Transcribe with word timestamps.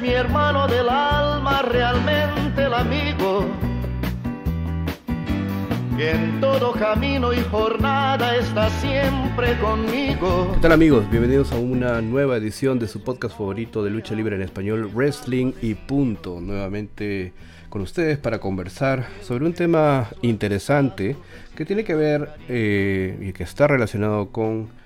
mi 0.00 0.10
hermano 0.10 0.66
del 0.66 0.88
alma, 0.88 1.62
realmente 1.62 2.64
el 2.64 2.72
amigo. 2.72 3.44
Que 5.96 6.12
en 6.12 6.40
todo 6.40 6.72
camino 6.72 7.34
y 7.34 7.40
jornada 7.50 8.34
está 8.36 8.70
siempre 8.70 9.58
conmigo. 9.58 10.52
¿Qué 10.54 10.60
tal 10.60 10.72
amigos? 10.72 11.10
Bienvenidos 11.10 11.52
a 11.52 11.56
una 11.56 12.00
nueva 12.00 12.36
edición 12.36 12.78
de 12.78 12.88
su 12.88 13.02
podcast 13.02 13.36
favorito 13.36 13.84
de 13.84 13.90
lucha 13.90 14.14
libre 14.14 14.36
en 14.36 14.42
español, 14.42 14.90
Wrestling 14.94 15.52
y 15.60 15.74
Punto. 15.74 16.40
Nuevamente 16.40 17.34
con 17.68 17.82
ustedes 17.82 18.16
para 18.16 18.40
conversar 18.40 19.06
sobre 19.22 19.44
un 19.44 19.52
tema 19.52 20.08
interesante 20.22 21.16
que 21.54 21.66
tiene 21.66 21.84
que 21.84 21.94
ver 21.94 22.30
eh, 22.48 23.18
y 23.20 23.32
que 23.32 23.42
está 23.42 23.66
relacionado 23.66 24.30
con 24.30 24.79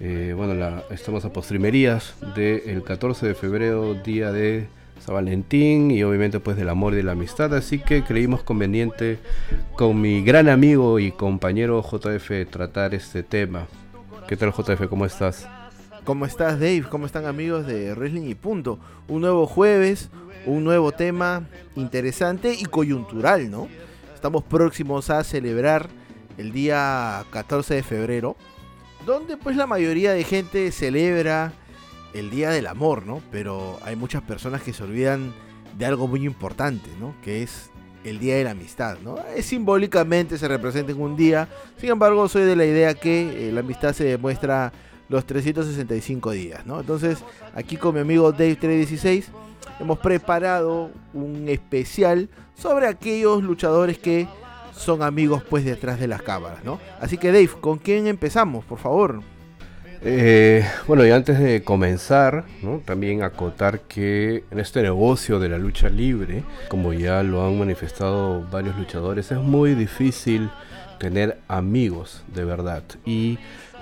eh, 0.00 0.34
bueno, 0.36 0.54
la, 0.54 0.84
estamos 0.90 1.24
a 1.24 1.32
postrimerías 1.32 2.14
del 2.34 2.82
14 2.82 3.26
de 3.26 3.34
febrero, 3.34 3.94
día 3.94 4.30
de 4.30 4.68
San 5.00 5.14
Valentín 5.14 5.90
y 5.90 6.02
obviamente 6.02 6.40
pues 6.40 6.56
del 6.56 6.68
amor 6.68 6.92
y 6.92 6.96
de 6.96 7.02
la 7.02 7.12
amistad, 7.12 7.54
así 7.54 7.78
que 7.78 8.04
creímos 8.04 8.42
conveniente 8.42 9.18
con 9.74 10.00
mi 10.00 10.22
gran 10.22 10.48
amigo 10.48 10.98
y 10.98 11.12
compañero 11.12 11.82
JF 11.82 12.50
tratar 12.50 12.94
este 12.94 13.22
tema. 13.22 13.66
¿Qué 14.28 14.36
tal 14.36 14.52
JF? 14.52 14.86
¿Cómo 14.88 15.06
estás? 15.06 15.48
¿Cómo 16.04 16.26
estás 16.26 16.60
Dave? 16.60 16.84
¿Cómo 16.90 17.06
están 17.06 17.24
amigos 17.24 17.66
de 17.66 17.94
Wrestling 17.94 18.28
y 18.28 18.34
Punto? 18.34 18.78
Un 19.08 19.22
nuevo 19.22 19.46
jueves, 19.46 20.10
un 20.44 20.62
nuevo 20.62 20.92
tema 20.92 21.44
interesante 21.74 22.54
y 22.54 22.64
coyuntural, 22.64 23.50
¿no? 23.50 23.68
Estamos 24.14 24.44
próximos 24.44 25.10
a 25.10 25.24
celebrar 25.24 25.88
el 26.36 26.52
día 26.52 27.24
14 27.30 27.74
de 27.74 27.82
febrero 27.82 28.36
donde 29.06 29.36
pues 29.36 29.56
la 29.56 29.66
mayoría 29.66 30.12
de 30.12 30.24
gente 30.24 30.70
celebra 30.72 31.52
el 32.12 32.28
Día 32.28 32.50
del 32.50 32.66
Amor, 32.66 33.06
¿no? 33.06 33.22
Pero 33.30 33.78
hay 33.82 33.94
muchas 33.94 34.20
personas 34.20 34.62
que 34.62 34.72
se 34.72 34.82
olvidan 34.82 35.32
de 35.78 35.86
algo 35.86 36.08
muy 36.08 36.26
importante, 36.26 36.90
¿no? 36.98 37.14
Que 37.22 37.42
es 37.44 37.70
el 38.04 38.18
Día 38.18 38.36
de 38.36 38.44
la 38.44 38.50
Amistad, 38.50 38.98
¿no? 39.04 39.16
Simbólicamente 39.40 40.36
se 40.36 40.48
representa 40.48 40.92
en 40.92 41.00
un 41.00 41.16
día, 41.16 41.48
sin 41.78 41.90
embargo 41.90 42.28
soy 42.28 42.42
de 42.42 42.56
la 42.56 42.64
idea 42.66 42.94
que 42.94 43.48
eh, 43.48 43.52
la 43.52 43.60
amistad 43.60 43.92
se 43.92 44.04
demuestra 44.04 44.72
los 45.08 45.24
365 45.24 46.32
días, 46.32 46.66
¿no? 46.66 46.80
Entonces 46.80 47.18
aquí 47.54 47.76
con 47.76 47.94
mi 47.94 48.00
amigo 48.00 48.32
Dave 48.32 48.56
316 48.56 49.30
hemos 49.78 49.98
preparado 50.00 50.90
un 51.14 51.48
especial 51.48 52.28
sobre 52.56 52.88
aquellos 52.88 53.42
luchadores 53.42 53.98
que 53.98 54.26
son 54.76 55.02
amigos 55.02 55.42
pues 55.48 55.64
detrás 55.64 55.98
de 55.98 56.06
las 56.06 56.22
cámaras, 56.22 56.64
¿no? 56.64 56.78
Así 57.00 57.18
que 57.18 57.32
Dave, 57.32 57.50
¿con 57.60 57.78
quién 57.78 58.06
empezamos, 58.06 58.64
por 58.64 58.78
favor? 58.78 59.20
Eh, 60.02 60.64
bueno, 60.86 61.04
y 61.06 61.10
antes 61.10 61.38
de 61.38 61.62
comenzar, 61.62 62.44
¿no? 62.62 62.80
también 62.84 63.22
acotar 63.22 63.80
que 63.80 64.44
en 64.50 64.60
este 64.60 64.82
negocio 64.82 65.40
de 65.40 65.48
la 65.48 65.58
lucha 65.58 65.88
libre, 65.88 66.44
como 66.68 66.92
ya 66.92 67.22
lo 67.22 67.46
han 67.46 67.58
manifestado 67.58 68.42
varios 68.50 68.76
luchadores, 68.76 69.32
es 69.32 69.38
muy 69.38 69.74
difícil 69.74 70.50
tener 70.98 71.38
amigos 71.48 72.22
de 72.32 72.44
verdad. 72.44 72.82
Y 73.04 73.38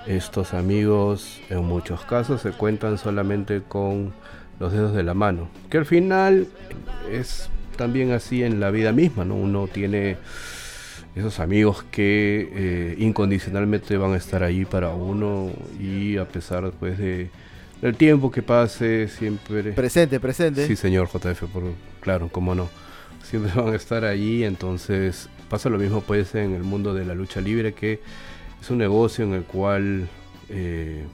estos 0.07 0.53
amigos 0.53 1.41
en 1.49 1.65
muchos 1.65 2.05
casos 2.05 2.41
se 2.41 2.51
cuentan 2.51 2.97
solamente 2.97 3.61
con 3.61 4.13
los 4.59 4.71
dedos 4.71 4.93
de 4.93 5.03
la 5.03 5.13
mano. 5.13 5.49
Que 5.69 5.77
al 5.77 5.85
final 5.85 6.47
es 7.11 7.49
también 7.75 8.11
así 8.11 8.43
en 8.43 8.59
la 8.59 8.71
vida 8.71 8.91
misma, 8.91 9.25
¿no? 9.25 9.35
Uno 9.35 9.67
tiene 9.67 10.17
esos 11.15 11.39
amigos 11.39 11.83
que 11.91 12.49
eh, 12.53 12.95
incondicionalmente 12.99 13.97
van 13.97 14.13
a 14.13 14.17
estar 14.17 14.43
ahí 14.43 14.65
para 14.65 14.89
uno 14.89 15.49
y 15.79 16.17
a 16.17 16.27
pesar 16.27 16.63
después 16.65 16.97
de 16.97 17.29
del 17.81 17.95
tiempo 17.95 18.31
que 18.31 18.41
pase 18.41 19.07
siempre 19.07 19.73
presente 19.73 20.19
presente. 20.19 20.67
Sí 20.67 20.75
señor 20.75 21.07
JF 21.07 21.43
por 21.51 21.63
claro 22.01 22.29
cómo 22.31 22.55
no. 22.55 22.69
Siempre 23.23 23.51
van 23.55 23.73
a 23.73 23.75
estar 23.75 24.03
ahí 24.05 24.43
entonces 24.43 25.29
pasa 25.49 25.69
lo 25.69 25.77
mismo 25.77 26.01
pues 26.01 26.35
en 26.35 26.53
el 26.53 26.63
mundo 26.63 26.93
de 26.93 27.05
la 27.05 27.15
lucha 27.15 27.41
libre 27.41 27.73
que 27.73 28.01
es 28.61 28.69
un 28.69 28.77
negocio 28.77 29.25
en 29.25 29.33
el 29.33 29.43
cual 29.43 30.07
eh, 30.49 31.05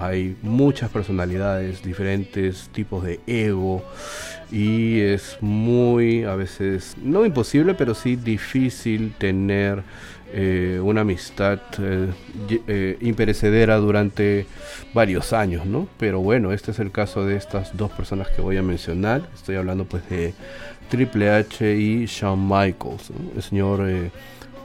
hay 0.00 0.36
muchas 0.42 0.90
personalidades, 0.90 1.82
diferentes 1.82 2.68
tipos 2.72 3.04
de 3.04 3.20
ego 3.26 3.82
y 4.50 5.00
es 5.00 5.38
muy 5.40 6.24
a 6.24 6.34
veces, 6.34 6.96
no 7.02 7.24
imposible, 7.24 7.74
pero 7.74 7.94
sí 7.94 8.16
difícil 8.16 9.12
tener 9.18 9.82
eh, 10.32 10.80
una 10.82 11.00
amistad 11.00 11.58
eh, 11.80 12.08
eh, 12.68 12.96
imperecedera 13.00 13.76
durante 13.76 14.46
varios 14.94 15.32
años, 15.32 15.66
¿no? 15.66 15.88
Pero 15.98 16.20
bueno, 16.20 16.52
este 16.52 16.70
es 16.70 16.78
el 16.78 16.92
caso 16.92 17.26
de 17.26 17.36
estas 17.36 17.76
dos 17.76 17.90
personas 17.90 18.28
que 18.28 18.40
voy 18.40 18.56
a 18.56 18.62
mencionar. 18.62 19.22
Estoy 19.34 19.56
hablando 19.56 19.86
pues 19.86 20.08
de 20.08 20.32
Triple 20.88 21.30
H 21.30 21.74
y 21.74 22.06
Shawn 22.06 22.46
Michaels. 22.46 23.10
El 23.34 23.42
señor 23.42 23.82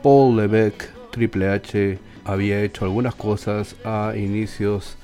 Paul 0.04 0.38
Levesque, 0.38 0.86
Triple 1.12 1.50
H, 1.50 1.98
había 2.26 2.62
hecho 2.62 2.86
algunas 2.86 3.16
cosas 3.16 3.76
a 3.84 4.14
inicios 4.16 4.98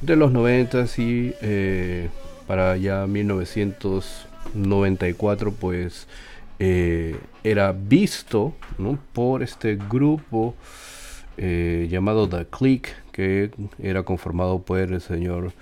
de 0.00 0.16
los 0.16 0.32
90 0.32 0.86
y 0.96 1.34
eh, 1.42 2.08
para 2.46 2.76
ya 2.76 3.06
1994 3.06 5.52
pues 5.52 6.08
eh, 6.58 7.16
era 7.44 7.72
visto 7.72 8.54
por 9.12 9.42
este 9.42 9.76
grupo 9.76 10.54
eh, 11.36 11.86
llamado 11.90 12.26
The 12.28 12.46
Click 12.46 12.96
que 13.12 13.50
era 13.78 14.02
conformado 14.02 14.60
por 14.60 14.78
el 14.78 15.00
señor 15.00 15.52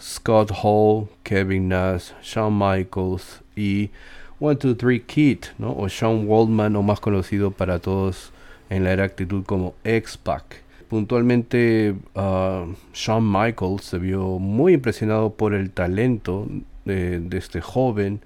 Scott 0.00 0.50
Hall, 0.62 1.08
Kevin 1.22 1.68
Nash, 1.68 2.12
Shawn 2.22 2.56
Michaels 2.56 3.42
y 3.54 3.90
123 4.38 5.02
Kid, 5.02 5.38
¿no? 5.58 5.76
o 5.76 5.90
Sean 5.90 6.26
Waldman, 6.26 6.74
o 6.76 6.82
más 6.82 7.00
conocido 7.00 7.50
para 7.50 7.80
todos 7.80 8.32
en 8.70 8.84
la 8.84 8.92
era 8.92 9.04
actitud 9.04 9.44
como 9.44 9.74
X-Pac 9.84 10.59
puntualmente 10.90 11.94
uh, 12.14 12.74
Shawn 12.92 13.24
Michaels 13.24 13.84
se 13.84 13.98
vio 13.98 14.40
muy 14.40 14.74
impresionado 14.74 15.34
por 15.34 15.54
el 15.54 15.70
talento 15.70 16.48
de, 16.84 17.24
este 17.30 17.60
joven, 17.60 18.20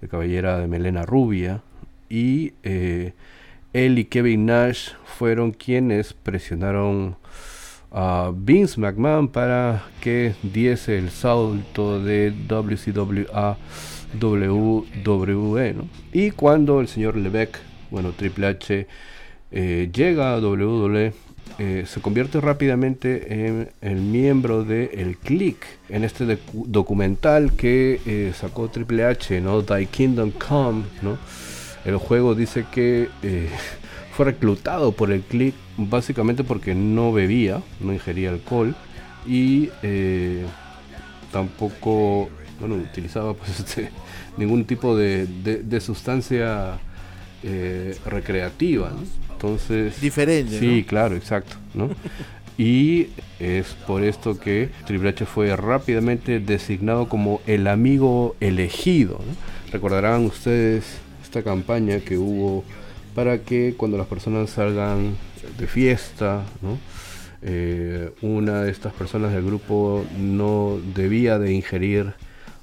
de 0.00 0.08
cabellera 0.08 0.58
de 0.58 0.66
melena 0.66 1.06
rubia, 1.06 1.62
y 2.10 2.54
eh, 2.64 3.12
él 3.72 4.00
y 4.00 4.06
Kevin 4.06 4.46
Nash 4.46 4.90
fueron 5.04 5.52
quienes 5.52 6.12
presionaron 6.12 7.16
a 7.92 8.32
Vince 8.34 8.80
McMahon 8.80 9.28
para 9.28 9.84
que 10.00 10.34
diese 10.42 10.98
el 10.98 11.10
salto 11.10 12.02
de 12.02 12.32
WCW 12.48 13.30
a 13.32 13.56
WWE. 14.20 15.76
Y 16.12 16.32
cuando 16.32 16.80
el 16.80 16.88
señor 16.88 17.16
Levesque, 17.16 17.60
bueno, 17.92 18.10
Triple 18.10 18.48
H, 18.48 18.86
eh, 19.52 19.90
llega 19.94 20.34
a 20.34 20.40
WWE, 20.40 21.12
eh, 21.58 21.84
se 21.86 22.00
convierte 22.00 22.40
rápidamente 22.40 23.46
en 23.46 23.70
el 23.80 23.96
miembro 23.96 24.64
de 24.64 24.90
El 24.94 25.16
Click, 25.16 25.64
en 25.88 26.04
este 26.04 26.38
documental 26.52 27.52
que 27.52 28.00
eh, 28.06 28.32
sacó 28.34 28.68
Triple 28.68 29.04
H, 29.04 29.40
¿no? 29.40 29.62
Thy 29.62 29.86
Kingdom 29.86 30.30
Come, 30.30 30.84
¿no? 31.02 31.18
El 31.84 31.96
juego 31.96 32.34
dice 32.34 32.64
que 32.70 33.08
eh, 33.22 33.48
fue 34.12 34.26
reclutado 34.26 34.92
por 34.92 35.10
El 35.10 35.22
Click 35.22 35.54
básicamente 35.76 36.44
porque 36.44 36.74
no 36.74 37.12
bebía, 37.12 37.62
no 37.80 37.92
ingería 37.92 38.30
alcohol 38.30 38.74
y 39.26 39.70
tampoco, 41.32 42.28
bueno, 42.60 42.76
utilizaba 42.76 43.34
pues 43.34 43.60
este, 43.60 43.90
ningún 44.36 44.64
tipo 44.64 44.96
de, 44.96 45.26
de 45.26 45.80
sustancia 45.80 46.78
recreativa, 48.04 48.90
¿no? 48.90 49.27
Entonces. 49.38 50.00
Diferente. 50.00 50.58
Sí, 50.58 50.84
claro, 50.86 51.14
exacto. 51.14 51.56
¿no? 51.74 51.90
y 52.58 53.08
es 53.38 53.68
por 53.86 54.02
esto 54.02 54.38
que 54.38 54.68
Triple 54.84 55.10
H 55.10 55.26
fue 55.26 55.54
rápidamente 55.54 56.40
designado 56.40 57.08
como 57.08 57.40
el 57.46 57.68
amigo 57.68 58.34
elegido. 58.40 59.20
Recordarán 59.70 60.24
ustedes 60.24 60.84
esta 61.22 61.44
campaña 61.44 62.00
que 62.00 62.18
hubo 62.18 62.64
para 63.14 63.38
que 63.38 63.74
cuando 63.76 63.96
las 63.96 64.08
personas 64.08 64.50
salgan 64.50 65.16
de 65.56 65.66
fiesta, 65.68 66.42
¿no? 66.60 66.78
Eh, 67.40 68.10
una 68.20 68.62
de 68.62 68.72
estas 68.72 68.92
personas 68.92 69.32
del 69.32 69.44
grupo 69.44 70.04
no 70.18 70.80
debía 70.96 71.38
de 71.38 71.52
ingerir 71.52 72.14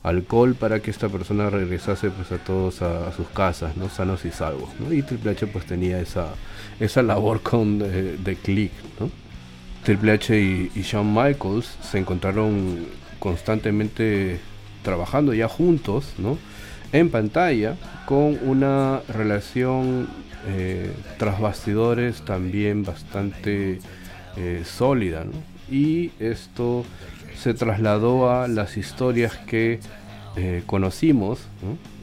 alcohol 0.04 0.54
para 0.54 0.82
que 0.82 0.92
esta 0.92 1.10
persona 1.10 1.50
regresase 1.50 2.12
pues 2.12 2.32
a 2.32 2.38
todos 2.38 2.82
a, 2.82 3.12
sus 3.12 3.28
casas, 3.30 3.76
¿no? 3.76 3.90
sanos 3.90 4.24
y 4.26 4.32
salvos. 4.32 4.70
Y 4.92 5.02
Triple 5.02 5.32
H 5.32 5.48
pues 5.48 5.66
tenía 5.66 6.00
esa, 6.00 6.28
esa 6.80 7.02
labor 7.02 7.42
con 7.42 7.82
eh, 7.84 8.18
de, 8.24 8.36
Click. 8.36 8.72
Triple 9.84 10.14
H 10.14 10.40
y, 10.40 10.82
Shawn 10.82 11.14
Michaels 11.14 11.78
se 11.82 12.00
encontraron 12.00 12.88
constantemente 13.20 14.40
trabajando 14.82 15.34
ya 15.34 15.48
juntos, 15.48 16.14
¿no? 16.18 16.40
En 16.92 17.10
pantalla, 17.12 17.76
con 18.08 18.40
una 18.42 19.02
relación 19.08 20.08
eh, 20.48 20.92
tras 21.20 21.40
bastidores 21.40 22.24
también 22.24 22.84
bastante 22.84 23.80
eh, 24.38 24.64
sólida, 24.66 25.26
Y 25.70 26.12
esto 26.20 26.84
se 27.38 27.54
trasladó 27.54 28.32
a 28.32 28.48
las 28.48 28.78
historias 28.78 29.36
que 29.36 29.80
conocimos 30.66 31.40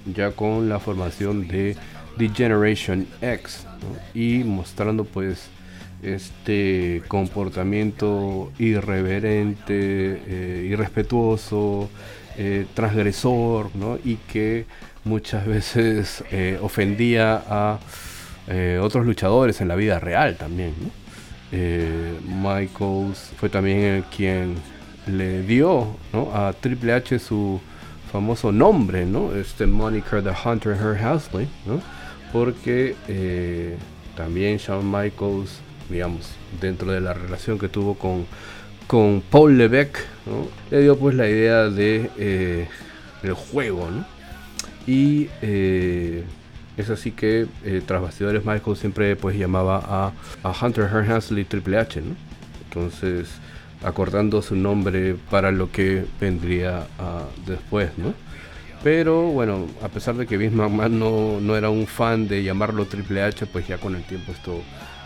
ya 0.07 0.31
con 0.31 0.69
la 0.69 0.79
formación 0.79 1.49
de 1.49 1.77
The 2.19 2.29
Generation 2.29 3.07
X 3.21 3.67
y 4.15 4.45
mostrando 4.45 5.05
pues 5.05 5.49
este 6.03 7.03
comportamiento 7.09 8.53
irreverente, 8.59 10.23
eh, 10.27 10.69
irrespetuoso, 10.69 11.89
eh, 12.37 12.67
transgresor, 12.75 13.75
¿no? 13.77 13.99
y 14.05 14.17
que 14.17 14.67
muchas 15.05 15.47
veces 15.47 16.25
eh, 16.31 16.59
ofendía 16.61 17.43
a 17.49 17.79
otros 18.83 19.07
luchadores 19.07 19.61
en 19.61 19.69
la 19.69 19.77
vida 19.77 19.99
real 19.99 20.37
también. 20.37 20.75
Michaels 22.27 23.33
fue 23.39 23.49
también 23.49 23.79
el 23.79 24.05
quien 24.05 24.57
le 25.07 25.43
dio 25.43 25.97
a 26.35 26.53
Triple 26.61 26.93
H 26.93 27.19
su 27.21 27.61
famoso 28.11 28.51
nombre, 28.53 29.07
¿no? 29.07 29.33
este 29.35 29.67
moniker 29.67 30.23
de 30.23 30.33
Hunter 30.33 30.77
Hearst 30.77 31.33
Helsley, 31.33 31.49
porque 32.33 32.95
también 34.17 34.59
Shawn 34.59 34.91
Michaels 34.91 35.61
digamos, 35.93 36.31
dentro 36.61 36.91
de 36.91 37.01
la 37.01 37.13
relación 37.13 37.59
que 37.59 37.69
tuvo 37.69 37.95
con, 37.95 38.27
con 38.87 39.23
Paul 39.31 39.59
Levesque, 39.59 40.01
le 40.71 40.81
dio 40.81 40.99
pues 40.99 41.15
la 41.15 41.29
idea 41.29 41.69
de 41.69 42.11
eh, 42.19 42.69
juego, 43.53 43.89
Y 44.87 45.29
eh, 45.43 46.25
es 46.77 46.91
así 46.91 47.13
que 47.13 47.47
eh, 47.65 47.83
tras 47.87 48.03
bastidores 48.03 48.45
Michael 48.45 48.77
siempre 48.77 49.15
pues 49.15 49.37
llamaba 49.37 50.13
a, 50.43 50.67
Hunter 50.67 50.89
Hearst 50.91 51.33
y 51.33 51.45
Triple 51.45 51.79
H, 51.79 52.01
¿no? 52.01 52.17
Entonces 52.65 53.29
acordando 53.85 54.43
su 54.43 54.55
nombre 54.55 55.17
para 55.29 55.51
lo 55.51 55.71
que 55.71 56.05
vendría 56.21 56.87
ah, 56.99 57.25
después, 57.47 57.91
¿no? 57.99 58.15
Pero 58.83 59.23
bueno, 59.29 59.67
a 59.81 59.89
pesar 59.89 60.17
de 60.17 60.27
que 60.27 60.37
Vince 60.37 60.57
McMahon 60.57 60.99
no, 60.99 61.41
no, 61.41 61.57
era 61.57 61.71
un 61.71 61.87
fan 61.87 62.27
de 62.27 62.43
llamarlo 62.43 62.87
Triple 62.87 63.23
H, 63.23 63.47
pues 63.47 63.69
ya 63.69 63.79
con 63.79 63.95
el 63.95 64.03
tiempo 64.03 64.33
esto 64.33 64.61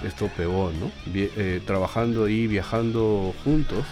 esto 0.04 0.30
pegó, 0.36 0.72
¿no? 0.78 0.90
Eh, 1.14 1.60
trabajando 1.64 2.28
y 2.28 2.46
viajando 2.46 3.34
juntos, 3.44 3.84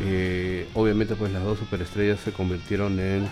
eh, 0.00 0.68
obviamente 0.74 1.14
pues 1.14 1.32
las 1.32 1.44
dos 1.44 1.58
superestrellas 1.58 2.20
se 2.20 2.32
convirtieron 2.32 2.98
en 2.98 3.28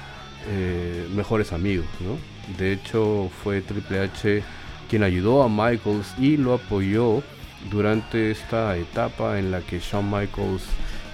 eh, 0.49 1.07
mejores 1.15 1.53
amigos, 1.53 1.87
¿no? 2.01 2.17
De 2.59 2.73
hecho 2.73 3.31
fue 3.43 3.61
Triple 3.63 4.01
H 4.01 4.43
quien 4.89 5.03
ayudó 5.03 5.43
a 5.43 5.49
Michaels 5.49 6.15
y 6.19 6.37
lo 6.37 6.55
apoyó 6.55 7.23
durante 7.71 8.31
esta 8.31 8.77
etapa 8.77 9.39
en 9.39 9.51
la 9.51 9.61
que 9.61 9.81
Shawn 9.81 10.11
Michaels 10.11 10.63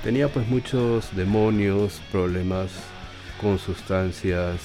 tenía 0.03 0.29
pues 0.29 0.49
muchos 0.49 1.15
demonios, 1.15 2.01
problemas 2.11 2.71
con 3.41 3.59
sustancias 3.59 4.61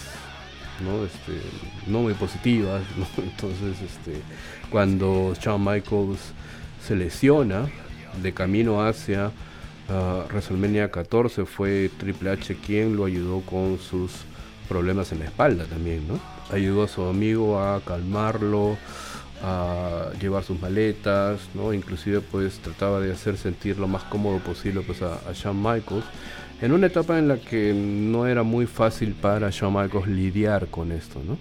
no 0.84 1.06
este 1.06 1.42
no 1.88 2.02
muy 2.02 2.14
positivas 2.14 2.84
entonces 3.18 3.82
este 3.82 4.22
cuando 4.70 5.34
Shawn 5.40 5.64
Michaels 5.64 6.20
se 6.86 6.96
lesiona 6.96 7.68
de 8.22 8.34
camino 8.34 8.86
hacia 8.86 9.32
uh, 9.90 10.28
WrestleMania 10.30 10.92
14 10.92 11.46
fue 11.46 11.90
Triple 11.98 12.32
H 12.32 12.56
quien 12.66 12.96
lo 12.96 13.06
ayudó 13.06 13.42
con 13.42 13.80
sus 13.80 14.12
problemas 14.68 15.12
en 15.12 15.20
la 15.20 15.26
espalda 15.26 15.66
también, 15.66 16.08
¿no? 16.08 16.20
Ayudó 16.52 16.84
a 16.84 16.88
su 16.88 17.04
amigo 17.04 17.60
a 17.60 17.82
calmarlo, 17.82 18.78
a 19.44 20.10
llevar 20.20 20.44
sus 20.44 20.60
maletas, 20.60 21.42
¿no? 21.54 21.74
Inclusive 21.74 22.22
pues 22.22 22.60
trataba 22.60 23.00
de 23.00 23.12
hacer 23.12 23.38
sentir 23.38 23.78
lo 23.78 23.88
más 23.88 24.04
cómodo 24.04 24.40
posible 24.40 24.82
pues 24.82 25.02
a, 25.02 25.16
a 25.30 25.34
Shawn 25.34 25.58
Michaels 25.58 26.06
en 26.62 26.72
una 26.72 26.88
etapa 26.88 27.20
en 27.20 27.28
la 27.28 27.38
que 27.38 27.74
no 27.74 28.28
era 28.28 28.44
muy 28.44 28.66
fácil 28.66 29.14
para 29.14 29.50
Shawn 29.50 29.74
Michaels 29.74 30.08
lidiar 30.08 30.68
con 30.68 30.92
esto, 30.92 31.22
¿no? 31.26 31.38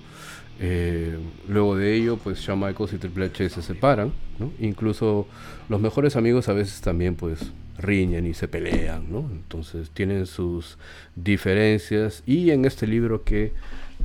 Eh, 0.61 1.19
luego 1.49 1.77
de 1.77 1.95
ello, 1.95 2.17
pues 2.17 2.39
Shawn 2.41 2.61
Michaels 2.61 2.93
y 2.93 2.99
Triple 2.99 3.27
H 3.27 3.49
se 3.49 3.63
separan, 3.63 4.13
Incluso 4.59 5.29
los 5.69 5.81
mejores 5.81 6.17
amigos 6.17 6.49
a 6.49 6.55
veces 6.55 6.81
también 6.81 7.15
pues 7.15 7.53
riñen 7.79 8.27
y 8.27 8.35
se 8.35 8.49
pelean, 8.49 9.13
¿no? 9.13 9.29
Entonces 9.31 9.91
tienen 9.91 10.27
sus 10.27 10.79
diferencias 11.15 12.23
y 12.27 12.51
en 12.51 12.65
este 12.65 12.87
libro 12.87 13.23
que 13.23 13.53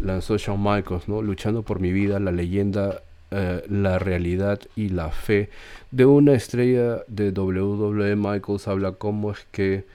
lanzó 0.01 0.37
Shawn 0.37 0.61
Michaels, 0.61 1.07
¿no? 1.07 1.21
Luchando 1.21 1.63
por 1.63 1.79
mi 1.79 1.91
vida, 1.91 2.19
la 2.19 2.31
leyenda, 2.31 3.01
eh, 3.31 3.63
la 3.69 3.99
realidad 3.99 4.59
y 4.75 4.89
la 4.89 5.09
fe 5.09 5.49
de 5.91 6.05
una 6.05 6.33
estrella 6.33 7.03
de 7.07 7.31
WWE, 7.31 8.15
Michaels 8.15 8.67
habla 8.67 8.91
cómo 8.93 9.31
es 9.31 9.47
que 9.51 9.85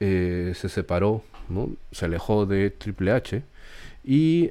eh, 0.00 0.52
se 0.54 0.68
separó, 0.68 1.22
¿no? 1.48 1.70
Se 1.92 2.06
alejó 2.06 2.46
de 2.46 2.70
Triple 2.70 3.12
H 3.12 3.42
y 4.04 4.50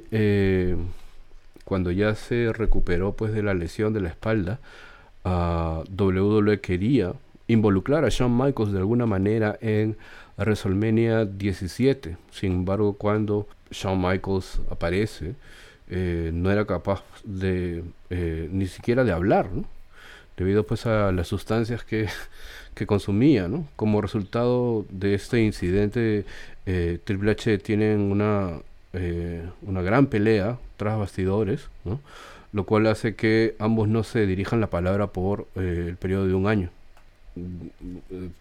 cuando 1.66 1.90
ya 1.90 2.14
se 2.14 2.52
recuperó 2.52 3.16
pues 3.16 3.32
de 3.32 3.42
la 3.42 3.52
lesión 3.52 3.92
de 3.92 4.00
la 4.00 4.08
espalda, 4.08 4.60
uh, 5.24 5.82
WWE 6.00 6.60
quería 6.60 7.12
involucrar 7.48 8.04
a 8.04 8.08
Shawn 8.08 8.36
Michaels 8.36 8.70
de 8.70 8.78
alguna 8.78 9.04
manera 9.04 9.58
en 9.60 9.96
WrestleMania 10.36 11.24
17. 11.24 12.16
Sin 12.30 12.52
embargo, 12.52 12.92
cuando 12.92 13.48
Shawn 13.72 14.00
Michaels 14.00 14.60
aparece, 14.70 15.34
eh, 15.88 16.30
no 16.32 16.52
era 16.52 16.64
capaz 16.66 17.02
de 17.24 17.82
eh, 18.10 18.48
ni 18.52 18.68
siquiera 18.68 19.02
de 19.02 19.10
hablar, 19.10 19.48
debido 20.36 20.64
pues 20.66 20.86
a 20.86 21.10
las 21.10 21.26
sustancias 21.26 21.82
que, 21.82 22.08
que 22.76 22.86
consumía. 22.86 23.48
¿no? 23.48 23.66
Como 23.74 24.00
resultado 24.00 24.84
de 24.90 25.14
este 25.14 25.42
incidente, 25.42 26.24
eh, 26.66 26.98
Triple 27.02 27.32
H 27.32 27.58
tienen 27.58 28.00
una 28.00 28.58
eh, 28.92 29.42
una 29.62 29.82
gran 29.82 30.06
pelea 30.06 30.58
tras 30.76 30.98
bastidores, 30.98 31.68
lo 32.52 32.64
cual 32.64 32.86
hace 32.86 33.14
que 33.14 33.54
ambos 33.58 33.88
no 33.88 34.04
se 34.04 34.26
dirijan 34.26 34.60
la 34.60 34.68
palabra 34.68 35.08
por 35.08 35.48
eh, 35.56 35.86
el 35.88 35.96
periodo 35.96 36.26
de 36.26 36.34
un 36.34 36.46
año. 36.46 36.70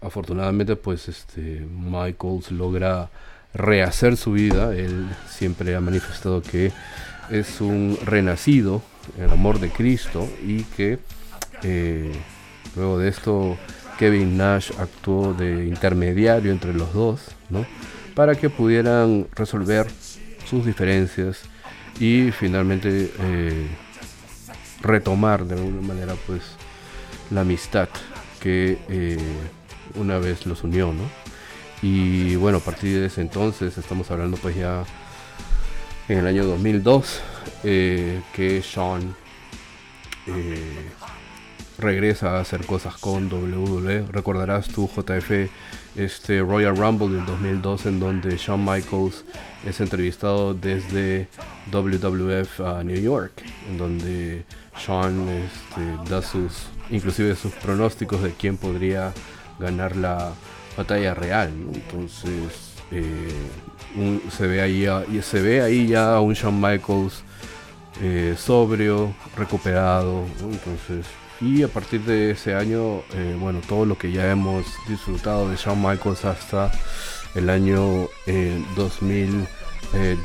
Afortunadamente, 0.01 0.77
pues 0.77 1.09
este 1.09 1.65
Michaels 1.69 2.51
logra 2.51 3.09
rehacer 3.53 4.15
su 4.15 4.33
vida. 4.33 4.73
Él 4.75 5.07
siempre 5.27 5.75
ha 5.75 5.81
manifestado 5.81 6.41
que 6.41 6.71
es 7.29 7.59
un 7.59 7.97
renacido 8.05 8.81
en 9.17 9.25
el 9.25 9.31
amor 9.31 9.59
de 9.59 9.69
Cristo 9.69 10.29
y 10.45 10.63
que 10.63 10.99
luego 12.75 12.99
de 12.99 13.09
esto 13.09 13.57
Kevin 13.97 14.37
Nash 14.37 14.71
actuó 14.79 15.33
de 15.33 15.65
intermediario 15.65 16.51
entre 16.51 16.73
los 16.73 16.93
dos, 16.93 17.21
¿no? 17.49 17.65
Para 18.13 18.35
que 18.35 18.49
pudieran 18.49 19.27
resolver 19.35 19.87
sus 20.45 20.65
diferencias 20.65 21.41
y 21.99 22.31
finalmente 22.31 23.11
eh, 23.19 23.67
retomar 24.81 25.45
de 25.45 25.55
alguna 25.55 25.81
manera 25.81 26.15
pues 26.27 26.41
la 27.31 27.41
amistad 27.41 27.89
que 28.39 28.77
eh, 28.89 29.17
una 29.95 30.19
vez 30.19 30.45
los 30.45 30.63
unió, 30.63 30.93
¿no? 30.93 31.03
Y 31.81 32.35
bueno, 32.35 32.59
a 32.59 32.61
partir 32.61 32.99
de 32.99 33.07
ese 33.07 33.21
entonces 33.21 33.77
estamos 33.77 34.09
hablando 34.11 34.37
pues 34.37 34.55
ya 34.55 34.83
en 36.07 36.19
el 36.19 36.27
año 36.27 36.45
2002 36.45 37.21
eh, 37.63 38.21
que 38.33 38.61
Sean 38.61 39.15
regresa 41.77 42.37
a 42.37 42.41
hacer 42.41 42.65
cosas 42.65 42.95
con 42.97 43.31
WWE. 43.31 44.07
Recordarás 44.11 44.67
tu 44.67 44.87
JF 44.87 45.49
este 45.95 46.41
Royal 46.41 46.75
Rumble 46.75 47.15
del 47.15 47.25
2002 47.25 47.85
en 47.85 47.99
donde 47.99 48.37
Shawn 48.37 48.63
Michaels 48.63 49.23
es 49.65 49.79
entrevistado 49.79 50.53
desde 50.53 51.27
WWF 51.71 52.59
a 52.61 52.83
New 52.83 52.99
York, 52.99 53.43
en 53.69 53.77
donde 53.77 54.45
Shawn 54.77 55.27
este, 55.29 56.09
da 56.09 56.21
sus, 56.21 56.67
inclusive 56.89 57.35
sus 57.35 57.53
pronósticos 57.53 58.21
de 58.21 58.31
quién 58.31 58.57
podría 58.57 59.13
ganar 59.59 59.95
la 59.95 60.33
batalla 60.75 61.13
real. 61.13 61.51
Entonces 61.73 62.73
eh, 62.91 63.31
se 64.29 64.47
ve 64.47 64.61
ahí, 64.61 64.85
se 65.21 65.41
ve 65.41 65.61
ahí 65.61 65.87
ya 65.87 66.19
un 66.19 66.33
Shawn 66.33 66.59
Michaels 66.59 67.23
eh, 68.01 68.35
sobrio, 68.37 69.13
recuperado. 69.37 70.25
Entonces 70.41 71.05
y 71.41 71.63
a 71.63 71.67
partir 71.67 72.01
de 72.01 72.31
ese 72.31 72.55
año, 72.55 72.99
eh, 73.13 73.35
bueno, 73.39 73.61
todo 73.67 73.85
lo 73.85 73.97
que 73.97 74.11
ya 74.11 74.31
hemos 74.31 74.65
disfrutado 74.87 75.49
de 75.49 75.57
Shawn 75.57 75.81
Michaels 75.81 76.25
hasta 76.25 76.71
el 77.33 77.49
año 77.49 78.07
2010 78.75 79.47
eh, 79.93 80.17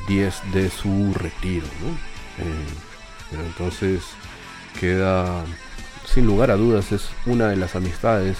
de 0.52 0.70
su 0.70 1.12
retiro, 1.14 1.66
eh, 2.38 2.66
pero 3.30 3.42
entonces 3.42 4.02
queda, 4.78 5.44
sin 6.06 6.26
lugar 6.26 6.50
a 6.50 6.56
dudas, 6.56 6.92
es 6.92 7.10
una 7.26 7.48
de 7.48 7.56
las 7.56 7.74
amistades 7.74 8.36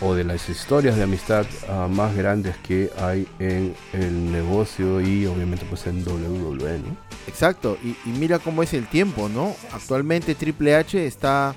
o 0.00 0.14
de 0.14 0.24
las 0.24 0.48
historias 0.48 0.96
de 0.96 1.02
amistad 1.04 1.46
ah, 1.68 1.86
más 1.88 2.16
grandes 2.16 2.56
que 2.58 2.90
hay 2.98 3.28
en 3.38 3.74
el 3.92 4.32
negocio 4.32 5.00
y 5.00 5.26
obviamente 5.26 5.66
pues 5.68 5.86
en 5.86 6.02
WWE, 6.06 6.78
¿no? 6.78 6.96
Exacto, 7.26 7.76
y, 7.84 7.90
y 8.08 8.12
mira 8.18 8.38
cómo 8.38 8.62
es 8.62 8.72
el 8.72 8.88
tiempo, 8.88 9.28
¿no? 9.28 9.54
Actualmente 9.72 10.34
Triple 10.34 10.74
H 10.74 11.06
está 11.06 11.54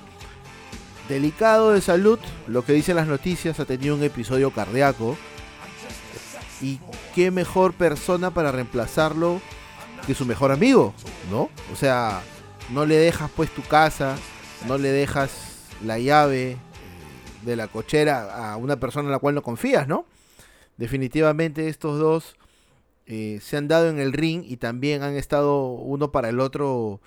delicado 1.08 1.72
de 1.72 1.80
salud, 1.80 2.18
lo 2.46 2.64
que 2.64 2.72
dicen 2.72 2.96
las 2.96 3.06
noticias, 3.06 3.60
ha 3.60 3.64
tenido 3.64 3.94
un 3.94 4.02
episodio 4.02 4.50
cardíaco. 4.50 5.16
Y 6.60 6.80
qué 7.14 7.30
mejor 7.30 7.74
persona 7.74 8.32
para 8.32 8.52
reemplazarlo 8.52 9.40
que 10.06 10.14
su 10.14 10.24
mejor 10.24 10.52
amigo, 10.52 10.94
¿no? 11.30 11.50
O 11.72 11.76
sea, 11.76 12.22
no 12.70 12.86
le 12.86 12.96
dejas 12.96 13.30
pues 13.34 13.50
tu 13.50 13.62
casa, 13.62 14.16
no 14.66 14.78
le 14.78 14.90
dejas 14.90 15.30
la 15.84 15.98
llave 15.98 16.52
eh, 16.52 16.56
de 17.42 17.56
la 17.56 17.68
cochera 17.68 18.52
a 18.52 18.56
una 18.56 18.76
persona 18.76 19.06
en 19.06 19.12
la 19.12 19.18
cual 19.18 19.34
no 19.34 19.42
confías, 19.42 19.88
¿no? 19.88 20.06
Definitivamente 20.76 21.68
estos 21.68 21.98
dos 21.98 22.36
eh, 23.06 23.38
se 23.42 23.56
han 23.56 23.68
dado 23.68 23.88
en 23.88 23.98
el 23.98 24.12
ring 24.12 24.44
y 24.46 24.56
también 24.56 25.02
han 25.02 25.14
estado 25.16 25.68
uno 25.68 26.10
para 26.10 26.30
el 26.30 26.40
otro 26.40 27.00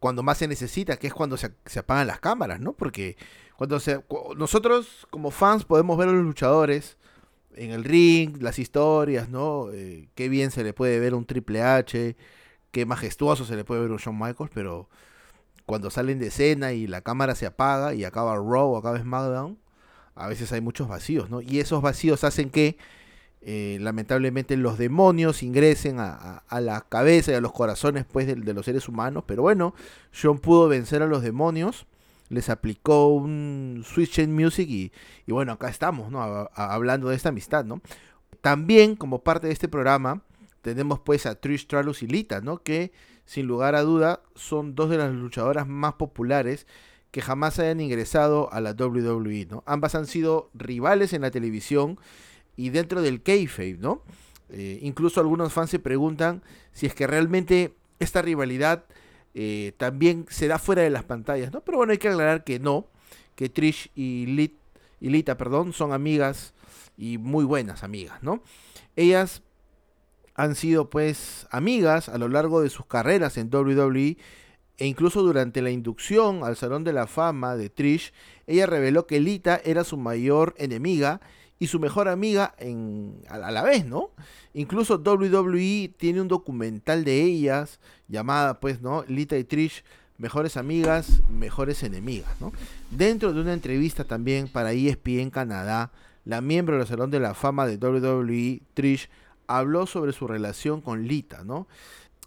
cuando 0.00 0.22
más 0.22 0.38
se 0.38 0.48
necesita, 0.48 0.96
que 0.96 1.08
es 1.08 1.14
cuando 1.14 1.36
se, 1.36 1.52
apagan 1.78 2.06
las 2.06 2.20
cámaras, 2.20 2.60
¿no? 2.60 2.72
Porque 2.72 3.16
cuando 3.56 3.80
se, 3.80 4.02
nosotros 4.36 5.06
como 5.10 5.30
fans 5.30 5.64
podemos 5.64 5.98
ver 5.98 6.08
a 6.08 6.12
los 6.12 6.24
luchadores 6.24 6.96
en 7.54 7.72
el 7.72 7.84
ring, 7.84 8.40
las 8.40 8.58
historias, 8.58 9.28
¿no? 9.28 9.70
Eh, 9.72 10.08
qué 10.14 10.28
bien 10.28 10.50
se 10.50 10.62
le 10.62 10.72
puede 10.72 11.00
ver 11.00 11.14
un 11.14 11.24
Triple 11.24 11.62
H, 11.62 12.16
qué 12.70 12.86
majestuoso 12.86 13.44
se 13.44 13.56
le 13.56 13.64
puede 13.64 13.80
ver 13.80 13.90
un 13.90 13.98
Shawn 13.98 14.18
Michaels, 14.18 14.52
pero 14.54 14.88
cuando 15.66 15.90
salen 15.90 16.18
de 16.18 16.28
escena 16.28 16.72
y 16.72 16.86
la 16.86 17.02
cámara 17.02 17.34
se 17.34 17.46
apaga 17.46 17.94
y 17.94 18.04
acaba 18.04 18.36
Raw 18.36 18.72
o 18.72 18.78
acaba 18.78 18.98
SmackDown, 18.98 19.58
a 20.14 20.28
veces 20.28 20.52
hay 20.52 20.60
muchos 20.60 20.88
vacíos, 20.88 21.30
¿no? 21.30 21.40
Y 21.40 21.60
esos 21.60 21.82
vacíos 21.82 22.24
hacen 22.24 22.50
que 22.50 22.78
eh, 23.40 23.78
lamentablemente 23.80 24.56
los 24.56 24.78
demonios 24.78 25.42
ingresen 25.42 25.98
a, 26.00 26.42
la 26.50 26.80
cabeza 26.88 27.32
y 27.32 27.34
a 27.34 27.40
los 27.40 27.52
corazones 27.52 28.04
pues, 28.04 28.26
de, 28.26 28.36
los 28.36 28.64
seres 28.64 28.88
humanos. 28.88 29.24
Pero 29.26 29.42
bueno, 29.42 29.74
John 30.20 30.38
pudo 30.38 30.68
vencer 30.68 31.02
a 31.02 31.06
los 31.06 31.22
demonios. 31.22 31.86
Les 32.28 32.50
aplicó 32.50 33.08
un 33.08 33.82
Switch 33.86 34.18
en 34.18 34.34
Music 34.34 34.68
y, 34.68 34.92
bueno, 35.28 35.52
acá 35.52 35.68
estamos, 35.70 36.10
¿no? 36.10 36.20
hablando 36.54 37.08
de 37.08 37.16
esta 37.16 37.30
amistad, 37.30 37.64
¿no? 37.64 37.80
También, 38.42 38.96
como 38.96 39.22
parte 39.22 39.46
de 39.46 39.54
este 39.54 39.66
programa, 39.66 40.22
tenemos 40.60 41.00
pues 41.00 41.24
a 41.24 41.36
Trish 41.36 41.62
Stratus 41.62 42.02
y 42.02 42.06
Lita, 42.06 42.42
¿no? 42.42 42.58
Que 42.58 42.92
sin 43.24 43.46
lugar 43.46 43.74
a 43.74 43.82
duda 43.82 44.20
son 44.34 44.74
dos 44.74 44.90
de 44.90 44.98
las 44.98 45.12
luchadoras 45.12 45.66
más 45.66 45.94
populares 45.94 46.66
que 47.10 47.22
jamás 47.22 47.58
hayan 47.58 47.80
ingresado 47.80 48.52
a 48.52 48.60
la 48.60 48.72
WWE, 48.72 49.46
¿no? 49.50 49.62
Ambas 49.66 49.94
han 49.94 50.06
sido 50.06 50.50
rivales 50.52 51.14
en 51.14 51.22
la 51.22 51.30
televisión 51.30 51.98
y 52.58 52.70
dentro 52.70 53.00
del 53.00 53.22
kayfabe, 53.22 53.76
¿no? 53.78 54.02
Eh, 54.50 54.80
incluso 54.82 55.20
algunos 55.20 55.52
fans 55.52 55.70
se 55.70 55.78
preguntan 55.78 56.42
si 56.72 56.86
es 56.86 56.94
que 56.94 57.06
realmente 57.06 57.72
esta 58.00 58.20
rivalidad 58.20 58.84
eh, 59.34 59.72
también 59.76 60.26
se 60.28 60.48
da 60.48 60.58
fuera 60.58 60.82
de 60.82 60.90
las 60.90 61.04
pantallas, 61.04 61.52
¿no? 61.52 61.60
Pero 61.60 61.78
bueno, 61.78 61.92
hay 61.92 61.98
que 61.98 62.08
aclarar 62.08 62.42
que 62.42 62.58
no, 62.58 62.88
que 63.36 63.48
Trish 63.48 63.92
y, 63.94 64.50
Lita, 65.00 65.36
perdón, 65.36 65.72
son 65.72 65.92
amigas 65.92 66.52
y 66.96 67.16
muy 67.16 67.44
buenas 67.44 67.84
amigas, 67.84 68.20
¿no? 68.24 68.42
Ellas 68.96 69.42
han 70.34 70.56
sido 70.56 70.90
pues 70.90 71.46
amigas 71.52 72.08
a 72.08 72.18
lo 72.18 72.26
largo 72.26 72.60
de 72.60 72.70
sus 72.70 72.86
carreras 72.86 73.36
en 73.36 73.54
WWE 73.54 74.16
e 74.78 74.86
incluso 74.86 75.22
durante 75.22 75.62
la 75.62 75.70
inducción 75.70 76.42
al 76.42 76.56
Salón 76.56 76.82
de 76.82 76.92
la 76.92 77.06
Fama 77.06 77.56
de 77.56 77.70
Trish, 77.70 78.12
ella 78.48 78.66
reveló 78.66 79.06
que 79.06 79.20
Lita 79.20 79.60
era 79.64 79.84
su 79.84 79.96
mayor 79.96 80.56
enemiga 80.58 81.20
y 81.58 81.66
su 81.66 81.80
mejor 81.80 82.08
amiga 82.08 82.54
en, 82.58 83.20
a, 83.28 83.50
la 83.50 83.62
vez, 83.62 83.84
¿no? 83.84 84.10
Incluso 84.54 85.02
WWE 85.04 85.92
tiene 85.96 86.20
un 86.20 86.28
documental 86.28 87.04
de 87.04 87.22
ellas 87.22 87.80
llamada, 88.08 88.60
pues, 88.60 88.80
¿no? 88.80 89.04
Lita 89.08 89.36
y 89.36 89.44
Trish, 89.44 89.84
mejores 90.18 90.56
amigas, 90.56 91.22
mejores 91.30 91.82
enemigas, 91.82 92.40
¿no? 92.40 92.52
Dentro 92.90 93.32
de 93.32 93.40
una 93.40 93.52
entrevista 93.52 94.04
también 94.04 94.48
para 94.48 94.72
ESPN 94.72 95.30
Canadá, 95.30 95.90
la 96.24 96.40
miembro 96.40 96.76
del 96.76 96.86
Salón 96.86 97.10
de 97.10 97.20
la 97.20 97.34
Fama 97.34 97.66
de 97.66 97.76
WWE, 97.76 98.62
Trish, 98.74 99.08
habló 99.46 99.86
sobre 99.86 100.12
su 100.12 100.26
relación 100.26 100.80
con 100.80 101.08
Lita, 101.08 101.42
¿no? 101.44 101.66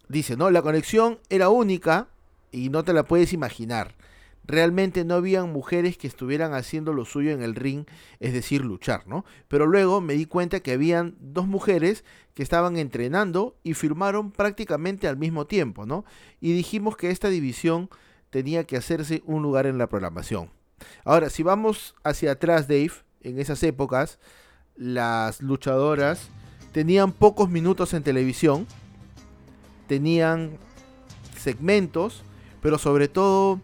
Dice, 0.09 0.35
¿no? 0.35 0.49
La 0.51 0.61
conexión 0.61 1.19
era 1.29 1.49
única 1.49 2.07
y 2.51 2.69
no 2.69 2.83
te 2.83 2.93
la 2.93 3.03
puedes 3.03 3.31
imaginar. 3.31 3.95
Realmente 4.43 5.05
no 5.05 5.15
habían 5.15 5.51
mujeres 5.51 5.97
que 5.97 6.07
estuvieran 6.07 6.53
haciendo 6.53 6.93
lo 6.93 7.05
suyo 7.05 7.31
en 7.31 7.41
el 7.41 7.55
ring, 7.55 7.85
es 8.19 8.33
decir, 8.33 8.65
luchar, 8.65 9.07
¿no? 9.07 9.23
Pero 9.47 9.67
luego 9.67 10.01
me 10.01 10.13
di 10.13 10.25
cuenta 10.25 10.59
que 10.59 10.73
habían 10.73 11.15
dos 11.19 11.47
mujeres 11.47 12.03
que 12.33 12.43
estaban 12.43 12.77
entrenando 12.77 13.55
y 13.63 13.75
firmaron 13.75 14.31
prácticamente 14.31 15.07
al 15.07 15.17
mismo 15.17 15.45
tiempo, 15.45 15.85
¿no? 15.85 16.05
Y 16.39 16.53
dijimos 16.53 16.97
que 16.97 17.11
esta 17.11 17.29
división 17.29 17.89
tenía 18.29 18.63
que 18.65 18.77
hacerse 18.77 19.21
un 19.25 19.43
lugar 19.43 19.67
en 19.67 19.77
la 19.77 19.87
programación. 19.87 20.49
Ahora, 21.05 21.29
si 21.29 21.43
vamos 21.43 21.95
hacia 22.03 22.31
atrás, 22.31 22.67
Dave, 22.67 22.91
en 23.21 23.39
esas 23.39 23.61
épocas, 23.63 24.19
las 24.75 25.41
luchadoras 25.41 26.29
tenían 26.71 27.11
pocos 27.11 27.49
minutos 27.49 27.93
en 27.93 28.03
televisión, 28.03 28.65
tenían 29.87 30.57
segmentos, 31.37 32.23
pero 32.61 32.77
sobre 32.77 33.07
todo 33.07 33.59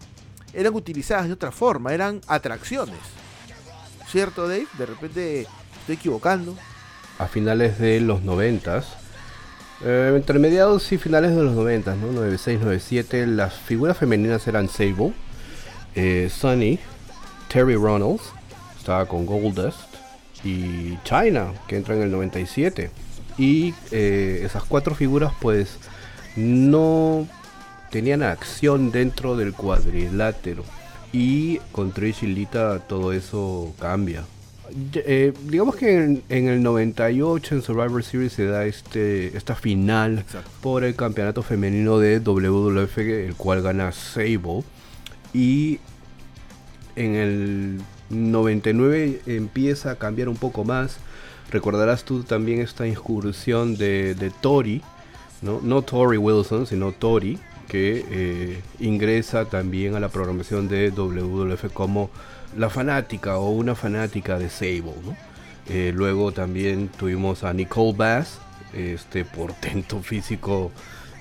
eran 0.53 0.73
utilizadas 0.73 1.27
de 1.27 1.33
otra 1.33 1.51
forma, 1.51 1.93
eran 1.93 2.21
atracciones. 2.27 2.99
¿Cierto, 4.07 4.47
Dave? 4.47 4.67
De 4.77 4.85
repente 4.85 5.47
estoy 5.79 5.95
equivocando. 5.95 6.55
A 7.19 7.27
finales 7.27 7.79
de 7.79 7.99
los 7.99 8.21
noventas, 8.21 8.87
eh, 9.83 10.13
entre 10.15 10.39
mediados 10.39 10.91
y 10.91 10.97
finales 10.97 11.35
de 11.35 11.43
los 11.43 11.53
noventas, 11.53 11.97
¿no? 11.97 12.11
96, 12.11 12.59
97, 12.59 13.27
las 13.27 13.53
figuras 13.53 13.97
femeninas 13.97 14.47
eran 14.47 14.69
Sable, 14.69 15.13
eh, 15.95 16.29
Sunny, 16.33 16.79
Terry 17.47 17.75
Ronalds, 17.75 18.23
estaba 18.77 19.05
con 19.07 19.25
Goldust, 19.25 19.97
y 20.43 20.97
China, 21.03 21.53
que 21.67 21.77
entra 21.77 21.95
en 21.95 22.03
el 22.03 22.11
97. 22.11 22.91
Y 23.37 23.73
eh, 23.91 24.41
esas 24.43 24.63
cuatro 24.63 24.95
figuras 24.95 25.31
pues 25.39 25.77
no 26.35 27.27
tenían 27.91 28.23
acción 28.23 28.91
dentro 28.91 29.35
del 29.35 29.53
cuadrilátero. 29.53 30.63
Y 31.13 31.57
con 31.71 31.91
Trish 31.91 32.23
y 32.23 32.27
Lita 32.27 32.79
todo 32.79 33.13
eso 33.13 33.73
cambia. 33.79 34.23
Eh, 34.93 35.33
digamos 35.43 35.77
que 35.77 36.21
en, 36.27 36.47
el 36.47 36.61
98 36.61 37.55
en 37.55 37.61
Survivor 37.61 38.03
Series 38.03 38.33
se 38.33 38.45
da 38.45 38.65
este 38.65 39.37
esta 39.37 39.55
final 39.55 40.25
por 40.61 40.83
el 40.83 40.95
campeonato 40.95 41.41
femenino 41.41 41.99
de 41.99 42.19
WWF, 42.19 42.97
el 42.97 43.35
cual 43.35 43.61
gana 43.61 43.91
Sable. 43.93 44.63
Y 45.33 45.79
en 46.95 47.15
el 47.15 47.81
99 48.09 49.21
empieza 49.27 49.91
a 49.91 49.95
cambiar 49.95 50.27
un 50.27 50.37
poco 50.37 50.65
más. 50.65 50.97
Recordarás 51.49 52.03
tú 52.03 52.23
también 52.23 52.59
esta 52.59 52.85
incursión 52.85 53.77
de, 53.77 54.15
de 54.15 54.31
Tori, 54.31 54.81
¿no? 55.41 55.61
no 55.63 55.81
Tori 55.81 56.17
Wilson, 56.17 56.67
sino 56.67 56.91
Tori, 56.91 57.39
que 57.67 58.05
eh, 58.09 58.61
ingresa 58.79 59.45
también 59.45 59.95
a 59.95 59.99
la 59.99 60.09
programación 60.09 60.67
de 60.67 60.89
WWF 60.91 61.71
como 61.73 62.09
la 62.57 62.69
fanática 62.69 63.37
o 63.37 63.51
una 63.51 63.75
fanática 63.75 64.39
de 64.39 64.49
Sable. 64.49 64.93
Eh, 65.69 65.91
luego 65.93 66.31
también 66.31 66.87
tuvimos 66.87 67.43
a 67.43 67.53
Nicole 67.53 67.93
Bass, 67.95 68.39
este 68.73 69.25
portento 69.25 70.01
físico 70.03 70.71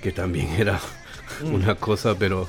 que 0.03 0.12
también 0.12 0.49
era 0.59 0.81
mm. 1.43 1.55
una 1.55 1.75
cosa, 1.75 2.15
pero 2.17 2.49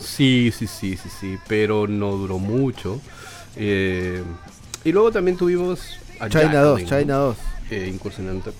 sí, 0.00 0.52
sí, 0.56 0.66
sí, 0.66 0.96
sí, 0.96 1.08
sí, 1.20 1.38
pero 1.46 1.86
no 1.86 2.12
duró 2.12 2.38
mucho. 2.38 3.00
Eh, 3.56 4.22
y 4.82 4.92
luego 4.92 5.12
también 5.12 5.36
tuvimos 5.36 5.98
a 6.18 6.28
China 6.28 6.62
2, 6.62 6.84
China 6.84 7.14
2. 7.16 7.36
incursionante. 7.88 8.50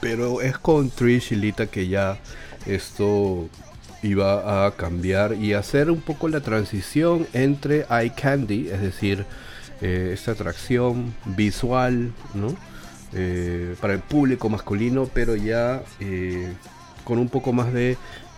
Pero 0.00 0.40
es 0.40 0.58
con 0.58 0.90
Trish 0.90 1.32
y 1.32 1.36
Lita 1.36 1.66
que 1.66 1.88
ya 1.88 2.18
esto 2.66 3.48
iba 4.02 4.66
a 4.66 4.70
cambiar 4.72 5.34
y 5.34 5.54
hacer 5.54 5.90
un 5.90 6.00
poco 6.00 6.28
la 6.28 6.40
transición 6.40 7.26
entre 7.32 7.86
eye 7.90 8.12
candy, 8.14 8.68
es 8.68 8.80
decir, 8.80 9.24
eh, 9.80 10.10
esta 10.12 10.32
atracción 10.32 11.14
visual, 11.24 12.12
¿no? 12.34 12.54
Eh, 13.12 13.74
para 13.80 13.94
el 13.94 14.00
público 14.00 14.48
masculino, 14.48 15.08
pero 15.12 15.34
ya 15.34 15.82
eh, 16.00 16.52
con 17.04 17.18
un 17.18 17.28
poco 17.28 17.52
más 17.52 17.72
de 17.72 17.96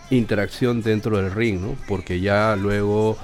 interacción 0.09 0.81
dentro 0.81 1.17
del 1.17 1.31
ring, 1.31 1.59
¿no? 1.59 1.75
Porque 1.87 2.19
ya 2.19 2.55
luego 2.55 3.17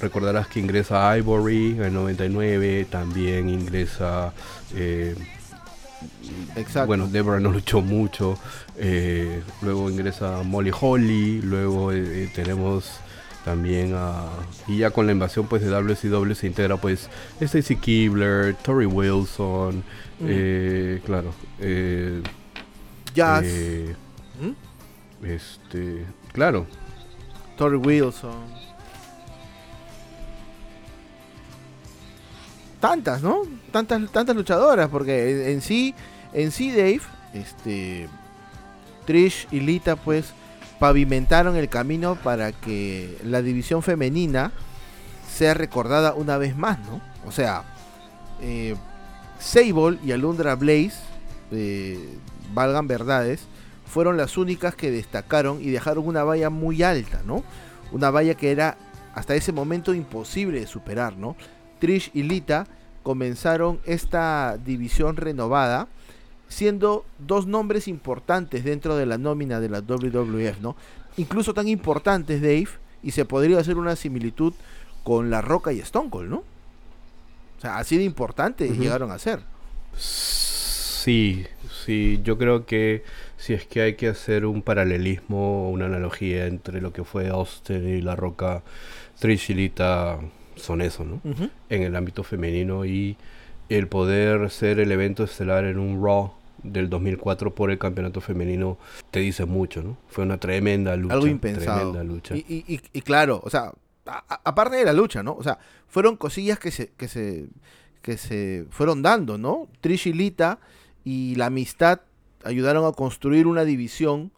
recordarás 0.00 0.48
que 0.48 0.58
ingresa 0.58 1.16
Ivory 1.16 1.76
en 1.76 1.84
el 1.84 1.92
99, 1.92 2.88
también 2.90 3.48
ingresa 3.48 4.32
Exacto. 6.56 6.86
Bueno, 6.86 7.06
Deborah 7.06 7.40
no 7.40 7.50
luchó 7.52 7.80
mucho. 7.80 8.38
Eh, 8.76 9.42
luego 9.62 9.90
ingresa 9.90 10.42
Molly 10.44 10.70
Holly. 10.78 11.40
Luego 11.42 11.92
eh, 11.92 12.24
eh, 12.24 12.32
tenemos 12.34 13.00
también 13.44 13.94
a. 13.94 14.26
Y 14.66 14.78
ya 14.78 14.90
con 14.90 15.06
la 15.06 15.12
invasión 15.12 15.46
pues 15.46 15.62
de 15.62 15.68
WCW 15.70 16.34
se 16.34 16.46
integra 16.46 16.76
pues 16.76 17.08
Stacy 17.40 17.76
Kibler, 17.76 18.54
Tori 18.56 18.86
Wilson. 18.86 19.84
Mm. 20.20 21.04
claro. 21.04 21.32
Jazz. 23.14 23.44
¿Mm? 24.40 25.24
Este. 25.26 26.06
Claro. 26.32 26.66
Tori 27.56 27.76
Wilson. 27.76 28.58
tantas, 32.80 33.22
¿no? 33.22 33.42
Tantas, 33.70 34.10
tantas 34.10 34.34
luchadoras, 34.34 34.88
porque 34.88 35.52
en, 35.52 35.60
sí, 35.60 35.94
en 36.32 36.50
sí 36.50 36.70
Dave, 36.70 37.00
este, 37.34 38.08
Trish 39.06 39.46
y 39.50 39.60
Lita, 39.60 39.96
pues, 39.96 40.32
pavimentaron 40.78 41.56
el 41.56 41.68
camino 41.68 42.16
para 42.16 42.52
que 42.52 43.18
la 43.24 43.42
división 43.42 43.82
femenina 43.82 44.52
sea 45.30 45.54
recordada 45.54 46.14
una 46.14 46.38
vez 46.38 46.56
más, 46.56 46.78
¿no? 46.80 47.00
O 47.26 47.32
sea, 47.32 47.64
eh, 48.40 48.76
Sable 49.38 49.98
y 50.04 50.12
Alundra 50.12 50.54
Blaze, 50.54 50.96
eh, 51.50 52.18
valgan 52.54 52.88
verdades, 52.88 53.46
fueron 53.86 54.16
las 54.16 54.36
únicas 54.36 54.74
que 54.74 54.90
destacaron 54.90 55.60
y 55.62 55.70
dejaron 55.70 56.06
una 56.06 56.24
valla 56.24 56.50
muy 56.50 56.82
alta, 56.82 57.22
¿no? 57.24 57.42
Una 57.92 58.10
valla 58.10 58.34
que 58.34 58.50
era 58.50 58.76
hasta 59.14 59.34
ese 59.34 59.52
momento 59.52 59.94
imposible 59.94 60.60
de 60.60 60.66
superar, 60.66 61.16
¿no? 61.16 61.36
Trish 61.78 62.10
y 62.14 62.22
Lita 62.22 62.66
comenzaron 63.08 63.80
esta 63.86 64.58
división 64.62 65.16
renovada 65.16 65.88
siendo 66.46 67.06
dos 67.18 67.46
nombres 67.46 67.88
importantes 67.88 68.64
dentro 68.64 68.96
de 68.96 69.06
la 69.06 69.16
nómina 69.16 69.60
de 69.60 69.70
la 69.70 69.80
WWF, 69.80 70.60
¿no? 70.60 70.76
Incluso 71.16 71.54
tan 71.54 71.68
importantes, 71.68 72.42
Dave, 72.42 72.68
y 73.02 73.12
se 73.12 73.24
podría 73.24 73.60
hacer 73.60 73.78
una 73.78 73.96
similitud 73.96 74.52
con 75.04 75.30
La 75.30 75.40
Roca 75.40 75.72
y 75.72 75.78
Stone 75.78 76.10
Cold, 76.10 76.28
¿no? 76.28 76.36
O 77.56 77.60
sea, 77.62 77.78
así 77.78 77.96
de 77.96 78.04
importante 78.04 78.68
llegaron 78.68 79.10
a 79.10 79.18
ser. 79.18 79.40
Sí, 79.96 81.46
sí, 81.86 82.20
yo 82.22 82.36
creo 82.36 82.66
que 82.66 83.04
si 83.38 83.54
es 83.54 83.64
que 83.64 83.80
hay 83.80 83.94
que 83.94 84.08
hacer 84.08 84.44
un 84.44 84.60
paralelismo, 84.60 85.70
una 85.70 85.86
analogía 85.86 86.44
entre 86.44 86.82
lo 86.82 86.92
que 86.92 87.04
fue 87.04 87.30
Austin 87.30 87.88
y 87.88 88.02
La 88.02 88.16
Roca, 88.16 88.62
Trish 89.18 89.52
y 89.52 89.54
Lita 89.54 90.18
son 90.58 90.80
eso, 90.80 91.04
¿no? 91.04 91.20
En 91.68 91.82
el 91.82 91.96
ámbito 91.96 92.22
femenino 92.22 92.84
y 92.84 93.16
el 93.68 93.88
poder 93.88 94.50
ser 94.50 94.80
el 94.80 94.92
evento 94.92 95.24
estelar 95.24 95.64
en 95.64 95.78
un 95.78 96.02
Raw 96.02 96.32
del 96.62 96.90
2004 96.90 97.54
por 97.54 97.70
el 97.70 97.78
campeonato 97.78 98.20
femenino 98.20 98.78
te 99.10 99.20
dice 99.20 99.44
mucho, 99.44 99.82
¿no? 99.82 99.96
Fue 100.08 100.24
una 100.24 100.38
tremenda 100.38 100.96
lucha. 100.96 101.14
Algo 101.14 101.26
impensado. 101.26 101.92
Tremenda 101.92 102.04
lucha. 102.04 102.36
Y, 102.36 102.80
y, 102.92 103.00
claro, 103.02 103.40
o 103.44 103.50
sea, 103.50 103.72
aparte 104.04 104.76
de 104.76 104.84
la 104.84 104.92
lucha, 104.92 105.22
¿no? 105.22 105.34
O 105.34 105.42
sea, 105.42 105.58
fueron 105.86 106.16
cosillas 106.16 106.58
que 106.58 106.70
se, 106.70 106.90
que 106.96 107.08
se, 107.08 107.46
que 108.02 108.16
se 108.16 108.66
fueron 108.70 109.02
dando, 109.02 109.38
¿no? 109.38 109.68
Trish 109.80 110.08
y 110.08 110.12
Lita 110.12 110.58
y 111.04 111.34
la 111.36 111.46
amistad 111.46 112.00
ayudaron 112.44 112.84
a 112.86 112.92
construir 112.92 113.46
una 113.46 113.64
división 113.64 114.32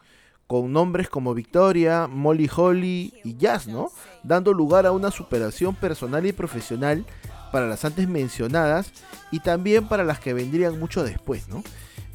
con 0.47 0.73
nombres 0.73 1.09
como 1.09 1.33
Victoria, 1.33 2.09
Molly 2.09 2.51
Holly 2.55 3.15
y 3.25 3.37
Jazz, 3.37 3.69
¿no? 3.69 3.93
Dando 4.23 4.53
lugar 4.53 4.87
a 4.87 4.93
una 4.93 5.11
superación 5.11 5.75
personal 5.75 6.27
y 6.27 6.33
profesional 6.33 7.05
para 7.53 7.67
las 7.67 7.85
antes 7.85 8.09
mencionadas 8.09 8.93
y 9.31 9.41
también 9.41 9.89
para 9.89 10.05
las 10.05 10.21
que 10.21 10.35
vendrían 10.35 10.79
mucho 10.79 11.03
después, 11.05 11.49
¿no? 11.49 11.63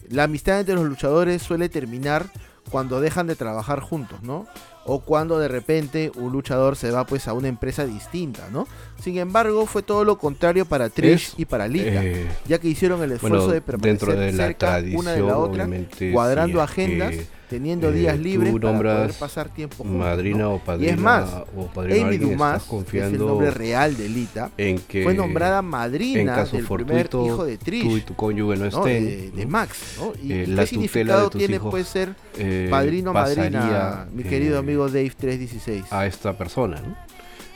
La 0.10 0.24
amistad 0.24 0.60
entre 0.60 0.76
los 0.76 0.86
luchadores 0.86 1.42
suele 1.42 1.68
terminar 1.70 2.28
cuando 2.70 3.00
dejan 3.00 3.28
de 3.28 3.36
trabajar 3.36 3.80
juntos, 3.80 4.22
¿no? 4.22 4.48
O 4.86 5.00
cuando 5.00 5.40
de 5.40 5.48
repente 5.48 6.12
un 6.16 6.32
luchador 6.32 6.76
se 6.76 6.92
va 6.92 7.06
pues 7.06 7.28
a 7.28 7.34
una 7.34 7.48
empresa 7.48 7.86
distinta, 7.86 8.50
¿no? 8.52 8.68
Sin 9.02 9.18
embargo, 9.18 9.66
fue 9.66 9.82
todo 9.82 10.04
lo 10.04 10.18
contrario 10.18 10.66
para 10.66 10.90
Trish 10.90 11.34
y 11.38 11.46
para 11.46 11.68
Lita, 11.68 12.04
eh, 12.04 12.28
ya 12.48 12.60
que 12.60 12.68
hicieron 12.68 13.02
el 13.02 13.14
esfuerzo 13.14 13.50
de 13.50 13.62
permanecer 13.62 14.16
de 14.16 14.34
cerca 14.34 14.82
una 14.94 15.14
de 15.14 15.22
la 15.22 15.38
otra, 15.38 15.68
cuadrando 16.12 16.62
agendas 16.62 17.16
teniendo 17.50 17.92
días 17.92 18.16
eh, 18.16 18.20
libres 18.20 18.54
para 18.54 18.78
poder 18.78 19.14
pasar 19.14 19.50
tiempo 19.50 19.84
juntos. 19.84 20.00
Madrina 20.00 20.50
o 20.50 20.60
padrina. 20.60 20.92
Y 20.92 20.94
es 20.94 21.00
más, 21.00 21.30
Amy 21.76 22.18
Dumas, 22.18 22.64
que 22.90 23.00
es 23.00 23.14
el 23.14 23.20
nombre 23.20 23.52
real 23.52 23.96
de 23.96 24.10
Lita, 24.10 24.52
en 24.58 24.80
que 24.80 25.04
fue 25.04 25.14
nombrada 25.14 25.62
madrina 25.62 26.44
del 26.46 26.66
primer 26.66 27.10
hijo 27.12 27.46
de 27.46 27.58
Trish. 27.58 27.84
Tú 27.84 27.98
y 27.98 28.02
tu 28.02 28.16
cónyuge 28.16 28.58
no 28.58 28.66
estén. 28.66 29.36
De, 29.36 29.46
Max. 29.46 29.98
¿no? 30.00 30.14
Y 30.22 30.34
eh, 30.34 30.54
qué 30.56 30.68
significado 30.68 31.30
tiene 31.30 31.60
puede 31.60 31.84
ser 31.84 32.16
eh, 32.38 32.68
padrino 32.70 33.12
o 33.12 33.14
madrina, 33.14 34.08
mi 34.12 34.24
querido 34.24 34.58
amigo 34.58 34.88
Dave 34.88 35.12
316? 35.16 35.92
A 35.92 36.06
esta 36.06 36.38
persona, 36.38 36.82
¿no? 36.82 36.96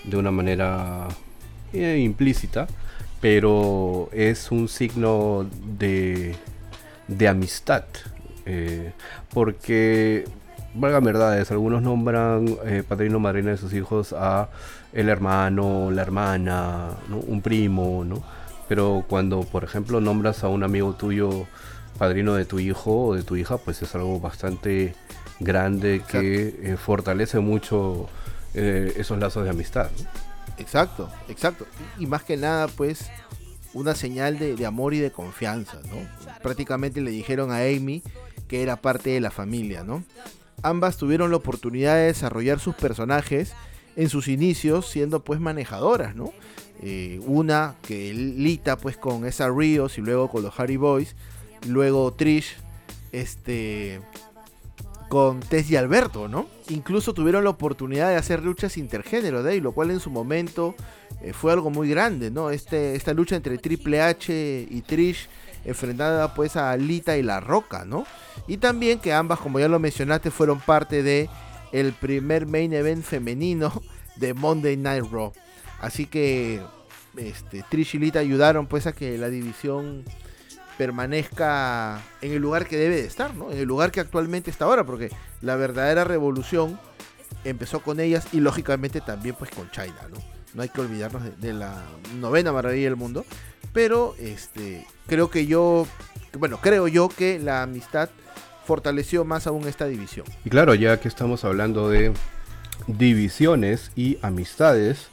De 0.03 0.17
una 0.17 0.31
manera 0.31 1.07
implícita, 1.73 2.67
pero 3.21 4.09
es 4.11 4.51
un 4.51 4.67
signo 4.67 5.47
de, 5.77 6.35
de 7.07 7.27
amistad 7.27 7.85
eh, 8.51 8.93
porque, 9.31 10.25
valga 10.73 10.99
verdades, 10.99 11.51
algunos 11.51 11.83
nombran 11.83 12.47
eh, 12.65 12.83
padrino 12.87 13.19
madrina 13.19 13.51
de 13.51 13.57
sus 13.57 13.73
hijos 13.73 14.11
a 14.13 14.49
el 14.91 15.07
hermano, 15.07 15.91
la 15.91 16.01
hermana, 16.01 16.87
un 17.27 17.41
primo, 17.43 18.03
¿no? 18.03 18.23
Pero 18.67 19.05
cuando, 19.07 19.41
por 19.41 19.63
ejemplo, 19.63 20.01
nombras 20.01 20.43
a 20.43 20.47
un 20.47 20.63
amigo 20.63 20.93
tuyo 20.93 21.45
padrino 21.99 22.33
de 22.33 22.45
tu 22.45 22.59
hijo 22.59 23.07
o 23.07 23.15
de 23.15 23.21
tu 23.21 23.35
hija, 23.35 23.57
pues 23.57 23.83
es 23.83 23.93
algo 23.93 24.19
bastante 24.19 24.95
grande 25.39 26.01
que 26.07 26.55
eh, 26.63 26.77
fortalece 26.77 27.39
mucho 27.39 28.09
esos 28.55 29.19
lazos 29.19 29.43
de 29.43 29.51
amistad. 29.51 29.91
Exacto, 30.57 31.07
exacto. 31.27 31.67
Y, 31.99 32.07
más 32.07 32.23
que 32.23 32.35
nada, 32.35 32.67
pues, 32.67 33.11
una 33.73 33.93
señal 33.93 34.39
de, 34.39 34.55
de, 34.55 34.65
amor 34.65 34.95
y 34.95 34.99
de 34.99 35.11
confianza, 35.11 35.77
¿no? 35.85 35.97
Prácticamente 36.41 36.99
le 36.99 37.11
dijeron 37.11 37.51
a 37.51 37.57
Amy 37.57 38.01
que 38.49 38.61
era 38.61 38.81
parte 38.81 39.11
de 39.11 39.21
la 39.21 39.31
familia, 39.31 39.85
¿no? 39.85 40.03
Ambas 40.61 40.97
tuvieron 40.97 41.31
la 41.31 41.37
oportunidad 41.37 41.95
de 41.95 42.07
desarrollar 42.07 42.59
sus 42.59 42.75
personajes 42.75 43.53
en 43.95 44.09
sus 44.09 44.27
inicios 44.27 44.89
siendo 44.89 45.23
pues 45.23 45.39
manejadoras, 45.39 46.15
¿no? 46.15 46.33
Eh, 46.81 47.21
una 47.25 47.75
que 47.81 48.13
Lita 48.13 48.77
pues 48.77 48.97
con 48.97 49.25
esa 49.25 49.49
Rios 49.49 49.97
y 49.97 50.01
luego 50.01 50.29
con 50.29 50.43
los 50.43 50.59
Harry 50.59 50.77
Boys, 50.77 51.15
luego 51.67 52.11
Trish 52.13 52.57
este 53.11 54.01
con 55.09 55.39
Tess 55.39 55.69
y 55.71 55.75
Alberto, 55.75 56.27
¿no? 56.27 56.47
Incluso 56.69 57.13
tuvieron 57.13 57.43
la 57.43 57.49
oportunidad 57.49 58.09
de 58.09 58.15
hacer 58.15 58.43
luchas 58.43 58.77
intergénero 58.77 59.43
de 59.43 59.59
lo 59.59 59.71
cual 59.71 59.91
en 59.91 59.99
su 59.99 60.11
momento 60.11 60.75
eh, 61.21 61.33
fue 61.33 61.51
algo 61.51 61.69
muy 61.69 61.89
grande, 61.89 62.31
¿no? 62.31 62.51
Este, 62.51 62.95
esta 62.95 63.13
lucha 63.13 63.35
entre 63.35 63.57
Triple 63.57 64.01
H 64.01 64.67
y 64.69 64.81
Trish 64.81 65.27
enfrentada 65.65 66.33
pues 66.33 66.55
a 66.55 66.71
Alita 66.71 67.17
y 67.17 67.23
La 67.23 67.39
Roca, 67.39 67.85
¿no? 67.85 68.05
Y 68.47 68.57
también 68.57 68.99
que 68.99 69.13
ambas, 69.13 69.39
como 69.39 69.59
ya 69.59 69.67
lo 69.67 69.79
mencionaste, 69.79 70.31
fueron 70.31 70.59
parte 70.59 71.03
de 71.03 71.29
el 71.71 71.93
primer 71.93 72.45
main 72.45 72.73
event 72.73 73.03
femenino 73.03 73.81
de 74.15 74.33
Monday 74.33 74.77
Night 74.77 75.05
Raw. 75.11 75.33
Así 75.79 76.05
que 76.05 76.61
este, 77.17 77.63
Trish 77.69 77.95
y 77.95 77.99
Lita 77.99 78.19
ayudaron 78.19 78.67
pues 78.67 78.87
a 78.87 78.93
que 78.93 79.17
la 79.17 79.29
división 79.29 80.03
permanezca 80.77 82.01
en 82.21 82.31
el 82.31 82.41
lugar 82.41 82.65
que 82.65 82.77
debe 82.77 82.95
de 82.95 83.05
estar, 83.05 83.33
¿no? 83.35 83.51
En 83.51 83.57
el 83.57 83.65
lugar 83.65 83.91
que 83.91 83.99
actualmente 83.99 84.49
está 84.49 84.65
ahora, 84.65 84.85
porque 84.85 85.09
la 85.41 85.55
verdadera 85.55 86.03
revolución 86.05 86.79
empezó 87.43 87.81
con 87.81 87.99
ellas 87.99 88.27
y 88.31 88.39
lógicamente 88.39 89.01
también 89.01 89.35
pues 89.37 89.51
con 89.51 89.69
China, 89.71 90.07
¿no? 90.09 90.17
No 90.53 90.61
hay 90.61 90.69
que 90.69 90.81
olvidarnos 90.81 91.23
de, 91.23 91.31
de 91.31 91.53
la 91.53 91.83
novena 92.19 92.51
maravilla 92.51 92.85
del 92.85 92.95
mundo, 92.95 93.25
pero 93.73 94.15
este 94.19 94.87
creo 95.09 95.29
que 95.29 95.47
yo, 95.47 95.87
bueno, 96.37 96.59
creo 96.61 96.87
yo 96.87 97.09
que 97.09 97.39
la 97.39 97.63
amistad 97.63 98.09
fortaleció 98.65 99.25
más 99.25 99.47
aún 99.47 99.67
esta 99.67 99.85
división. 99.87 100.25
Y 100.45 100.49
claro, 100.49 100.75
ya 100.75 100.99
que 100.99 101.07
estamos 101.07 101.43
hablando 101.43 101.89
de 101.89 102.13
divisiones 102.87 103.91
y 103.95 104.19
amistades, 104.21 105.07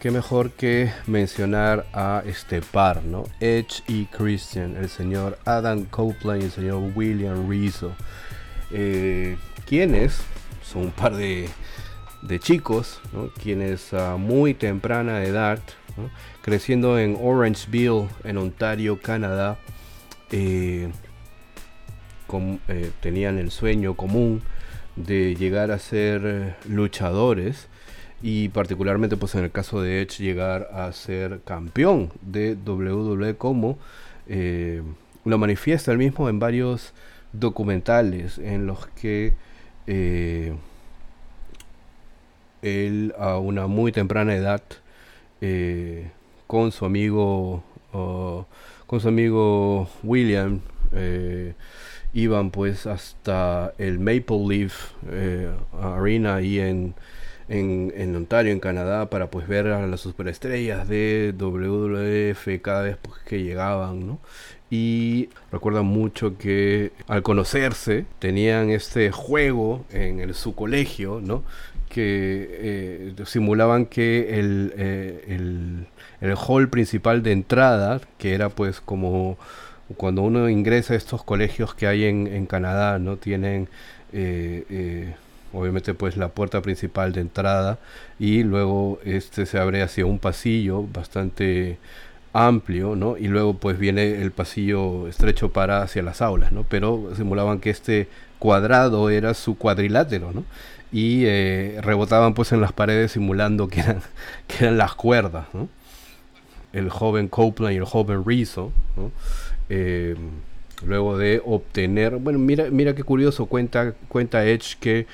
qué 0.00 0.10
mejor 0.10 0.50
que 0.50 0.92
mencionar 1.06 1.86
a 1.94 2.22
este 2.26 2.60
par, 2.60 3.02
¿no? 3.02 3.24
Edge 3.40 3.82
y 3.88 4.04
Christian, 4.06 4.76
el 4.76 4.90
señor 4.90 5.38
Adam 5.46 5.86
Copeland 5.86 6.42
y 6.42 6.44
el 6.44 6.50
señor 6.50 6.92
William 6.94 7.48
Rizzo, 7.48 7.92
eh, 8.70 9.38
quienes 9.66 10.18
son 10.62 10.82
un 10.82 10.90
par 10.90 11.16
de, 11.16 11.48
de 12.20 12.38
chicos, 12.38 13.00
¿no? 13.12 13.30
quienes 13.42 13.94
a 13.94 14.16
muy 14.16 14.52
temprana 14.52 15.24
edad 15.24 15.60
creciendo 16.42 16.98
en 16.98 17.16
Orangeville, 17.20 18.08
en 18.24 18.38
Ontario, 18.38 19.00
Canadá, 19.00 19.58
eh, 20.36 20.90
eh, 22.68 22.90
tenían 23.00 23.38
el 23.38 23.52
sueño 23.52 23.94
común 23.94 24.42
de 24.96 25.36
llegar 25.36 25.70
a 25.70 25.78
ser 25.78 26.22
eh, 26.24 26.54
luchadores 26.68 27.68
y 28.22 28.48
particularmente 28.48 29.16
pues 29.16 29.36
en 29.36 29.44
el 29.44 29.52
caso 29.52 29.80
de 29.80 30.02
Edge 30.02 30.18
llegar 30.18 30.68
a 30.72 30.90
ser 30.92 31.42
campeón 31.44 32.10
de 32.22 32.56
WWE 32.56 33.36
como 33.36 33.78
lo 34.26 35.38
manifiesta 35.38 35.92
él 35.92 35.98
mismo 35.98 36.28
en 36.28 36.40
varios 36.40 36.92
documentales 37.32 38.38
en 38.38 38.66
los 38.66 38.86
que 38.88 39.34
él 42.62 43.14
a 43.18 43.38
una 43.38 43.66
muy 43.68 43.92
temprana 43.92 44.34
edad 44.34 44.62
eh, 45.46 46.10
con 46.46 46.72
su 46.72 46.86
amigo 46.86 47.62
con 48.86 49.00
su 49.00 49.08
amigo 49.08 49.90
William 50.02 50.60
eh, 50.92 51.52
iban 52.14 52.50
pues 52.50 52.86
hasta 52.86 53.74
el 53.76 53.98
Maple 53.98 54.46
Leaf 54.48 54.92
eh, 55.10 55.50
Arena 55.82 56.36
ahí 56.36 56.60
en, 56.60 56.94
en, 57.48 57.92
en, 57.94 58.16
Ontario, 58.16 58.52
en 58.52 58.60
Canadá, 58.60 59.10
para 59.10 59.28
pues 59.30 59.46
ver 59.46 59.66
a 59.66 59.86
las 59.86 60.00
superestrellas 60.00 60.88
de 60.88 61.34
WWF 61.36 62.62
cada 62.62 62.82
vez 62.82 62.96
pues, 63.02 63.18
que 63.26 63.42
llegaban, 63.42 64.06
¿no? 64.06 64.20
Y 64.70 65.28
recuerda 65.52 65.82
mucho 65.82 66.38
que 66.38 66.92
al 67.06 67.22
conocerse 67.22 68.06
tenían 68.18 68.70
este 68.70 69.10
juego 69.10 69.84
en 69.90 70.32
su 70.34 70.54
colegio, 70.54 71.20
¿no? 71.22 71.44
Que 71.94 73.14
eh, 73.18 73.24
simulaban 73.24 73.86
que 73.86 74.40
el, 74.40 74.72
eh, 74.76 75.24
el, 75.28 75.86
el 76.20 76.34
hall 76.36 76.68
principal 76.68 77.22
de 77.22 77.30
entrada, 77.30 78.00
que 78.18 78.34
era 78.34 78.48
pues 78.48 78.80
como 78.80 79.38
cuando 79.96 80.22
uno 80.22 80.48
ingresa 80.48 80.94
a 80.94 80.96
estos 80.96 81.22
colegios 81.22 81.74
que 81.74 81.86
hay 81.86 82.04
en, 82.04 82.26
en 82.26 82.46
Canadá, 82.46 82.98
¿no? 82.98 83.16
Tienen 83.16 83.68
eh, 84.12 85.14
obviamente 85.52 85.94
pues 85.94 86.16
la 86.16 86.28
puerta 86.28 86.60
principal 86.62 87.12
de 87.12 87.20
entrada 87.20 87.78
y 88.18 88.42
luego 88.42 88.98
este 89.04 89.46
se 89.46 89.58
abre 89.58 89.82
hacia 89.82 90.04
un 90.04 90.18
pasillo 90.18 90.82
bastante 90.82 91.78
amplio, 92.34 92.96
¿no? 92.96 93.16
Y 93.16 93.28
luego 93.28 93.54
pues 93.54 93.78
viene 93.78 94.20
el 94.20 94.32
pasillo 94.32 95.06
estrecho 95.08 95.52
para 95.52 95.82
hacia 95.82 96.02
las 96.02 96.20
aulas, 96.20 96.52
¿no? 96.52 96.64
Pero 96.64 97.12
simulaban 97.16 97.60
que 97.60 97.70
este 97.70 98.08
cuadrado 98.40 99.08
era 99.08 99.32
su 99.34 99.56
cuadrilátero, 99.56 100.32
¿no? 100.32 100.44
Y 100.92 101.24
eh, 101.26 101.78
rebotaban 101.80 102.34
pues 102.34 102.52
en 102.52 102.60
las 102.60 102.72
paredes 102.72 103.12
simulando 103.12 103.68
que 103.68 103.80
eran, 103.80 104.02
que 104.48 104.64
eran 104.64 104.76
las 104.76 104.94
cuerdas. 104.94 105.46
El 106.72 106.90
joven 106.90 107.28
Copeland 107.28 107.74
y 107.74 107.78
el 107.78 107.84
joven 107.84 108.24
Rizzo. 108.26 108.72
Eh, 109.68 110.16
luego 110.84 111.16
de 111.16 111.40
obtener, 111.44 112.16
bueno, 112.16 112.40
mira, 112.40 112.68
mira 112.70 112.96
qué 112.96 113.04
curioso, 113.04 113.46
cuenta, 113.46 113.94
cuenta 114.08 114.44
Edge 114.44 114.76
que 114.80 115.06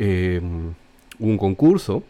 eh, 0.00 0.40
un 1.20 1.38
concurso 1.38 2.02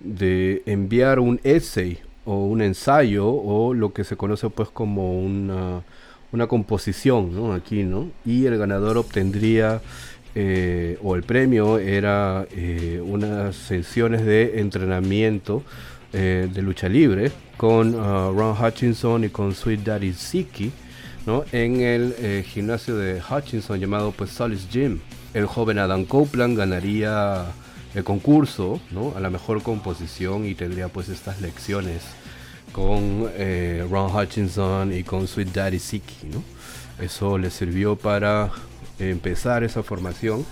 de 0.00 0.62
enviar 0.64 1.18
un 1.20 1.40
essay 1.44 2.00
o 2.26 2.44
un 2.44 2.60
ensayo 2.60 3.28
o 3.28 3.72
lo 3.72 3.92
que 3.92 4.04
se 4.04 4.16
conoce 4.16 4.50
pues 4.50 4.68
como 4.68 5.18
una, 5.18 5.82
una 6.32 6.46
composición, 6.46 7.34
¿no? 7.34 7.52
Aquí, 7.54 7.82
¿no? 7.84 8.10
Y 8.24 8.44
el 8.46 8.58
ganador 8.58 8.98
obtendría 8.98 9.80
eh, 10.34 10.98
o 11.02 11.16
el 11.16 11.22
premio 11.22 11.78
era 11.78 12.46
eh, 12.50 13.02
unas 13.02 13.56
sesiones 13.56 14.26
de 14.26 14.60
entrenamiento 14.60 15.62
eh, 16.12 16.48
de 16.52 16.62
lucha 16.62 16.88
libre 16.88 17.32
con 17.56 17.94
uh, 17.94 18.32
Ron 18.32 18.56
Hutchinson 18.56 19.24
y 19.24 19.28
con 19.28 19.54
Sweet 19.54 19.80
Daddy 19.80 20.12
Siki 20.12 20.70
¿no? 21.26 21.44
en 21.52 21.80
el 21.80 22.14
eh, 22.18 22.44
gimnasio 22.46 22.96
de 22.96 23.20
Hutchinson 23.20 23.80
llamado 23.80 24.12
pues 24.12 24.30
Solis 24.30 24.68
Gym. 24.70 25.00
El 25.34 25.46
joven 25.46 25.78
Adam 25.78 26.04
Copeland 26.04 26.56
ganaría 26.56 27.46
el 27.96 28.04
concurso 28.04 28.78
¿no? 28.90 29.14
a 29.16 29.20
la 29.20 29.30
mejor 29.30 29.62
composición 29.62 30.44
y 30.44 30.54
tendría 30.54 30.88
pues 30.88 31.08
estas 31.08 31.40
lecciones 31.40 32.02
con 32.72 33.30
eh, 33.36 33.86
Ron 33.90 34.14
Hutchinson 34.14 34.92
y 34.92 35.02
con 35.02 35.26
Sweet 35.26 35.48
Daddy 35.48 35.78
Siki. 35.78 36.26
¿no? 36.26 36.44
Eso 37.02 37.38
le 37.38 37.50
sirvió 37.50 37.96
para 37.96 38.50
empezar 38.98 39.64
esa 39.64 39.82
formación. 39.82 40.44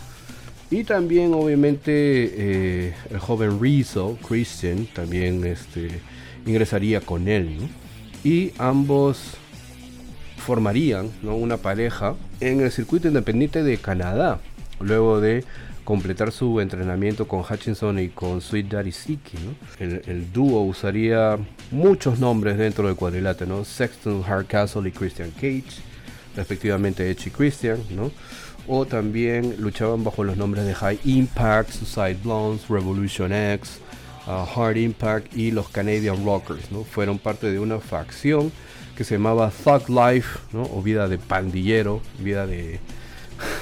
Y 0.70 0.84
también 0.84 1.34
obviamente 1.34 1.90
eh, 1.92 2.94
el 3.10 3.18
joven 3.18 3.60
Rizzo, 3.60 4.16
Christian, 4.26 4.86
también 4.86 5.44
este, 5.44 6.00
ingresaría 6.46 7.02
con 7.02 7.28
él. 7.28 7.58
¿no? 7.60 7.68
Y 8.24 8.52
ambos 8.56 9.36
formarían 10.38 11.10
¿no? 11.22 11.36
una 11.36 11.58
pareja 11.58 12.14
en 12.40 12.62
el 12.62 12.72
circuito 12.72 13.06
independiente 13.06 13.62
de 13.62 13.76
Canadá, 13.76 14.40
luego 14.80 15.20
de 15.20 15.44
completar 15.84 16.32
su 16.32 16.60
entrenamiento 16.60 17.28
con 17.28 17.40
Hutchinson 17.40 17.98
y 17.98 18.08
con 18.08 18.40
Sweet 18.40 18.68
Daddy 18.68 18.92
Siki. 18.92 19.38
El, 19.78 20.32
dúo 20.32 20.62
usaría 20.62 21.38
muchos 21.70 22.18
nombres 22.18 22.56
dentro 22.56 22.86
del 22.86 22.96
cuadrilátero, 22.96 23.56
¿no? 23.56 23.64
Sexton 23.64 24.22
Hardcastle 24.22 24.88
y 24.88 24.92
Christian 24.92 25.30
Cage, 25.32 25.82
respectivamente 26.34 27.10
Edge 27.10 27.28
y 27.28 27.30
Christian, 27.30 27.78
o 28.66 28.86
también 28.86 29.56
luchaban 29.58 30.02
bajo 30.02 30.24
los 30.24 30.36
nombres 30.36 30.64
de 30.64 30.74
High 30.74 31.00
Impact, 31.04 31.70
Suicide 31.70 32.18
Blondes, 32.22 32.68
Revolution 32.68 33.32
X, 33.32 33.78
uh, 34.26 34.58
Hard 34.58 34.78
Impact 34.78 35.36
y 35.36 35.50
los 35.50 35.68
Canadian 35.68 36.24
Rockers. 36.24 36.72
¿no? 36.72 36.84
Fueron 36.84 37.18
parte 37.18 37.50
de 37.50 37.58
una 37.58 37.78
facción 37.78 38.50
que 38.96 39.04
se 39.04 39.16
llamaba 39.16 39.50
Thug 39.50 39.90
Life, 39.90 40.38
o 40.54 40.80
vida 40.80 41.08
de 41.08 41.18
pandillero, 41.18 42.00
vida 42.20 42.46
de, 42.46 42.78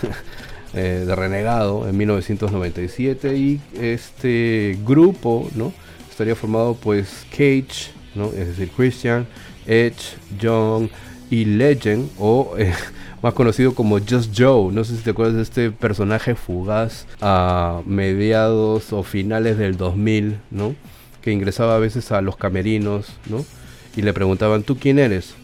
eh, 0.75 1.05
de 1.07 1.15
renegado 1.15 1.89
en 1.89 1.97
1997 1.97 3.37
y 3.37 3.61
este 3.79 4.79
grupo 4.85 5.49
¿no? 5.55 5.73
estaría 6.11 6.35
formado 6.35 6.75
pues 6.75 7.27
Cage, 7.31 7.91
¿no? 8.15 8.27
es 8.29 8.49
decir, 8.49 8.71
Christian, 8.75 9.27
Edge, 9.67 10.17
John 10.41 10.91
y 11.31 11.45
Legend 11.45 12.11
o 12.19 12.55
eh, 12.59 12.73
más 13.23 13.35
conocido 13.35 13.75
como 13.75 13.99
Just 13.99 14.33
Joe. 14.35 14.73
No 14.73 14.85
sé 14.85 14.97
si 14.97 15.03
te 15.03 15.11
acuerdas 15.11 15.37
de 15.37 15.43
este 15.43 15.71
personaje 15.71 16.35
fugaz 16.35 17.07
a 17.21 17.83
mediados 17.87 18.93
o 18.93 19.03
finales 19.03 19.59
del 19.59 19.77
2000, 19.77 20.39
¿no? 20.51 20.75
Que 21.21 21.33
ingresaba 21.33 21.77
a 21.77 21.79
veces 21.79 22.13
a 22.13 22.21
los 22.21 22.37
camerinos, 22.37 23.07
¿no? 23.29 23.45
Y 23.97 24.03
le 24.03 24.13
preguntaban, 24.13 24.63
¿tú 24.63 24.79
quién 24.79 24.99
eres? 24.99 25.35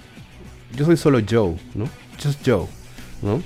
Yo 0.76 0.84
soy 0.84 0.96
solo 0.96 1.20
Joe, 1.28 1.56
¿no? 1.74 1.86
Just 2.22 2.46
Joe, 2.46 2.66
¿no? 3.22 3.42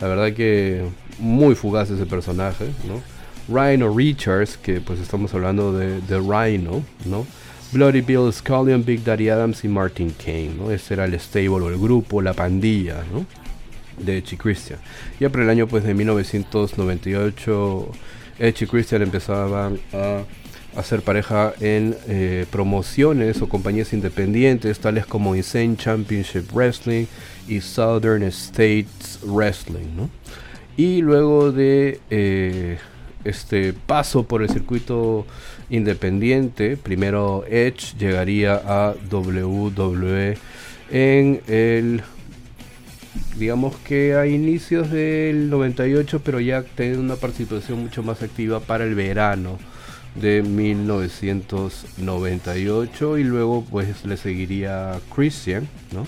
La 0.00 0.08
verdad 0.08 0.32
que 0.32 0.84
muy 1.18 1.54
fugaz 1.54 1.90
ese 1.90 2.06
personaje, 2.06 2.66
¿no? 2.86 3.02
Rhino 3.48 3.94
Richards, 3.94 4.56
que 4.56 4.80
pues 4.80 5.00
estamos 5.00 5.32
hablando 5.34 5.72
de, 5.72 6.00
de 6.02 6.18
Rhino, 6.18 6.82
¿no? 7.06 7.26
Bloody 7.72 8.00
Bill 8.00 8.32
Scullion, 8.32 8.84
Big 8.84 9.04
Daddy 9.04 9.28
Adams 9.28 9.64
y 9.64 9.68
Martin 9.68 10.14
Kane, 10.22 10.52
¿no? 10.58 10.70
Ese 10.70 10.94
era 10.94 11.04
el 11.04 11.18
stable 11.18 11.48
o 11.48 11.68
el 11.68 11.78
grupo, 11.78 12.22
la 12.22 12.34
pandilla, 12.34 13.04
¿no? 13.12 13.26
de 13.98 14.18
y 14.18 14.36
Christian. 14.36 14.78
Ya 15.20 15.28
por 15.30 15.40
el 15.40 15.50
año 15.50 15.66
pues 15.66 15.84
de 15.84 15.94
1998 15.94 17.90
Edge 18.38 18.64
y 18.64 18.66
Christian 18.66 19.02
empezaban 19.02 19.78
a 19.92 20.22
hacer 20.76 21.02
pareja 21.02 21.52
en 21.60 21.96
eh, 22.06 22.46
promociones 22.50 23.42
o 23.42 23.48
compañías 23.48 23.92
independientes 23.92 24.78
tales 24.78 25.06
como 25.06 25.34
Insane 25.34 25.76
Championship 25.76 26.52
Wrestling 26.52 27.06
y 27.48 27.60
Southern 27.60 28.22
States 28.24 29.18
Wrestling. 29.24 29.96
¿no? 29.96 30.10
Y 30.78 31.02
luego 31.02 31.50
de 31.50 32.00
eh, 32.08 32.78
este 33.24 33.72
paso 33.72 34.22
por 34.22 34.42
el 34.42 34.48
circuito 34.48 35.26
independiente, 35.70 36.76
primero 36.76 37.44
Edge 37.48 37.96
llegaría 37.98 38.62
a 38.64 38.94
WWE 39.10 40.38
en 40.92 41.40
el 41.48 42.02
digamos 43.36 43.74
que 43.78 44.14
a 44.14 44.28
inicios 44.28 44.92
del 44.92 45.50
98, 45.50 46.22
pero 46.24 46.38
ya 46.38 46.62
teniendo 46.62 47.02
una 47.02 47.16
participación 47.16 47.80
mucho 47.80 48.04
más 48.04 48.22
activa 48.22 48.60
para 48.60 48.84
el 48.84 48.94
verano 48.94 49.58
de 50.14 50.44
1998 50.44 53.18
y 53.18 53.24
luego 53.24 53.64
pues 53.68 54.04
le 54.04 54.16
seguiría 54.16 55.00
Christian, 55.12 55.66
¿no? 55.92 56.06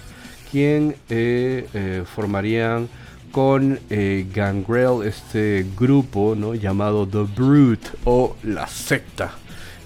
quien 0.52 0.94
eh, 1.08 1.66
eh, 1.74 2.04
formarían 2.06 2.88
con 3.30 3.78
eh, 3.90 4.26
Gangrel 4.34 5.06
este 5.06 5.66
grupo 5.78 6.34
¿no? 6.36 6.54
llamado 6.54 7.06
The 7.06 7.22
Brute 7.34 7.88
o 8.04 8.36
la 8.42 8.66
secta, 8.66 9.32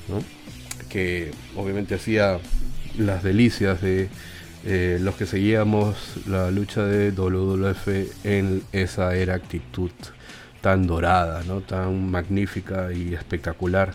¿no? 0.09 0.23
que 0.89 1.33
obviamente 1.57 1.95
hacía 1.95 2.39
las 2.99 3.23
delicias 3.23 3.81
de 3.81 4.09
eh, 4.65 4.99
los 5.01 5.17
que 5.17 5.27
seguíamos 5.27 5.97
la 6.27 6.51
lucha 6.51 6.85
de 6.85 7.11
WWF 7.11 8.25
en 8.25 8.63
esa 8.73 9.15
era 9.15 9.35
actitud 9.35 9.91
tan 10.61 10.87
dorada, 10.87 11.43
¿no? 11.47 11.61
tan 11.61 12.11
magnífica 12.11 12.93
y 12.93 13.13
espectacular. 13.15 13.93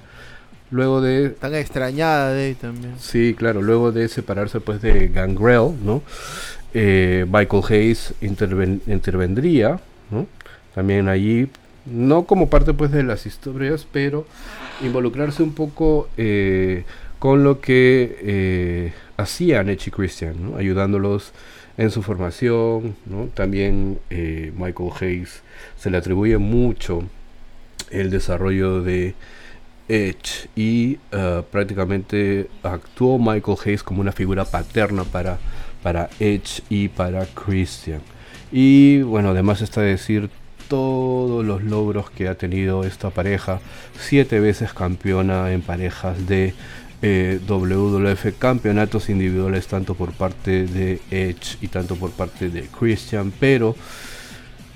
Luego 0.72 1.02
de... 1.02 1.30
Tan 1.30 1.56
extrañada 1.56 2.32
de 2.32 2.54
también. 2.54 2.94
Sí, 3.00 3.34
claro, 3.36 3.64
luego 3.64 3.92
de 3.92 4.08
separarse 4.08 4.60
pues 4.60 4.82
de 4.82 5.08
Gangrel, 5.08 5.74
¿no? 5.84 6.04
Eh, 6.74 7.26
Michael 7.30 7.64
Hayes 7.70 8.14
interven 8.22 8.82
intervendría. 8.88 9.80
También 10.76 11.08
allí, 11.08 11.50
no 11.86 12.26
como 12.26 12.50
parte 12.50 12.74
pues 12.74 12.92
de 12.92 13.04
las 13.04 13.26
historias, 13.26 13.88
pero 13.92 14.26
involucrarse 14.82 15.44
un 15.44 15.54
poco 15.54 16.10
eh, 16.16 16.84
con 17.18 17.44
lo 17.44 17.60
que 17.60 18.18
eh, 18.22 18.94
hacían 19.18 19.70
Edge 19.70 19.88
y 19.88 19.92
Christian, 19.92 20.54
ayudándolos 20.58 21.34
en 21.78 21.92
su 21.92 22.02
formación. 22.02 22.96
También 23.34 24.00
Michael 24.10 24.92
Hayes 25.02 25.42
se 25.78 25.90
le 25.90 25.98
atribuye 25.98 26.38
mucho 26.38 27.04
el 27.90 28.10
desarrollo 28.12 28.82
de 28.82 29.16
Edge 29.88 30.50
y 30.56 30.98
prácticamente 31.52 32.48
actuó 32.64 33.18
Michael 33.18 33.58
Hayes 33.66 33.84
como 33.84 34.02
una 34.02 34.12
figura 34.12 34.46
paterna 34.46 35.04
para, 35.04 35.40
para 35.82 36.10
Edge 36.20 36.62
y 36.70 36.88
para 36.88 37.26
Christian. 37.26 38.02
Y 38.52 39.02
bueno, 39.02 39.30
además 39.30 39.62
está 39.62 39.82
decir 39.82 40.30
todos 40.68 41.44
los 41.44 41.64
logros 41.64 42.10
que 42.10 42.28
ha 42.28 42.36
tenido 42.36 42.84
esta 42.84 43.10
pareja, 43.10 43.60
siete 44.00 44.40
veces 44.40 44.74
campeona 44.74 45.52
en 45.52 45.62
parejas 45.62 46.28
de 46.28 46.54
eh, 47.02 47.40
WWF, 47.48 48.38
campeonatos 48.38 49.10
individuales 49.10 49.68
tanto 49.68 49.96
por 49.96 50.12
parte 50.12 50.66
de 50.66 51.02
Edge 51.12 51.58
y 51.62 51.68
tanto 51.68 51.96
por 51.96 52.12
parte 52.12 52.50
de 52.50 52.64
Christian, 52.64 53.32
pero 53.40 53.76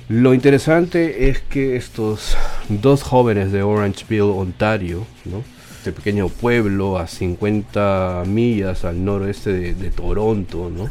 lo 0.10 0.34
interesante 0.34 1.30
es 1.30 1.40
que 1.40 1.76
estos 1.76 2.36
dos 2.70 3.04
jóvenes 3.04 3.52
de 3.52 3.64
Orangeville, 3.64 4.22
Ontario, 4.22 5.06
¿no? 5.26 5.44
Este 5.84 5.92
pequeño 5.92 6.30
pueblo 6.30 6.98
a 6.98 7.08
50 7.08 8.24
millas 8.26 8.86
al 8.86 9.04
noroeste 9.04 9.74
de, 9.74 9.92
Toronto, 9.92 10.72
¿no? 10.74 10.88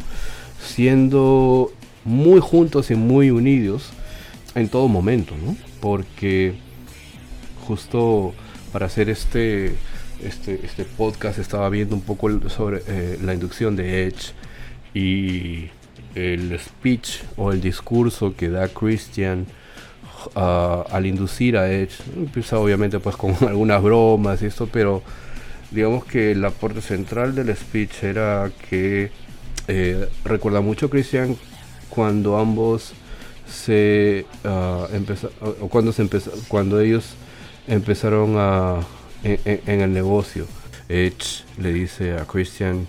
siendo 0.63 1.73
muy 2.05 2.41
juntos 2.41 2.91
y 2.91 2.95
muy 2.95 3.31
unidos 3.31 3.89
en 4.55 4.69
todo 4.69 4.89
momento, 4.89 5.35
¿no? 5.43 5.57
porque 5.81 6.53
justo 7.67 8.35
para 8.71 8.85
hacer 8.85 9.09
este, 9.09 9.77
este, 10.23 10.61
este 10.63 10.85
podcast 10.85 11.39
estaba 11.39 11.71
viendo 11.71 11.97
un 11.97 12.03
poco 12.03 12.29
sobre 12.51 12.83
eh, 12.87 13.19
la 13.23 13.33
inducción 13.33 13.77
de 13.77 14.09
Edge 14.09 14.35
y 14.93 15.71
el 16.15 16.61
speech 16.61 17.23
o 17.39 17.51
el 17.51 17.63
discurso 17.63 18.37
que 18.37 18.51
da 18.51 18.69
Christian 18.69 19.47
al 20.35 21.07
inducir 21.07 21.57
a 21.57 21.71
Edge. 21.71 21.95
Empieza 22.17 22.59
obviamente 22.59 23.01
pues 23.01 23.17
con 23.17 23.37
algunas 23.49 23.83
bromas 23.83 24.43
y 24.43 24.47
esto, 24.47 24.69
pero 24.71 25.03
digamos 25.71 26.05
que 26.05 26.33
el 26.33 26.45
aporte 26.45 26.81
central 26.81 27.35
del 27.35 27.55
speech 27.57 28.05
era 28.05 28.51
que 28.69 29.11
eh, 29.69 30.09
recuerda 30.25 30.61
mucho 30.61 30.91
Christian 30.91 31.37
cuando 31.89 32.39
ambos 32.39 32.93
se 33.47 34.27
uh, 34.45 34.87
o 35.61 35.69
cuando 35.69 35.93
se 35.93 36.09
cuando 36.49 36.81
ellos 36.81 37.15
empezaron 37.67 38.35
a 38.39 38.81
en, 39.23 39.81
el 39.81 39.93
negocio 39.93 40.47
Edge 40.89 41.45
le 41.59 41.73
dice 41.73 42.15
a 42.15 42.25
Christian 42.25 42.87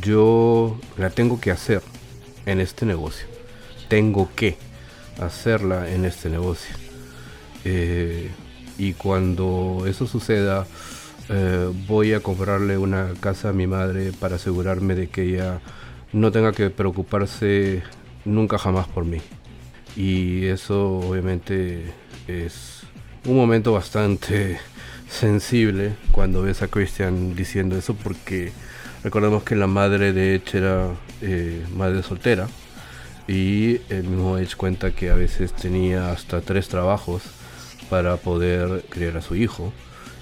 yo 0.00 0.78
la 0.96 1.10
tengo 1.10 1.40
que 1.40 1.50
hacer 1.50 1.82
en 2.46 2.60
este 2.60 2.86
negocio 2.86 3.26
tengo 3.88 4.30
que 4.34 4.56
hacerla 5.26 5.90
en 5.90 6.04
este 6.04 6.28
negocio. 6.28 6.74
Eh, 7.64 8.30
y 8.78 8.94
cuando 8.94 9.84
eso 9.86 10.06
suceda, 10.06 10.66
eh, 11.28 11.70
voy 11.86 12.12
a 12.14 12.20
comprarle 12.20 12.78
una 12.78 13.14
casa 13.20 13.50
a 13.50 13.52
mi 13.52 13.66
madre 13.66 14.12
para 14.12 14.36
asegurarme 14.36 14.94
de 14.94 15.08
que 15.08 15.22
ella 15.22 15.60
no 16.12 16.32
tenga 16.32 16.52
que 16.52 16.70
preocuparse 16.70 17.82
nunca 18.24 18.58
jamás 18.58 18.88
por 18.88 19.04
mí. 19.04 19.18
Y 19.96 20.46
eso 20.46 20.98
obviamente 20.98 21.92
es 22.26 22.82
un 23.26 23.36
momento 23.36 23.72
bastante 23.72 24.58
sensible 25.08 25.94
cuando 26.10 26.42
ves 26.42 26.62
a 26.62 26.68
Christian 26.68 27.36
diciendo 27.36 27.76
eso 27.76 27.94
porque 27.94 28.52
recordemos 29.04 29.42
que 29.42 29.54
la 29.54 29.66
madre 29.66 30.12
de 30.12 30.36
Edge 30.36 30.58
era 30.58 30.88
eh, 31.20 31.64
madre 31.74 32.02
soltera 32.02 32.48
y 33.32 33.80
el 33.88 34.04
mismo 34.04 34.36
Edge 34.36 34.56
cuenta 34.56 34.90
que 34.90 35.10
a 35.10 35.14
veces 35.14 35.54
tenía 35.54 36.12
hasta 36.12 36.42
tres 36.42 36.68
trabajos 36.68 37.22
para 37.88 38.18
poder 38.18 38.84
criar 38.90 39.16
a 39.16 39.22
su 39.22 39.36
hijo 39.36 39.72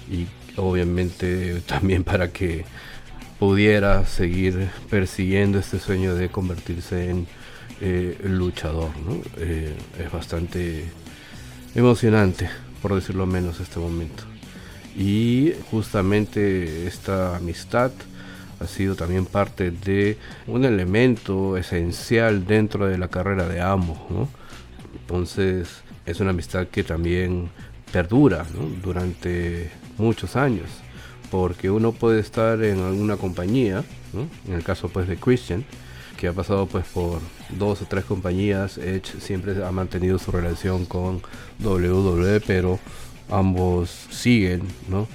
y 0.09 0.27
obviamente 0.55 1.61
también 1.65 2.05
para 2.05 2.31
que 2.31 2.63
pudiera 3.37 4.05
seguir 4.05 4.69
persiguiendo 4.89 5.59
este 5.59 5.77
sueño 5.79 6.15
de 6.15 6.29
convertirse 6.29 7.09
en 7.09 7.27
eh, 7.81 8.17
luchador. 8.23 8.91
Eh, 9.37 9.75
es 9.99 10.09
bastante 10.09 10.85
emocionante, 11.75 12.49
por 12.81 12.95
decirlo 12.95 13.25
menos, 13.25 13.59
este 13.59 13.79
momento. 13.79 14.23
Y 14.95 15.51
justamente 15.69 16.87
esta 16.87 17.35
amistad 17.35 17.91
ha 18.61 18.67
sido 18.67 18.95
también 18.95 19.25
parte 19.25 19.71
de 19.71 20.17
un 20.47 20.65
elemento 20.65 21.57
esencial 21.57 22.45
dentro 22.45 22.87
de 22.87 22.97
la 22.97 23.07
carrera 23.07 23.47
de 23.47 23.61
ambos. 23.61 23.97
Entonces 25.01 25.81
es 26.05 26.19
una 26.19 26.29
amistad 26.31 26.67
que 26.67 26.83
también 26.83 27.49
perdura 27.91 28.45
durante 28.83 29.71
muchos 29.97 30.35
años, 30.35 30.69
porque 31.29 31.69
uno 31.69 31.91
puede 31.91 32.19
estar 32.19 32.63
en 32.63 32.79
alguna 32.79 33.17
compañía, 33.17 33.83
en 34.47 34.53
el 34.53 34.63
caso 34.63 34.89
pues 34.89 35.07
de 35.07 35.17
Christian, 35.17 35.65
que 36.17 36.27
ha 36.27 36.33
pasado 36.33 36.67
pues 36.67 36.85
por 36.85 37.19
dos 37.57 37.81
o 37.81 37.85
tres 37.85 38.05
compañías, 38.05 38.77
Edge 38.77 39.19
siempre 39.19 39.63
ha 39.65 39.71
mantenido 39.71 40.19
su 40.19 40.31
relación 40.31 40.85
con 40.85 41.21
WWE, 41.63 42.41
pero 42.41 42.79
ambos 43.29 43.89
siguen, 44.11 44.61
¿no? 44.87 45.07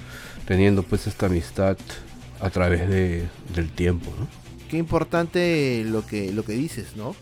Teniendo 0.45 0.83
pues 0.83 1.07
esta 1.07 1.27
amistad 1.27 1.77
a 2.39 2.49
través 2.49 2.87
de, 2.89 3.27
del 3.53 3.69
tiempo. 3.69 4.11
¿no? 4.19 4.27
Qué 4.69 4.77
importante 4.77 5.83
lo 5.85 6.05
que, 6.05 6.31
lo 6.31 6.43
que 6.43 6.53
dices, 6.53 6.95
¿no? 6.95 7.15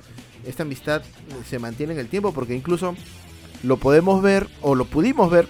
Esta 0.45 0.63
amistad 0.63 1.01
se 1.47 1.59
mantiene 1.59 1.93
en 1.93 1.99
el 1.99 2.07
tiempo 2.07 2.33
porque 2.33 2.55
incluso 2.55 2.95
lo 3.63 3.77
podemos 3.77 4.21
ver 4.21 4.47
o 4.61 4.75
lo 4.75 4.85
pudimos 4.85 5.31
ver 5.31 5.47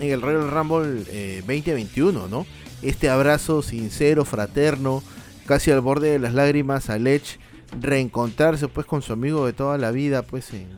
en 0.00 0.10
el 0.10 0.20
Royal 0.20 0.50
Rumble 0.50 1.40
2021, 1.40 2.26
eh, 2.26 2.28
¿no? 2.30 2.46
Este 2.82 3.08
abrazo 3.08 3.62
sincero, 3.62 4.24
fraterno, 4.24 5.02
casi 5.46 5.70
al 5.70 5.80
borde 5.80 6.10
de 6.10 6.18
las 6.18 6.34
lágrimas 6.34 6.90
a 6.90 6.96
Edge 6.96 7.38
reencontrarse 7.80 8.68
pues 8.68 8.86
con 8.86 9.02
su 9.02 9.12
amigo 9.12 9.46
de 9.46 9.52
toda 9.52 9.78
la 9.78 9.90
vida 9.90 10.22
pues 10.22 10.52
en, 10.52 10.68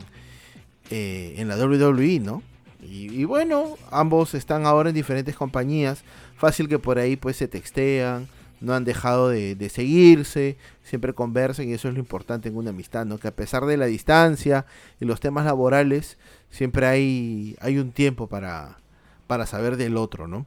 eh, 0.89 1.35
en 1.37 1.47
la 1.47 1.57
WWE, 1.57 2.19
¿no? 2.19 2.41
Y, 2.81 3.25
bueno, 3.25 3.77
ambos 3.91 4.33
están 4.33 4.65
ahora 4.65 4.89
en 4.89 4.95
diferentes 4.95 5.35
compañías. 5.35 6.03
Fácil 6.39 6.69
que 6.69 6.79
por 6.79 6.99
ahí 6.99 7.17
pues 7.17 7.35
se 7.35 7.49
textean, 7.49 8.29
no 8.61 8.73
han 8.73 8.85
dejado 8.85 9.27
de, 9.27 9.69
seguirse, 9.69 10.55
siempre 10.83 11.13
conversan 11.13 11.67
y 11.67 11.73
eso 11.73 11.89
es 11.89 11.93
lo 11.93 11.99
importante 11.99 12.47
en 12.47 12.55
una 12.55 12.69
amistad, 12.69 13.05
¿no? 13.05 13.17
Que 13.17 13.27
a 13.27 13.35
pesar 13.35 13.65
de 13.65 13.75
la 13.75 13.87
distancia 13.87 14.65
y 15.01 15.05
los 15.05 15.19
temas 15.19 15.43
laborales, 15.43 16.17
siempre 16.49 16.85
hay, 16.85 17.57
hay 17.59 17.77
un 17.77 17.91
tiempo 17.91 18.27
para, 18.27 18.79
para 19.27 19.45
saber 19.45 19.75
del 19.75 19.97
otro, 19.97 20.29
¿no? 20.29 20.45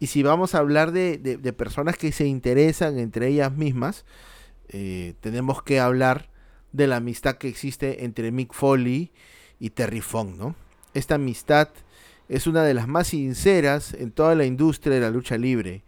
Y 0.00 0.08
si 0.08 0.24
vamos 0.24 0.56
a 0.56 0.58
hablar 0.58 0.90
de, 0.90 1.18
de, 1.18 1.52
personas 1.52 1.96
que 1.96 2.10
se 2.10 2.26
interesan 2.26 2.98
entre 2.98 3.28
ellas 3.28 3.52
mismas, 3.52 4.04
eh, 4.70 5.14
tenemos 5.20 5.62
que 5.62 5.78
hablar 5.78 6.30
de 6.72 6.88
la 6.88 6.96
amistad 6.96 7.36
que 7.36 7.46
existe 7.46 8.04
entre 8.04 8.32
Mick 8.32 8.52
Foley 8.54 9.12
y 9.60 9.70
Terry 9.70 10.00
Funk, 10.00 10.36
¿no? 10.36 10.56
Esta 10.94 11.14
amistad 11.14 11.68
es 12.28 12.46
una 12.46 12.62
de 12.62 12.74
las 12.74 12.88
más 12.88 13.08
sinceras 13.08 13.94
en 13.94 14.12
toda 14.12 14.34
la 14.34 14.44
industria 14.44 14.94
de 14.94 15.00
la 15.00 15.10
lucha 15.10 15.38
libre. 15.38 15.84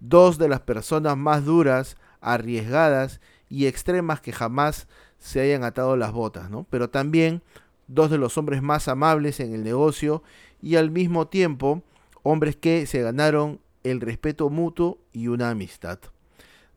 Dos 0.00 0.38
de 0.38 0.48
las 0.48 0.60
personas 0.60 1.16
más 1.16 1.44
duras, 1.44 1.96
arriesgadas 2.20 3.20
y 3.48 3.66
extremas 3.66 4.20
que 4.20 4.32
jamás 4.32 4.88
se 5.18 5.40
hayan 5.40 5.64
atado 5.64 5.96
las 5.96 6.12
botas, 6.12 6.50
¿no? 6.50 6.66
Pero 6.70 6.90
también 6.90 7.42
dos 7.88 8.10
de 8.10 8.18
los 8.18 8.36
hombres 8.36 8.62
más 8.62 8.88
amables 8.88 9.40
en 9.40 9.54
el 9.54 9.62
negocio 9.62 10.22
y 10.60 10.76
al 10.76 10.90
mismo 10.90 11.28
tiempo 11.28 11.82
hombres 12.22 12.56
que 12.56 12.86
se 12.86 13.02
ganaron 13.02 13.60
el 13.84 14.00
respeto 14.00 14.50
mutuo 14.50 14.98
y 15.12 15.28
una 15.28 15.50
amistad. 15.50 16.00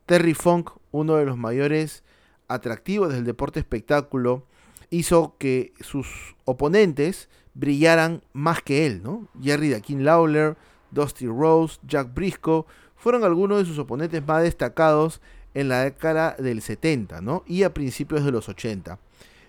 Terry 0.06 0.34
Funk, 0.34 0.70
uno 0.92 1.16
de 1.16 1.24
los 1.24 1.36
mayores 1.36 2.04
atractivos 2.48 3.12
del 3.12 3.24
deporte 3.24 3.58
espectáculo, 3.60 4.46
hizo 4.90 5.36
que 5.38 5.72
sus 5.80 6.36
oponentes 6.44 7.28
brillaran 7.54 8.22
más 8.32 8.62
que 8.62 8.86
él, 8.86 9.02
¿no? 9.02 9.28
Jerry 9.40 9.70
Dakin 9.70 10.04
Lawler, 10.04 10.56
Dusty 10.90 11.26
Rose, 11.26 11.78
Jack 11.86 12.12
Briscoe 12.14 12.64
fueron 12.96 13.24
algunos 13.24 13.58
de 13.58 13.64
sus 13.64 13.78
oponentes 13.78 14.26
más 14.26 14.42
destacados 14.42 15.20
en 15.54 15.68
la 15.68 15.84
década 15.84 16.36
del 16.38 16.62
70, 16.62 17.20
¿no? 17.20 17.42
Y 17.46 17.62
a 17.62 17.74
principios 17.74 18.24
de 18.24 18.32
los 18.32 18.48
80. 18.48 18.98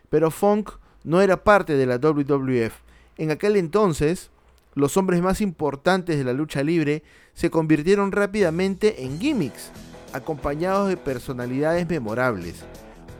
Pero 0.10 0.32
Funk 0.32 0.72
no 1.04 1.22
era 1.22 1.44
parte 1.44 1.76
de 1.76 1.86
la 1.86 1.98
WWF. 1.98 2.74
En 3.18 3.32
aquel 3.32 3.56
entonces, 3.56 4.32
los 4.74 4.96
hombres 4.98 5.22
más 5.22 5.42
importantes 5.42 6.18
de 6.18 6.24
la 6.24 6.34
lucha 6.34 6.64
libre 6.64 7.04
se 7.34 7.50
convirtieron 7.50 8.12
rápidamente 8.12 9.04
en 9.04 9.20
gimmicks, 9.20 9.72
acompañados 10.14 10.90
de 10.90 10.98
personalidades 10.98 11.88
memorables. 11.88 12.64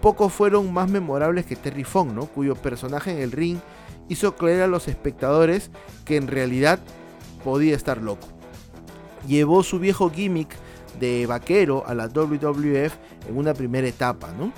Pocos 0.02 0.34
fueron 0.34 0.74
más 0.74 0.90
memorables 0.90 1.46
que 1.46 1.56
Terry 1.56 1.84
Funk, 1.84 2.12
¿no? 2.12 2.26
cuyo 2.26 2.56
personaje 2.56 3.12
en 3.12 3.20
el 3.20 3.32
ring 3.32 3.58
hizo 4.10 4.36
creer 4.36 4.64
a 4.64 4.68
los 4.68 4.88
espectadores 4.88 5.70
que 6.06 6.18
en 6.18 6.28
realidad 6.28 6.80
podía 7.44 7.76
estar 7.76 8.02
loco. 8.02 8.28
Llevó 9.28 9.62
su 9.64 9.80
viejo 9.80 10.10
gimmick 10.10 10.50
de 11.00 11.26
vaquero 11.28 11.84
a 11.86 11.94
la 11.94 12.08
WWF 12.08 12.94
en 13.30 13.38
una 13.38 13.54
primera 13.54 13.88
etapa, 13.88 14.32
¿no? 14.38 14.52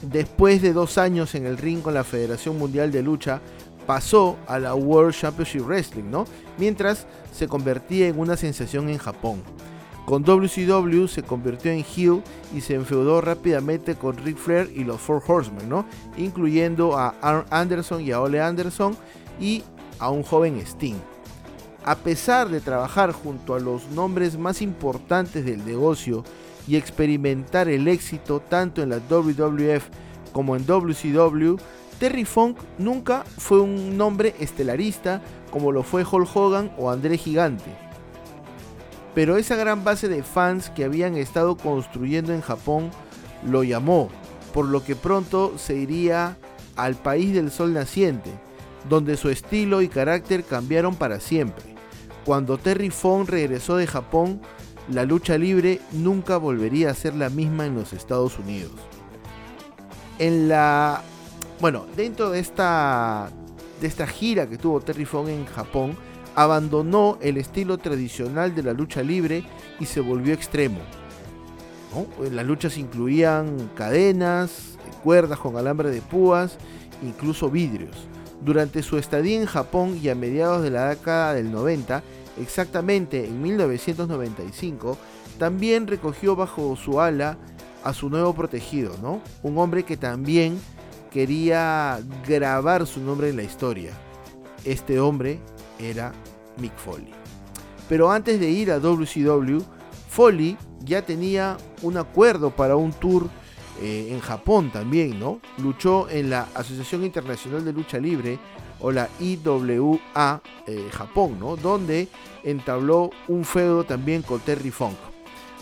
Después 0.00 0.62
de 0.62 0.72
dos 0.72 0.98
años 0.98 1.34
en 1.34 1.46
el 1.46 1.58
ring 1.58 1.82
con 1.82 1.94
la 1.94 2.02
Federación 2.02 2.58
Mundial 2.58 2.90
de 2.90 3.02
Lucha, 3.02 3.40
pasó 3.86 4.36
a 4.46 4.58
la 4.58 4.74
World 4.74 5.14
Championship 5.14 5.62
Wrestling, 5.62 6.10
¿no? 6.10 6.24
Mientras 6.58 7.06
se 7.32 7.46
convertía 7.46 8.08
en 8.08 8.18
una 8.18 8.36
sensación 8.36 8.88
en 8.88 8.98
Japón. 8.98 9.42
Con 10.12 10.24
WCW 10.24 11.06
se 11.06 11.22
convirtió 11.22 11.72
en 11.72 11.78
heel 11.96 12.22
y 12.54 12.60
se 12.60 12.74
enfeudó 12.74 13.22
rápidamente 13.22 13.94
con 13.94 14.14
Ric 14.18 14.36
Flair 14.36 14.70
y 14.76 14.84
los 14.84 15.00
Four 15.00 15.22
Horsemen, 15.26 15.70
¿no? 15.70 15.86
incluyendo 16.18 16.98
a 16.98 17.14
Arn 17.22 17.46
Anderson 17.48 18.02
y 18.02 18.12
a 18.12 18.20
Ole 18.20 18.38
Anderson 18.38 18.94
y 19.40 19.62
a 19.98 20.10
un 20.10 20.22
joven 20.22 20.58
Sting. 20.58 20.96
A 21.86 21.96
pesar 21.96 22.50
de 22.50 22.60
trabajar 22.60 23.12
junto 23.12 23.54
a 23.54 23.58
los 23.58 23.88
nombres 23.92 24.36
más 24.36 24.60
importantes 24.60 25.46
del 25.46 25.64
negocio 25.64 26.24
y 26.68 26.76
experimentar 26.76 27.70
el 27.70 27.88
éxito 27.88 28.40
tanto 28.40 28.82
en 28.82 28.90
la 28.90 28.98
WWF 28.98 29.84
como 30.30 30.56
en 30.56 30.66
WCW, 30.66 31.56
Terry 31.98 32.26
Funk 32.26 32.58
nunca 32.76 33.24
fue 33.38 33.62
un 33.62 33.96
nombre 33.96 34.34
estelarista 34.40 35.22
como 35.50 35.72
lo 35.72 35.82
fue 35.82 36.04
Hulk 36.04 36.36
Hogan 36.36 36.70
o 36.76 36.90
André 36.90 37.16
Gigante. 37.16 37.91
Pero 39.14 39.36
esa 39.36 39.56
gran 39.56 39.84
base 39.84 40.08
de 40.08 40.22
fans 40.22 40.70
que 40.70 40.84
habían 40.84 41.16
estado 41.16 41.56
construyendo 41.56 42.32
en 42.32 42.40
Japón 42.40 42.90
lo 43.46 43.62
llamó, 43.62 44.08
por 44.54 44.66
lo 44.66 44.84
que 44.84 44.96
pronto 44.96 45.52
se 45.56 45.76
iría 45.76 46.36
al 46.76 46.94
país 46.94 47.34
del 47.34 47.50
sol 47.50 47.74
naciente, 47.74 48.30
donde 48.88 49.16
su 49.16 49.28
estilo 49.28 49.82
y 49.82 49.88
carácter 49.88 50.44
cambiaron 50.44 50.94
para 50.94 51.20
siempre. 51.20 51.74
Cuando 52.24 52.56
Terry 52.56 52.90
Funk 52.90 53.28
regresó 53.28 53.76
de 53.76 53.86
Japón, 53.86 54.40
la 54.88 55.04
lucha 55.04 55.38
libre 55.38 55.80
nunca 55.92 56.36
volvería 56.36 56.90
a 56.90 56.94
ser 56.94 57.14
la 57.14 57.28
misma 57.28 57.66
en 57.66 57.74
los 57.74 57.92
Estados 57.92 58.38
Unidos. 58.38 58.72
En 60.18 60.48
la 60.48 61.02
bueno, 61.60 61.86
dentro 61.96 62.30
de 62.30 62.40
esta 62.40 63.30
de 63.80 63.86
esta 63.86 64.06
gira 64.06 64.48
que 64.48 64.58
tuvo 64.58 64.80
Terry 64.80 65.04
Funk 65.04 65.28
en 65.28 65.46
Japón, 65.46 65.96
abandonó 66.34 67.18
el 67.20 67.36
estilo 67.36 67.78
tradicional 67.78 68.54
de 68.54 68.62
la 68.62 68.72
lucha 68.72 69.02
libre 69.02 69.44
y 69.80 69.86
se 69.86 70.00
volvió 70.00 70.34
extremo. 70.34 70.80
Las 72.30 72.46
luchas 72.46 72.78
incluían 72.78 73.70
cadenas, 73.74 74.78
cuerdas 75.02 75.38
con 75.38 75.56
alambre 75.56 75.90
de 75.90 76.00
púas, 76.00 76.56
incluso 77.02 77.50
vidrios. 77.50 77.96
Durante 78.40 78.82
su 78.82 78.96
estadía 78.98 79.40
en 79.40 79.46
Japón 79.46 79.98
y 80.02 80.08
a 80.08 80.14
mediados 80.14 80.62
de 80.62 80.70
la 80.70 80.88
década 80.88 81.34
del 81.34 81.52
90, 81.52 82.02
exactamente 82.40 83.26
en 83.26 83.42
1995, 83.42 84.96
también 85.38 85.86
recogió 85.86 86.34
bajo 86.34 86.74
su 86.76 87.00
ala 87.00 87.36
a 87.84 87.92
su 87.92 88.08
nuevo 88.08 88.32
protegido. 88.32 88.94
Un 89.42 89.58
hombre 89.58 89.82
que 89.84 89.96
también 89.96 90.58
quería 91.10 92.00
grabar 92.26 92.86
su 92.86 93.00
nombre 93.00 93.28
en 93.28 93.36
la 93.36 93.42
historia. 93.42 93.92
Este 94.64 94.98
hombre 94.98 95.40
era 95.78 96.12
Mick 96.58 96.76
Foley. 96.76 97.12
Pero 97.88 98.10
antes 98.10 98.40
de 98.40 98.48
ir 98.48 98.70
a 98.70 98.78
WCW, 98.78 99.60
Foley 100.08 100.56
ya 100.80 101.02
tenía 101.02 101.56
un 101.82 101.96
acuerdo 101.96 102.50
para 102.50 102.76
un 102.76 102.92
tour 102.92 103.28
eh, 103.80 104.08
en 104.10 104.20
Japón 104.20 104.70
también, 104.70 105.18
¿no? 105.18 105.40
Luchó 105.58 106.08
en 106.08 106.30
la 106.30 106.48
Asociación 106.54 107.04
Internacional 107.04 107.64
de 107.64 107.72
Lucha 107.72 107.98
Libre 107.98 108.38
o 108.80 108.92
la 108.92 109.08
IWA 109.20 110.42
eh, 110.66 110.88
Japón, 110.92 111.38
¿no? 111.40 111.56
Donde 111.56 112.08
entabló 112.44 113.10
un 113.28 113.44
feudo 113.44 113.84
también 113.84 114.22
con 114.22 114.40
Terry 114.40 114.70
Funk. 114.70 114.96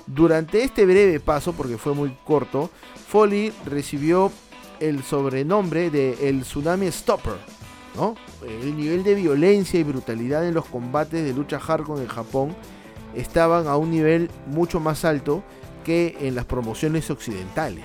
Durante 0.07 0.65
este 0.65 0.85
breve 0.87 1.21
paso, 1.21 1.53
porque 1.53 1.79
fue 1.79 1.95
muy 1.95 2.17
corto, 2.25 2.71
Foley 3.09 3.53
recibió 3.65 4.33
el 4.81 5.05
sobrenombre 5.05 5.91
de 5.91 6.29
el 6.29 6.43
Tsunami 6.43 6.91
Stopper. 6.91 7.60
¿No? 7.97 8.15
El 8.47 8.77
nivel 8.77 9.03
de 9.05 9.15
violencia 9.15 9.79
y 9.81 9.83
brutalidad 9.83 10.47
en 10.47 10.55
los 10.55 10.67
combates 10.67 11.25
de 11.25 11.33
lucha 11.33 11.59
hardcore 11.59 12.03
en 12.03 12.09
Japón 12.09 12.57
estaban 13.15 13.67
a 13.67 13.77
un 13.77 13.91
nivel 13.91 14.31
mucho 14.47 14.81
más 14.81 15.05
alto 15.05 15.43
que 15.85 16.17
en 16.21 16.35
las 16.35 16.45
promociones 16.45 17.11
occidentales. 17.11 17.85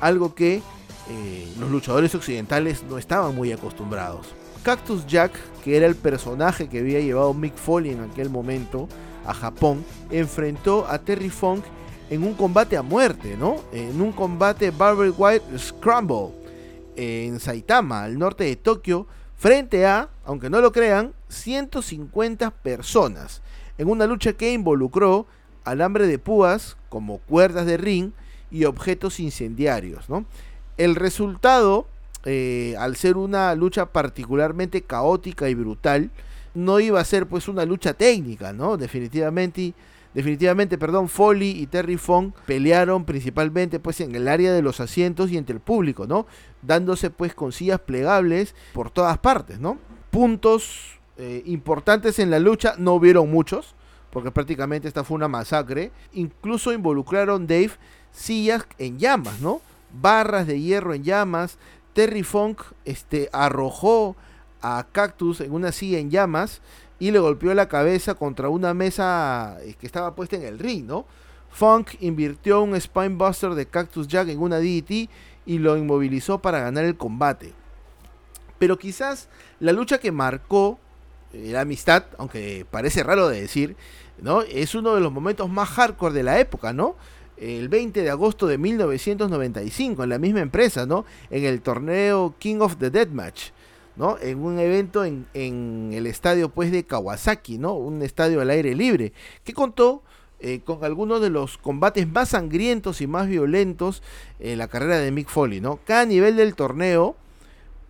Algo 0.00 0.34
que 0.34 0.62
eh, 1.08 1.52
los 1.58 1.70
luchadores 1.70 2.14
occidentales 2.14 2.84
no 2.84 2.98
estaban 2.98 3.34
muy 3.34 3.52
acostumbrados. 3.52 4.26
Cactus 4.62 5.06
Jack, 5.06 5.32
que 5.64 5.76
era 5.76 5.86
el 5.86 5.96
personaje 5.96 6.68
que 6.68 6.80
había 6.80 7.00
llevado 7.00 7.32
Mick 7.34 7.56
Foley 7.56 7.92
en 7.92 8.02
aquel 8.02 8.28
momento 8.30 8.88
a 9.24 9.34
Japón, 9.34 9.84
enfrentó 10.10 10.86
a 10.86 10.98
Terry 10.98 11.30
Funk 11.30 11.64
en 12.10 12.24
un 12.24 12.34
combate 12.34 12.76
a 12.76 12.82
muerte. 12.82 13.36
En 13.72 14.00
un 14.00 14.12
combate 14.12 14.70
Barber 14.70 15.12
White 15.16 15.58
Scramble 15.58 16.32
en 16.96 17.40
Saitama, 17.40 18.04
al 18.04 18.18
norte 18.18 18.44
de 18.44 18.56
Tokio, 18.56 19.06
frente 19.40 19.86
a, 19.86 20.10
aunque 20.26 20.50
no 20.50 20.60
lo 20.60 20.70
crean, 20.70 21.14
150 21.28 22.50
personas, 22.50 23.40
en 23.78 23.88
una 23.88 24.06
lucha 24.06 24.34
que 24.34 24.52
involucró 24.52 25.26
alambre 25.64 26.06
de 26.06 26.18
púas 26.18 26.76
como 26.90 27.20
cuerdas 27.20 27.64
de 27.64 27.78
ring 27.78 28.10
y 28.50 28.66
objetos 28.66 29.18
incendiarios, 29.18 30.10
¿no? 30.10 30.26
El 30.76 30.94
resultado, 30.94 31.86
eh, 32.26 32.74
al 32.78 32.96
ser 32.96 33.16
una 33.16 33.54
lucha 33.54 33.86
particularmente 33.86 34.82
caótica 34.82 35.48
y 35.48 35.54
brutal, 35.54 36.10
no 36.52 36.78
iba 36.78 37.00
a 37.00 37.04
ser 37.04 37.26
pues 37.26 37.48
una 37.48 37.64
lucha 37.64 37.94
técnica, 37.94 38.52
¿no? 38.52 38.76
Definitivamente 38.76 39.72
Definitivamente, 40.14 40.76
perdón, 40.76 41.08
Foley 41.08 41.50
y 41.50 41.66
Terry 41.66 41.96
Fong 41.96 42.32
pelearon 42.44 43.04
principalmente 43.04 43.78
pues 43.78 44.00
en 44.00 44.14
el 44.14 44.26
área 44.26 44.52
de 44.52 44.62
los 44.62 44.80
asientos 44.80 45.30
y 45.30 45.36
entre 45.36 45.54
el 45.54 45.60
público, 45.60 46.06
¿no? 46.06 46.26
Dándose 46.62 47.10
pues 47.10 47.34
con 47.34 47.52
sillas 47.52 47.80
plegables 47.80 48.56
por 48.72 48.90
todas 48.90 49.18
partes, 49.18 49.60
¿no? 49.60 49.78
Puntos 50.10 50.98
eh, 51.16 51.42
importantes 51.46 52.18
en 52.18 52.30
la 52.30 52.40
lucha 52.40 52.74
no 52.76 52.94
hubieron 52.94 53.30
muchos, 53.30 53.76
porque 54.10 54.32
prácticamente 54.32 54.88
esta 54.88 55.04
fue 55.04 55.14
una 55.14 55.28
masacre. 55.28 55.92
Incluso 56.12 56.72
involucraron 56.72 57.46
Dave 57.46 57.72
sillas 58.10 58.66
en 58.78 58.98
llamas, 58.98 59.40
¿no? 59.40 59.60
Barras 59.92 60.48
de 60.48 60.60
hierro 60.60 60.92
en 60.92 61.04
llamas. 61.04 61.56
Terry 61.92 62.24
Funk 62.24 62.62
este, 62.84 63.28
arrojó 63.32 64.16
a 64.60 64.86
Cactus 64.90 65.40
en 65.40 65.52
una 65.52 65.70
silla 65.70 65.98
en 65.98 66.10
llamas 66.10 66.60
y 67.00 67.10
le 67.10 67.18
golpeó 67.18 67.52
la 67.54 67.66
cabeza 67.66 68.14
contra 68.14 68.50
una 68.50 68.74
mesa 68.74 69.56
eh, 69.62 69.74
que 69.80 69.86
estaba 69.86 70.14
puesta 70.14 70.36
en 70.36 70.44
el 70.44 70.58
ring, 70.58 70.84
¿no? 70.86 71.06
Funk 71.50 71.94
invirtió 72.00 72.62
un 72.62 72.80
Spinebuster 72.80 73.54
de 73.54 73.66
Cactus 73.66 74.06
Jack 74.06 74.28
en 74.28 74.38
una 74.38 74.58
DDT 74.58 75.10
y 75.46 75.58
lo 75.58 75.76
inmovilizó 75.76 76.38
para 76.38 76.60
ganar 76.60 76.84
el 76.84 76.96
combate. 76.96 77.52
Pero 78.58 78.78
quizás 78.78 79.28
la 79.58 79.72
lucha 79.72 79.98
que 79.98 80.12
marcó 80.12 80.78
eh, 81.32 81.48
la 81.52 81.62
amistad, 81.62 82.04
aunque 82.18 82.66
parece 82.70 83.02
raro 83.02 83.28
de 83.28 83.40
decir, 83.40 83.76
¿no? 84.20 84.42
Es 84.42 84.74
uno 84.74 84.94
de 84.94 85.00
los 85.00 85.10
momentos 85.10 85.48
más 85.48 85.70
hardcore 85.70 86.14
de 86.14 86.22
la 86.22 86.38
época, 86.38 86.74
¿no? 86.74 86.96
El 87.38 87.70
20 87.70 88.02
de 88.02 88.10
agosto 88.10 88.46
de 88.46 88.58
1995, 88.58 90.04
en 90.04 90.10
la 90.10 90.18
misma 90.18 90.40
empresa, 90.40 90.84
¿no? 90.84 91.06
En 91.30 91.44
el 91.44 91.62
torneo 91.62 92.34
King 92.38 92.58
of 92.60 92.76
the 92.76 92.90
Deathmatch. 92.90 93.52
En 94.22 94.38
un 94.38 94.58
evento 94.58 95.04
en, 95.04 95.90
el 95.92 96.06
estadio 96.06 96.48
pues 96.48 96.72
de 96.72 96.84
Kawasaki, 96.84 97.58
¿no? 97.58 97.74
Un 97.74 98.00
estadio 98.02 98.40
al 98.40 98.50
aire 98.50 98.74
libre, 98.74 99.12
que 99.44 99.52
contó 99.52 100.02
eh, 100.38 100.60
con 100.64 100.84
algunos 100.84 101.20
de 101.20 101.28
los 101.28 101.58
combates 101.58 102.08
más 102.08 102.30
sangrientos 102.30 103.02
y 103.02 103.06
más 103.06 103.28
violentos 103.28 104.02
en 104.38 104.56
la 104.56 104.68
carrera 104.68 104.98
de 104.98 105.10
Mick 105.10 105.28
Foley, 105.28 105.60
¿no? 105.60 105.80
Cada 105.84 106.06
nivel 106.06 106.36
del 106.36 106.54
torneo 106.54 107.14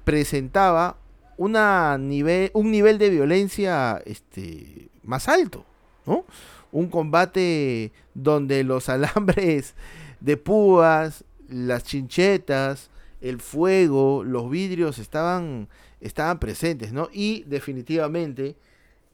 presentaba 0.05 0.97
una 1.37 1.97
nivel, 1.97 2.51
un 2.55 2.73
nivel 2.73 2.99
de 2.99 3.11
violencia 3.11 4.03
este, 4.05 4.89
más 5.05 5.29
alto, 5.29 5.65
¿no? 6.07 6.25
Un 6.73 6.89
combate 6.89 7.93
donde 8.15 8.65
los 8.65 8.89
alambres 8.91 9.75
de 10.19 10.37
púas, 10.37 11.25
las 11.49 11.85
chinchetas, 11.85 12.91
el 13.21 13.41
fuego, 13.41 14.25
los 14.25 14.51
vidrios 14.51 14.99
estaban 14.99 15.69
estaban 16.01 16.39
presentes, 16.39 16.93
¿no? 16.93 17.09
Y 17.13 17.45
definitivamente 17.45 18.57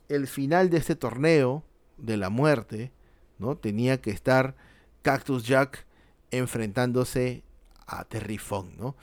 el 0.08 0.26
final 0.26 0.70
de 0.70 0.78
este 0.78 0.96
torneo 0.96 1.64
de 1.96 2.16
la 2.16 2.30
muerte, 2.30 2.92
¿no? 3.38 3.56
Tenía 3.56 4.00
que 4.00 4.10
estar 4.10 4.54
Cactus 5.02 5.46
Jack 5.46 5.86
enfrentándose 6.30 7.42
a 7.86 8.04
Terry 8.04 8.38
Funk, 8.38 8.76
¿no? 8.76 8.96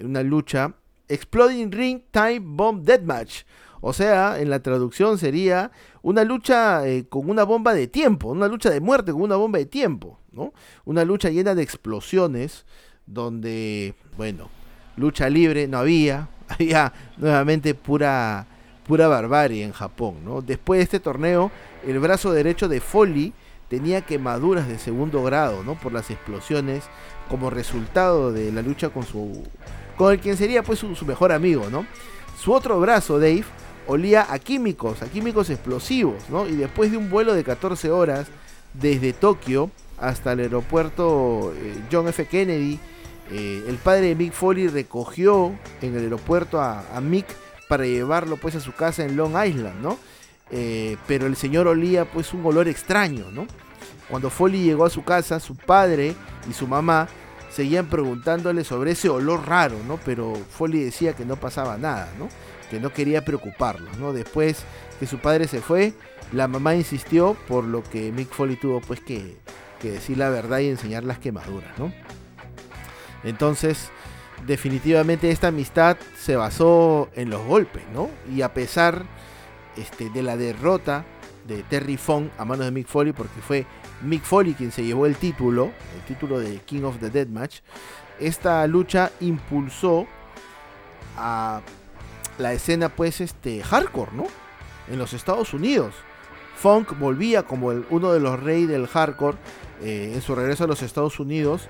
Una 0.00 0.22
lucha 0.22 0.74
Exploding 1.08 1.72
Ring 1.72 2.02
Time 2.10 2.40
Bomb 2.40 2.84
Deathmatch. 2.84 3.42
O 3.80 3.92
sea, 3.92 4.38
en 4.40 4.50
la 4.50 4.62
traducción 4.62 5.18
sería 5.18 5.70
una 6.02 6.24
lucha 6.24 6.86
eh, 6.86 7.06
con 7.08 7.30
una 7.30 7.44
bomba 7.44 7.72
de 7.72 7.88
tiempo, 7.88 8.28
una 8.28 8.46
lucha 8.46 8.70
de 8.70 8.80
muerte 8.80 9.12
con 9.12 9.22
una 9.22 9.36
bomba 9.36 9.58
de 9.58 9.66
tiempo, 9.66 10.18
¿no? 10.32 10.52
Una 10.84 11.04
lucha 11.04 11.30
llena 11.30 11.54
de 11.54 11.62
explosiones 11.62 12.66
donde, 13.06 13.94
bueno, 14.16 14.50
lucha 14.96 15.30
libre 15.30 15.66
no 15.66 15.78
había, 15.78 16.28
había 16.58 16.92
nuevamente 17.16 17.74
pura, 17.74 18.46
pura 18.86 19.08
barbarie 19.08 19.64
en 19.64 19.72
Japón. 19.72 20.16
¿no? 20.24 20.42
Después 20.42 20.78
de 20.78 20.84
este 20.84 21.00
torneo, 21.00 21.50
el 21.86 21.98
brazo 21.98 22.32
derecho 22.32 22.68
de 22.68 22.80
Foley 22.80 23.32
tenía 23.68 24.02
quemaduras 24.02 24.68
de 24.68 24.78
segundo 24.78 25.22
grado 25.22 25.62
¿no? 25.62 25.76
por 25.76 25.92
las 25.92 26.10
explosiones 26.10 26.84
como 27.28 27.50
resultado 27.50 28.32
de 28.32 28.50
la 28.50 28.62
lucha 28.62 28.90
con 28.90 29.04
su 29.04 29.44
con 29.96 30.12
el 30.12 30.18
quien 30.18 30.36
sería 30.36 30.62
pues 30.62 30.80
su, 30.80 31.06
mejor 31.06 31.30
amigo 31.30 31.68
no 31.70 31.86
su 32.36 32.52
otro 32.52 32.80
brazo 32.80 33.20
Dave 33.20 33.44
olía 33.86 34.26
a 34.28 34.40
químicos 34.40 35.02
a 35.02 35.06
químicos 35.06 35.50
explosivos 35.50 36.28
no 36.30 36.48
y 36.48 36.56
después 36.56 36.90
de 36.90 36.96
un 36.96 37.10
vuelo 37.10 37.34
de 37.34 37.44
14 37.44 37.92
horas 37.92 38.26
desde 38.74 39.12
Tokio 39.12 39.70
hasta 39.98 40.32
el 40.32 40.40
aeropuerto 40.40 41.52
eh, 41.54 41.76
John 41.92 42.08
F 42.08 42.26
Kennedy 42.26 42.80
eh, 43.32 43.64
el 43.68 43.76
padre 43.76 44.08
de 44.08 44.14
Mick 44.16 44.32
Foley 44.32 44.66
recogió 44.68 45.54
en 45.80 45.94
el 45.94 46.04
aeropuerto 46.04 46.60
a, 46.60 47.00
Mick 47.00 47.26
para 47.68 47.84
llevarlo 47.84 48.36
pues 48.36 48.56
a 48.56 48.60
su 48.60 48.72
casa 48.72 49.04
en 49.04 49.16
Long 49.16 49.34
Island, 49.44 49.80
¿no? 49.80 49.98
Eh, 50.50 50.96
pero 51.06 51.26
el 51.26 51.36
señor 51.36 51.68
olía 51.68 52.04
pues 52.04 52.34
un 52.34 52.44
olor 52.44 52.66
extraño, 52.66 53.30
¿no? 53.30 53.46
Cuando 54.08 54.30
Foley 54.30 54.64
llegó 54.64 54.84
a 54.84 54.90
su 54.90 55.04
casa, 55.04 55.38
su 55.38 55.54
padre 55.54 56.16
y 56.48 56.52
su 56.52 56.66
mamá 56.66 57.08
seguían 57.52 57.86
preguntándole 57.86 58.64
sobre 58.64 58.92
ese 58.92 59.08
olor 59.08 59.46
raro, 59.46 59.76
¿no? 59.86 60.00
Pero 60.04 60.34
Foley 60.50 60.82
decía 60.82 61.14
que 61.14 61.24
no 61.24 61.36
pasaba 61.36 61.78
nada, 61.78 62.12
¿no? 62.18 62.28
Que 62.68 62.80
no 62.80 62.92
quería 62.92 63.24
preocuparlo, 63.24 63.88
¿no? 64.00 64.12
Después 64.12 64.64
que 64.98 65.06
su 65.06 65.18
padre 65.18 65.46
se 65.46 65.60
fue, 65.60 65.92
la 66.32 66.48
mamá 66.48 66.74
insistió, 66.74 67.36
por 67.46 67.62
lo 67.62 67.84
que 67.84 68.10
Mick 68.10 68.30
Foley 68.30 68.56
tuvo 68.56 68.80
pues 68.80 69.00
que, 69.00 69.36
que 69.80 69.92
decir 69.92 70.18
la 70.18 70.30
verdad 70.30 70.58
y 70.58 70.68
enseñar 70.68 71.04
las 71.04 71.20
quemaduras, 71.20 71.78
¿no? 71.78 71.92
Entonces, 73.24 73.90
definitivamente 74.46 75.30
esta 75.30 75.48
amistad 75.48 75.96
se 76.18 76.36
basó 76.36 77.10
en 77.14 77.30
los 77.30 77.44
golpes, 77.44 77.82
¿no? 77.92 78.08
Y 78.32 78.42
a 78.42 78.54
pesar 78.54 79.04
este, 79.76 80.10
de 80.10 80.22
la 80.22 80.36
derrota 80.36 81.04
de 81.46 81.62
Terry 81.62 81.96
Funk 81.96 82.30
a 82.38 82.44
manos 82.44 82.66
de 82.66 82.72
Mick 82.72 82.86
Foley, 82.86 83.12
porque 83.12 83.40
fue 83.40 83.66
Mick 84.02 84.22
Foley 84.22 84.54
quien 84.54 84.72
se 84.72 84.84
llevó 84.84 85.06
el 85.06 85.16
título, 85.16 85.72
el 85.96 86.02
título 86.06 86.38
de 86.38 86.58
King 86.58 86.82
of 86.82 86.98
the 86.98 87.10
Dead 87.10 87.26
Match, 87.26 87.60
esta 88.18 88.66
lucha 88.66 89.10
impulsó 89.20 90.06
a 91.16 91.60
la 92.38 92.52
escena 92.52 92.88
pues 92.88 93.20
este 93.20 93.62
hardcore, 93.62 94.12
¿no? 94.12 94.26
En 94.88 94.98
los 94.98 95.12
Estados 95.12 95.54
Unidos. 95.54 95.94
Funk 96.56 96.98
volvía 96.98 97.44
como 97.44 97.72
el, 97.72 97.86
uno 97.90 98.12
de 98.12 98.20
los 98.20 98.38
reyes 98.40 98.68
del 98.68 98.86
hardcore 98.86 99.38
eh, 99.82 100.12
en 100.14 100.22
su 100.22 100.34
regreso 100.34 100.64
a 100.64 100.66
los 100.66 100.82
Estados 100.82 101.18
Unidos 101.20 101.62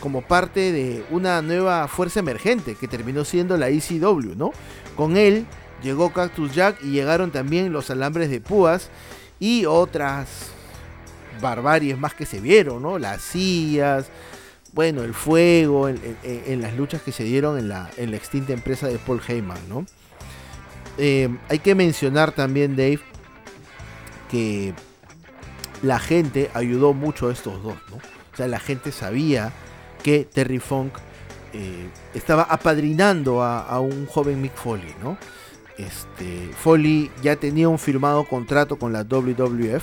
como 0.00 0.22
parte 0.22 0.72
de 0.72 1.04
una 1.10 1.42
nueva 1.42 1.86
fuerza 1.88 2.20
emergente 2.20 2.74
que 2.74 2.88
terminó 2.88 3.24
siendo 3.24 3.56
la 3.56 3.68
ECW, 3.68 4.34
¿no? 4.36 4.52
Con 4.96 5.16
él 5.16 5.46
llegó 5.82 6.12
Cactus 6.12 6.54
Jack 6.54 6.82
y 6.82 6.90
llegaron 6.90 7.30
también 7.30 7.72
los 7.72 7.90
alambres 7.90 8.30
de 8.30 8.40
púas 8.40 8.90
y 9.38 9.66
otras 9.66 10.50
barbaries 11.40 11.98
más 11.98 12.14
que 12.14 12.26
se 12.26 12.40
vieron, 12.40 12.82
¿no? 12.82 12.98
Las 12.98 13.22
sillas, 13.22 14.10
bueno, 14.72 15.02
el 15.02 15.14
fuego, 15.14 15.88
en, 15.88 16.62
las 16.62 16.74
luchas 16.74 17.02
que 17.02 17.12
se 17.12 17.24
dieron 17.24 17.58
en 17.58 17.68
la, 17.68 17.90
extinta 17.96 18.52
empresa 18.52 18.88
de 18.88 18.98
Paul 18.98 19.20
Heyman, 19.26 19.68
¿no? 19.68 19.86
Eh, 20.98 21.28
hay 21.48 21.58
que 21.60 21.74
mencionar 21.74 22.32
también, 22.32 22.74
Dave, 22.76 23.00
que 24.30 24.74
la 25.82 25.98
gente 25.98 26.50
ayudó 26.54 26.92
mucho 26.92 27.28
a 27.28 27.32
estos 27.32 27.62
dos, 27.62 27.76
¿no? 27.90 27.96
O 27.96 28.36
sea, 28.36 28.48
la 28.48 28.60
gente 28.60 28.92
sabía 28.92 29.52
que 30.02 30.24
Terry 30.24 30.58
Funk 30.58 30.94
eh, 31.52 31.88
estaba 32.14 32.42
apadrinando 32.42 33.42
a, 33.42 33.80
un 33.80 34.06
joven 34.06 34.40
Mick 34.40 34.54
Foley, 34.54 34.94
¿no? 35.02 35.16
Este, 35.76 36.50
Foley 36.58 37.10
ya 37.22 37.36
tenía 37.36 37.68
un 37.68 37.78
firmado 37.78 38.24
contrato 38.24 38.78
con 38.78 38.92
la 38.92 39.04
WWF 39.04 39.82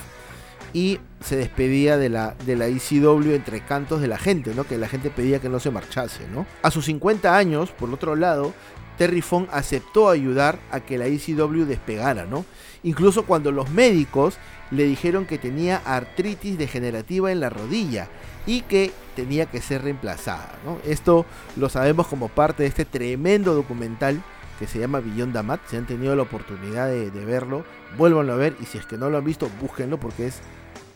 y 0.74 1.00
se 1.22 1.38
despedía 1.38 1.98
de 1.98 2.10
la, 2.10 2.36
de 2.46 2.56
la 2.56 2.68
ECW 2.68 3.32
entre 3.32 3.62
cantos 3.62 4.02
de 4.02 4.08
la 4.08 4.18
gente, 4.18 4.54
¿no? 4.54 4.66
Que 4.66 4.78
la 4.78 4.90
gente 4.90 5.10
pedía 5.10 5.40
que 5.40 5.50
no 5.50 5.60
se 5.60 5.72
marchase, 5.72 6.28
¿no? 6.28 6.46
A 6.62 6.70
sus 6.70 6.86
50 6.86 7.36
años, 7.36 7.72
por 7.72 7.90
otro 7.94 8.16
lado, 8.16 8.54
Terry 8.98 9.22
Funk 9.22 9.50
aceptó 9.52 10.10
ayudar 10.10 10.60
a 10.72 10.82
que 10.82 10.98
la 10.98 11.06
ECW 11.06 11.66
despegara, 11.66 12.26
¿no? 12.26 12.46
Incluso 12.84 13.26
cuando 13.26 13.52
los 13.52 13.70
médicos 13.70 14.38
le 14.72 14.84
dijeron 14.86 15.26
que 15.26 15.38
tenía 15.38 15.78
artritis 15.86 16.58
degenerativa 16.58 17.32
en 17.32 17.40
la 17.40 17.50
rodilla 17.50 18.08
y 18.46 18.62
que 18.62 18.92
tenía 19.16 19.46
que 19.46 19.62
ser 19.62 19.84
reemplazada. 19.84 20.56
Esto 20.86 21.26
lo 21.56 21.70
sabemos 21.70 22.08
como 22.08 22.30
parte 22.30 22.64
de 22.64 22.70
este 22.70 22.86
tremendo 22.86 23.54
documental 23.54 24.22
que 24.60 24.68
se 24.68 24.80
llama 24.80 25.00
Beyond 25.00 25.34
Damat. 25.34 25.62
Si 25.68 25.78
han 25.78 25.86
tenido 25.86 26.16
la 26.16 26.24
oportunidad 26.24 26.88
de, 26.88 27.10
verlo, 27.10 27.66
vuélvanlo 27.98 28.34
a 28.34 28.38
ver 28.38 28.56
y 28.62 28.66
si 28.66 28.78
es 28.78 28.86
que 28.86 28.98
no 28.98 29.10
lo 29.10 29.18
han 29.18 29.26
visto, 29.26 29.50
búsquenlo 29.62 30.00
porque 30.00 30.28
es 30.28 30.40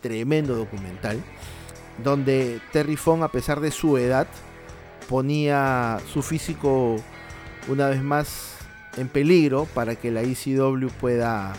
tremendo 0.02 0.56
documental. 0.56 1.22
Donde 2.04 2.62
Terry 2.72 2.96
Fong, 2.96 3.24
a 3.24 3.32
pesar 3.32 3.60
de 3.60 3.72
su 3.72 3.98
edad, 3.98 4.28
ponía 5.10 6.00
su 6.12 6.22
físico 6.22 6.96
una 7.68 7.90
vez 7.90 8.02
más 8.02 8.56
en 8.98 9.10
peligro 9.10 9.66
para 9.74 9.96
que 9.96 10.12
la 10.12 10.22
ECW 10.22 10.88
pueda 11.00 11.54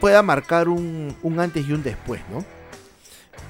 pueda 0.00 0.22
marcar 0.22 0.68
un, 0.68 1.14
antes 1.38 1.66
y 1.66 1.72
un 1.72 1.82
después, 1.82 2.20
¿no? 2.30 2.44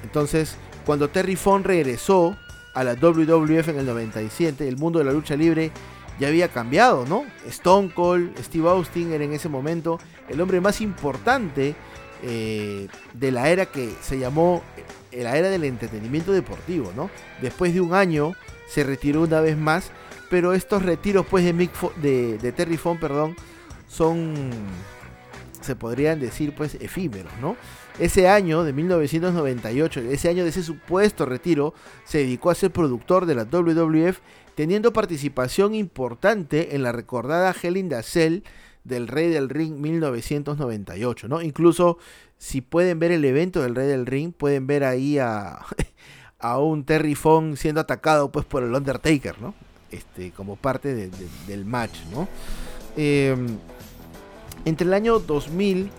Entonces, 0.03 0.57
cuando 0.85 1.09
Terry 1.09 1.37
Fong 1.37 1.65
regresó 1.65 2.37
a 2.75 2.85
la 2.85 2.95
WWF 2.95 3.69
en 3.69 3.79
el 3.79 3.87
97, 3.87 4.69
el 4.69 4.77
mundo 4.77 4.99
de 4.99 5.05
la 5.05 5.13
lucha 5.13 5.37
libre 5.37 5.73
ya 6.19 6.29
había 6.29 6.49
cambiado, 6.49 7.05
¿no? 7.07 7.25
Stone 7.49 7.91
Cold, 7.95 8.39
Steve 8.39 8.69
Austin 8.69 9.13
era 9.13 9.25
en 9.25 9.33
ese 9.33 9.49
momento 9.49 9.99
el 10.29 10.41
hombre 10.41 10.61
más 10.61 10.81
importante 10.81 11.75
eh, 12.23 12.89
de 13.13 13.31
la 13.31 13.51
era 13.51 13.67
que 13.67 13.93
se 14.01 14.19
llamó 14.19 14.63
eh, 15.13 15.23
la 15.23 15.37
era 15.37 15.49
del 15.49 15.65
entretenimiento 15.65 16.33
deportivo, 16.33 16.93
¿no? 16.97 17.11
Después 17.43 17.75
de 17.75 17.81
un 17.81 17.95
año 17.95 18.33
se 18.69 18.85
retiró 18.85 19.23
una 19.23 19.41
vez 19.41 19.57
más, 19.57 19.91
pero 20.31 20.55
estos 20.55 20.83
retiros 20.83 21.27
pues 21.27 21.45
de, 21.45 21.53
Mick 21.53 21.73
de, 21.97 22.53
Terry 22.53 22.77
Fong, 22.77 22.99
perdón, 22.99 23.37
son 23.89 24.51
se 25.67 25.77
podrían 25.77 26.21
decir 26.21 26.55
pues 26.55 26.77
efímeros, 26.77 27.33
¿no? 27.41 27.57
Ese 27.99 28.29
año 28.29 28.65
de 28.65 28.73
1998, 28.73 30.01
ese 30.01 30.29
año 30.29 30.45
de 30.45 30.51
ese 30.51 30.63
supuesto 30.63 31.27
retiro, 31.27 31.75
se 32.05 32.19
dedicó 32.19 32.51
a 32.51 32.55
ser 32.55 32.71
productor 32.71 33.27
de 33.27 33.35
la 33.35 33.45
WWF, 33.45 34.19
teniendo 34.55 34.93
participación 34.93 35.75
importante 35.75 36.75
en 36.75 36.83
la 36.83 36.93
recordada 36.93 37.55
Hell 37.61 37.91
Cell 38.03 38.41
del 38.85 39.09
Rey 39.09 39.29
del 39.29 39.49
Ring 39.49 39.79
1998, 39.79 41.29
¿no? 41.29 41.43
Incluso 41.43 41.99
si 42.39 42.61
pueden 42.61 42.99
ver 42.99 43.13
el 43.13 43.25
evento 43.25 43.63
del 43.63 43.75
Rey 43.75 43.89
del 43.89 44.07
Ring, 44.07 44.33
pueden 44.33 44.67
ver 44.67 44.85
ahí 44.85 45.19
a, 45.19 45.59
a 46.39 46.59
un 46.59 46.85
Terry 46.85 47.15
Fong 47.15 47.57
siendo 47.57 47.81
atacado 47.81 48.31
pues 48.31 48.47
por 48.47 48.63
el 48.63 48.75
Undertaker, 48.75 49.41
¿no? 49.41 49.55
Este, 49.91 50.33
como 50.33 50.57
parte 50.57 51.11
del 51.47 51.65
match, 51.65 51.99
¿no? 52.13 52.29
Eh, 52.97 53.37
entre 54.67 54.87
el 54.87 54.93
año 54.93 55.21
2000 55.21 55.91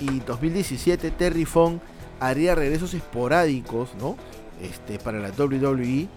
y 0.00 0.20
2017, 0.20 1.10
Terry 1.12 1.44
Fong 1.44 1.78
haría 2.20 2.54
regresos 2.54 2.92
esporádicos 2.92 3.90
¿no? 3.98 4.16
este, 4.60 4.98
para 4.98 5.20
la 5.20 5.30
WWE 5.30 6.08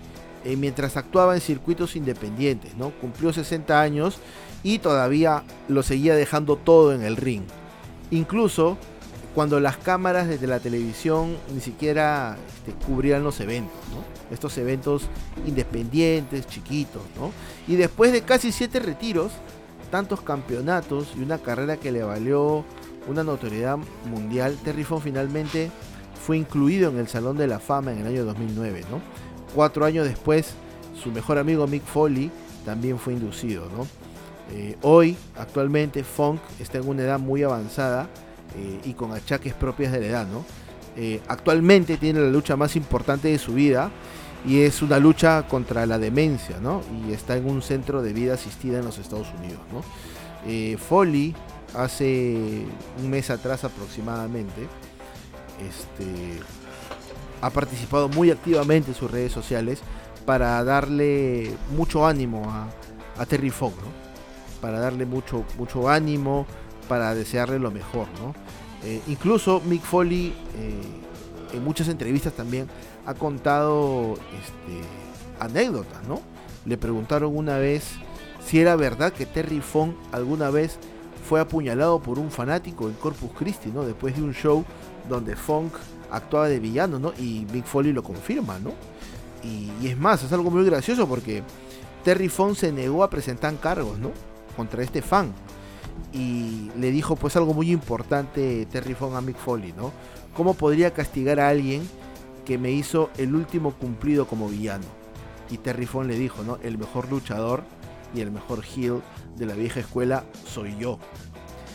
eh, 0.44 0.56
mientras 0.58 0.98
actuaba 0.98 1.36
en 1.36 1.42
circuitos 1.42 1.96
independientes. 1.96 2.76
¿no? 2.76 2.90
Cumplió 2.90 3.32
60 3.32 3.80
años 3.80 4.18
y 4.64 4.80
todavía 4.80 5.44
lo 5.68 5.84
seguía 5.84 6.16
dejando 6.16 6.56
todo 6.56 6.94
en 6.94 7.04
el 7.04 7.18
ring. 7.18 7.44
Incluso 8.10 8.78
cuando 9.36 9.60
las 9.60 9.78
cámaras 9.78 10.28
desde 10.28 10.48
la 10.48 10.60
televisión 10.60 11.38
ni 11.54 11.62
siquiera 11.62 12.38
este, 12.58 12.74
cubrían 12.86 13.24
los 13.24 13.40
eventos. 13.40 13.78
Estos 14.32 14.58
eventos 14.58 15.04
independientes, 15.46 16.48
chiquitos. 16.48 17.04
¿no? 17.16 17.32
Y 17.68 17.76
después 17.76 18.12
de 18.12 18.24
casi 18.24 18.52
7 18.52 18.80
retiros, 18.80 19.32
tantos 19.92 20.22
campeonatos 20.22 21.10
y 21.16 21.22
una 21.22 21.38
carrera 21.38 21.78
que 21.78 21.92
le 21.92 22.02
valió 22.02 22.66
una 23.08 23.24
notoriedad 23.24 23.78
mundial, 24.10 24.58
Terry 24.64 24.84
Fong 24.84 25.02
finalmente 25.02 25.70
fue 26.26 26.38
incluido 26.38 26.90
en 26.90 26.98
el 26.98 27.08
Salón 27.08 27.38
de 27.38 27.48
la 27.48 27.60
Fama 27.60 27.92
en 27.92 28.00
el 28.00 28.08
año 28.08 28.26
2009. 28.26 28.86
¿no? 28.90 29.02
Cuatro 29.54 29.86
años 29.86 30.08
después, 30.08 30.54
su 31.02 31.12
mejor 31.12 31.38
amigo 31.38 31.68
Mick 31.68 31.84
Foley 31.84 32.32
también 32.66 32.98
fue 32.98 33.14
inducido. 33.14 33.66
¿no? 33.76 33.88
Eh, 34.52 34.78
hoy, 34.82 35.18
actualmente, 35.38 36.04
Funk 36.04 36.40
está 36.60 36.78
en 36.78 36.88
una 36.88 37.04
edad 37.04 37.20
muy 37.20 37.44
avanzada 37.44 38.08
eh, 38.58 38.80
y 38.86 38.94
con 38.94 39.12
achaques 39.12 39.54
propias 39.54 39.92
de 39.92 40.00
la 40.00 40.08
edad. 40.08 40.28
¿no? 40.28 40.46
Eh, 40.96 41.22
actualmente 41.28 41.98
tiene 41.98 42.20
la 42.22 42.30
lucha 42.30 42.56
más 42.56 42.76
importante 42.76 43.28
de 43.28 43.40
su 43.40 43.54
vida 43.54 43.92
y 44.46 44.62
es 44.62 44.82
una 44.82 45.00
lucha 45.00 45.48
contra 45.48 45.86
la 45.86 46.00
demencia, 46.00 46.60
¿no? 46.60 46.82
Y 47.08 47.14
está 47.14 47.38
en 47.38 47.50
un 47.50 47.62
centro 47.62 48.02
de 48.02 48.14
vida 48.14 48.34
asistida 48.34 48.80
en 48.80 48.86
los 48.86 48.98
Estados 48.98 49.28
Unidos, 49.40 49.60
¿no? 49.72 49.84
Eh, 50.46 50.78
Foley 50.78 51.36
hace 51.76 52.66
un 53.02 53.10
mes 53.10 53.30
atrás 53.30 53.64
aproximadamente 53.64 54.68
este, 55.62 56.40
ha 57.42 57.50
participado 57.50 58.10
muy 58.10 58.32
activamente 58.32 58.92
en 58.92 58.96
sus 58.96 59.10
redes 59.10 59.32
sociales 59.32 59.80
para 60.26 60.64
darle 60.64 61.52
mucho 61.76 62.06
ánimo 62.06 62.52
a, 62.52 62.68
Terry 63.26 63.52
Funk, 63.52 63.76
¿no? 63.76 64.62
Para 64.62 64.80
darle 64.80 65.06
mucho, 65.06 65.46
mucho 65.58 65.88
ánimo, 65.88 66.48
para 66.88 67.14
desearle 67.14 67.60
lo 67.60 67.70
mejor, 67.70 68.08
¿no? 68.20 68.34
Eh, 68.84 69.00
incluso 69.08 69.62
Mick 69.64 69.84
Foley 69.84 70.34
eh, 70.56 71.56
en 71.56 71.64
muchas 71.64 71.88
entrevistas 71.88 72.34
también 72.34 72.68
ha 73.06 73.14
contado 73.14 74.14
este, 74.14 74.82
anécdotas, 75.40 76.08
¿no? 76.08 76.22
Le 76.66 76.78
preguntaron 76.78 77.36
una 77.36 77.58
vez 77.58 77.84
si 78.46 78.60
era 78.60 78.76
verdad 78.76 79.14
que 79.14 79.26
Terry 79.26 79.62
Fong 79.62 79.94
alguna 80.12 80.50
vez 80.50 80.78
fue 81.28 81.40
apuñalado 81.40 82.02
por 82.02 82.20
un 82.20 82.32
fanático 82.32 82.88
en 82.88 82.94
Corpus 82.96 83.32
Christi, 83.38 83.70
¿no? 83.70 83.84
Después 83.84 84.16
de 84.16 84.24
un 84.24 84.34
show 84.34 84.66
donde 85.10 85.36
Funk 85.36 85.74
actuaba 86.12 86.48
de 86.48 86.60
villano, 86.60 87.00
¿no? 87.00 87.14
Y 87.18 87.46
Mick 87.52 87.66
Foley 87.66 87.94
lo 87.94 88.04
confirma, 88.04 88.60
¿no? 88.60 88.72
Y, 89.44 89.72
y, 89.82 89.88
es 89.90 89.98
más, 89.98 90.24
es 90.24 90.32
algo 90.34 90.52
muy 90.52 90.64
gracioso 90.66 91.08
porque 91.08 91.44
Terry 92.04 92.30
Fong 92.30 92.56
se 92.56 92.72
negó 92.72 93.04
a 93.04 93.10
presentar 93.10 93.56
cargos, 93.60 93.98
¿no? 94.00 94.12
Contra 94.56 94.84
este 94.84 95.02
fan. 95.02 95.32
y 96.14 96.70
le 96.78 96.92
dijo 96.92 97.16
pues 97.16 97.36
algo 97.36 97.54
muy 97.54 97.72
importante 97.72 98.68
Terry 98.72 98.94
Fong 98.94 99.16
a 99.16 99.22
Mick 99.22 99.38
Foley, 99.38 99.74
¿no? 99.74 99.92
¿Cómo 100.36 100.54
podría 100.54 100.92
castigar 100.92 101.40
a 101.40 101.50
alguien 101.50 101.88
que 102.46 102.58
me 102.58 102.72
hizo 102.72 103.10
el 103.18 103.36
último 103.36 103.74
cumplido 103.74 104.28
como 104.28 104.50
villano? 104.50 104.86
Y 105.50 105.58
Terry 105.58 105.86
Fong 105.86 106.08
le 106.08 106.18
dijo, 106.18 106.44
¿no? 106.44 106.58
El 106.64 106.78
mejor 106.78 107.10
luchador 107.10 107.64
y 108.14 108.22
el 108.22 108.32
mejor 108.32 108.64
heel 108.64 109.02
de 109.36 109.46
la 109.46 109.54
vieja 109.54 109.80
escuela 109.80 110.24
soy 110.46 110.76
yo. 110.78 111.00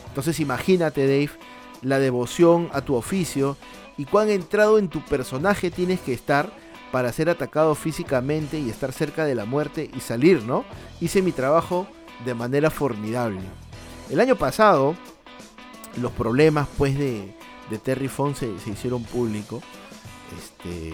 Entonces 0.09 0.41
imagínate, 0.41 1.03
Dave, 1.03 1.39
la 1.83 1.99
devoción 1.99 2.69
a 2.73 2.81
tu 2.81 2.95
oficio 2.95 3.57
y 3.99 4.05
cuán 4.05 4.31
entrado 4.31 4.79
en 4.79 4.89
tu 4.89 5.05
personaje 5.05 5.71
tienes 5.71 6.01
que 6.01 6.13
estar 6.13 6.51
para 6.93 7.13
ser 7.13 7.29
atacado 7.29 7.75
físicamente 7.75 8.59
y 8.59 8.71
estar 8.71 8.93
cerca 8.93 9.25
de 9.25 9.35
la 9.35 9.45
muerte 9.45 9.91
y 9.95 10.01
salir, 10.01 10.43
¿no? 10.45 10.65
Hice 11.01 11.23
mi 11.23 11.33
trabajo 11.33 11.87
de 12.25 12.35
manera 12.35 12.71
formidable. 12.71 13.41
El 14.11 14.21
año 14.21 14.37
pasado, 14.37 14.95
los 16.01 16.13
problemas 16.13 16.69
pues 16.79 16.97
de, 16.99 17.35
Terry 17.83 18.09
Fong 18.09 18.35
se, 18.35 18.49
hicieron 18.71 19.03
públicos. 19.03 19.63
Este, 20.37 20.93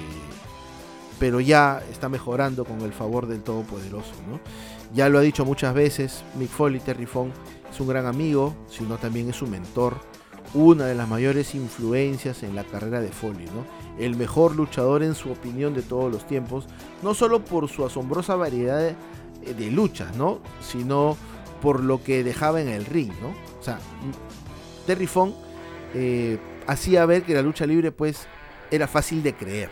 pero 1.18 1.40
ya 1.40 1.82
está 1.90 2.08
mejorando 2.08 2.64
con 2.64 2.80
el 2.80 2.92
favor 2.92 3.26
del 3.26 3.42
Todopoderoso, 3.42 4.14
¿no? 4.28 4.40
Ya 4.94 5.08
lo 5.08 5.18
ha 5.18 5.22
dicho 5.22 5.44
muchas 5.44 5.72
veces, 5.72 6.24
Mick 6.34 6.50
Foley, 6.50 6.80
Terry 6.80 7.06
Fong 7.06 7.30
es 7.70 7.80
un 7.80 7.88
gran 7.88 8.06
amigo, 8.06 8.54
sino 8.68 8.98
también 8.98 9.30
es 9.30 9.36
su 9.36 9.46
mentor, 9.46 9.96
una 10.54 10.84
de 10.84 10.94
las 10.94 11.08
mayores 11.08 11.54
influencias 11.54 12.42
en 12.42 12.54
la 12.54 12.64
carrera 12.64 13.00
de 13.00 13.08
Foley, 13.08 13.46
¿no? 13.46 13.64
El 13.98 14.16
mejor 14.16 14.54
luchador 14.56 15.02
en 15.02 15.14
su 15.14 15.30
opinión 15.30 15.74
de 15.74 15.82
todos 15.82 16.12
los 16.12 16.26
tiempos, 16.26 16.66
no 17.02 17.14
solo 17.14 17.44
por 17.44 17.68
su 17.68 17.86
asombrosa 17.86 18.36
variedad 18.36 18.94
de, 19.40 19.70
luchas, 19.70 20.14
¿no? 20.16 20.40
Sino 20.60 21.16
por 21.62 21.82
lo 21.82 22.02
que 22.02 22.22
dejaba 22.22 22.60
en 22.60 22.68
el 22.68 22.84
ring, 22.84 23.12
¿no? 23.22 23.28
O 23.58 23.62
sea, 23.62 23.78
Terry 24.86 25.06
Fong 25.06 25.32
eh, 25.94 26.38
hacía 26.66 27.06
ver 27.06 27.22
que 27.22 27.34
la 27.34 27.42
lucha 27.42 27.64
libre 27.64 27.92
pues 27.92 28.26
era 28.72 28.88
fácil 28.88 29.22
de 29.22 29.34
creer, 29.34 29.70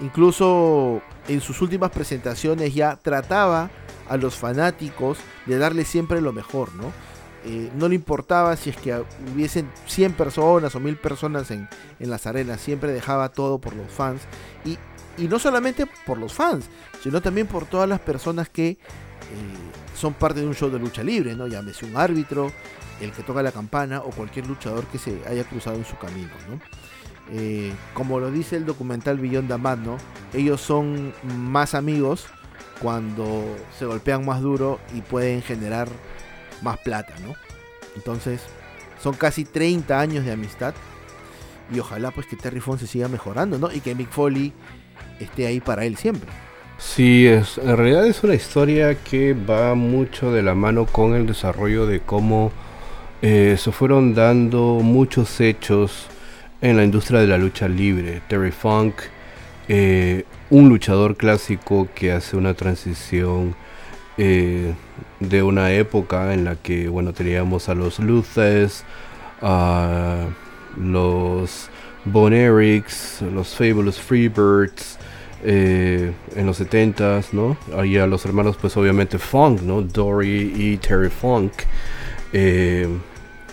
Incluso 0.00 1.00
en 1.28 1.40
sus 1.40 1.60
últimas 1.60 1.90
presentaciones 1.90 2.74
ya 2.74 2.96
trataba 2.96 3.70
a 4.08 4.16
los 4.16 4.34
fanáticos 4.34 5.18
de 5.46 5.58
darle 5.58 5.84
siempre 5.84 6.20
lo 6.20 6.32
mejor, 6.32 6.74
¿no? 6.74 6.92
Eh, 7.44 7.70
no 7.76 7.88
le 7.88 7.94
importaba 7.94 8.56
si 8.56 8.70
es 8.70 8.76
que 8.76 9.04
hubiesen 9.32 9.68
100 9.86 10.14
personas 10.14 10.74
o 10.74 10.80
1000 10.80 10.96
personas 10.96 11.50
en, 11.50 11.68
las 12.00 12.26
arenas, 12.26 12.60
siempre 12.60 12.90
dejaba 12.90 13.28
todo 13.28 13.58
por 13.58 13.76
los 13.76 13.92
fans. 13.92 14.22
Y, 14.64 14.78
y, 15.18 15.28
no 15.28 15.38
solamente 15.38 15.86
por 16.06 16.18
los 16.18 16.32
fans, 16.32 16.64
sino 17.02 17.20
también 17.20 17.46
por 17.46 17.66
todas 17.66 17.88
las 17.88 18.00
personas 18.00 18.48
que 18.48 18.70
eh, 18.70 18.78
son 19.94 20.14
parte 20.14 20.40
de 20.40 20.46
un 20.46 20.54
show 20.54 20.70
de 20.70 20.78
lucha 20.78 21.04
libre, 21.04 21.36
¿no? 21.36 21.46
Llámese 21.46 21.84
un 21.84 21.96
árbitro, 21.96 22.50
el 23.00 23.12
que 23.12 23.22
toca 23.22 23.42
la 23.42 23.52
campana 23.52 24.00
o 24.00 24.10
cualquier 24.10 24.46
luchador 24.46 24.86
que 24.86 24.98
se 24.98 25.20
haya 25.28 25.44
cruzado 25.44 25.76
en 25.76 25.84
su 25.84 25.96
camino, 25.98 26.32
¿no? 26.48 26.60
Eh, 27.30 27.72
como 27.94 28.18
lo 28.18 28.30
dice 28.30 28.56
el 28.56 28.66
documental 28.66 29.18
Beyond 29.18 29.48
the 29.48 29.56
Mad, 29.56 29.78
¿no? 29.78 29.96
Ellos 30.34 30.60
son 30.60 31.12
más 31.38 31.74
amigos 31.74 32.26
cuando 32.80 33.44
se 33.78 33.86
golpean 33.86 34.26
más 34.26 34.40
duro 34.40 34.80
y 34.94 35.00
pueden 35.00 35.40
generar 35.42 35.88
más 36.62 36.78
plata, 36.78 37.14
¿no? 37.24 37.34
Entonces, 37.96 38.42
son 39.00 39.14
casi 39.14 39.44
30 39.44 39.98
años 39.98 40.24
de 40.24 40.32
amistad 40.32 40.74
y 41.72 41.78
ojalá 41.78 42.10
pues 42.10 42.26
que 42.26 42.36
Terry 42.36 42.60
Fong 42.60 42.78
se 42.78 42.86
siga 42.86 43.08
mejorando, 43.08 43.58
¿no? 43.58 43.72
Y 43.72 43.80
que 43.80 43.94
Mick 43.94 44.10
Foley 44.10 44.52
esté 45.20 45.46
ahí 45.46 45.60
para 45.60 45.84
él 45.84 45.96
siempre. 45.96 46.28
Sí, 46.78 47.26
es, 47.26 47.58
en 47.58 47.76
realidad 47.76 48.06
es 48.06 48.24
una 48.24 48.34
historia 48.34 48.96
que 48.96 49.34
va 49.34 49.74
mucho 49.74 50.32
de 50.32 50.42
la 50.42 50.54
mano 50.54 50.86
con 50.86 51.14
el 51.14 51.26
desarrollo 51.26 51.86
de 51.86 52.00
cómo 52.00 52.50
eh, 53.22 53.56
se 53.58 53.70
fueron 53.70 54.14
dando 54.14 54.80
muchos 54.82 55.40
hechos 55.40 56.08
en 56.62 56.76
la 56.76 56.84
industria 56.84 57.20
de 57.20 57.26
la 57.26 57.36
lucha 57.36 57.68
libre. 57.68 58.22
Terry 58.28 58.52
Funk, 58.52 58.94
eh, 59.68 60.24
un 60.48 60.68
luchador 60.68 61.16
clásico 61.16 61.88
que 61.94 62.12
hace 62.12 62.36
una 62.36 62.54
transición 62.54 63.54
eh, 64.16 64.72
de 65.20 65.42
una 65.42 65.72
época 65.72 66.32
en 66.32 66.44
la 66.44 66.56
que 66.56 66.88
bueno 66.88 67.12
teníamos 67.12 67.68
a 67.68 67.74
los 67.74 67.98
Luces, 67.98 68.84
a 69.42 70.26
los 70.76 71.68
Bon 72.04 72.32
los 72.32 73.54
Fabulous 73.54 73.98
Freebirds, 73.98 74.98
eh, 75.44 76.12
en 76.36 76.46
los 76.46 76.60
70s, 76.60 77.32
¿no? 77.32 77.56
Ahí 77.76 77.96
a 77.96 78.06
los 78.06 78.24
hermanos, 78.24 78.56
pues 78.60 78.76
obviamente 78.76 79.18
Funk, 79.18 79.62
¿no? 79.62 79.82
Dory 79.82 80.52
y 80.56 80.76
Terry 80.78 81.10
Funk, 81.10 81.52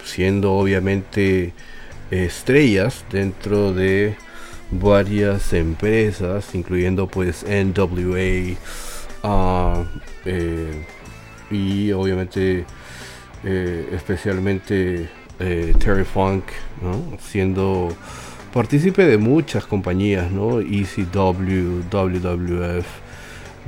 siendo 0.04 0.54
obviamente 0.54 1.54
estrellas 2.12 3.06
dentro 3.12 3.74
de 3.74 4.16
varias 4.72 5.54
empresas, 5.54 6.54
incluyendo 6.54 7.08
pues 7.08 7.46
NWA 7.48 8.56
ah, 9.24 9.84
eh, 10.26 10.86
y 11.50 11.92
obviamente 11.92 12.66
especialmente 13.44 15.10
Terry 15.38 16.04
Funk. 16.04 16.44
Siendo 17.20 17.90
partícipe 18.54 19.06
de 19.06 19.18
muchas 19.18 19.66
compañías, 19.66 20.32
¿no? 20.32 20.60
ECW, 20.60 21.84
WWF, 21.90 22.86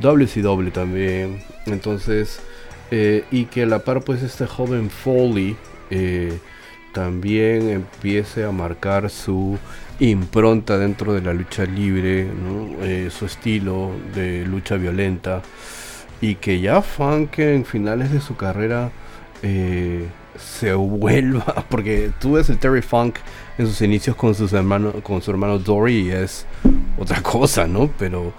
WCW 0.01 0.69
también. 0.71 1.43
Entonces, 1.65 2.39
eh, 2.89 3.23
y 3.31 3.45
que 3.45 3.63
a 3.63 3.65
la 3.65 3.79
par, 3.79 4.01
pues 4.01 4.21
este 4.23 4.47
joven 4.47 4.89
Foley 4.89 5.55
eh, 5.89 6.37
también 6.93 7.69
empiece 7.69 8.43
a 8.43 8.51
marcar 8.51 9.09
su 9.09 9.57
impronta 9.99 10.77
dentro 10.77 11.13
de 11.13 11.21
la 11.21 11.33
lucha 11.33 11.65
libre. 11.65 12.27
Eh, 12.81 13.09
su 13.11 13.25
estilo 13.25 13.91
de 14.13 14.45
lucha 14.45 14.75
violenta. 14.75 15.41
Y 16.21 16.35
que 16.35 16.59
ya 16.59 16.81
Funk 16.81 17.39
en 17.39 17.65
finales 17.65 18.11
de 18.11 18.21
su 18.21 18.35
carrera 18.35 18.91
se 20.37 20.73
vuelva, 20.73 21.65
porque 21.69 22.11
tú 22.19 22.33
ves 22.33 22.49
el 22.49 22.57
Terry 22.57 22.81
Funk 22.81 23.17
en 23.57 23.67
sus 23.67 23.81
inicios 23.81 24.15
con 24.15 24.35
sus 24.35 24.53
hermanos, 24.53 24.95
con 25.03 25.21
su 25.21 25.31
hermano 25.31 25.59
Dory 25.59 26.07
y 26.07 26.11
es 26.11 26.45
otra 26.97 27.21
cosa, 27.23 27.67
¿no? 27.67 27.89
Pero 27.97 28.33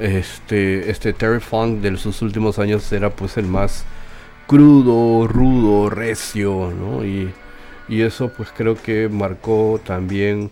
este, 0.00 0.90
este 0.90 1.12
Terry 1.12 1.40
Funk 1.40 1.80
de 1.80 1.96
sus 1.96 2.22
últimos 2.22 2.58
años 2.58 2.90
era 2.92 3.10
pues 3.10 3.36
el 3.36 3.46
más 3.46 3.84
crudo, 4.46 5.26
rudo, 5.26 5.90
recio, 5.90 6.72
¿no? 6.78 7.04
Y, 7.04 7.32
y 7.88 8.02
eso 8.02 8.28
pues 8.28 8.50
creo 8.56 8.74
que 8.74 9.08
marcó 9.08 9.80
también 9.84 10.50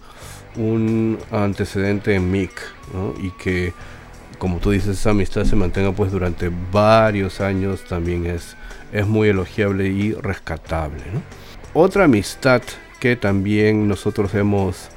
un 0.57 1.19
antecedente 1.31 2.15
en 2.15 2.31
Mick. 2.31 2.53
Y 3.23 3.31
que 3.31 3.73
como 4.43 4.59
tú 4.59 4.73
dices, 4.73 4.99
esa 4.99 5.11
amistad 5.11 5.45
se 5.45 5.55
mantenga 5.55 5.93
pues 5.93 6.11
durante 6.11 6.51
varios 6.73 7.41
años 7.41 7.85
también 7.85 8.27
es, 8.27 8.57
es 8.93 9.07
muy 9.07 9.29
elogiable 9.29 9.87
y 9.87 10.15
rescatable. 10.15 11.01
Otra 11.75 12.07
amistad 12.07 12.61
que 12.99 13.15
también 13.15 13.87
nosotros 13.87 14.35
hemos 14.35 14.89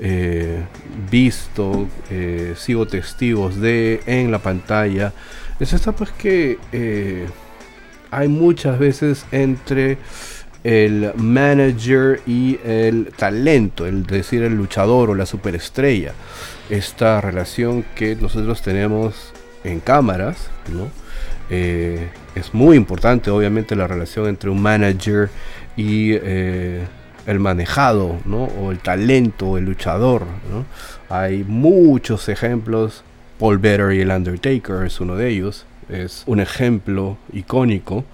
eh, 0.00 0.62
visto, 1.10 1.86
eh, 2.10 2.54
sigo 2.56 2.86
testigos 2.86 3.60
de 3.60 4.00
en 4.06 4.30
la 4.30 4.38
pantalla, 4.38 5.12
es 5.60 5.74
esta 5.74 5.92
pues 5.92 6.10
que 6.12 6.58
eh, 6.72 7.26
hay 8.10 8.28
muchas 8.28 8.78
veces 8.78 9.26
entre 9.30 9.98
el 10.66 11.12
manager 11.14 12.20
y 12.26 12.58
el 12.64 13.12
talento, 13.16 13.86
el 13.86 14.04
decir 14.04 14.42
el 14.42 14.56
luchador 14.56 15.10
o 15.10 15.14
la 15.14 15.26
superestrella. 15.26 16.12
Esta 16.68 17.20
relación 17.20 17.84
que 17.94 18.16
nosotros 18.16 18.62
tenemos 18.62 19.32
en 19.62 19.80
cámaras, 19.80 20.48
¿no? 20.72 20.88
es 21.48 22.52
muy 22.52 22.76
importante 22.76 23.30
obviamente 23.30 23.76
la 23.76 23.86
relación 23.86 24.26
entre 24.26 24.50
un 24.50 24.60
manager 24.60 25.30
y 25.76 26.14
el 27.26 27.40
manejado, 27.40 28.18
¿no? 28.24 28.44
O 28.44 28.70
el 28.70 28.78
talento, 28.78 29.58
el 29.58 29.64
luchador, 29.64 30.26
¿no? 30.50 30.64
Hay 31.14 31.44
muchos 31.44 32.28
ejemplos. 32.28 33.02
Paul 33.38 33.58
Better 33.58 33.92
y 33.92 34.00
el 34.00 34.10
Undertaker 34.10 34.86
es 34.86 35.00
uno 35.00 35.16
de 35.16 35.28
ellos. 35.28 35.66
Es 35.88 36.22
un 36.26 36.40
ejemplo 36.40 37.18
icónico. 37.32 38.04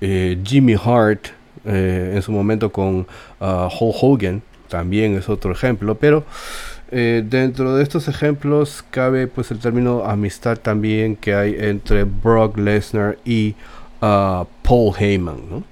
Eh, 0.00 0.38
Jimmy 0.44 0.74
Hart 0.74 1.28
eh, 1.64 2.12
en 2.14 2.22
su 2.22 2.32
momento 2.32 2.72
con 2.72 3.06
uh, 3.40 3.68
Hulk 3.80 3.96
Hogan 4.02 4.42
también 4.68 5.14
es 5.16 5.28
otro 5.28 5.52
ejemplo. 5.52 5.96
Pero 5.96 6.24
eh, 6.90 7.24
dentro 7.26 7.76
de 7.76 7.82
estos 7.82 8.08
ejemplos 8.08 8.84
cabe 8.90 9.26
pues 9.26 9.50
el 9.50 9.58
término 9.58 10.04
amistad 10.04 10.58
también 10.58 11.16
que 11.16 11.34
hay 11.34 11.56
entre 11.58 12.04
Brock 12.04 12.58
Lesnar 12.58 13.18
y 13.24 13.54
uh, 14.00 14.44
Paul 14.62 14.94
Heyman, 14.98 15.36
¿no? 15.50 15.62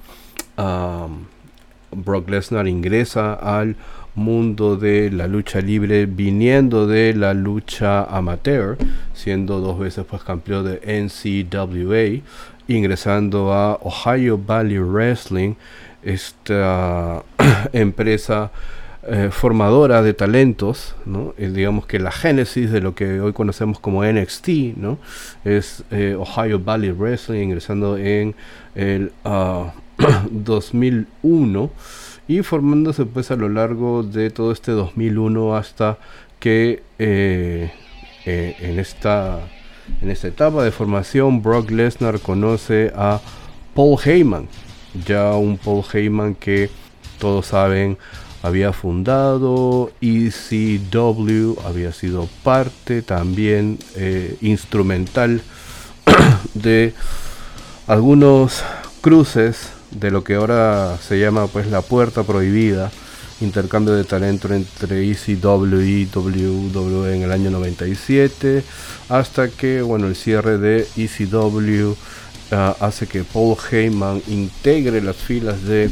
Brock 1.92 2.28
Lesnar 2.28 2.68
ingresa 2.68 3.34
al 3.34 3.74
mundo 4.14 4.76
de 4.76 5.10
la 5.10 5.26
lucha 5.26 5.60
libre 5.60 6.06
viniendo 6.06 6.86
de 6.86 7.14
la 7.14 7.34
lucha 7.34 8.04
amateur, 8.04 8.76
siendo 9.14 9.60
dos 9.60 9.78
veces 9.78 10.04
pues 10.08 10.22
campeón 10.22 10.64
de 10.64 10.80
NCWA, 10.84 12.22
ingresando 12.68 13.52
a 13.52 13.74
Ohio 13.82 14.38
Valley 14.38 14.78
Wrestling, 14.78 15.54
esta 16.02 17.22
empresa 17.72 18.50
eh, 19.02 19.30
formadora 19.32 20.02
de 20.02 20.12
talentos, 20.12 20.94
¿no? 21.06 21.32
Eh, 21.38 21.48
digamos 21.48 21.86
que 21.86 21.98
la 21.98 22.12
génesis 22.12 22.70
de 22.70 22.82
lo 22.82 22.94
que 22.94 23.18
hoy 23.20 23.32
conocemos 23.32 23.80
como 23.80 24.04
NXT, 24.04 24.76
¿no? 24.76 24.98
Es 25.42 25.84
eh, 25.90 26.14
Ohio 26.18 26.60
Valley 26.60 26.90
Wrestling 26.90 27.44
ingresando 27.44 27.96
en 27.96 28.34
el 28.74 29.10
2001 30.30 31.70
ah, 31.74 31.80
y 32.28 32.42
formándose 32.42 33.06
pues 33.06 33.30
a 33.30 33.36
lo 33.36 33.48
largo 33.48 34.02
de 34.02 34.28
todo 34.28 34.52
este 34.52 34.72
2001 34.72 35.56
hasta 35.56 35.96
que 36.38 36.82
en 36.98 38.78
esta 38.78 39.40
en 40.00 40.10
esta 40.10 40.28
etapa 40.28 40.64
de 40.64 40.70
formación 40.70 41.42
Brock 41.42 41.70
Lesnar 41.70 42.20
conoce 42.20 42.92
a 42.94 43.20
Paul 43.74 43.98
Heyman, 44.02 44.48
ya 45.06 45.32
un 45.34 45.58
Paul 45.58 45.84
Heyman 45.92 46.34
que 46.34 46.70
todos 47.18 47.46
saben 47.46 47.98
había 48.42 48.72
fundado 48.72 49.92
ECW, 50.00 51.60
había 51.66 51.92
sido 51.92 52.28
parte 52.42 53.02
también 53.02 53.78
eh, 53.96 54.36
instrumental 54.40 55.42
de 56.54 56.94
algunos 57.86 58.62
cruces 59.00 59.70
de 59.90 60.10
lo 60.10 60.24
que 60.24 60.36
ahora 60.36 60.96
se 61.02 61.18
llama 61.18 61.48
pues 61.48 61.66
la 61.66 61.82
puerta 61.82 62.22
prohibida, 62.22 62.90
intercambio 63.40 63.94
de 63.94 64.04
talento 64.04 64.52
entre 64.52 65.10
ECW 65.10 65.80
y 65.80 66.08
WWE 66.14 67.14
en 67.14 67.22
el 67.22 67.32
año 67.32 67.50
97, 67.50 68.62
hasta 69.08 69.48
que 69.48 69.82
bueno 69.82 70.06
el 70.06 70.16
cierre 70.16 70.58
de 70.58 70.86
ECW 70.96 71.94
ah, 72.52 72.76
hace 72.80 73.06
que 73.06 73.24
Paul 73.24 73.56
Heyman 73.70 74.22
integre 74.28 75.00
las 75.00 75.16
filas 75.16 75.62
de 75.64 75.90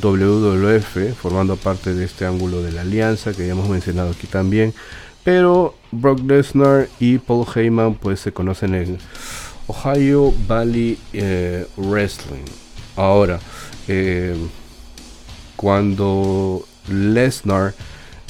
WWF, 0.00 1.14
formando 1.20 1.56
parte 1.56 1.94
de 1.94 2.04
este 2.04 2.26
ángulo 2.26 2.62
de 2.62 2.72
la 2.72 2.82
alianza 2.82 3.32
que 3.32 3.46
ya 3.46 3.52
hemos 3.52 3.68
mencionado 3.68 4.10
aquí 4.10 4.26
también. 4.26 4.74
Pero 5.22 5.74
Brock 5.90 6.20
Lesnar 6.20 6.88
y 7.00 7.18
Paul 7.18 7.46
Heyman 7.54 7.94
pues 7.94 8.20
se 8.20 8.32
conocen 8.32 8.74
en 8.74 8.98
Ohio 9.66 10.34
Valley 10.46 10.98
eh, 11.12 11.66
Wrestling. 11.76 12.44
Ahora, 12.96 13.40
eh, 13.88 14.36
cuando 15.56 16.66
Lesnar 16.88 17.74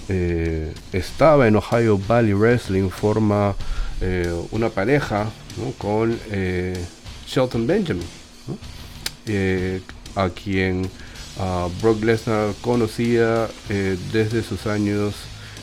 eh, 0.09 0.73
estaba 0.93 1.49
en 1.49 1.57
Ohio 1.57 1.99
Valley 1.99 2.35
Wrestling, 2.35 2.89
forma 2.91 3.55
una 4.51 4.69
pareja 4.69 5.31
con 5.79 6.19
Shelton 7.27 7.67
Benjamin, 7.67 8.07
a 10.15 10.29
quien 10.29 10.91
Brock 11.81 12.03
Lesnar 12.03 12.55
conocía 12.61 13.49
eh, 13.69 13.97
desde 14.13 14.43
sus 14.43 14.67
años 14.67 15.15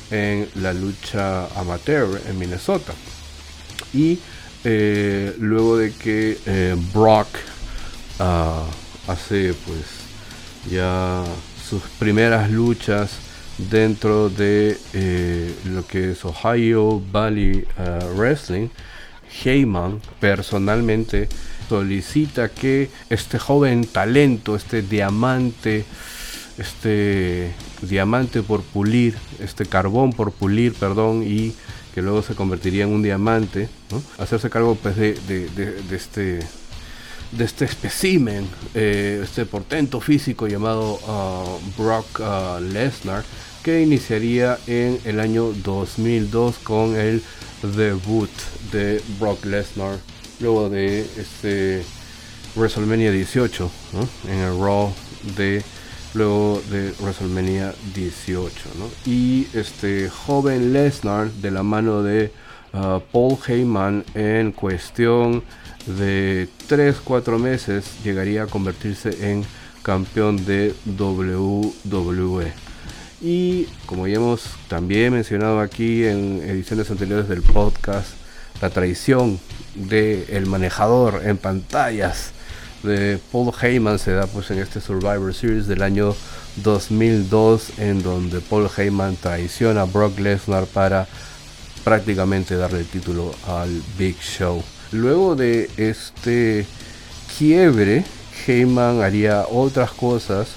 en 0.10 0.48
la 0.56 0.74
lucha 0.74 1.48
amateur 1.56 2.22
en 2.28 2.38
Minnesota. 2.38 2.94
Y 3.94 4.20
eh, 4.64 5.36
luego 5.40 5.78
de 5.78 5.94
que 5.94 6.38
eh, 6.46 6.76
Brock 6.94 7.28
ah, 8.20 8.64
hace 9.08 9.54
pues 9.66 9.86
ya 10.70 11.24
sus 11.72 11.84
primeras 12.00 12.52
luchas 12.52 13.12
dentro 13.58 14.30
de 14.30 14.78
lo 15.64 15.88
que 15.88 16.12
es 16.12 16.26
Ohio 16.26 17.02
Valley 17.14 17.66
ah, 17.78 18.00
Wrestling, 18.14 18.68
Heyman 19.42 20.02
personalmente 20.20 21.30
solicita 21.70 22.50
que 22.50 22.90
este 23.10 23.40
joven 23.40 23.86
talento, 23.86 24.58
este 24.58 24.82
diamante, 24.82 25.86
este 26.58 27.54
diamante 27.82 28.44
por 28.44 28.64
pulir, 28.64 29.16
este 29.40 29.66
carbón 29.66 30.12
por 30.12 30.34
pulir, 30.34 30.74
perdón, 30.74 31.24
y 31.26 31.54
que 31.96 32.02
luego 32.02 32.22
se 32.22 32.36
convertiría 32.36 32.84
en 32.84 32.90
un 32.90 33.02
diamante, 33.02 33.70
hacerse 34.18 34.50
cargo 34.50 34.76
pues, 34.76 34.98
de, 34.98 35.18
este 35.90 36.42
de 37.32 37.46
este 37.46 37.66
espécimen, 37.66 38.48
eh, 38.74 39.22
este 39.24 39.46
portento 39.46 40.02
físico 40.02 40.48
llamado 40.48 40.96
uh, 40.96 41.82
Brock 41.82 42.20
uh, 42.20 42.62
Lesnar, 42.62 43.24
que 43.64 43.82
iniciaría 43.82 44.58
en 44.68 45.00
el 45.06 45.20
año 45.20 45.54
2002 45.64 46.58
con 46.60 46.96
el 46.96 47.22
debut 47.76 48.30
de 48.72 49.02
Brock 49.20 49.46
Lesnar 49.46 49.98
luego 50.40 50.70
de 50.70 51.02
este 51.18 51.84
WrestleMania 52.56 53.12
18, 53.12 53.72
en 54.28 54.38
el 54.40 54.60
Raw 54.60 54.92
de 55.38 55.64
luego 56.14 56.62
de 56.70 56.92
WrestleMania 57.00 57.74
18, 57.96 58.52
y 59.06 59.48
este 59.54 60.10
joven 60.10 60.74
Lesnar 60.74 61.32
de 61.32 61.52
la 61.52 61.64
mano 61.64 62.04
de 62.04 62.34
uh, 62.74 63.00
Paul 63.12 63.38
Heyman 63.48 64.04
en 64.16 64.52
cuestión 64.52 65.44
de 65.86 66.48
3-4 66.70 67.38
meses 67.40 67.86
llegaría 68.04 68.44
a 68.44 68.48
convertirse 68.48 69.32
en 69.32 69.46
campeón 69.84 70.46
de 70.46 70.74
WWE. 70.98 72.54
Y 73.22 73.66
como 73.86 74.08
ya 74.08 74.16
hemos 74.16 74.44
también 74.68 75.14
mencionado 75.14 75.60
aquí 75.60 76.06
en 76.06 76.42
ediciones 76.44 76.90
anteriores 76.90 77.28
del 77.28 77.42
podcast, 77.42 78.10
la 78.62 78.70
traición 78.70 79.40
del 79.76 80.26
el 80.30 80.46
manejador 80.48 81.22
en 81.26 81.38
pantallas 81.38 82.32
de 82.84 83.20
Paul 83.32 83.52
Heyman 83.60 84.00
se 84.00 84.12
da 84.12 84.26
pues 84.26 84.50
en 84.52 84.60
este 84.60 84.82
Survivor 84.82 85.34
Series 85.34 85.68
del 85.68 85.84
año 85.84 86.16
2002 86.58 87.80
en 87.80 88.02
donde 88.02 88.40
Paul 88.42 88.70
Heyman 88.76 89.16
traiciona 89.18 89.82
a 89.84 89.86
Brock 89.86 90.20
Lesnar 90.20 90.66
para 90.66 91.08
prácticamente 91.84 92.56
darle 92.56 92.80
el 92.80 92.88
título 92.88 93.34
al 93.48 93.70
Big 93.98 94.18
Show. 94.20 94.64
Luego 94.92 95.36
de 95.36 95.70
este 95.78 96.66
quiebre, 97.38 98.04
Heyman 98.46 99.02
haría 99.02 99.46
otras 99.50 99.92
cosas 99.92 100.56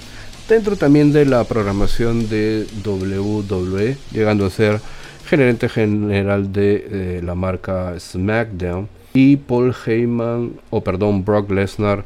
dentro 0.49 0.75
también 0.75 1.11
de 1.11 1.25
la 1.25 1.43
programación 1.45 2.29
de 2.29 2.67
WWE, 2.85 3.97
llegando 4.11 4.45
a 4.45 4.49
ser 4.49 4.81
gerente 5.25 5.69
general 5.69 6.51
de 6.51 7.21
la 7.23 7.35
marca 7.35 7.99
SmackDown. 7.99 8.87
Y 9.13 9.37
Paul 9.37 9.73
Heyman, 9.85 10.51
o 10.69 10.83
perdón, 10.83 11.23
Brock 11.23 11.49
Lesnar, 11.49 12.03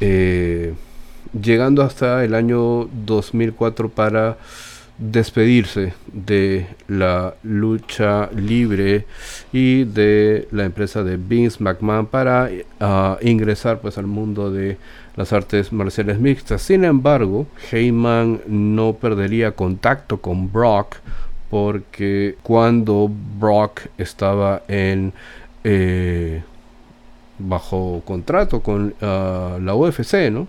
eh, 0.00 0.74
llegando 1.40 1.82
hasta 1.82 2.22
el 2.24 2.34
año 2.34 2.88
2004 3.06 3.88
para 3.88 4.36
despedirse 4.98 5.92
de 6.12 6.66
la 6.88 7.34
lucha 7.42 8.30
libre 8.34 9.04
y 9.52 9.84
de 9.84 10.48
la 10.52 10.64
empresa 10.64 11.02
de 11.02 11.18
Vince 11.18 11.62
McMahon 11.62 12.06
para 12.06 12.48
ah, 12.80 13.18
ingresar 13.20 13.80
pues 13.80 13.98
al 13.98 14.06
mundo 14.06 14.50
de 14.50 14.78
las 15.16 15.32
artes 15.32 15.72
marciales 15.72 16.18
mixtas. 16.18 16.62
Sin 16.62 16.84
embargo, 16.84 17.46
Heyman 17.70 18.40
no 18.46 18.94
perdería 18.94 19.52
contacto 19.52 20.20
con 20.20 20.50
Brock 20.50 20.96
porque 21.50 22.36
cuando 22.42 23.10
Brock 23.38 23.82
estaba 23.98 24.62
en 24.68 25.12
eh, 25.62 26.42
bajo 27.38 28.02
contrato 28.04 28.60
con 28.60 28.94
ah, 29.02 29.58
la 29.60 29.74
UFC, 29.74 30.30
¿no? 30.30 30.48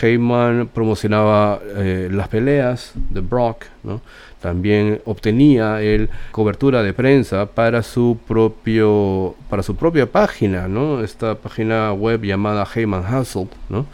Heyman 0.00 0.68
promocionaba 0.72 1.60
eh, 1.76 2.08
las 2.10 2.28
peleas 2.28 2.92
de 3.10 3.20
Brock, 3.20 3.66
¿no? 3.82 4.00
También 4.40 5.00
obtenía 5.06 5.80
el 5.80 6.10
cobertura 6.30 6.82
de 6.82 6.92
prensa 6.92 7.46
para 7.46 7.82
su 7.82 8.18
propio 8.28 9.34
para 9.48 9.62
su 9.62 9.74
propia 9.74 10.04
página, 10.10 10.68
¿no? 10.68 11.02
Esta 11.02 11.36
página 11.36 11.92
web 11.92 12.22
llamada 12.22 12.66
Heyman 12.74 13.04
Hustle, 13.14 13.48
¿no? 13.70 13.86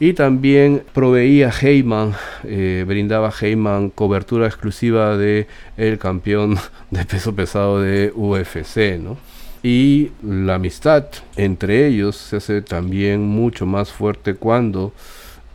Y 0.00 0.14
también 0.14 0.82
proveía 0.92 1.50
Heyman, 1.50 2.14
eh, 2.42 2.84
brindaba 2.86 3.30
Heyman 3.30 3.90
cobertura 3.90 4.46
exclusiva 4.46 5.16
de 5.16 5.46
el 5.76 5.98
campeón 5.98 6.58
de 6.90 7.04
peso 7.04 7.34
pesado 7.34 7.80
de 7.80 8.12
UFC, 8.14 8.98
¿no? 8.98 9.16
Y 9.62 10.10
la 10.22 10.56
amistad 10.56 11.06
entre 11.36 11.86
ellos 11.86 12.16
se 12.16 12.36
hace 12.36 12.62
también 12.62 13.22
mucho 13.22 13.64
más 13.64 13.92
fuerte 13.92 14.34
cuando, 14.34 14.92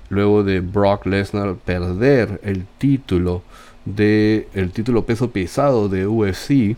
luego 0.10 0.44
de 0.44 0.60
Brock 0.62 1.06
Lesnar 1.06 1.56
perder 1.56 2.40
el 2.44 2.66
título 2.78 3.44
de 3.86 4.48
el 4.54 4.72
título 4.72 5.06
peso 5.06 5.32
pesado 5.32 5.90
de 5.90 6.08
UFC, 6.08 6.76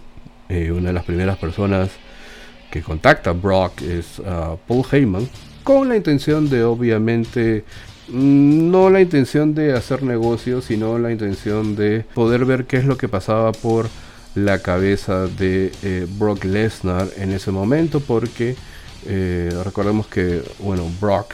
eh, 0.49 0.71
una 0.71 0.87
de 0.87 0.93
las 0.93 1.05
primeras 1.05 1.37
personas 1.37 1.89
que 2.71 2.81
contacta 2.81 3.31
a 3.31 3.33
Brock 3.33 3.81
es 3.81 4.19
uh, 4.19 4.57
Paul 4.67 4.85
Heyman, 4.91 5.27
con 5.63 5.89
la 5.89 5.95
intención 5.95 6.49
de 6.49 6.63
obviamente 6.63 7.63
Mm, 8.11 8.71
no 8.71 8.89
la 8.89 9.01
intención 9.01 9.53
de 9.53 9.73
hacer 9.73 10.01
negocios, 10.03 10.65
sino 10.65 10.97
la 10.97 11.11
intención 11.11 11.75
de 11.75 12.05
poder 12.15 12.45
ver 12.45 12.65
qué 12.65 12.77
es 12.77 12.85
lo 12.85 12.97
que 12.97 13.07
pasaba 13.07 13.51
por 13.51 13.87
la 14.35 14.59
cabeza 14.59 15.27
de 15.27 15.71
eh, 15.83 16.07
Brock 16.17 16.43
Lesnar 16.43 17.07
en 17.17 17.31
ese 17.31 17.51
momento, 17.51 17.99
porque 17.99 18.55
eh, 19.05 19.51
recordemos 19.63 20.07
que, 20.07 20.41
bueno, 20.59 20.85
Brock 20.99 21.33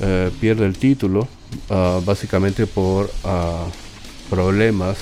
eh, 0.00 0.30
pierde 0.40 0.66
el 0.66 0.76
título 0.76 1.28
ah, 1.70 2.00
básicamente 2.04 2.66
por 2.66 3.10
ah, 3.24 3.66
problemas 4.30 4.98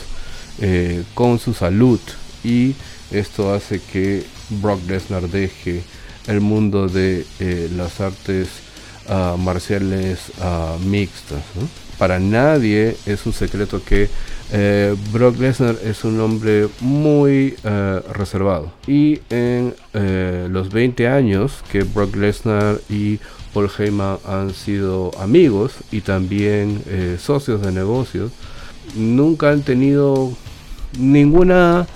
con 1.15 1.39
su 1.39 1.55
salud 1.55 1.99
y 2.45 2.75
esto 3.11 3.55
hace 3.55 3.81
que 3.81 4.27
Brock 4.51 4.87
Lesnar 4.87 5.27
deje 5.27 5.83
el 6.27 6.43
mundo 6.43 6.87
de 6.87 7.25
las 7.75 7.99
artes 8.03 8.49
marciales 9.39 10.19
mixtas. 10.85 11.43
Para 11.97 12.19
nadie 12.19 12.95
es 13.07 13.25
un 13.25 13.33
secreto 13.33 13.83
que 13.83 14.11
eh, 14.53 14.97
Brock 15.13 15.39
Lesnar 15.39 15.77
es 15.85 16.03
un 16.03 16.19
hombre 16.21 16.69
muy 16.81 17.55
eh, 17.63 18.01
reservado. 18.13 18.73
Y 18.87 19.21
en 19.31 19.75
eh, 19.95 20.49
los 20.51 20.71
20 20.71 21.07
años 21.07 21.63
que 21.71 21.83
Brock 21.83 22.17
Lesnar 22.17 22.81
y 22.89 23.21
Paul 23.53 23.71
Heyman 23.77 24.19
han 24.27 24.55
sido 24.55 25.11
amigos 25.19 25.73
y 25.91 26.01
también 26.01 26.83
socios 27.21 27.63
de 27.63 27.73
negocios, 27.73 28.31
nunca 28.95 29.51
han 29.51 29.63
tenido 29.63 30.33
ninguna 30.99 31.87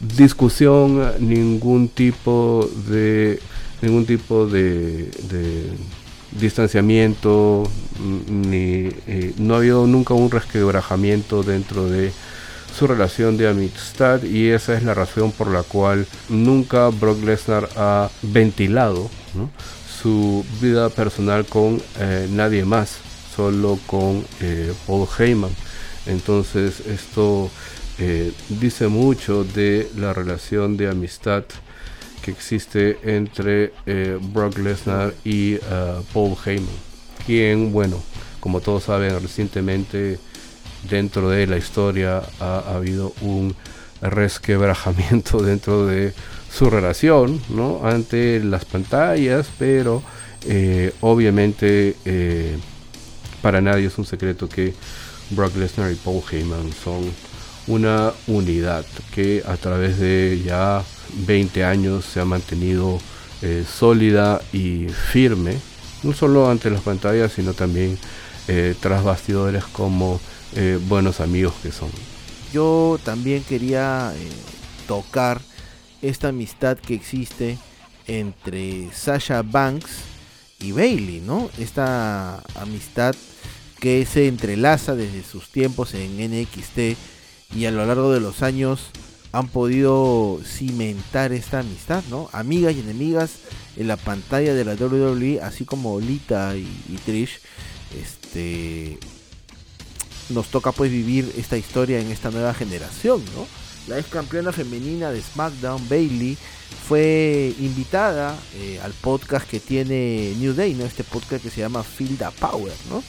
discusión, 0.00 1.12
ningún 1.20 1.88
tipo 1.88 2.68
de 2.88 3.40
ningún 3.80 4.06
tipo 4.06 4.46
de 4.46 5.10
distanciamiento, 6.38 7.64
ni, 8.28 8.88
eh, 9.06 9.34
no 9.38 9.54
ha 9.54 9.58
habido 9.58 9.86
nunca 9.86 10.14
un 10.14 10.30
resquebrajamiento 10.30 11.42
dentro 11.42 11.88
de 11.88 12.12
su 12.76 12.86
relación 12.86 13.36
de 13.36 13.48
amistad 13.48 14.22
y 14.22 14.48
esa 14.48 14.74
es 14.74 14.82
la 14.82 14.94
razón 14.94 15.30
por 15.32 15.48
la 15.48 15.62
cual 15.62 16.06
nunca 16.30 16.88
Brock 16.88 17.22
Lesnar 17.22 17.68
ha 17.76 18.08
ventilado 18.22 19.10
su 20.02 20.44
vida 20.60 20.88
personal 20.90 21.46
con 21.46 21.80
eh, 21.98 22.28
nadie 22.30 22.64
más, 22.64 22.96
solo 23.34 23.78
con 23.86 24.24
eh, 24.40 24.72
Paul 24.86 25.06
Heyman. 25.18 25.52
Entonces 26.06 26.80
esto 26.80 27.50
dice 28.48 28.88
mucho 28.88 29.44
de 29.44 29.88
la 29.96 30.12
relación 30.12 30.76
de 30.76 30.88
amistad 30.88 31.44
que 32.22 32.30
existe 32.30 32.98
entre 33.02 33.72
eh, 33.84 34.18
Brock 34.20 34.58
Lesnar 34.58 35.12
y 35.24 35.54
eh, 35.54 35.60
Paul 36.14 36.36
Heyman, 36.46 36.74
quien, 37.26 37.72
bueno, 37.72 38.00
como 38.40 38.60
todos 38.60 38.84
saben, 38.84 39.20
recientemente 39.20 40.18
dentro 40.88 41.28
de 41.28 41.46
la 41.46 41.58
historia 41.58 42.22
ha, 42.40 42.58
habido 42.74 43.12
un 43.20 43.54
resquebrajamiento 44.00 45.38
dentro 45.42 45.86
de 45.86 46.14
su 46.52 46.68
relación, 46.70 47.40
¿no? 47.48 47.80
Ante 47.84 48.42
las 48.44 48.64
pantallas, 48.64 49.48
pero 49.58 50.02
eh, 50.46 50.92
obviamente 51.00 51.96
para 53.40 53.60
nadie 53.60 53.86
es 53.86 53.98
un 53.98 54.06
secreto 54.06 54.48
que 54.48 54.74
Brock 55.30 55.56
Lesnar 55.56 55.90
y 55.90 55.96
Paul 55.96 56.22
Heyman 56.30 56.72
son 56.72 57.10
una 57.66 58.12
unidad 58.26 58.84
que 59.14 59.42
a 59.46 59.56
través 59.56 59.98
de 59.98 60.42
ya 60.44 60.82
20 61.26 61.64
años 61.64 62.04
se 62.04 62.20
ha 62.20 62.24
mantenido 62.24 62.98
eh, 63.42 63.64
sólida 63.66 64.40
y 64.52 64.86
firme, 64.88 65.58
no 66.02 66.12
solo 66.12 66.50
ante 66.50 66.70
las 66.70 66.82
pantallas, 66.82 67.32
sino 67.32 67.54
también 67.54 67.98
eh, 68.48 68.74
tras 68.80 69.04
bastidores 69.04 69.64
como 69.64 70.20
eh, 70.54 70.78
buenos 70.88 71.20
amigos 71.20 71.54
que 71.62 71.72
son. 71.72 71.90
Yo 72.52 72.98
también 73.04 73.42
quería 73.42 74.12
tocar 74.86 75.40
esta 76.02 76.28
amistad 76.28 76.78
que 76.78 76.94
existe 76.94 77.58
entre 78.06 78.92
Sasha 78.92 79.42
Banks 79.42 79.90
y 80.60 80.72
Bailey, 80.72 81.20
¿no? 81.20 81.50
Esta 81.58 82.42
amistad 82.54 83.14
que 83.80 84.06
se 84.06 84.28
entrelaza 84.28 84.94
desde 84.94 85.24
sus 85.24 85.50
tiempos 85.50 85.94
en 85.94 86.18
NXT 86.18 86.96
y 87.56 87.64
a 87.64 87.70
lo 87.70 87.84
largo 87.86 88.12
de 88.12 88.20
los 88.20 88.42
años 88.42 88.90
han 89.32 89.48
podido 89.48 90.40
cimentar 90.44 91.32
esta 91.32 91.60
amistad, 91.60 92.04
¿no? 92.10 92.28
Amigas 92.32 92.74
y 92.74 92.80
enemigas 92.80 93.30
en 93.76 93.88
la 93.88 93.96
pantalla 93.96 94.54
de 94.54 94.64
la 94.64 94.74
WWE, 94.74 95.40
así 95.40 95.64
como 95.64 95.98
Lita 96.00 96.54
y, 96.56 96.98
Trish. 97.04 97.40
Este 98.00 98.98
nos 100.28 100.46
toca 100.46 100.72
pues 100.72 100.90
vivir 100.90 101.30
esta 101.36 101.58
historia 101.58 101.98
en 102.00 102.10
esta 102.10 102.30
nueva 102.30 102.54
generación, 102.54 103.22
¿no? 103.34 103.46
La 103.88 103.98
ex 103.98 104.08
campeona 104.08 104.52
femenina 104.52 105.10
de 105.10 105.20
SmackDown, 105.20 105.88
Bailey, 105.88 106.36
fue 106.86 107.54
invitada 107.58 108.38
eh, 108.56 108.80
al 108.82 108.92
podcast 108.92 109.48
que 109.48 109.60
tiene 109.60 110.34
New 110.38 110.54
Day, 110.54 110.74
¿no? 110.74 110.84
Este 110.84 111.04
podcast 111.04 111.42
que 111.42 111.50
se 111.50 111.60
llama 111.60 111.84
the 111.98 112.26
Power, 112.40 112.72
¿no? 112.90 113.02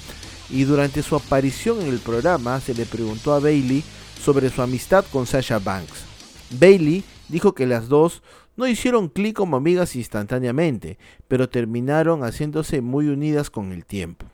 Y 0.49 0.63
durante 0.63 1.03
su 1.03 1.15
aparición 1.15 1.81
en 1.81 1.87
el 1.87 1.99
programa 1.99 2.59
se 2.59 2.73
le 2.73 2.85
preguntó 2.85 3.33
a 3.33 3.39
Bailey 3.39 3.83
sobre 4.23 4.49
su 4.49 4.61
amistad 4.61 5.05
con 5.11 5.25
Sasha 5.25 5.59
Banks. 5.59 6.05
Bailey 6.51 7.03
dijo 7.29 7.53
que 7.53 7.65
las 7.65 7.87
dos 7.87 8.21
no 8.55 8.67
hicieron 8.67 9.09
clic 9.09 9.35
como 9.35 9.57
amigas 9.57 9.95
instantáneamente, 9.95 10.97
pero 11.27 11.49
terminaron 11.49 12.21
haciéndose 12.21 12.81
muy 12.81 13.07
unidas 13.07 13.49
con 13.49 13.71
el 13.71 13.85
tiempo. 13.85 14.27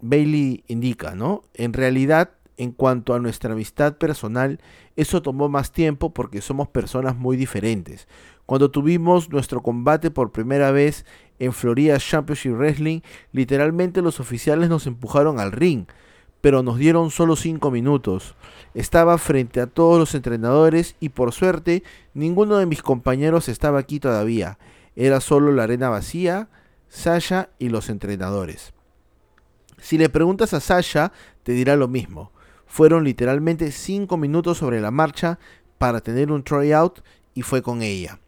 Bailey 0.00 0.64
indica, 0.68 1.14
¿no? 1.14 1.42
En 1.54 1.72
realidad, 1.72 2.30
en 2.56 2.72
cuanto 2.72 3.14
a 3.14 3.18
nuestra 3.18 3.52
amistad 3.52 3.96
personal, 3.96 4.60
eso 4.96 5.22
tomó 5.22 5.48
más 5.48 5.72
tiempo 5.72 6.12
porque 6.12 6.40
somos 6.40 6.68
personas 6.68 7.16
muy 7.16 7.36
diferentes. 7.36 8.08
Cuando 8.46 8.70
tuvimos 8.70 9.30
nuestro 9.30 9.62
combate 9.62 10.10
por 10.10 10.32
primera 10.32 10.70
vez 10.70 11.04
en 11.38 11.52
Florida 11.52 11.98
Championship 11.98 12.52
Wrestling, 12.52 13.00
literalmente 13.32 14.02
los 14.02 14.20
oficiales 14.20 14.68
nos 14.68 14.86
empujaron 14.86 15.40
al 15.40 15.52
ring, 15.52 15.86
pero 16.40 16.62
nos 16.62 16.78
dieron 16.78 17.10
solo 17.10 17.34
5 17.34 17.70
minutos. 17.70 18.36
Estaba 18.72 19.18
frente 19.18 19.60
a 19.60 19.66
todos 19.66 19.98
los 19.98 20.14
entrenadores 20.14 20.96
y 21.00 21.08
por 21.08 21.32
suerte 21.32 21.82
ninguno 22.14 22.56
de 22.56 22.66
mis 22.66 22.82
compañeros 22.82 23.48
estaba 23.48 23.80
aquí 23.80 24.00
todavía. 24.00 24.58
Era 24.94 25.20
solo 25.20 25.50
la 25.52 25.64
arena 25.64 25.88
vacía, 25.88 26.48
Sasha 26.88 27.50
y 27.58 27.68
los 27.68 27.90
entrenadores. 27.90 28.72
Si 29.78 29.98
le 29.98 30.08
preguntas 30.08 30.54
a 30.54 30.60
Sasha, 30.60 31.12
te 31.42 31.52
dirá 31.52 31.76
lo 31.76 31.88
mismo. 31.88 32.32
Fueron 32.66 33.04
literalmente 33.04 33.70
5 33.70 34.16
minutos 34.16 34.58
sobre 34.58 34.80
la 34.80 34.90
marcha 34.90 35.38
para 35.78 36.00
tener 36.00 36.32
un 36.32 36.42
tryout 36.42 37.02
y 37.34 37.42
fue 37.42 37.62
con 37.62 37.82
ella. 37.82 38.18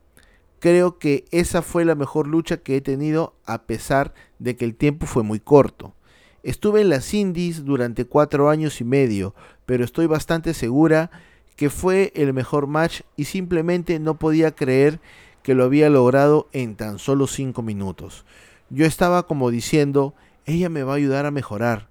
Creo 0.61 0.99
que 0.99 1.25
esa 1.31 1.63
fue 1.63 1.85
la 1.85 1.95
mejor 1.95 2.27
lucha 2.27 2.57
que 2.57 2.77
he 2.77 2.81
tenido 2.81 3.35
a 3.47 3.63
pesar 3.63 4.13
de 4.39 4.57
que 4.57 4.65
el 4.65 4.75
tiempo 4.75 5.07
fue 5.07 5.23
muy 5.23 5.39
corto. 5.39 5.95
Estuve 6.43 6.81
en 6.81 6.89
las 6.89 7.13
Indies 7.15 7.65
durante 7.65 8.07
cuatro 8.07 8.49
años 8.49 8.81
y 8.81 8.85
medio, 8.85 9.35
pero 9.67 9.85
estoy 9.85 10.07
bastante 10.07 10.55
segura 10.55 11.11
que 11.57 11.71
fue 11.71 12.13
el 12.15 12.33
mejor 12.33 12.69
match 12.69 13.03
y 13.17 13.25
simplemente 13.25 13.99
no 13.99 14.19
podía 14.19 14.53
creer 14.53 15.01
que 15.43 15.55
lo 15.55 15.65
había 15.65 15.91
logrado 15.91 16.49
en 16.53 16.77
tan 16.77 16.99
solo 16.99 17.27
cinco 17.27 17.63
minutos. 17.63 18.25
Yo 18.71 18.87
estaba 18.87 19.27
como 19.27 19.51
diciendo, 19.51 20.15
ella 20.45 20.69
me 20.69 20.83
va 20.83 20.93
a 20.93 20.97
ayudar 20.97 21.27
a 21.27 21.31
mejorar. 21.31 21.89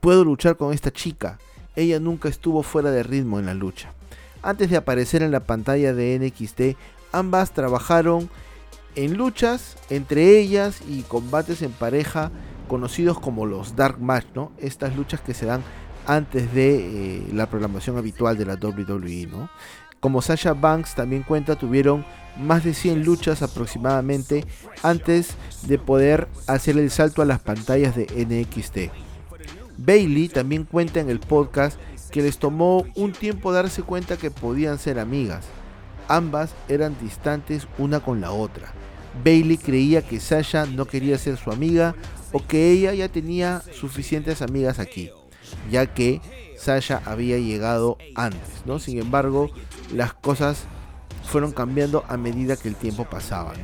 Puedo 0.00 0.24
luchar 0.24 0.56
con 0.56 0.72
esta 0.72 0.92
chica. 0.92 1.38
Ella 1.76 2.00
nunca 2.00 2.28
estuvo 2.28 2.62
fuera 2.62 2.90
de 2.90 3.02
ritmo 3.02 3.38
en 3.38 3.46
la 3.46 3.54
lucha. 3.54 3.92
Antes 4.42 4.70
de 4.70 4.76
aparecer 4.76 5.22
en 5.22 5.32
la 5.32 5.40
pantalla 5.40 5.94
de 5.94 6.18
NXT, 6.18 6.78
ambas 7.12 7.52
trabajaron 7.52 8.28
en 8.94 9.16
luchas 9.16 9.76
entre 9.90 10.38
ellas 10.38 10.80
y 10.88 11.02
combates 11.02 11.62
en 11.62 11.72
pareja 11.72 12.30
conocidos 12.68 13.18
como 13.18 13.46
los 13.46 13.76
Dark 13.76 14.00
Match, 14.00 14.26
¿no? 14.34 14.52
Estas 14.58 14.96
luchas 14.96 15.20
que 15.20 15.34
se 15.34 15.46
dan 15.46 15.62
antes 16.06 16.52
de 16.52 16.76
eh, 17.16 17.26
la 17.32 17.46
programación 17.46 17.96
habitual 17.96 18.36
de 18.36 18.46
la 18.46 18.54
WWE, 18.54 19.26
¿no? 19.30 19.48
Como 20.00 20.20
Sasha 20.20 20.52
Banks 20.52 20.94
también 20.94 21.22
cuenta, 21.22 21.56
tuvieron 21.56 22.04
más 22.38 22.64
de 22.64 22.74
100 22.74 23.04
luchas 23.04 23.42
aproximadamente 23.42 24.44
antes 24.82 25.36
de 25.62 25.78
poder 25.78 26.28
hacer 26.46 26.76
el 26.76 26.90
salto 26.90 27.22
a 27.22 27.24
las 27.24 27.40
pantallas 27.40 27.96
de 27.96 28.06
NXT. 28.06 28.92
Bailey 29.76 30.28
también 30.28 30.64
cuenta 30.64 31.00
en 31.00 31.10
el 31.10 31.20
podcast 31.20 31.78
que 32.10 32.22
les 32.22 32.38
tomó 32.38 32.86
un 32.94 33.12
tiempo 33.12 33.52
darse 33.52 33.82
cuenta 33.82 34.16
que 34.16 34.30
podían 34.30 34.78
ser 34.78 34.98
amigas. 34.98 35.44
Ambas 36.08 36.54
eran 36.68 36.96
distantes 37.00 37.66
una 37.78 38.00
con 38.00 38.20
la 38.20 38.30
otra. 38.30 38.72
Bailey 39.24 39.58
creía 39.58 40.02
que 40.02 40.20
Sasha 40.20 40.66
no 40.66 40.86
quería 40.86 41.18
ser 41.18 41.36
su 41.36 41.50
amiga 41.50 41.94
o 42.32 42.44
que 42.44 42.72
ella 42.72 42.92
ya 42.94 43.08
tenía 43.08 43.62
suficientes 43.72 44.42
amigas 44.42 44.78
aquí, 44.78 45.10
ya 45.70 45.86
que 45.86 46.20
Sasha 46.56 47.00
había 47.04 47.38
llegado 47.38 47.96
antes, 48.14 48.62
¿no? 48.66 48.78
Sin 48.78 48.98
embargo, 48.98 49.50
las 49.92 50.14
cosas 50.14 50.64
fueron 51.24 51.52
cambiando 51.52 52.04
a 52.08 52.16
medida 52.16 52.56
que 52.56 52.68
el 52.68 52.76
tiempo 52.76 53.04
pasaba. 53.04 53.54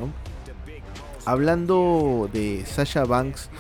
Hablando 1.25 2.31
de 2.33 2.65
Sasha 2.67 3.05
Banks, 3.05 3.51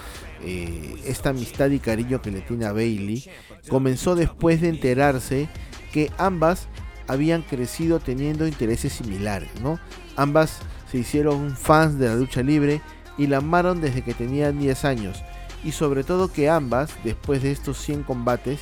eh, 0.43 0.97
esta 1.07 1.31
amistad 1.31 1.71
y 1.71 1.79
cariño 1.79 2.23
que 2.23 2.31
le 2.31 2.41
tiene 2.41 2.67
a 2.67 2.73
Bailey 2.73 3.25
comenzó 3.69 4.15
después 4.15 4.61
de 4.61 4.69
enterarse 4.69 5.49
que 5.93 6.11
ambas 6.19 6.69
habían 7.07 7.43
crecido 7.43 7.99
teniendo 7.99 8.47
intereses 8.47 8.93
similares, 8.93 9.51
¿no? 9.63 9.81
Ambas 10.17 10.59
se 10.91 10.99
hicieron 10.99 11.57
fans 11.57 11.99
de 11.99 12.09
la 12.09 12.15
lucha 12.15 12.43
libre 12.43 12.81
y 13.19 13.27
la 13.27 13.39
amaron 13.39 13.81
desde 13.81 14.03
que 14.03 14.15
tenían 14.15 14.59
10 14.59 14.85
años, 14.85 15.23
y 15.65 15.73
sobre 15.73 16.05
todo 16.05 16.33
que 16.33 16.49
ambas, 16.49 16.91
después 17.05 17.43
de 17.43 17.53
estos 17.53 17.79
100 17.79 18.05
combates, 18.05 18.61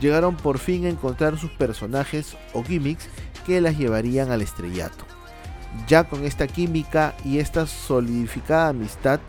llegaron 0.00 0.36
por 0.36 0.58
fin 0.58 0.86
a 0.86 0.88
encontrar 0.88 1.38
sus 1.38 1.50
personajes 1.50 2.36
o 2.52 2.62
gimmicks 2.62 3.08
que 3.46 3.60
las 3.60 3.76
llevarían 3.76 4.30
al 4.30 4.42
estrellato. 4.42 5.04
Ya 5.86 6.04
con 6.04 6.24
esta 6.24 6.46
química 6.46 7.14
y 7.24 7.38
esta 7.38 7.66
solidificada 7.66 8.68
amistad, 8.68 9.20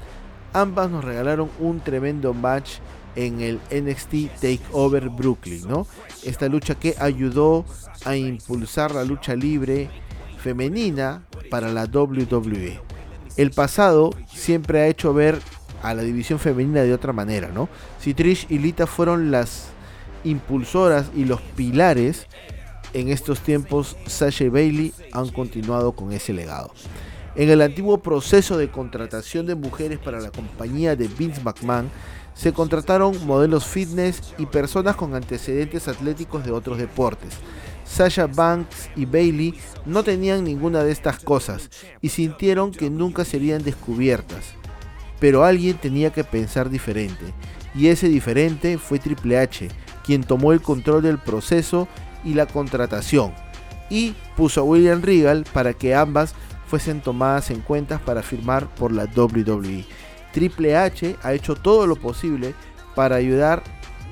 ambas 0.53 0.89
nos 0.89 1.03
regalaron 1.03 1.49
un 1.59 1.79
tremendo 1.79 2.33
match 2.33 2.77
en 3.15 3.41
el 3.41 3.59
NXT 3.71 4.41
Takeover 4.41 5.09
Brooklyn, 5.09 5.67
¿no? 5.67 5.87
Esta 6.23 6.47
lucha 6.47 6.75
que 6.75 6.95
ayudó 6.99 7.65
a 8.05 8.15
impulsar 8.15 8.93
la 8.93 9.03
lucha 9.03 9.35
libre 9.35 9.89
femenina 10.41 11.23
para 11.49 11.69
la 11.69 11.85
WWE. 11.85 12.79
El 13.35 13.51
pasado 13.51 14.11
siempre 14.33 14.81
ha 14.81 14.87
hecho 14.87 15.13
ver 15.13 15.39
a 15.81 15.93
la 15.93 16.03
división 16.03 16.39
femenina 16.39 16.81
de 16.81 16.93
otra 16.93 17.13
manera, 17.13 17.49
¿no? 17.49 17.69
Si 17.99 18.13
Trish 18.13 18.47
y 18.49 18.59
Lita 18.59 18.87
fueron 18.87 19.31
las 19.31 19.69
impulsoras 20.23 21.07
y 21.15 21.25
los 21.25 21.41
pilares, 21.41 22.27
en 22.93 23.09
estos 23.09 23.39
tiempos 23.41 23.95
Sasha 24.07 24.45
y 24.45 24.49
Bailey 24.49 24.93
han 25.13 25.29
continuado 25.29 25.91
con 25.91 26.11
ese 26.11 26.33
legado. 26.33 26.71
En 27.35 27.49
el 27.49 27.61
antiguo 27.61 27.99
proceso 27.99 28.57
de 28.57 28.69
contratación 28.69 29.45
de 29.45 29.55
mujeres 29.55 29.99
para 29.99 30.19
la 30.19 30.31
compañía 30.31 30.95
de 30.95 31.07
Vince 31.07 31.41
McMahon, 31.41 31.89
se 32.33 32.53
contrataron 32.53 33.25
modelos 33.25 33.65
fitness 33.65 34.33
y 34.37 34.45
personas 34.45 34.95
con 34.95 35.13
antecedentes 35.13 35.87
atléticos 35.87 36.45
de 36.45 36.51
otros 36.51 36.77
deportes. 36.77 37.33
Sasha 37.85 38.27
Banks 38.27 38.89
y 38.95 39.05
Bailey 39.05 39.55
no 39.85 40.03
tenían 40.03 40.43
ninguna 40.43 40.83
de 40.83 40.91
estas 40.91 41.19
cosas 41.19 41.69
y 42.01 42.09
sintieron 42.09 42.71
que 42.71 42.89
nunca 42.89 43.25
serían 43.25 43.63
descubiertas. 43.63 44.53
Pero 45.19 45.43
alguien 45.43 45.77
tenía 45.77 46.11
que 46.11 46.23
pensar 46.23 46.69
diferente, 46.69 47.33
y 47.75 47.87
ese 47.87 48.07
diferente 48.07 48.77
fue 48.77 48.99
Triple 48.99 49.37
H, 49.37 49.67
quien 50.05 50.23
tomó 50.23 50.53
el 50.53 50.61
control 50.61 51.01
del 51.01 51.17
proceso 51.17 51.87
y 52.23 52.35
la 52.35 52.45
contratación, 52.45 53.33
y 53.89 54.15
puso 54.37 54.61
a 54.61 54.63
William 54.63 55.01
Regal 55.01 55.45
para 55.51 55.73
que 55.73 55.93
ambas 55.93 56.33
fuesen 56.69 57.01
tomadas 57.01 57.49
en 57.49 57.61
cuenta 57.61 57.97
para 57.97 58.21
firmar 58.21 58.67
por 58.75 58.91
la 58.91 59.05
WWE. 59.05 59.85
Triple 60.31 60.77
H 60.77 61.15
ha 61.23 61.33
hecho 61.33 61.55
todo 61.55 61.87
lo 61.87 61.95
posible 61.95 62.53
para 62.95 63.15
ayudar 63.15 63.63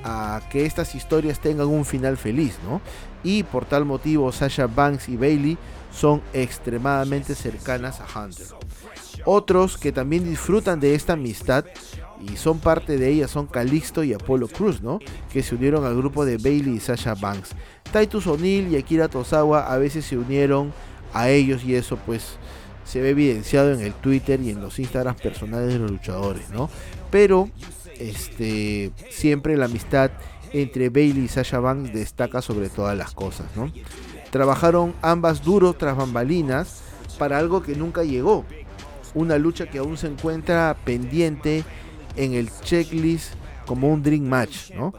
a 0.02 0.40
que 0.50 0.66
estas 0.66 0.94
historias 0.94 1.38
tengan 1.38 1.68
un 1.68 1.84
final 1.84 2.16
feliz, 2.16 2.58
¿no? 2.64 2.80
Y 3.22 3.44
por 3.44 3.64
tal 3.64 3.84
motivo 3.84 4.32
Sasha 4.32 4.66
Banks 4.66 5.08
y 5.08 5.16
Bailey 5.16 5.56
son 5.92 6.20
extremadamente 6.32 7.34
cercanas 7.34 8.00
a 8.00 8.06
Hunter. 8.18 8.46
Otros 9.24 9.76
que 9.76 9.92
también 9.92 10.24
disfrutan 10.24 10.80
de 10.80 10.94
esta 10.94 11.12
amistad 11.12 11.64
y 12.20 12.36
son 12.36 12.58
parte 12.58 12.98
de 12.98 13.08
ella 13.08 13.28
son 13.28 13.46
Calixto 13.46 14.02
y 14.02 14.12
Apollo 14.12 14.48
Cruz, 14.48 14.82
¿no? 14.82 14.98
Que 15.32 15.42
se 15.42 15.54
unieron 15.54 15.84
al 15.84 15.96
grupo 15.96 16.24
de 16.24 16.38
Bailey 16.38 16.76
y 16.76 16.80
Sasha 16.80 17.14
Banks. 17.14 17.50
Titus 17.92 18.26
O'Neill 18.26 18.72
y 18.72 18.76
Akira 18.76 19.08
Tozawa 19.08 19.72
a 19.72 19.78
veces 19.78 20.04
se 20.04 20.16
unieron 20.16 20.72
a 21.12 21.30
ellos 21.30 21.64
y 21.64 21.74
eso 21.74 21.96
pues 22.04 22.36
se 22.84 23.00
ve 23.00 23.10
evidenciado 23.10 23.72
en 23.72 23.80
el 23.80 23.92
Twitter 23.92 24.40
y 24.40 24.50
en 24.50 24.60
los 24.60 24.78
Instagram 24.78 25.16
personales 25.16 25.72
de 25.72 25.78
los 25.78 25.90
luchadores, 25.90 26.50
¿no? 26.50 26.70
Pero 27.10 27.50
este 27.98 28.92
siempre 29.10 29.56
la 29.56 29.66
amistad 29.66 30.10
entre 30.52 30.88
Bailey 30.88 31.24
y 31.24 31.28
Sasha 31.28 31.58
Banks 31.58 31.92
destaca 31.92 32.40
sobre 32.40 32.68
todas 32.68 32.96
las 32.96 33.12
cosas, 33.12 33.46
¿no? 33.56 33.70
Trabajaron 34.30 34.94
ambas 35.02 35.42
duro 35.42 35.74
tras 35.74 35.96
bambalinas 35.96 36.80
para 37.18 37.38
algo 37.38 37.62
que 37.62 37.74
nunca 37.74 38.04
llegó, 38.04 38.44
una 39.14 39.38
lucha 39.38 39.66
que 39.66 39.78
aún 39.78 39.96
se 39.96 40.06
encuentra 40.06 40.76
pendiente 40.84 41.64
en 42.16 42.34
el 42.34 42.50
checklist 42.62 43.34
como 43.68 43.88
un 43.88 44.02
Dream 44.02 44.24
Match, 44.24 44.72
¿no? 44.74 44.94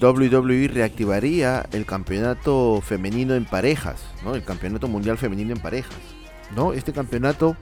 WWE 0.00 0.68
reactivaría 0.68 1.64
el 1.72 1.84
campeonato 1.84 2.80
femenino 2.80 3.34
en 3.34 3.44
parejas, 3.44 4.02
¿no? 4.24 4.34
El 4.34 4.42
campeonato 4.42 4.88
mundial 4.88 5.18
femenino 5.18 5.52
en 5.52 5.60
parejas, 5.60 5.94
¿no? 6.56 6.72
Este 6.72 6.92
campeonato 6.92 7.56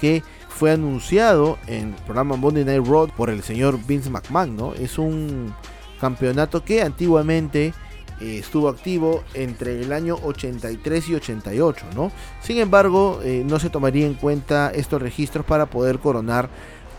que 0.00 0.24
fue 0.48 0.72
anunciado 0.72 1.58
en 1.66 1.90
el 1.90 2.02
programa 2.06 2.36
Monday 2.36 2.64
Night 2.64 2.86
Raw 2.86 3.08
por 3.08 3.30
el 3.30 3.42
señor 3.42 3.78
Vince 3.86 4.10
McMahon, 4.10 4.56
¿no? 4.56 4.74
Es 4.74 4.98
un 4.98 5.54
campeonato 6.00 6.64
que 6.64 6.82
antiguamente 6.82 7.74
eh, 8.20 8.38
estuvo 8.38 8.68
activo 8.68 9.22
entre 9.34 9.80
el 9.82 9.92
año 9.92 10.16
83 10.22 11.08
y 11.10 11.14
88, 11.16 11.86
¿no? 11.94 12.10
Sin 12.42 12.58
embargo, 12.58 13.20
eh, 13.22 13.44
no 13.46 13.58
se 13.58 13.68
tomaría 13.70 14.06
en 14.06 14.14
cuenta 14.14 14.72
estos 14.74 15.00
registros 15.00 15.44
para 15.44 15.66
poder 15.66 15.98
coronar 15.98 16.48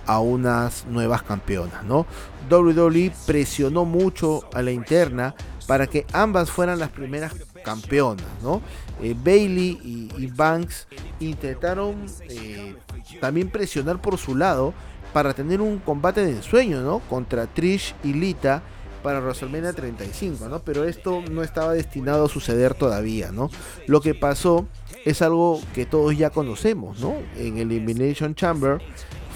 a 0.06 0.20
unas 0.20 0.86
nuevas 0.86 1.24
campeonas, 1.24 1.84
¿no? 1.84 2.06
WWE 2.50 3.12
presionó 3.26 3.86
mucho 3.86 4.42
a 4.54 4.62
la 4.62 4.72
interna 4.72 5.36
para 5.68 5.88
que 5.88 6.06
ambas 6.12 6.50
fueran 6.50 6.80
las 6.80 6.90
primeras 6.90 7.34
campeonas, 7.64 8.26
¿no? 8.42 8.62
Eh, 9.02 9.16
Bailey 9.18 10.10
y, 10.18 10.28
Banks 10.28 10.88
intentaron 11.20 12.06
eh, 12.30 12.76
también 13.20 13.50
presionar 13.50 14.02
por 14.02 14.18
su 14.18 14.36
lado 14.36 14.74
para 15.14 15.34
tener 15.34 15.62
un 15.62 15.80
combate 15.80 16.26
de 16.26 16.32
ensueño, 16.32 16.82
¿no? 16.82 17.00
Contra 17.10 17.48
Trish 17.48 17.96
y 18.04 18.14
Lita 18.14 18.62
para 19.02 19.20
WrestleMania 19.20 19.74
35, 19.74 20.48
¿no? 20.48 20.60
Pero 20.60 20.86
esto 20.86 21.22
no 21.30 21.44
estaba 21.44 21.74
destinado 21.74 22.26
a 22.26 22.30
suceder 22.30 22.74
todavía, 22.74 23.32
¿no? 23.32 23.50
Lo 23.88 24.02
que 24.02 24.14
pasó 24.14 24.68
es 25.06 25.22
algo 25.22 25.60
que 25.74 25.86
todos 25.86 26.16
ya 26.18 26.30
conocemos, 26.30 27.00
¿no? 27.00 27.16
En 27.38 27.58
Elimination 27.58 28.36
Chamber 28.36 28.82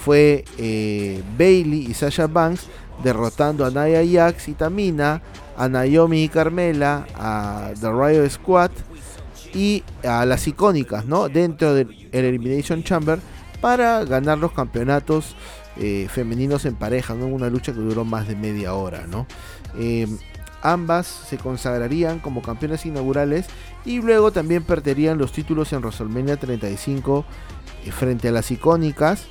fue 0.06 0.44
eh, 0.56 1.20
Bailey 1.36 1.84
y 1.90 1.92
Sasha 1.92 2.28
Banks 2.28 2.68
derrotando 3.02 3.66
a 3.66 3.72
Naya 3.72 4.04
Jax 4.08 4.46
y 4.46 4.52
Tamina, 4.52 5.20
a 5.56 5.68
Naomi 5.68 6.22
y 6.22 6.28
Carmela, 6.28 7.08
a 7.16 7.72
The 7.80 7.90
Riot 7.90 8.30
Squad 8.30 8.70
y 9.52 9.82
a 10.04 10.24
las 10.24 10.46
icónicas, 10.46 11.06
¿no? 11.06 11.28
Dentro 11.28 11.74
del 11.74 12.08
Elimination 12.12 12.84
Chamber 12.84 13.18
para 13.60 14.04
ganar 14.04 14.38
los 14.38 14.52
campeonatos 14.52 15.34
eh, 15.76 16.06
femeninos 16.08 16.66
en 16.66 16.76
pareja, 16.76 17.14
¿no? 17.14 17.26
Una 17.26 17.50
lucha 17.50 17.72
que 17.72 17.80
duró 17.80 18.04
más 18.04 18.28
de 18.28 18.36
media 18.36 18.74
hora, 18.74 19.08
¿no? 19.08 19.26
Em, 19.76 20.18
ambas 20.62 21.08
se 21.08 21.36
consagrarían 21.36 22.20
como 22.20 22.42
campeonas 22.42 22.86
inaugurales 22.86 23.46
y 23.84 24.00
luego 24.00 24.30
también 24.30 24.62
perderían 24.62 25.18
los 25.18 25.32
títulos 25.32 25.72
en 25.72 25.80
WrestleMania 25.80 26.36
35 26.36 27.24
eh, 27.84 27.90
frente 27.90 28.28
a 28.28 28.30
las 28.30 28.52
icónicas 28.52 29.26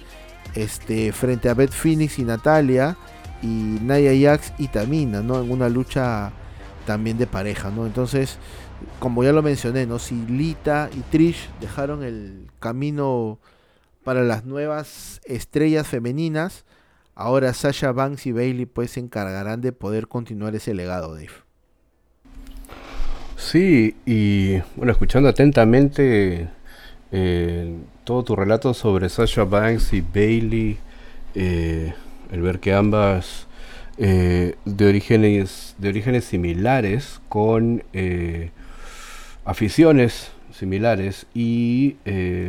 este, 0.54 1.12
frente 1.12 1.50
a 1.50 1.54
Beth 1.54 1.72
Phoenix 1.72 2.20
y 2.20 2.24
Natalia 2.24 2.98
y 3.42 3.48
Naya 3.48 4.12
Jax 4.14 4.54
y 4.58 4.68
Tamina, 4.68 5.22
¿no? 5.22 5.42
En 5.42 5.52
una 5.52 5.70
lucha 5.70 6.32
también 6.86 7.18
de 7.18 7.28
pareja, 7.28 7.72
¿no? 7.72 7.86
Entonces, 7.86 8.38
como 9.00 9.24
ya 9.24 9.32
lo 9.32 9.42
mencioné, 9.42 9.86
¿no? 9.86 10.00
Si 10.00 10.16
Lita 10.28 10.90
y 10.96 11.00
Trish 11.12 11.50
dejaron 11.60 12.04
el 12.04 12.48
camino 12.60 13.40
para 14.04 14.24
las 14.24 14.46
nuevas 14.46 15.20
estrellas 15.26 15.88
femeninas, 15.88 16.66
ahora 17.16 17.54
Sasha 17.54 17.92
Banks 17.92 18.28
y 18.28 18.32
Bailey 18.32 18.66
pues 18.66 18.92
se 18.92 19.00
encargarán 19.00 19.62
de 19.62 19.72
poder 19.72 20.08
continuar 20.08 20.56
ese 20.56 20.74
legado, 20.74 21.16
Dave. 21.16 21.30
Sí, 23.38 23.96
y 24.06 24.60
bueno, 24.76 24.92
escuchando 24.92 25.28
atentamente 25.30 26.50
eh, 27.12 27.76
todo 28.04 28.24
tu 28.24 28.36
relato 28.36 28.74
sobre 28.74 29.10
Sasha 29.10 29.44
Banks 29.44 29.94
y 29.94 30.02
Bailey, 30.02 30.78
eh, 31.34 31.94
el 32.32 32.42
ver 32.42 32.60
que 32.60 32.74
ambas 32.74 33.48
eh, 33.98 34.56
de, 34.64 34.88
orígenes, 34.88 35.76
de 35.78 35.90
orígenes 35.90 36.26
similares, 36.26 37.20
con 37.28 37.84
eh, 37.94 38.52
aficiones 39.44 40.32
similares 40.54 41.26
y 41.34 41.98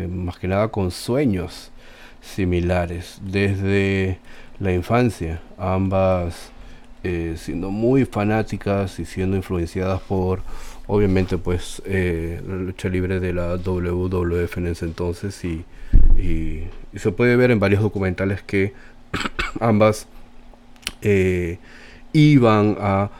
más 0.09 0.39
que 0.39 0.47
nada 0.47 0.69
con 0.69 0.93
sueños 0.93 1.73
similares 2.21 3.19
desde 3.21 4.19
la 4.61 4.73
infancia, 4.73 5.41
ambas 5.59 6.53
siendo 7.37 7.71
muy 7.71 8.05
fanáticas 8.05 8.99
y 8.99 9.05
siendo 9.05 9.37
influenciadas 9.37 10.01
por 10.03 10.43
obviamente 10.87 11.39
pues 11.39 11.83
eh, 11.85 12.41
la 12.47 12.57
lucha 12.57 12.89
libre 12.89 13.21
de 13.21 13.33
la 13.33 13.57
WWF 13.57 14.59
en 14.59 14.67
ese 14.69 14.85
entonces 14.85 15.45
y, 15.45 15.65
se 16.95 17.13
puede 17.13 17.37
ver 17.37 17.51
en 17.51 17.61
varios 17.61 17.83
documentales 17.83 18.43
que 18.43 18.73
ambas 19.61 20.09
eh, 21.03 21.59
iban 22.13 22.77
a 22.81 23.11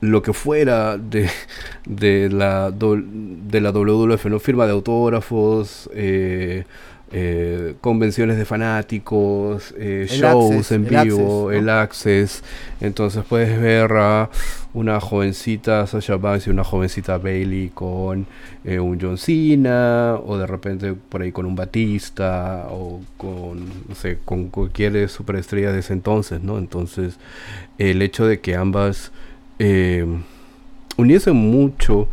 lo 0.00 0.22
que 0.22 0.32
fuera 0.32 0.96
de, 0.96 1.28
de, 1.84 2.30
la, 2.30 2.70
de 2.70 3.60
la 3.60 3.70
WWF, 3.70 4.26
¿no? 4.26 4.38
Firma 4.38 4.66
de 4.66 4.72
autógrafos, 4.72 5.90
eh, 5.92 6.64
eh, 7.10 7.74
convenciones 7.80 8.36
de 8.36 8.44
fanáticos, 8.44 9.74
eh, 9.78 10.06
shows 10.10 10.70
en 10.72 10.84
vivo, 10.84 11.50
el 11.50 11.70
access. 11.70 12.44
Entonces 12.82 13.24
puedes 13.26 13.58
ver 13.58 13.92
a 13.92 14.28
una 14.74 15.00
jovencita 15.00 15.86
Sasha 15.86 16.16
Banks 16.16 16.46
y 16.46 16.50
una 16.50 16.64
jovencita 16.64 17.16
Bailey 17.16 17.70
con 17.70 18.26
eh, 18.62 18.78
un 18.78 19.00
John 19.00 19.16
Cena, 19.16 20.16
o 20.16 20.36
de 20.36 20.46
repente 20.46 20.92
por 20.92 21.22
ahí 21.22 21.32
con 21.32 21.46
un 21.46 21.56
Batista, 21.56 22.66
o 22.70 23.00
con, 23.16 23.64
no 23.88 23.94
sé, 23.94 24.18
con 24.22 24.48
cualquier 24.48 25.08
superestrella 25.08 25.72
de 25.72 25.78
ese 25.78 25.94
entonces, 25.94 26.42
¿no? 26.42 26.58
Entonces, 26.58 27.16
el 27.78 28.02
hecho 28.02 28.26
de 28.26 28.40
que 28.40 28.54
ambas 28.54 29.12
uniesen 30.96 31.36
mucho 31.36 32.08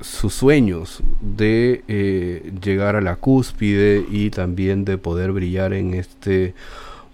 sus 0.00 0.34
sueños 0.34 1.02
de 1.20 1.82
eh, 1.88 2.52
llegar 2.62 2.96
a 2.96 3.00
la 3.00 3.16
cúspide 3.16 4.04
y 4.10 4.30
también 4.30 4.84
de 4.84 4.98
poder 4.98 5.32
brillar 5.32 5.72
en 5.72 5.94
este 5.94 6.54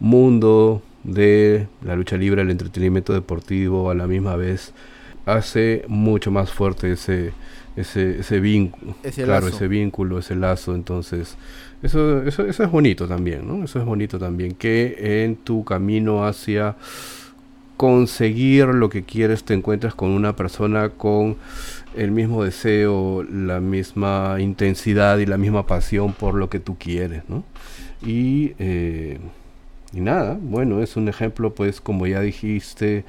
mundo 0.01 0.83
de 1.03 1.67
la 1.83 1.97
lucha 1.97 2.17
libre, 2.17 2.43
el 2.43 2.51
entretenimiento 2.51 3.13
deportivo 3.13 3.91
a 3.91 3.95
la 3.95 4.07
misma 4.07 4.37
vez, 4.37 4.73
hace 5.27 5.85
mucho 5.89 6.31
más 6.31 6.51
fuerte 6.51 6.93
ese, 6.93 7.33
ese, 7.77 8.21
ese 8.21 8.41
vínculo. 8.41 8.95
claro, 9.15 9.49
ese 9.49 9.69
vínculo, 9.69 10.19
ese 10.19 10.35
lazo. 10.35 10.75
Entonces, 10.75 11.37
eso, 11.83 12.23
eso, 12.23 12.47
eso 12.47 12.65
es 12.65 12.71
bonito 12.71 13.07
también, 13.07 13.47
¿no? 13.47 13.65
Eso 13.65 13.79
es 13.79 13.85
bonito 13.85 14.19
también. 14.19 14.55
Que 14.55 15.25
en 15.25 15.37
tu 15.37 15.65
camino 15.65 16.27
hacia 16.27 16.77
conseguir 17.77 18.67
lo 18.67 18.89
que 18.89 19.03
quieres 19.03 19.45
te 19.45 19.55
encuentras 19.55 19.95
con 19.95 20.11
una 20.11 20.37
persona 20.37 20.91
con 20.91 21.37
el 21.97 22.11
mismo 22.11 22.45
deseo, 22.45 23.23
la 23.23 23.61
misma 23.61 24.37
intensidad 24.41 25.19
y 25.19 25.27
la 25.27 25.39
misma 25.39 25.67
pasión 25.67 26.13
por 26.13 26.35
lo 26.35 26.49
que 26.49 26.61
tú 26.61 26.77
quieres, 26.79 27.23
¿no? 27.29 27.45
Y, 28.05 28.53
eh, 28.59 29.19
y 29.93 30.01
nada, 30.01 30.39
bueno, 30.41 30.83
es 30.83 30.97
un 30.97 31.09
ejemplo, 31.09 31.55
pues, 31.55 31.81
como 31.81 32.07
ya 32.07 32.21
dijiste, 32.21 33.05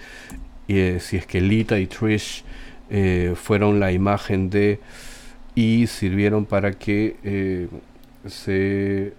eh, 0.67 0.99
si 1.01 1.17
es 1.17 1.25
que 1.25 1.41
Lita 1.41 1.79
y 1.79 1.87
Trish 1.87 2.43
eh, 2.89 3.33
fueron 3.35 3.79
la 3.79 3.91
imagen 3.91 4.49
de 4.49 4.79
y 5.55 5.87
sirvieron 5.87 6.45
para 6.45 6.73
que 6.73 7.69
se 8.27 9.13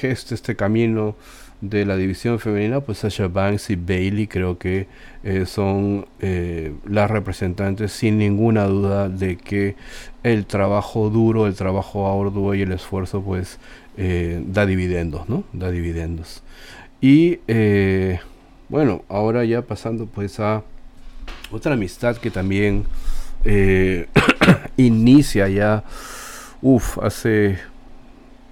geste 0.00 0.34
este 0.34 0.56
camino 0.56 1.16
de 1.60 1.84
la 1.84 1.96
división 1.96 2.38
femenina, 2.38 2.80
pues 2.80 2.98
Sasha 2.98 3.26
Banks 3.26 3.70
y 3.70 3.76
Bailey 3.76 4.28
creo 4.28 4.58
que 4.58 4.86
eh, 5.24 5.44
son 5.44 6.06
eh, 6.20 6.72
las 6.86 7.10
representantes 7.10 7.92
sin 7.92 8.18
ninguna 8.18 8.64
duda 8.64 9.08
de 9.08 9.36
que 9.36 9.74
el 10.22 10.46
trabajo 10.46 11.10
duro, 11.10 11.46
el 11.46 11.54
trabajo 11.54 12.08
arduo 12.08 12.54
y 12.54 12.62
el 12.62 12.72
esfuerzo 12.72 13.22
pues 13.22 13.58
eh, 13.96 14.42
da 14.46 14.66
dividendos, 14.66 15.28
¿no? 15.28 15.44
Da 15.52 15.70
dividendos. 15.70 16.42
Y 17.00 17.38
bueno, 18.68 19.02
ahora 19.08 19.44
ya 19.44 19.62
pasando 19.62 20.06
pues 20.06 20.40
a 20.40 20.62
otra 21.50 21.74
amistad 21.74 22.16
que 22.16 22.30
también 22.30 22.84
inicia 24.76 25.48
ya, 25.48 25.84
uff, 26.60 26.98
hace 26.98 27.58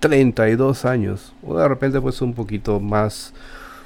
32 0.01 0.85
años, 0.85 1.33
o 1.43 1.59
de 1.59 1.69
repente 1.69 2.01
pues 2.01 2.21
un 2.23 2.35
poquito 2.35 2.81
más, 2.81 3.33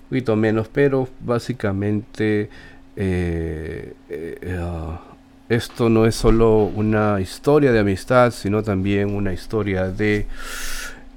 un 0.02 0.08
poquito 0.08 0.36
menos, 0.36 0.68
pero 0.68 1.08
básicamente 1.20 2.50
eh, 2.96 3.94
eh, 4.08 4.58
ah, 4.60 5.00
esto 5.48 5.88
no 5.88 6.06
es 6.06 6.14
solo 6.14 6.64
una 6.64 7.20
historia 7.20 7.72
de 7.72 7.80
amistad, 7.80 8.30
sino 8.30 8.62
también 8.62 9.14
una 9.14 9.32
historia 9.32 9.88
de 9.88 10.26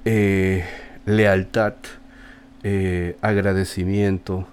eh, 0.05 0.65
lealtad, 1.05 1.73
agradecimiento 3.21 4.47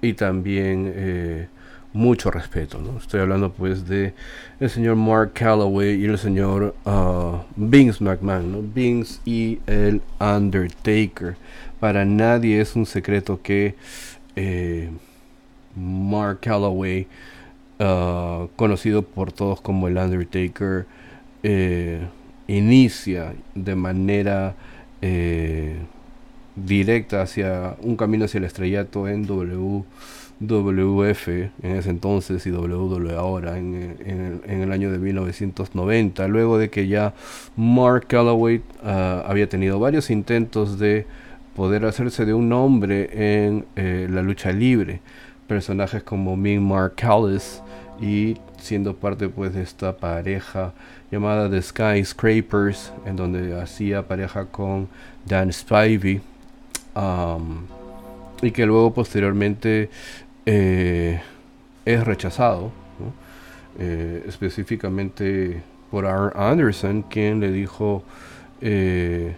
y 0.00 0.12
también 0.14 1.48
mucho 1.92 2.30
respeto. 2.30 2.78
¿no? 2.78 2.98
Estoy 2.98 3.20
hablando 3.20 3.52
pues 3.52 3.86
de 3.86 4.14
el 4.60 4.70
señor 4.70 4.96
Mark 4.96 5.32
Calloway 5.34 6.00
y 6.00 6.04
el 6.04 6.18
señor 6.18 6.74
uh, 6.84 7.38
Vince 7.56 8.02
McMahon, 8.02 8.52
¿no? 8.52 8.62
Vince 8.62 9.20
y 9.24 9.60
el 9.66 10.00
Undertaker. 10.20 11.36
Para 11.80 12.04
nadie 12.04 12.60
es 12.60 12.76
un 12.76 12.86
secreto 12.86 13.40
que 13.42 13.74
eh, 14.36 14.90
Mark 15.76 16.40
Calloway, 16.40 17.06
uh, 17.80 18.48
conocido 18.56 19.02
por 19.02 19.32
todos 19.32 19.60
como 19.60 19.88
el 19.88 19.96
Undertaker, 19.96 20.86
eh, 21.42 22.06
inicia 22.46 23.34
de 23.54 23.74
manera 23.74 24.54
eh, 25.00 25.76
directa 26.54 27.22
hacia 27.22 27.76
un 27.80 27.96
camino 27.96 28.26
hacia 28.26 28.38
el 28.38 28.44
estrellato 28.44 29.08
en 29.08 29.26
W 29.26 29.84
WF 30.46 31.28
en 31.28 31.76
ese 31.76 31.90
entonces 31.90 32.46
y 32.46 32.50
WWE 32.50 33.14
ahora 33.16 33.58
en, 33.58 34.40
el 34.44 34.72
año 34.72 34.90
de 34.90 34.98
1990, 34.98 36.28
luego 36.28 36.58
de 36.58 36.70
que 36.70 36.88
ya 36.88 37.14
Mark 37.56 38.06
Calloway 38.08 38.62
ah, 38.82 39.24
había 39.26 39.48
tenido 39.48 39.78
varios 39.78 40.10
intentos 40.10 40.78
de 40.78 41.06
poder 41.54 41.84
hacerse 41.84 42.24
de 42.24 42.34
un 42.34 42.48
nombre 42.48 43.44
en 43.44 43.64
eh, 43.76 44.08
la 44.10 44.22
lucha 44.22 44.52
libre, 44.52 45.00
personajes 45.46 46.02
como 46.02 46.36
Ming 46.36 46.62
Mark 46.62 46.94
Callis 46.96 47.62
y 48.00 48.36
siendo 48.58 48.96
parte 48.96 49.28
pues 49.28 49.52
de 49.54 49.62
esta 49.62 49.96
pareja 49.96 50.72
llamada 51.10 51.50
The 51.50 51.60
Skyscrapers, 51.60 52.92
en 53.04 53.16
donde 53.16 53.60
hacía 53.60 54.06
pareja 54.06 54.46
con 54.46 54.88
Dan 55.26 55.52
Spivey. 55.52 56.20
y 58.42 58.50
que 58.50 58.66
luego 58.66 58.92
posteriormente 58.92 59.90
eh, 60.46 61.20
es 61.84 62.04
rechazado, 62.04 62.72
eh, 63.78 64.24
específicamente 64.26 65.62
por 65.90 66.06
Arn 66.06 66.32
Anderson, 66.34 67.02
quien 67.02 67.40
le 67.40 67.52
dijo, 67.52 68.02
eh, 68.60 69.34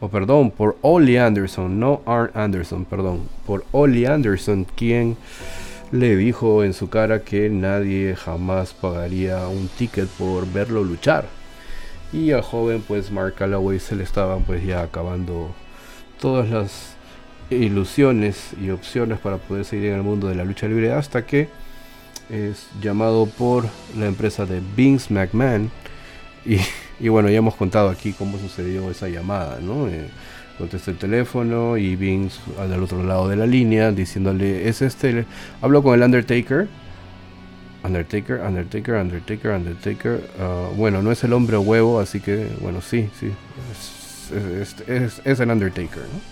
o 0.00 0.08
perdón, 0.08 0.50
por 0.50 0.76
Ollie 0.82 1.18
Anderson, 1.18 1.78
no 1.78 2.02
Arn 2.06 2.30
Anderson, 2.34 2.84
perdón, 2.84 3.28
por 3.46 3.64
Ollie 3.72 4.06
Anderson, 4.06 4.66
quien 4.76 5.16
le 5.92 6.16
dijo 6.16 6.64
en 6.64 6.72
su 6.72 6.88
cara 6.88 7.22
que 7.22 7.50
nadie 7.50 8.16
jamás 8.16 8.72
pagaría 8.72 9.46
un 9.48 9.68
ticket 9.68 10.08
por 10.08 10.50
verlo 10.50 10.82
luchar. 10.82 11.26
Y 12.12 12.32
al 12.32 12.42
joven 12.42 12.82
pues 12.86 13.10
Mark 13.10 13.34
Calloway 13.34 13.78
se 13.78 13.96
le 13.96 14.04
estaban 14.04 14.42
pues 14.42 14.64
ya 14.64 14.82
acabando 14.82 15.50
todas 16.20 16.48
las 16.50 16.91
ilusiones 17.56 18.50
y 18.60 18.70
opciones 18.70 19.18
para 19.18 19.38
poder 19.38 19.64
seguir 19.64 19.90
en 19.90 19.96
el 19.96 20.02
mundo 20.02 20.28
de 20.28 20.34
la 20.34 20.44
lucha 20.44 20.66
libre 20.66 20.92
hasta 20.92 21.26
que 21.26 21.48
es 22.30 22.68
llamado 22.80 23.26
por 23.26 23.64
la 23.98 24.06
empresa 24.06 24.46
de 24.46 24.60
Vince 24.76 25.12
McMahon 25.12 25.70
y, 26.44 27.08
bueno 27.08 27.28
ya 27.28 27.38
hemos 27.38 27.54
contado 27.54 27.88
aquí 27.88 28.12
cómo 28.12 28.38
sucedió 28.38 28.90
esa 28.90 29.08
llamada 29.08 29.58
no 29.60 29.88
eh, 29.88 30.08
contesta 30.58 30.90
el 30.90 30.98
teléfono 30.98 31.76
y 31.76 31.96
Vince 31.96 32.38
al 32.58 32.82
otro 32.82 33.02
lado 33.02 33.28
de 33.28 33.36
la 33.36 33.46
línea 33.46 33.92
diciéndole 33.92 34.68
es 34.68 34.82
este 34.82 35.24
hablo 35.60 35.82
con 35.82 35.94
el 35.94 36.02
Undertaker 36.02 36.68
Undertaker, 37.84 38.40
Undertaker, 38.40 38.94
Undertaker, 38.94 39.50
Undertaker. 39.50 40.30
Ah, 40.38 40.68
bueno, 40.76 41.02
no 41.02 41.10
es 41.10 41.24
el 41.24 41.32
hombre 41.32 41.56
huevo, 41.58 41.98
así 41.98 42.20
que, 42.20 42.48
bueno, 42.60 42.80
sí, 42.80 43.10
sí. 43.18 43.32
Es, 43.72 44.76
es, 44.88 45.20
es 45.24 45.40
el 45.40 45.50
Undertaker, 45.50 46.02
¿no? 46.02 46.31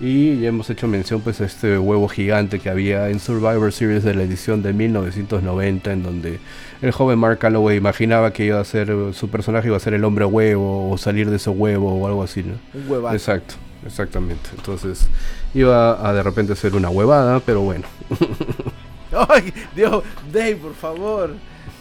Y 0.00 0.40
ya 0.40 0.48
hemos 0.48 0.70
hecho 0.70 0.88
mención 0.88 1.20
pues 1.20 1.42
a 1.42 1.44
este 1.44 1.78
huevo 1.78 2.08
gigante 2.08 2.58
que 2.58 2.70
había 2.70 3.10
en 3.10 3.20
Survivor 3.20 3.70
Series 3.70 4.02
de 4.02 4.14
la 4.14 4.22
edición 4.22 4.62
de 4.62 4.72
1990 4.72 5.92
en 5.92 6.02
donde 6.02 6.40
el 6.80 6.90
joven 6.90 7.18
Mark 7.18 7.38
Calloway 7.38 7.76
imaginaba 7.76 8.32
que 8.32 8.46
iba 8.46 8.58
a 8.58 8.64
ser 8.64 8.90
su 9.12 9.28
personaje 9.28 9.68
iba 9.68 9.76
a 9.76 9.80
ser 9.80 9.92
el 9.92 10.04
hombre 10.04 10.24
huevo 10.24 10.90
o 10.90 10.96
salir 10.96 11.28
de 11.28 11.36
ese 11.36 11.50
huevo 11.50 12.00
o 12.00 12.06
algo 12.06 12.22
así, 12.22 12.42
¿no? 12.42 12.54
Un 12.72 12.90
huevazo. 12.90 13.14
Exacto, 13.14 13.56
exactamente. 13.84 14.48
Entonces 14.56 15.06
iba 15.52 16.08
a 16.08 16.14
de 16.14 16.22
repente 16.22 16.56
ser 16.56 16.74
una 16.74 16.88
huevada, 16.88 17.40
pero 17.40 17.60
bueno. 17.60 17.84
Ay, 19.28 19.52
Dios, 19.76 20.02
Dave, 20.32 20.56
por 20.56 20.74
favor. 20.74 21.34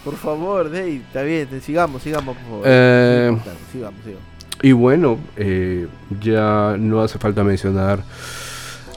Por 0.03 0.17
favor, 0.17 0.69
Dave, 0.69 0.95
está 0.95 1.21
bien, 1.21 1.47
sigamos, 1.61 2.03
sigamos, 2.03 2.35
por 2.35 2.45
favor. 2.45 2.63
Eh, 2.65 3.37
sigamos, 3.71 4.03
sigamos. 4.03 4.38
Y 4.61 4.73
bueno, 4.73 5.17
eh, 5.37 5.87
ya 6.21 6.75
no 6.77 7.01
hace 7.01 7.17
falta 7.17 7.43
mencionar 7.43 8.03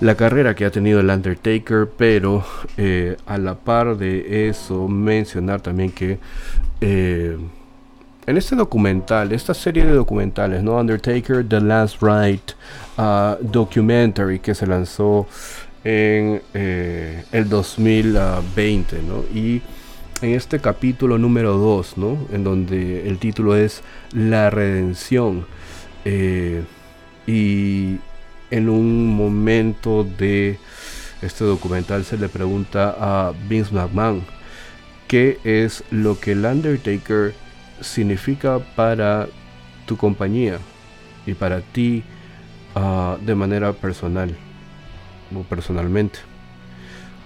la 0.00 0.16
carrera 0.16 0.56
que 0.56 0.64
ha 0.64 0.70
tenido 0.70 0.98
el 0.98 1.08
Undertaker, 1.08 1.88
pero 1.96 2.44
eh, 2.76 3.16
a 3.26 3.38
la 3.38 3.54
par 3.54 3.96
de 3.96 4.48
eso 4.48 4.88
mencionar 4.88 5.60
también 5.60 5.92
que 5.92 6.18
eh, 6.80 7.38
en 8.26 8.36
este 8.36 8.56
documental, 8.56 9.30
esta 9.30 9.54
serie 9.54 9.84
de 9.84 9.92
documentales, 9.92 10.64
¿no? 10.64 10.76
Undertaker, 10.76 11.46
The 11.48 11.60
Last 11.60 12.02
Ride 12.02 12.54
Documentary 13.40 14.40
que 14.40 14.54
se 14.54 14.66
lanzó 14.66 15.26
en 15.84 16.40
el 16.52 17.48
2020, 17.48 19.02
¿no? 19.02 19.22
Y 19.36 19.60
en 20.23 20.35
este 20.35 20.61
capítulo 20.61 21.18
número 21.18 21.59
2, 21.59 21.99
¿no? 21.99 22.16
En 22.33 22.45
donde 22.45 23.09
el 23.09 23.18
título 23.18 23.57
es 23.57 23.83
La 24.12 24.51
redención. 24.51 25.47
Eh, 26.05 26.62
y 27.27 27.97
en 28.51 28.68
un 28.68 29.09
momento 29.09 30.05
de 30.05 30.59
este 31.23 31.45
documental 31.45 32.05
se 32.05 32.18
le 32.18 32.29
pregunta 32.29 32.97
a 32.99 33.33
Vince 33.49 33.75
McMahon 33.75 34.23
qué 35.09 35.39
es 35.45 35.83
lo 35.91 36.18
que 36.18 36.33
el 36.33 36.45
Undertaker 36.45 37.35
significa 37.81 38.61
para 38.77 39.29
tu 39.87 39.97
compañía 39.97 40.59
y 41.27 41.35
para 41.35 41.61
ti 41.61 42.05
ah, 42.77 43.16
de 43.20 43.35
manera 43.35 43.73
personal 43.73 44.37
o 45.35 45.43
personalmente. 45.43 46.20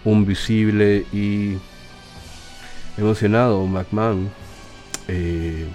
Un 0.04 0.24
visible 0.24 1.04
y 1.12 1.58
emocionado 2.96 3.66
McMahon 3.66 4.30
eh, 5.08 5.66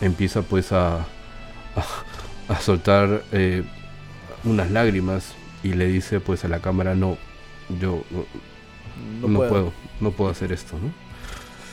empieza 0.00 0.42
pues 0.42 0.72
a, 0.72 1.06
a, 2.48 2.60
soltar 2.60 3.22
eh, 3.32 3.62
unas 4.44 4.70
lágrimas 4.70 5.34
y 5.62 5.72
le 5.74 5.86
dice 5.86 6.20
pues 6.20 6.44
a 6.44 6.48
la 6.48 6.60
cámara 6.60 6.94
no 6.94 7.16
yo 7.80 8.02
no, 9.20 9.38
puedo. 9.38 9.72
no 10.00 10.10
puedo 10.10 10.30
hacer 10.30 10.52
esto 10.52 10.76
no 10.78 10.90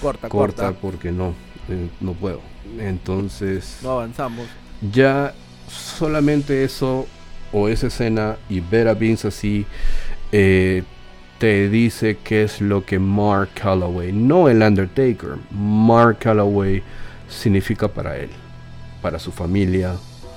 corta 0.01 0.29
corta, 0.29 0.71
porque 0.73 1.11
no 1.11 1.33
eh, 1.69 1.89
no 1.99 2.13
puedo. 2.13 2.41
Entonces 2.79 3.79
no 3.83 3.91
avanzamos. 3.91 4.47
ya 4.91 5.33
solamente 5.69 6.63
eso 6.63 7.07
o 7.51 7.67
esa 7.67 7.87
escena 7.87 8.37
y 8.49 8.59
ver 8.59 8.87
a 8.87 8.93
Vince 8.93 9.27
así 9.27 9.65
eh, 10.31 10.83
te 11.37 11.69
dice 11.69 12.17
qué 12.23 12.43
es 12.43 12.61
lo 12.61 12.85
que 12.85 12.99
Mark 12.99 13.49
Calloway, 13.53 14.11
no 14.11 14.49
el 14.49 14.61
Undertaker, 14.61 15.35
Mark 15.51 16.17
Calloway 16.19 16.81
significa 17.27 17.87
para 17.87 18.17
él, 18.17 18.29
para 19.01 19.19
su 19.19 19.31
familia, 19.31 19.95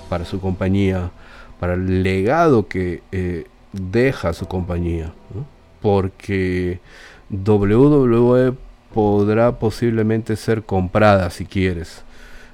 para 0.08 0.24
su 0.24 0.40
compañía, 0.40 1.10
para 1.58 1.74
el 1.74 2.02
legado 2.02 2.68
que 2.68 3.02
eh, 3.12 3.44
deja 3.72 4.32
su 4.32 4.46
compañía. 4.46 5.12
Porque 5.80 6.80
WWE 7.30 8.54
podrá 8.92 9.58
posiblemente 9.58 10.36
ser 10.36 10.62
comprada 10.62 11.30
si 11.30 11.46
quieres. 11.46 12.02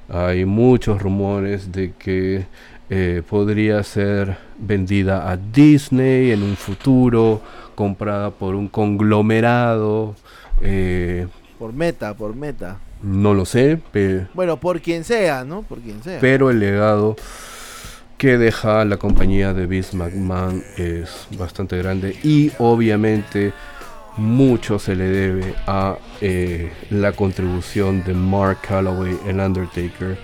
Hay 0.08 0.44
muchos 0.44 1.02
rumores 1.02 1.72
de 1.72 1.92
que 1.98 2.46
eh, 2.88 3.22
podría 3.28 3.82
ser 3.82 4.36
vendida 4.58 5.28
a 5.28 5.36
Disney 5.36 6.30
en 6.30 6.42
un 6.44 6.56
futuro, 6.56 7.40
comprada 7.76 8.30
por 8.32 8.56
un 8.56 8.66
conglomerado. 8.66 10.16
Eh, 10.60 11.28
por 11.60 11.72
meta, 11.72 12.14
por 12.14 12.34
meta. 12.34 12.78
No 13.02 13.34
lo 13.34 13.44
sé, 13.44 13.78
pero... 13.92 14.26
Bueno, 14.34 14.56
por 14.56 14.80
quien 14.80 15.04
sea, 15.04 15.44
¿no? 15.44 15.62
Por 15.62 15.78
quien 15.78 16.02
sea. 16.02 16.18
Pero 16.20 16.50
el 16.50 16.58
legado 16.58 17.14
que 18.18 18.38
deja 18.38 18.84
la 18.84 18.96
compañía 18.96 19.52
de 19.52 19.66
Vince 19.66 19.96
McMahon 19.96 20.64
es 20.76 21.28
bastante 21.38 21.76
grande 21.76 22.16
y 22.24 22.50
obviamente 22.58 23.52
mucho 24.16 24.78
se 24.78 24.96
le 24.96 25.04
debe 25.04 25.54
a 25.66 25.98
eh, 26.22 26.72
la 26.90 27.12
contribución 27.12 28.02
de 28.04 28.14
Mark 28.14 28.60
Calloway, 28.66 29.18
el 29.26 29.38
Undertaker, 29.38 30.16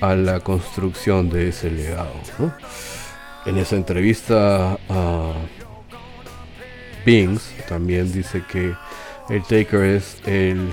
a 0.00 0.14
la 0.14 0.40
construcción 0.40 1.28
de 1.30 1.48
ese 1.48 1.70
legado. 1.70 2.14
En 3.46 3.58
esa 3.58 3.76
entrevista 3.76 4.78
a 4.88 5.32
Bings 7.04 7.52
también 7.68 8.12
dice 8.12 8.42
que 8.50 8.74
el 9.28 9.42
Taker 9.42 9.82
es 9.82 10.18
el 10.26 10.72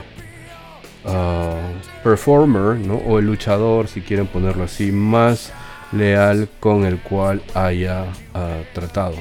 ah, 1.05 1.59
performer 2.03 2.77
¿no? 2.77 2.95
o 2.95 3.19
el 3.19 3.25
luchador, 3.25 3.87
si 3.87 4.01
quieren 4.01 4.27
ponerlo 4.27 4.63
así, 4.63 4.91
más 4.91 5.51
leal 5.91 6.47
con 6.59 6.85
el 6.85 6.99
cual 6.99 7.41
haya 7.53 8.05
ah, 8.33 8.59
tratado. 8.73 9.15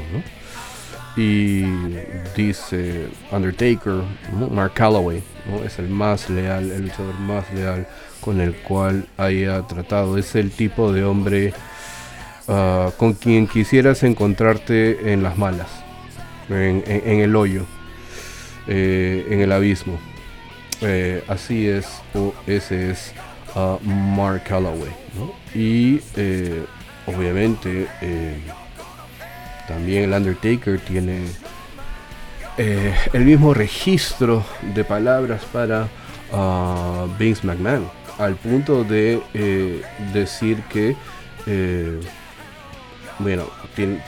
Y 1.17 1.65
dice 2.37 3.09
Undertaker, 3.33 4.03
Mark 4.51 4.73
Calloway, 4.75 5.23
es 5.65 5.79
el 5.79 5.89
más 5.89 6.31
leal, 6.31 6.71
el 6.71 6.83
luchador 6.83 7.19
más 7.19 7.53
leal 7.53 7.87
con 8.21 8.41
el 8.41 8.55
cual 8.55 9.07
haya 9.17 9.63
tratado. 9.63 10.19
Es 10.19 10.35
el 10.35 10.51
tipo 10.51 10.93
de 10.93 11.05
hombre 11.05 11.53
ah, 12.49 12.91
con 12.97 13.15
quien 13.15 13.47
quisieras 13.47 14.03
encontrarte 14.03 15.13
en 15.13 15.23
las 15.23 15.37
malas, 15.37 15.80
en, 16.51 17.21
el 17.21 17.37
hoyo, 17.37 17.65
eh, 18.67 19.27
en 19.31 19.41
el 19.41 19.53
abismo. 19.53 19.99
Eh, 20.81 21.23
así 21.29 21.69
es, 21.69 21.87
o 22.15 22.35
ese 22.47 22.91
es 22.91 23.13
uh, 23.55 23.79
Mark 23.85 24.45
Calloway. 24.45 24.93
Y 25.55 26.01
eh, 26.17 26.65
obviamente 27.07 27.87
también 29.69 30.05
el 30.05 30.13
Undertaker 30.13 30.81
tiene 30.81 31.27
el 32.57 33.25
mismo 33.25 33.55
registro 33.55 34.45
de 34.75 34.85
palabras 34.85 35.43
para 35.53 35.89
uh, 36.33 37.09
Vince 37.19 37.47
McMahon 37.47 37.89
al 38.19 38.37
punto 38.37 38.85
de 38.85 39.21
decir 40.13 40.63
que, 40.65 40.95
eh, 43.21 43.23
bueno, 43.23 43.45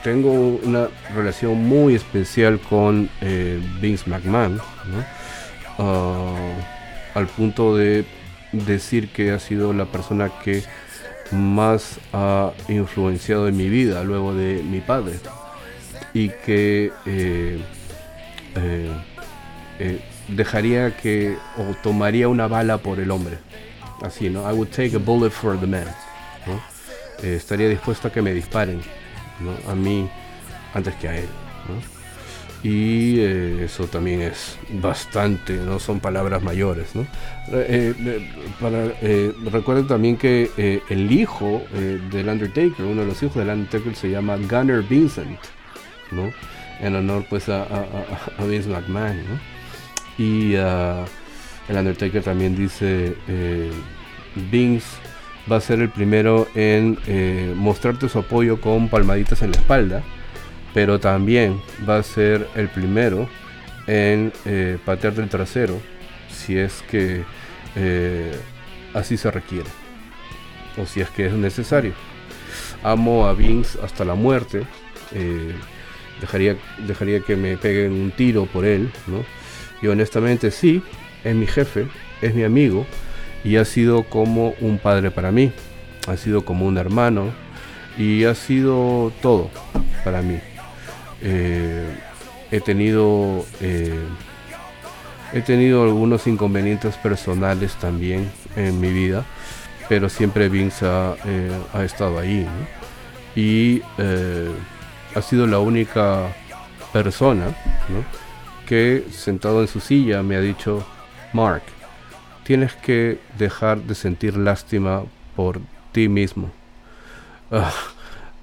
tengo 0.03 0.33
una 0.63 0.89
relación 1.15 1.63
muy 1.63 1.95
especial 1.95 2.59
con 2.61 3.09
eh, 3.21 3.61
Vince 3.81 4.09
McMahon, 4.09 4.61
ah, 5.79 6.35
al 7.15 7.27
punto 7.29 7.77
de 7.77 8.05
decir 8.53 9.09
que 9.09 9.31
ha 9.31 9.39
sido 9.39 9.73
la 9.73 9.87
persona 9.87 10.31
que 10.43 10.63
más 11.31 11.99
ha 12.13 12.53
influenciado 12.69 13.49
en 13.49 13.57
mi 13.57 13.69
vida 13.69 14.05
luego 14.05 14.35
de 14.35 14.63
mi 14.63 14.81
padre. 14.81 15.15
Y 16.15 16.29
que 16.45 16.93
dejaría 20.29 20.97
que 20.97 21.37
o 21.57 21.75
tomaría 21.83 22.29
una 22.29 22.47
bala 22.49 22.79
por 22.79 23.01
el 23.01 23.11
hombre. 23.11 23.39
Así, 24.03 24.29
¿no? 24.29 24.49
I 24.49 24.53
would 24.53 24.71
take 24.71 24.97
a 24.97 24.99
bullet 24.99 25.31
for 25.31 25.59
the 25.59 25.67
man, 25.67 25.87
eh, 27.23 27.37
estaría 27.37 27.69
dispuesto 27.69 28.09
a 28.09 28.13
que 28.13 28.21
me 28.21 28.33
disparen, 28.33 28.83
¿no? 29.41 29.71
A 29.71 29.75
mí 29.75 30.09
antes 30.75 30.95
que 30.97 31.09
a 31.09 31.17
él, 31.19 31.29
Y 32.63 33.19
eh, 33.19 33.65
eso 33.65 33.89
también 33.89 34.23
es 34.23 34.57
bastante, 34.81 35.57
no 35.57 35.81
son 35.81 35.99
palabras 35.99 36.43
mayores, 36.43 36.95
¿no? 36.95 37.05
Eh, 37.53 39.35
recuerden 39.51 39.87
también 39.89 40.17
que 40.17 40.81
el 40.89 41.11
hijo 41.11 41.63
del 41.73 42.29
Undertaker, 42.29 42.87
uno 42.87 43.03
de 43.03 43.09
los 43.09 43.23
hijos 43.23 43.37
del 43.37 43.49
Undertaker 43.49 43.97
se 43.97 44.11
llama 44.11 44.37
Gunnar 44.37 44.83
Vincent, 44.89 45.41
¿no? 46.13 46.33
En 46.81 46.97
honor 46.97 47.25
pues 47.29 47.49
a, 47.49 47.65
Vince 48.49 48.69
McMahon. 48.69 49.41
Y 50.19 50.55
uh, 50.57 51.05
el 51.69 51.77
Undertaker 51.77 52.23
también 52.23 52.57
dice, 52.57 53.17
eh, 53.29 53.71
Vince 54.51 54.87
va 55.51 55.57
a 55.57 55.61
ser 55.61 55.81
el 55.81 55.89
primero 55.89 56.49
en 56.55 56.99
eh, 57.07 57.53
mostrarte 57.57 58.09
su 58.09 58.19
apoyo 58.19 58.61
con 58.61 58.89
palmaditas 58.89 59.43
en 59.43 59.53
la 59.53 59.59
espalda, 59.59 60.03
pero 60.75 61.01
también 61.01 61.61
va 61.89 61.99
a 61.99 62.03
ser 62.03 62.49
el 62.55 62.69
primero 62.69 63.29
en 63.87 64.33
eh, 64.45 64.79
patearte 64.85 65.23
el 65.23 65.29
trasero 65.29 65.81
si 66.29 66.57
es 66.57 66.83
que 66.91 67.25
eh, 67.75 68.37
así 68.95 69.17
se 69.17 69.31
requiere 69.31 69.69
o 70.77 70.87
si 70.87 71.01
es 71.01 71.11
que 71.11 71.27
es 71.27 71.33
necesario. 71.33 71.93
Amo 72.83 73.27
a 73.27 73.35
Vince 73.35 73.79
hasta 73.83 74.05
la 74.05 74.15
muerte. 74.15 74.65
dejaría, 76.21 76.57
dejaría 76.87 77.21
que 77.21 77.37
me 77.37 77.57
peguen 77.57 77.93
un 77.93 78.11
tiro 78.11 78.47
por 78.47 78.65
él, 78.65 78.91
¿no? 79.07 79.25
Y 79.83 79.89
honestamente 79.89 80.51
sí, 80.51 80.83
es 81.25 81.35
mi 81.35 81.47
jefe, 81.47 81.87
es 82.23 82.35
mi 82.35 82.45
amigo 82.45 82.87
y 83.45 83.57
ha 83.57 83.65
sido 83.65 84.05
como 84.05 84.55
un 84.61 84.79
padre 84.79 85.11
para 85.11 85.31
mí, 85.31 85.53
ha 86.09 86.17
sido 86.17 86.45
como 86.45 86.67
un 86.67 86.79
hermano 86.79 87.33
y 87.99 88.25
ha 88.25 88.35
sido 88.35 89.13
todo 89.21 89.51
para 90.05 90.23
mí. 90.23 90.39
Eh, 91.23 91.87
he 92.51 92.61
tenido 92.61 93.45
eh, 93.61 94.01
he 95.33 95.41
tenido 95.41 95.85
algunos 95.85 96.27
inconvenientes 96.27 96.97
personales 96.97 97.75
también 97.77 98.31
en 98.57 98.81
mi 98.81 98.93
vida, 98.93 99.25
pero 99.89 100.09
siempre 100.09 100.49
Vince 100.49 100.85
ha, 100.87 101.15
eh, 101.25 101.51
estado 101.85 102.19
ahí 102.19 102.47
y 103.35 103.81
ha 105.15 105.23
sido 105.23 105.47
la 105.47 105.59
única 105.59 106.35
persona 106.93 107.47
que 108.67 109.05
sentado 109.11 109.63
en 109.63 109.69
su 109.69 109.81
silla 109.81 110.23
me 110.23 110.37
ha 110.37 110.41
dicho 110.41 110.85
Mark, 111.33 111.63
tienes 112.53 112.75
que 112.75 113.17
dejar 113.39 113.81
de 113.81 113.95
sentir 113.95 114.37
lástima 114.37 115.05
por 115.35 115.59
ti 115.91 116.07
mismo. 116.11 116.51
Ah, 117.51 117.73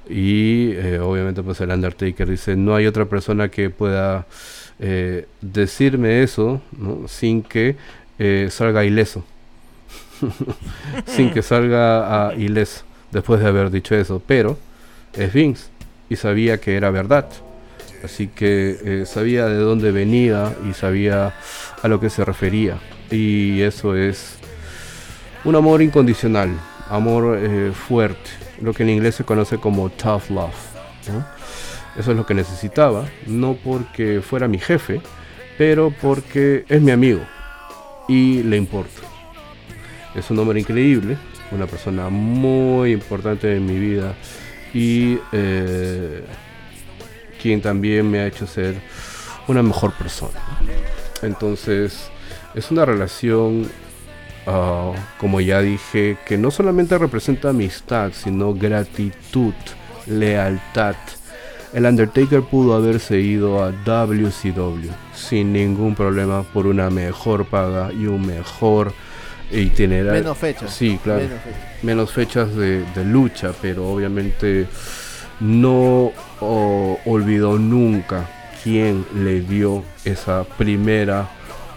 Y 0.09 0.71
eh, 0.71 0.99
obviamente 0.99 1.43
pues 1.43 1.61
el 1.61 1.69
Undertaker 1.69 2.27
dice, 2.27 2.55
no 2.55 2.73
hay 2.73 2.87
otra 2.87 3.05
persona 3.05 3.49
que 3.49 3.69
pueda 3.69 4.25
eh, 4.79 5.27
decirme 5.41 6.23
eso 6.23 6.59
sin 7.07 7.43
que 7.43 7.75
eh, 8.17 8.47
salga 8.49 8.83
ileso. 8.83 9.23
sin 11.05 11.29
que 11.29 11.43
salga 11.43 12.33
ileso 12.35 12.85
después 13.11 13.39
de 13.41 13.47
haber 13.47 13.69
dicho 13.69 13.93
eso. 13.93 14.23
Pero 14.25 14.57
es 15.13 15.31
Vince 15.31 15.67
y 16.09 16.15
sabía 16.15 16.59
que 16.59 16.75
era 16.75 16.89
verdad. 16.89 17.27
Así 18.03 18.25
que 18.25 19.03
sabía 19.05 19.45
de 19.45 19.57
dónde 19.57 19.91
venía 19.91 20.55
y 20.67 20.73
sabía 20.73 21.35
a 21.83 21.87
lo 21.87 21.99
que 21.99 22.09
se 22.09 22.25
refería. 22.25 22.79
Y 23.11 23.61
eso 23.61 23.95
es 23.95 24.37
un 25.43 25.55
amor 25.55 25.81
incondicional, 25.81 26.49
amor 26.89 27.39
fuerte 27.73 28.29
lo 28.61 28.73
que 28.73 28.83
en 28.83 28.89
inglés 28.89 29.15
se 29.15 29.23
conoce 29.23 29.57
como 29.57 29.89
tough 29.89 30.29
love. 30.29 30.53
Eso 31.97 32.11
es 32.11 32.17
lo 32.17 32.25
que 32.25 32.33
necesitaba, 32.33 33.07
no 33.25 33.55
porque 33.55 34.21
fuera 34.21 34.47
mi 34.47 34.59
jefe, 34.59 35.01
pero 35.57 35.91
porque 36.01 36.65
es 36.69 36.81
mi 36.81 36.91
amigo 36.91 37.21
y 38.07 38.43
le 38.43 38.57
importa. 38.57 39.01
Es 40.15 40.29
un 40.29 40.39
hombre 40.39 40.59
increíble, 40.59 41.17
una 41.51 41.67
persona 41.67 42.09
muy 42.09 42.91
importante 42.91 43.55
en 43.55 43.65
mi 43.65 43.79
vida 43.79 44.15
y 44.73 45.17
eh, 45.31 46.23
quien 47.41 47.61
también 47.61 48.09
me 48.09 48.19
ha 48.19 48.27
hecho 48.27 48.45
ser 48.45 48.75
una 49.47 49.63
mejor 49.63 49.93
persona. 49.93 50.39
Entonces, 51.21 52.09
es 52.55 52.71
una 52.71 52.85
relación 52.85 53.69
Ah, 54.51 54.93
como 55.19 55.41
ya 55.41 55.61
dije, 55.61 56.17
que 56.25 56.35
no 56.35 56.49
solamente 56.49 56.97
representa 56.97 57.49
amistad, 57.49 58.11
sino 58.13 58.53
gratitud, 58.55 59.53
lealtad. 60.07 60.95
El 61.71 61.85
Undertaker 61.85 62.41
pudo 62.41 62.73
haberse 62.73 63.19
ido 63.19 63.63
a 63.63 63.71
WCW 63.71 64.89
sin 65.13 65.53
ningún 65.53 65.93
problema 65.93 66.41
por 66.41 66.65
una 66.65 66.89
mejor 66.89 67.45
paga 67.45 67.93
y 67.93 68.07
un 68.07 68.25
mejor 68.25 68.91
itinerario. 69.51 70.19
Menos 70.23 70.37
fechas. 70.39 70.73
Sí, 70.73 70.99
claro. 71.03 71.25
Menos 71.83 72.11
fechas, 72.11 72.55
de, 72.55 72.83
lucha, 73.05 73.51
pero 73.61 73.87
obviamente 73.87 74.65
no 75.39 76.11
olvidó 76.39 77.59
nunca 77.59 78.27
quién 78.63 79.05
le 79.13 79.41
dio 79.41 79.83
esa 80.05 80.43
primera 80.43 81.29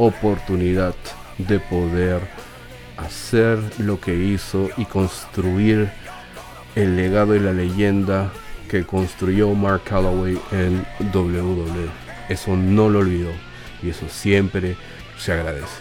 oportunidad 0.07 0.95
de 1.39 1.61
poder 1.61 2.21
hacer 2.97 3.59
lo 3.79 4.01
que 4.01 4.15
hizo 4.15 4.69
y 4.77 4.85
construir 4.85 5.91
el 6.75 6.97
legado 6.97 7.37
y 7.37 7.41
la 7.41 7.53
leyenda 7.53 8.33
que 8.69 8.85
construyó 8.85 9.55
Mark 9.55 9.83
Calloway 9.85 10.39
en 10.51 10.85
WWE. 11.15 11.89
Eso 12.29 12.57
no 12.57 12.89
lo 12.89 13.01
olvidó 13.01 13.31
y 13.83 13.91
eso 13.91 14.09
siempre 14.09 14.77
se 15.19 15.33
agradece. 15.33 15.81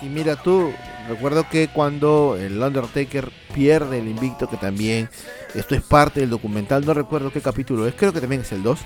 Y 0.00 0.06
mira 0.06 0.36
tú, 0.36 0.72
recuerdo 1.08 1.48
que 1.48 1.68
cuando 1.68 2.36
el 2.36 2.60
Undertaker 2.60 3.30
pierde 3.54 3.98
el 3.98 4.08
invicto, 4.08 4.48
que 4.48 4.56
también 4.56 5.08
esto 5.54 5.74
es 5.74 5.82
parte 5.82 6.20
del 6.20 6.30
documental, 6.30 6.84
no 6.84 6.92
recuerdo 6.92 7.32
qué 7.32 7.40
capítulo 7.40 7.86
es, 7.86 7.94
creo 7.94 8.12
que 8.12 8.20
también 8.20 8.42
es 8.42 8.50
el 8.52 8.62
2. 8.62 8.80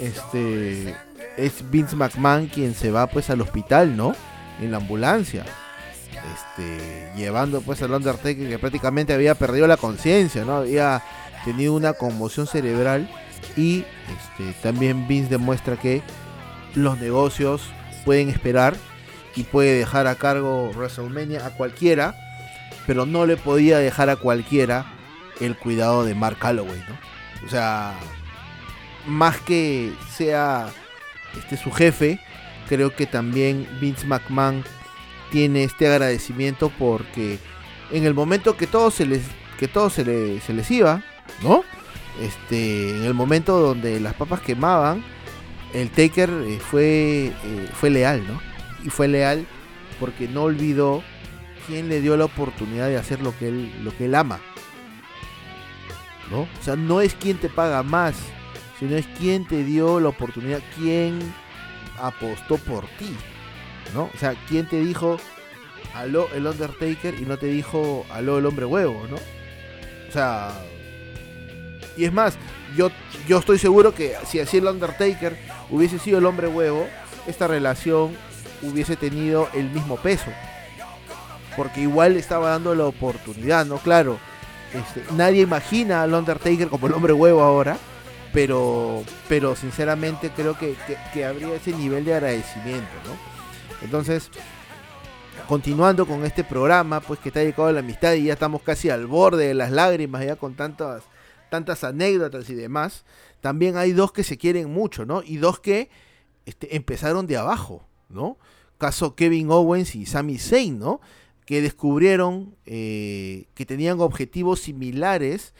Este 0.00 0.94
es 1.36 1.70
Vince 1.70 1.96
McMahon 1.96 2.46
quien 2.46 2.74
se 2.74 2.90
va 2.90 3.06
pues 3.06 3.30
al 3.30 3.40
hospital, 3.40 3.96
¿no? 3.96 4.14
En 4.60 4.70
la 4.70 4.78
ambulancia 4.78 5.44
este, 6.32 7.10
llevando 7.16 7.60
pues 7.60 7.82
al 7.82 7.92
Undertaker 7.92 8.48
que 8.48 8.58
prácticamente 8.58 9.12
había 9.12 9.34
perdido 9.34 9.66
la 9.66 9.76
conciencia, 9.76 10.44
¿no? 10.44 10.56
Había 10.56 11.02
tenido 11.44 11.74
una 11.74 11.92
conmoción 11.94 12.46
cerebral 12.46 13.08
y 13.56 13.84
este, 14.08 14.52
también 14.62 15.08
Vince 15.08 15.30
demuestra 15.30 15.76
que 15.76 16.02
los 16.74 16.98
negocios 16.98 17.62
pueden 18.04 18.28
esperar 18.28 18.76
y 19.34 19.44
puede 19.44 19.78
dejar 19.78 20.06
a 20.06 20.16
cargo 20.16 20.70
WrestleMania 20.74 21.46
a 21.46 21.50
cualquiera, 21.50 22.14
pero 22.86 23.06
no 23.06 23.26
le 23.26 23.36
podía 23.36 23.78
dejar 23.78 24.10
a 24.10 24.16
cualquiera 24.16 24.86
el 25.40 25.56
cuidado 25.56 26.04
de 26.04 26.14
Mark 26.14 26.38
Calloway, 26.38 26.82
¿no? 26.88 27.46
O 27.46 27.48
sea, 27.48 27.94
más 29.06 29.38
que 29.40 29.92
sea 30.14 30.68
este 31.38 31.56
su 31.56 31.70
jefe, 31.70 32.20
creo 32.68 32.94
que 32.94 33.06
también 33.06 33.66
Vince 33.80 34.06
McMahon 34.06 34.64
tiene 35.30 35.64
este 35.64 35.86
agradecimiento 35.88 36.70
porque 36.78 37.38
en 37.90 38.04
el 38.04 38.14
momento 38.14 38.56
que 38.56 38.66
todo 38.66 38.90
se 38.90 39.06
les 39.06 39.22
que 39.58 39.68
todo 39.68 39.90
se, 39.90 40.04
les 40.04 40.70
iba, 40.70 41.02
¿no? 41.42 41.64
Este, 42.20 42.96
en 42.96 43.04
el 43.04 43.12
momento 43.12 43.60
donde 43.60 44.00
las 44.00 44.14
papas 44.14 44.40
quemaban, 44.40 45.04
el 45.74 45.90
Taker 45.90 46.30
eh, 46.30 46.58
fue 46.58 47.26
eh, 47.26 47.68
fue 47.74 47.90
leal, 47.90 48.26
¿no? 48.26 48.40
Y 48.84 48.90
fue 48.90 49.06
leal 49.06 49.46
porque 49.98 50.28
no 50.28 50.44
olvidó 50.44 51.02
quién 51.66 51.88
le 51.88 52.00
dio 52.00 52.16
la 52.16 52.24
oportunidad 52.24 52.88
de 52.88 52.96
hacer 52.96 53.20
lo 53.20 53.36
que 53.36 53.48
él 53.48 53.72
lo 53.84 53.94
que 53.96 54.06
él 54.06 54.14
ama. 54.14 54.40
¿No? 56.30 56.42
O 56.42 56.62
sea, 56.62 56.76
no 56.76 57.00
es 57.00 57.14
quien 57.14 57.38
te 57.38 57.48
paga 57.48 57.82
más, 57.82 58.14
sino 58.80 58.96
es 58.96 59.06
quien 59.18 59.46
te 59.46 59.62
dio 59.62 60.00
la 60.00 60.08
oportunidad, 60.08 60.60
quien 60.76 61.20
apostó 61.98 62.56
por 62.58 62.86
ti. 62.98 63.14
¿no? 63.94 64.10
O 64.14 64.18
sea, 64.18 64.34
¿quién 64.48 64.66
te 64.66 64.80
dijo 64.80 65.18
aló 65.94 66.28
el 66.34 66.46
Undertaker 66.46 67.14
y 67.14 67.24
no 67.24 67.38
te 67.38 67.46
dijo 67.46 68.04
aló 68.10 68.38
el 68.38 68.46
hombre 68.46 68.64
huevo, 68.64 69.06
¿no? 69.08 69.16
O 69.16 70.12
sea, 70.12 70.50
y 71.96 72.04
es 72.04 72.12
más, 72.12 72.38
yo, 72.76 72.90
yo 73.26 73.38
estoy 73.38 73.58
seguro 73.58 73.94
que 73.94 74.14
si 74.26 74.40
así 74.40 74.58
el 74.58 74.66
Undertaker 74.66 75.36
hubiese 75.70 75.98
sido 75.98 76.18
el 76.18 76.26
hombre 76.26 76.48
huevo, 76.48 76.86
esta 77.26 77.46
relación 77.46 78.16
hubiese 78.62 78.96
tenido 78.96 79.48
el 79.54 79.70
mismo 79.70 79.96
peso. 79.96 80.30
Porque 81.56 81.80
igual 81.80 82.14
le 82.14 82.20
estaba 82.20 82.50
dando 82.50 82.74
la 82.74 82.86
oportunidad, 82.86 83.66
¿no? 83.66 83.78
Claro, 83.78 84.18
este, 84.72 85.02
nadie 85.14 85.42
imagina 85.42 86.02
al 86.02 86.14
Undertaker 86.14 86.68
como 86.68 86.86
el 86.86 86.94
hombre 86.94 87.12
huevo 87.12 87.42
ahora, 87.42 87.76
pero, 88.32 89.02
pero 89.28 89.56
sinceramente 89.56 90.30
creo 90.30 90.56
que, 90.58 90.76
que 91.12 91.24
habría 91.24 91.54
ese 91.54 91.72
nivel 91.72 92.04
de 92.04 92.14
agradecimiento, 92.14 92.90
¿no? 93.04 93.16
Entonces, 93.82 94.30
continuando 95.48 96.06
con 96.06 96.24
este 96.24 96.44
programa, 96.44 97.00
pues 97.00 97.18
que 97.18 97.30
está 97.30 97.40
dedicado 97.40 97.68
a 97.68 97.72
la 97.72 97.80
amistad 97.80 98.14
y 98.14 98.24
ya 98.24 98.34
estamos 98.34 98.62
casi 98.62 98.90
al 98.90 99.06
borde 99.06 99.48
de 99.48 99.54
las 99.54 99.72
lágrimas, 99.72 100.24
ya 100.24 100.36
con 100.36 100.54
tantas, 100.54 101.02
tantas 101.48 101.82
anécdotas 101.82 102.48
y 102.50 102.54
demás, 102.54 103.04
también 103.40 103.76
hay 103.76 103.92
dos 103.92 104.12
que 104.12 104.22
se 104.22 104.38
quieren 104.38 104.70
mucho, 104.70 105.06
¿no? 105.06 105.22
Y 105.24 105.38
dos 105.38 105.60
que 105.60 105.90
este, 106.46 106.76
empezaron 106.76 107.26
de 107.26 107.36
abajo, 107.36 107.84
¿no? 108.08 108.38
Caso 108.78 109.14
Kevin 109.14 109.50
Owens 109.50 109.94
y 109.94 110.06
Sami 110.06 110.38
Zayn, 110.38 110.78
¿no? 110.78 111.00
Que 111.46 111.60
descubrieron 111.60 112.54
eh, 112.66 113.46
que 113.54 113.66
tenían 113.66 114.00
objetivos 114.00 114.60
similares 114.60 115.54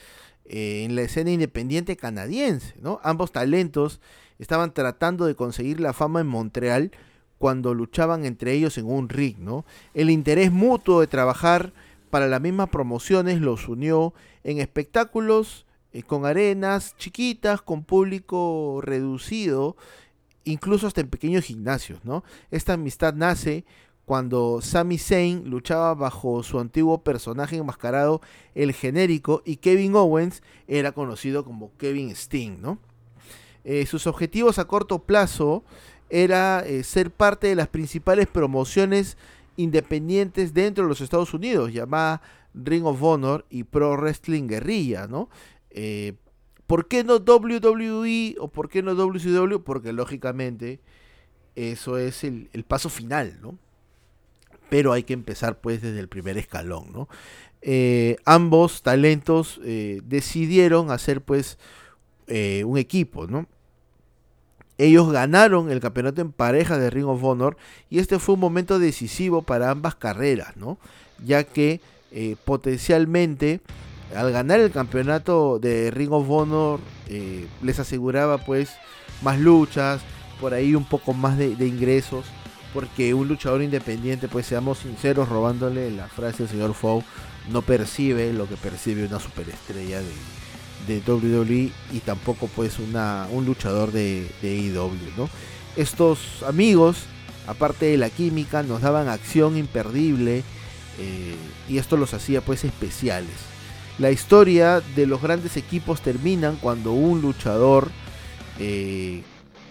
eh, 0.53 0.83
en 0.85 0.97
la 0.97 1.03
escena 1.03 1.31
independiente 1.31 1.97
canadiense, 1.97 2.75
¿no? 2.83 2.99
Ambos 3.05 3.31
talentos 3.31 4.01
estaban 4.41 4.75
tratando 4.75 5.27
de 5.27 5.37
conseguir 5.37 5.79
la 5.79 5.93
fama 5.93 6.21
en 6.21 6.27
Montreal, 6.27 6.91
cuando 7.39 7.73
luchaban 7.73 8.25
entre 8.25 8.53
ellos 8.53 8.77
en 8.77 8.87
un 8.87 9.09
ring, 9.09 9.37
¿no? 9.39 9.65
El 9.95 10.11
interés 10.11 10.51
mutuo 10.51 11.01
de 11.01 11.07
trabajar 11.07 11.73
para 12.11 12.27
las 12.27 12.41
mismas 12.41 12.69
promociones 12.69 13.41
los 13.41 13.69
unió 13.69 14.13
en 14.43 14.59
espectáculos 14.59 15.67
eh, 15.93 16.03
con 16.03 16.27
arenas 16.27 16.97
chiquitas, 16.97 17.63
con 17.63 17.85
público 17.85 18.81
reducido, 18.83 19.77
incluso 20.43 20.89
hasta 20.89 21.01
en 21.01 21.11
pequeños 21.11 21.45
gimnasios, 21.45 22.05
¿no? 22.05 22.25
Esta 22.51 22.73
amistad 22.73 23.15
nace 23.15 23.65
cuando 24.11 24.59
Sami 24.61 24.99
Zayn 24.99 25.49
luchaba 25.49 25.95
bajo 25.95 26.43
su 26.43 26.59
antiguo 26.59 27.05
personaje 27.05 27.59
enmascarado, 27.59 28.21
el 28.57 28.73
genérico, 28.73 29.41
y 29.45 29.59
Kevin 29.59 29.95
Owens 29.95 30.43
era 30.67 30.91
conocido 30.91 31.45
como 31.45 31.71
Kevin 31.77 32.11
Sting, 32.11 32.61
¿no? 32.61 32.81
Eh, 33.63 33.87
sus 33.87 34.09
objetivos 34.09 34.59
a 34.59 34.65
corto 34.65 34.99
plazo 35.05 35.63
era 36.09 36.59
eh, 36.67 36.83
ser 36.83 37.13
parte 37.13 37.47
de 37.47 37.55
las 37.55 37.69
principales 37.69 38.27
promociones 38.27 39.17
independientes 39.57 40.55
dentro 40.55 40.83
de 40.83 40.89
los 40.89 41.01
Estados 41.01 41.33
Unidos, 41.33 41.73
llamada 41.73 42.21
Ring 42.53 42.87
of 42.87 43.01
Honor 43.01 43.47
y 43.49 43.63
Pro 43.63 43.97
Wrestling 43.97 44.49
Guerrilla, 44.49 45.07
¿no? 45.07 45.29
Eh, 45.71 46.15
¿Por 46.67 46.89
qué 46.89 47.05
no 47.05 47.19
WWE 47.19 48.35
o 48.41 48.49
por 48.49 48.69
qué 48.71 48.83
no 48.83 48.97
WCW? 48.97 49.63
Porque 49.63 49.93
lógicamente 49.93 50.81
eso 51.55 51.97
es 51.97 52.25
el, 52.25 52.49
paso 52.67 52.89
final, 52.89 53.39
¿no? 53.41 53.57
Pero 54.71 54.93
hay 54.93 55.03
que 55.03 55.13
empezar 55.13 55.61
pues 55.61 55.83
desde 55.83 56.01
el 56.01 56.09
primer 56.09 56.39
escalón, 56.39 56.93
¿no? 56.93 57.09
Eh, 57.63 58.17
ambos 58.25 58.83
talentos 58.83 59.61
decidieron 59.63 60.91
hacer 60.91 61.21
pues 61.21 61.59
un 62.29 62.79
equipo, 62.79 63.27
¿no? 63.27 63.47
Ellos 64.81 65.13
ganaron 65.13 65.71
el 65.71 65.79
campeonato 65.79 66.23
en 66.23 66.33
pareja 66.33 66.79
de 66.79 66.89
Ring 66.89 67.05
of 67.05 67.23
Honor 67.23 67.59
y 67.91 67.99
este 67.99 68.19
fue 68.19 68.37
un 68.37 68.41
momento 68.41 68.79
decisivo 68.79 69.43
para 69.43 69.71
ambas 69.71 69.95
carreras, 69.95 70.57
¿no? 70.57 70.79
Ya 71.23 71.45
que 71.45 71.83
eh, 72.13 72.37
potencialmente 72.47 73.61
Al 74.17 74.33
ganar 74.33 74.59
el 74.59 74.73
campeonato 74.73 75.61
de 75.61 75.91
Ring 75.93 76.11
of 76.13 76.29
Honor, 76.31 76.81
eh, 77.09 77.47
les 77.63 77.79
aseguraba 77.79 78.39
pues 78.39 78.71
más 79.23 79.39
luchas, 79.39 80.01
por 80.41 80.55
ahí 80.55 80.75
un 80.75 80.85
poco 80.85 81.13
más 81.13 81.39
de, 81.39 81.53
ingresos, 81.65 82.25
porque 82.73 83.15
un 83.15 83.29
luchador 83.29 83.63
independiente, 83.63 84.29
pues 84.29 84.47
seamos 84.47 84.79
sinceros, 84.79 85.29
robándole 85.29 85.91
la 85.91 86.09
frase 86.09 86.45
al 86.45 86.49
señor 86.49 86.75
Fow, 86.75 87.03
no 87.51 87.63
percibe 87.63 88.33
lo 88.33 88.49
que 88.49 88.57
percibe 88.57 89.05
una 89.05 89.19
superestrella 89.19 90.01
de, 90.01 90.13
WWE 91.07 91.71
y 91.93 92.01
tampoco 92.05 92.49
pues 92.49 92.81
una, 92.81 93.29
un 93.31 93.47
luchador 93.47 93.93
de, 93.93 94.29
de 94.43 94.73
AEW, 94.75 94.91
¿no? 95.17 95.29
Estos 95.77 96.43
amigos, 96.45 97.05
aparte 97.47 97.87
de 97.87 97.97
la 97.97 98.11
química, 98.11 98.65
nos 98.65 98.81
daban 98.81 99.09
acción 99.09 99.57
imperdible 99.57 100.43
eh, 100.99 101.37
y 101.69 101.79
esto 101.79 101.97
los 101.97 102.13
hacía 102.13 102.41
pues 102.41 102.65
especiales. 102.65 103.35
La 103.99 104.11
historia 104.11 104.81
de 104.97 105.07
los 105.07 105.23
grandes 105.23 105.57
equipos 105.57 106.01
terminan 106.01 106.57
cuando 106.57 106.93
un 106.93 107.23
luchador 107.23 107.91
eh, 108.59 109.23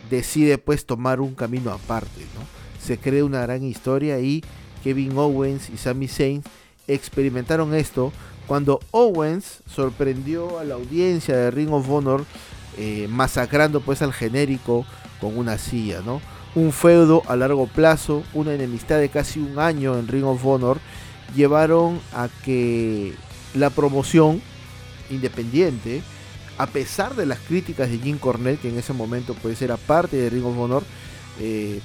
decide 0.10 0.58
pues 0.58 0.86
tomar 0.86 1.20
un 1.20 1.36
camino 1.36 1.72
aparte, 1.72 2.22
¿no? 2.36 2.60
Se 2.90 2.98
crea 2.98 3.24
una 3.24 3.42
gran 3.42 3.64
historia 3.64 4.20
y 4.20 4.44
Kevin 4.84 5.16
Owens 5.16 5.70
y 5.70 5.78
Sami 5.78 6.08
Zayn 6.08 6.42
experimentaron 6.88 7.76
esto 7.76 8.12
cuando 8.48 8.80
Owens 8.90 9.60
sorprendió 9.68 10.58
a 10.58 10.64
la 10.64 10.74
audiencia 10.74 11.38
de 11.38 11.52
Ring 11.52 11.72
of 11.72 11.88
Honor 11.88 12.26
eh, 12.80 13.06
masacrando 13.08 13.80
pues 13.82 14.02
al 14.02 14.12
genérico 14.12 14.88
con 15.22 15.38
una 15.38 15.60
silla, 15.60 16.02
¿no? 16.04 16.20
Un 16.56 16.72
feudo 16.72 17.22
a 17.28 17.36
largo 17.36 17.68
plazo, 17.68 18.24
una 18.34 18.56
enemistad 18.56 18.98
de 18.98 19.10
casi 19.10 19.40
un 19.40 19.60
año 19.60 19.96
en 19.96 20.08
Ring 20.08 20.26
of 20.26 20.44
Honor 20.44 20.80
llevaron 21.36 22.00
a 22.12 22.28
que 22.44 23.14
la 23.54 23.70
promoción 23.70 24.42
independiente, 25.12 26.02
a 26.58 26.66
pesar 26.66 27.16
de 27.16 27.28
las 27.28 27.38
críticas 27.38 27.92
de 27.92 28.00
Jim 28.00 28.18
Cornette, 28.18 28.62
que 28.62 28.70
en 28.70 28.80
ese 28.80 28.94
momento 28.94 29.36
pues 29.40 29.62
era 29.62 29.78
parte 29.78 30.18
de 30.18 30.32
Ring 30.32 30.46
of 30.46 30.58
Honor, 30.58 30.84
eh, 31.40 31.82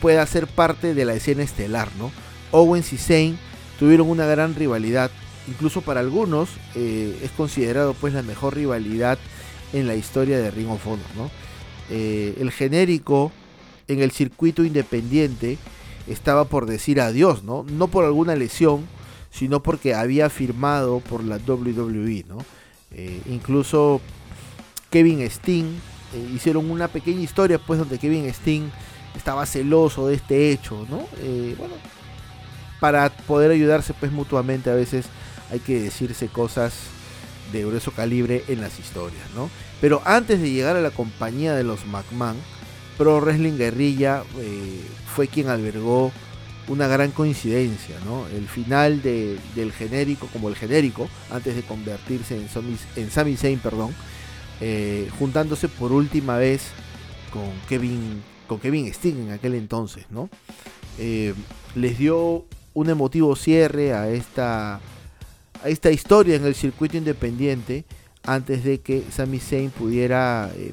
pueda 0.00 0.26
ser 0.26 0.46
parte 0.46 0.94
de 0.94 1.04
la 1.04 1.14
escena 1.14 1.42
estelar, 1.42 1.88
¿no? 1.98 2.10
Owens 2.50 2.92
y 2.92 2.98
Zayn 2.98 3.38
tuvieron 3.78 4.08
una 4.08 4.26
gran 4.26 4.54
rivalidad, 4.54 5.10
incluso 5.48 5.82
para 5.82 6.00
algunos 6.00 6.48
eh, 6.74 7.18
es 7.22 7.30
considerado 7.30 7.94
pues 7.94 8.14
la 8.14 8.22
mejor 8.22 8.56
rivalidad 8.56 9.18
en 9.72 9.86
la 9.86 9.94
historia 9.94 10.38
de 10.38 10.50
Ring 10.50 10.70
of 10.70 10.86
Honor, 10.86 11.06
¿no? 11.16 11.30
Eh, 11.90 12.36
el 12.40 12.50
genérico 12.50 13.32
en 13.88 14.00
el 14.00 14.12
circuito 14.12 14.64
independiente 14.64 15.58
estaba 16.06 16.44
por 16.44 16.66
decir 16.66 17.00
adiós, 17.00 17.42
¿no? 17.42 17.64
No 17.68 17.88
por 17.88 18.04
alguna 18.04 18.36
lesión, 18.36 18.86
sino 19.30 19.62
porque 19.62 19.94
había 19.94 20.30
firmado 20.30 21.00
por 21.00 21.24
la 21.24 21.36
WWE, 21.36 22.24
¿no? 22.28 22.38
Eh, 22.92 23.20
incluso 23.26 24.00
Kevin 24.90 25.28
Steen 25.30 25.80
eh, 26.14 26.30
hicieron 26.34 26.70
una 26.70 26.88
pequeña 26.88 27.20
historia, 27.20 27.58
pues, 27.58 27.78
donde 27.78 27.98
Kevin 27.98 28.32
Steen 28.34 28.70
estaba 29.16 29.46
celoso 29.46 30.06
de 30.08 30.14
este 30.14 30.50
hecho, 30.50 30.86
¿no? 30.88 31.06
bueno, 31.58 31.74
para 32.80 33.10
poder 33.10 33.50
ayudarse, 33.50 33.94
pues, 33.94 34.10
mutuamente 34.10 34.70
a 34.70 34.74
veces 34.74 35.06
hay 35.50 35.60
que 35.60 35.80
decirse 35.80 36.28
cosas 36.28 36.74
de 37.52 37.64
grueso 37.64 37.90
calibre 37.90 38.44
en 38.48 38.60
las 38.60 38.78
historias, 38.78 39.22
¿no? 39.34 39.50
Pero 39.80 40.02
antes 40.04 40.40
de 40.40 40.50
llegar 40.50 40.76
a 40.76 40.80
la 40.80 40.90
compañía 40.90 41.54
de 41.54 41.64
los 41.64 41.86
McMahon, 41.86 42.36
Pro 42.96 43.20
Wrestling 43.20 43.56
Guerrilla 43.56 44.22
eh, 44.38 44.80
fue 45.14 45.26
quien 45.26 45.48
albergó 45.48 46.12
una 46.68 46.86
gran 46.86 47.10
coincidencia, 47.10 47.96
¿no? 48.04 48.26
El 48.28 48.46
final 48.46 49.02
del 49.02 49.72
genérico, 49.72 50.28
como 50.32 50.48
el 50.48 50.54
genérico, 50.54 51.08
antes 51.30 51.56
de 51.56 51.62
convertirse 51.62 52.36
en, 52.36 52.48
en 52.96 53.10
Sami 53.10 53.36
Zayn, 53.36 53.58
perdón, 53.58 53.94
eh, 54.60 55.08
juntándose 55.18 55.68
por 55.68 55.92
última 55.92 56.36
vez 56.36 56.62
con 57.32 57.50
Kevin, 57.68 58.22
con 58.50 58.58
Kevin 58.58 58.88
Sting 58.88 59.28
en 59.28 59.30
aquel 59.30 59.54
entonces, 59.54 60.06
¿no? 60.10 60.28
Eh, 60.98 61.34
les 61.76 61.96
dio 61.98 62.46
un 62.74 62.90
emotivo 62.90 63.36
cierre 63.36 63.92
a 63.92 64.10
esta 64.10 64.80
a 65.62 65.68
esta 65.68 65.92
historia 65.92 66.34
en 66.34 66.44
el 66.44 66.56
circuito 66.56 66.96
independiente 66.96 67.84
antes 68.24 68.64
de 68.64 68.80
que 68.80 69.04
Sami 69.12 69.38
Zayn 69.38 69.70
pudiera 69.70 70.50
eh, 70.56 70.72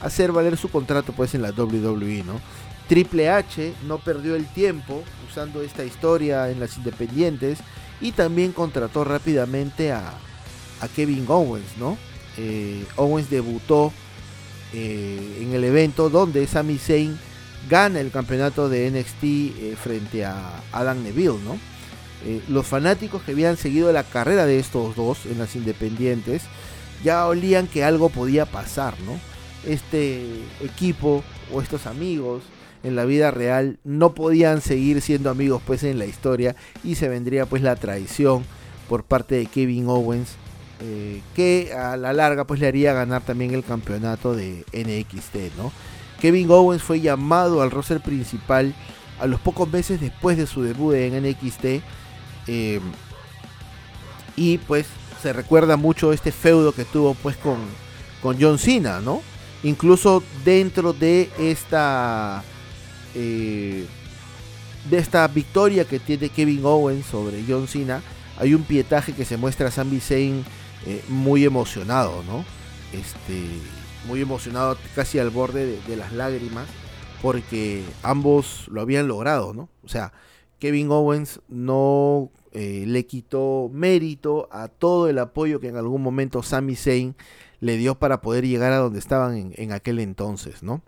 hacer 0.00 0.32
valer 0.32 0.56
su 0.56 0.70
contrato 0.70 1.12
pues 1.12 1.34
en 1.34 1.42
la 1.42 1.50
WWE, 1.50 2.24
¿no? 2.24 2.40
Triple 2.88 3.28
H 3.28 3.74
no 3.86 3.98
perdió 3.98 4.34
el 4.34 4.46
tiempo 4.46 5.02
usando 5.28 5.60
esta 5.60 5.84
historia 5.84 6.48
en 6.48 6.58
las 6.58 6.78
independientes 6.78 7.58
y 8.00 8.12
también 8.12 8.52
contrató 8.52 9.04
rápidamente 9.04 9.92
a, 9.92 10.14
Kevin 10.94 11.26
Owens, 11.28 11.76
¿no? 11.76 11.98
Eh, 12.38 12.82
Owens 12.96 13.28
debutó 13.28 13.92
eh, 14.72 15.38
en 15.42 15.54
el 15.54 15.64
evento 15.64 16.10
donde 16.10 16.46
Sami 16.46 16.78
Zayn 16.78 17.18
gana 17.68 18.00
el 18.00 18.10
campeonato 18.10 18.68
de 18.68 18.90
NXT 18.90 19.76
frente 19.76 20.24
a 20.24 20.62
Adam 20.72 21.02
Neville. 21.02 21.58
Eh, 22.24 22.40
los 22.48 22.66
fanáticos 22.66 23.22
que 23.22 23.32
habían 23.32 23.56
seguido 23.56 23.92
la 23.92 24.02
carrera 24.02 24.46
de 24.46 24.58
estos 24.58 24.96
dos 24.96 25.26
en 25.26 25.38
las 25.38 25.54
independientes 25.54 26.42
ya 27.04 27.26
olían 27.26 27.66
que 27.66 27.84
algo 27.84 28.08
podía 28.08 28.46
pasar. 28.46 28.94
Este 29.64 30.24
equipo 30.60 31.22
o 31.52 31.60
estos 31.60 31.86
amigos 31.86 32.42
en 32.82 32.96
la 32.96 33.04
vida 33.04 33.30
real 33.30 33.78
no 33.84 34.14
podían 34.14 34.60
seguir 34.60 35.00
siendo 35.02 35.30
amigos 35.30 35.60
pues 35.66 35.82
en 35.82 35.98
la 35.98 36.06
historia 36.06 36.54
y 36.84 36.94
se 36.94 37.08
vendría 37.08 37.46
pues 37.46 37.62
la 37.62 37.76
traición 37.76 38.44
por 38.88 39.04
parte 39.04 39.34
de 39.34 39.46
Kevin 39.46 39.88
Owens 39.88 40.36
eh, 40.80 41.22
que 41.34 41.72
a 41.72 41.96
la 41.96 42.12
larga 42.12 42.44
pues 42.44 42.60
le 42.60 42.66
haría 42.66 42.92
ganar 42.92 43.22
también 43.22 43.54
el 43.54 43.64
campeonato 43.64 44.34
de 44.34 44.64
NXT, 44.72 45.56
¿no? 45.56 45.72
Kevin 46.20 46.50
Owens 46.50 46.82
fue 46.82 47.00
llamado 47.00 47.62
al 47.62 47.70
roster 47.70 48.00
principal 48.00 48.74
a 49.18 49.26
los 49.26 49.40
pocos 49.40 49.70
meses 49.70 50.00
después 50.00 50.36
de 50.36 50.46
su 50.46 50.62
debut 50.62 50.94
en 50.94 51.22
NXT 51.22 51.82
eh, 52.46 52.80
y 54.36 54.58
pues 54.58 54.86
se 55.22 55.32
recuerda 55.32 55.76
mucho 55.76 56.12
este 56.12 56.30
feudo 56.30 56.72
que 56.72 56.84
tuvo 56.84 57.14
pues 57.14 57.36
con, 57.36 57.56
con 58.22 58.36
John 58.40 58.58
Cena, 58.58 59.00
¿no? 59.00 59.22
Incluso 59.62 60.22
dentro 60.44 60.92
de 60.92 61.30
esta 61.38 62.44
eh, 63.14 63.86
de 64.90 64.98
esta 64.98 65.26
victoria 65.26 65.84
que 65.84 65.98
tiene 65.98 66.28
Kevin 66.28 66.64
Owens 66.64 67.06
sobre 67.06 67.42
John 67.48 67.66
Cena, 67.66 68.02
hay 68.38 68.54
un 68.54 68.62
pietaje 68.62 69.12
que 69.12 69.24
se 69.24 69.36
muestra 69.36 69.68
a 69.68 69.70
Sami 69.70 70.00
Zayn 70.00 70.44
eh, 70.86 71.02
muy 71.08 71.44
emocionado, 71.44 72.22
¿no? 72.22 72.44
Este, 72.92 73.42
muy 74.06 74.20
emocionado, 74.20 74.76
casi 74.94 75.18
al 75.18 75.30
borde 75.30 75.80
de, 75.80 75.96
las 75.96 76.12
lágrimas, 76.12 76.68
porque 77.22 77.82
ambos 78.02 78.68
lo 78.68 78.80
habían 78.80 79.08
logrado, 79.08 79.52
¿no? 79.52 79.68
O 79.84 79.88
sea, 79.88 80.12
Kevin 80.58 80.90
Owens 80.90 81.40
no 81.48 82.30
eh, 82.52 82.84
le 82.86 83.04
quitó 83.04 83.68
mérito 83.72 84.48
a 84.52 84.68
todo 84.68 85.08
el 85.08 85.18
apoyo 85.18 85.60
que 85.60 85.68
en 85.68 85.76
algún 85.76 86.02
momento 86.02 86.42
Sami 86.42 86.76
Zayn 86.76 87.16
le 87.60 87.76
dio 87.76 87.98
para 87.98 88.20
poder 88.20 88.46
llegar 88.46 88.72
a 88.72 88.78
donde 88.78 88.98
estaban 88.98 89.52
en, 89.54 89.72
aquel 89.72 89.98
entonces, 89.98 90.62
¿no? 90.62 90.82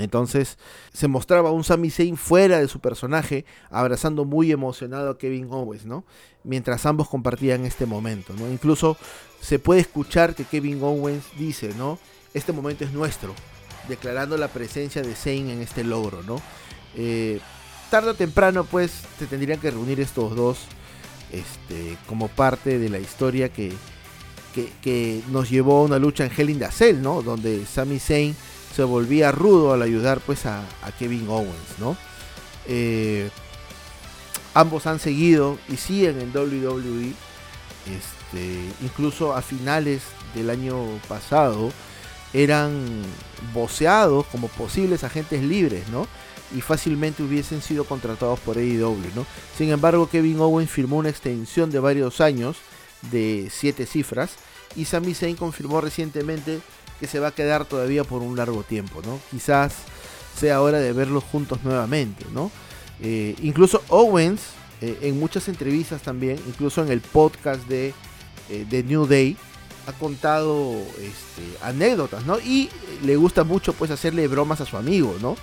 Entonces 0.00 0.58
se 0.92 1.08
mostraba 1.08 1.50
un 1.50 1.64
Sami 1.64 1.90
Zayn 1.90 2.16
fuera 2.16 2.58
de 2.58 2.68
su 2.68 2.80
personaje, 2.80 3.44
abrazando 3.70 4.24
muy 4.24 4.52
emocionado 4.52 5.10
a 5.10 5.18
Kevin 5.18 5.48
Owens, 5.50 5.86
¿no? 5.86 6.04
Mientras 6.44 6.86
ambos 6.86 7.08
compartían 7.08 7.64
este 7.66 7.86
momento, 7.86 8.32
¿no? 8.38 8.50
Incluso 8.50 8.96
se 9.40 9.58
puede 9.58 9.80
escuchar 9.80 10.34
que 10.34 10.44
Kevin 10.44 10.82
Owens 10.82 11.24
dice, 11.38 11.74
¿no? 11.76 11.98
Este 12.34 12.52
momento 12.52 12.84
es 12.84 12.92
nuestro, 12.92 13.34
declarando 13.88 14.36
la 14.36 14.48
presencia 14.48 15.02
de 15.02 15.14
Zayn 15.14 15.50
en 15.50 15.62
este 15.62 15.84
logro, 15.84 16.22
¿no? 16.22 16.40
Eh, 16.96 17.40
o 17.92 18.14
temprano 18.14 18.64
pues 18.64 18.92
se 19.18 19.26
tendrían 19.26 19.58
que 19.58 19.70
reunir 19.70 20.00
estos 20.00 20.36
dos 20.36 20.58
este, 21.32 21.96
como 22.06 22.28
parte 22.28 22.78
de 22.78 22.88
la 22.88 22.98
historia 22.98 23.48
que, 23.48 23.72
que, 24.54 25.22
nos 25.30 25.50
llevó 25.50 25.78
a 25.78 25.82
una 25.84 25.98
lucha 25.98 26.24
en 26.24 26.32
Hell 26.36 26.50
in 26.50 26.58
the 26.58 26.70
Cell, 26.70 27.00
¿no? 27.00 27.22
Donde 27.22 27.64
Sami 27.66 27.98
Zayn 27.98 28.34
se 28.74 28.82
volvía 28.84 29.32
rudo 29.32 29.72
al 29.72 29.82
ayudar 29.82 30.20
pues 30.20 30.46
a, 30.46 30.64
Kevin 30.98 31.28
Owens, 31.28 31.78
¿no? 31.78 31.96
Eh, 32.66 33.30
ambos 34.54 34.86
han 34.86 34.98
seguido 34.98 35.58
y 35.68 35.76
siguen 35.76 36.20
en 36.20 36.36
WWE. 36.36 37.12
Este, 37.86 38.72
incluso 38.82 39.34
a 39.34 39.42
finales 39.42 40.02
del 40.34 40.50
año 40.50 40.76
pasado 41.08 41.72
eran 42.32 43.02
voceados 43.52 44.26
como 44.26 44.48
posibles 44.48 45.02
agentes 45.02 45.42
libres, 45.42 45.88
¿no? 45.88 46.06
y 46.54 46.60
fácilmente 46.60 47.22
hubiesen 47.22 47.62
sido 47.62 47.84
contratados 47.84 48.38
por 48.40 48.58
AEW, 48.58 48.96
¿no? 49.14 49.26
Sin 49.56 49.70
embargo, 49.70 50.08
Kevin 50.08 50.40
Owens 50.40 50.70
firmó 50.70 50.96
una 50.96 51.08
extensión 51.08 51.70
de 51.70 51.78
varios 51.78 52.20
años 52.20 52.56
de 53.10 53.48
siete 53.50 53.86
cifras 53.86 54.32
y 54.76 54.84
Sami 54.84 55.14
Zayn 55.14 55.36
confirmó 55.36 55.80
recientemente 55.80 56.60
que 57.00 57.06
se 57.06 57.18
va 57.18 57.28
a 57.28 57.32
quedar 57.32 57.64
todavía 57.64 58.04
por 58.04 58.22
un 58.22 58.36
largo 58.36 58.62
tiempo, 58.62 59.00
¿no? 59.04 59.18
Quizás 59.30 59.72
sea 60.38 60.60
hora 60.60 60.78
de 60.78 60.92
verlos 60.92 61.24
juntos 61.24 61.58
nuevamente, 61.64 62.26
¿no? 62.32 62.50
Eh, 63.02 63.34
incluso 63.42 63.82
Owens 63.88 64.42
eh, 64.82 64.98
en 65.02 65.18
muchas 65.18 65.48
entrevistas 65.48 66.02
también, 66.02 66.38
incluso 66.46 66.82
en 66.82 66.90
el 66.90 67.00
podcast 67.00 67.66
de, 67.66 67.94
eh, 68.50 68.66
de 68.68 68.82
New 68.82 69.06
Day, 69.06 69.36
ha 69.86 69.92
contado 69.92 70.72
este, 70.98 71.42
anécdotas, 71.62 72.24
¿no? 72.26 72.38
Y 72.38 72.68
le 73.02 73.16
gusta 73.16 73.44
mucho 73.44 73.72
pues 73.72 73.90
hacerle 73.90 74.28
bromas 74.28 74.60
a 74.60 74.66
su 74.66 74.76
amigo, 74.76 75.16
¿no? 75.20 75.36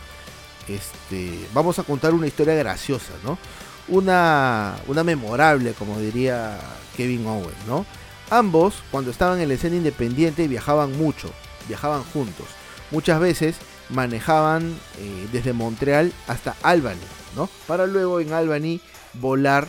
Este, 0.68 1.40
vamos 1.54 1.80
a 1.80 1.84
contar 1.84 2.14
una 2.14 2.28
historia 2.28 2.54
graciosa, 2.54 3.14
¿no? 3.24 3.38
Una, 3.88 4.76
una 4.88 5.04
memorable, 5.04 5.74
como 5.74 6.00
diría 6.00 6.60
Kevin 6.96 7.26
Owens, 7.26 7.66
¿no? 7.68 7.86
Ambos, 8.30 8.76
cuando 8.92 9.10
estaban 9.12 9.40
en 9.40 9.48
la 9.48 9.54
escena 9.54 9.78
independiente, 9.78 10.48
viajaban 10.48 10.98
mucho, 10.98 11.32
viajaban 11.68 12.04
juntos. 12.04 12.46
Muchas 12.92 13.20
veces 13.20 13.56
manejaban 13.90 14.78
eh, 15.00 15.28
desde 15.32 15.54
Montreal 15.54 16.14
hasta 16.28 16.56
Albany, 16.64 16.98
¿no? 17.36 17.50
Para 17.68 17.86
luego 17.88 18.20
en 18.20 18.34
Albany 18.34 18.82
volar 19.14 19.68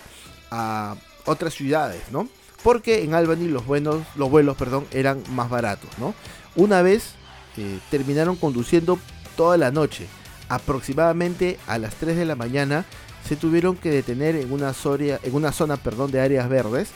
a 0.51 0.97
otras 1.25 1.55
ciudades, 1.55 2.03
¿no? 2.11 2.29
Porque 2.63 3.05
en 3.05 3.15
Albany 3.15 3.49
los, 3.49 3.67
buenos, 3.67 4.03
los 4.17 4.31
vuelos 4.31 4.57
perdón, 4.57 4.87
eran 4.91 5.23
más 5.31 5.51
baratos, 5.51 5.91
¿no? 5.99 6.15
Una 6.57 6.83
vez 6.83 7.15
eh, 7.57 7.79
terminaron 7.91 8.37
conduciendo 8.37 8.99
toda 9.37 9.57
la 9.57 9.71
noche. 9.71 10.07
Aproximadamente 10.49 11.59
a 11.67 11.79
las 11.79 11.95
3 11.97 12.17
de 12.17 12.25
la 12.25 12.35
mañana 12.35 12.85
se 13.29 13.37
tuvieron 13.37 13.77
que 13.77 13.91
detener 13.91 14.37
en 14.37 14.53
una, 14.53 14.73
en 14.99 15.35
una 15.35 15.53
zona 15.53 15.77
perdón, 15.77 16.11
de 16.11 16.21
áreas 16.21 16.49
verdes 16.49 16.89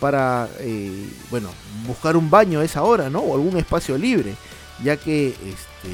para 0.00 0.48
eh, 0.60 1.08
bueno, 1.30 1.50
buscar 1.86 2.16
un 2.16 2.30
baño 2.30 2.60
a 2.60 2.64
esa 2.64 2.82
hora, 2.82 3.10
¿no? 3.10 3.20
O 3.20 3.34
algún 3.34 3.56
espacio 3.56 3.98
libre, 3.98 4.34
ya 4.82 4.96
que 4.96 5.28
este, 5.28 5.90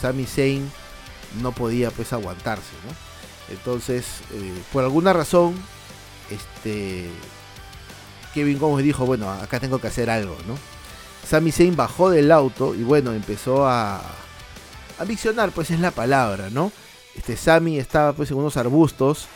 Sami 0.00 0.24
Zayn 0.24 0.70
no 1.42 1.52
podía 1.52 1.90
pues 1.90 2.12
aguantarse, 2.12 2.72
¿no? 2.86 3.54
Entonces, 3.54 4.04
eh, 4.32 4.52
por 4.72 4.84
alguna 4.84 5.12
razón, 5.12 5.54
este, 6.30 7.08
Kevin 8.34 8.58
Owens 8.60 8.84
dijo, 8.84 9.06
bueno, 9.06 9.30
acá 9.30 9.60
tengo 9.60 9.78
que 9.78 9.88
hacer 9.88 10.10
algo, 10.10 10.36
¿no? 10.46 10.56
Sami 11.28 11.52
Zayn 11.52 11.76
bajó 11.76 12.10
del 12.10 12.30
auto 12.30 12.74
y 12.74 12.82
bueno, 12.82 13.12
empezó 13.12 13.66
a, 13.66 14.00
a 14.98 15.04
visionar, 15.04 15.50
pues 15.50 15.70
es 15.70 15.80
la 15.80 15.90
palabra, 15.90 16.50
¿no? 16.50 16.72
Este 17.16 17.36
Sami 17.36 17.78
estaba 17.78 18.12
pues 18.12 18.30
en 18.30 18.36
unos 18.36 18.56
arbustos 18.56 19.26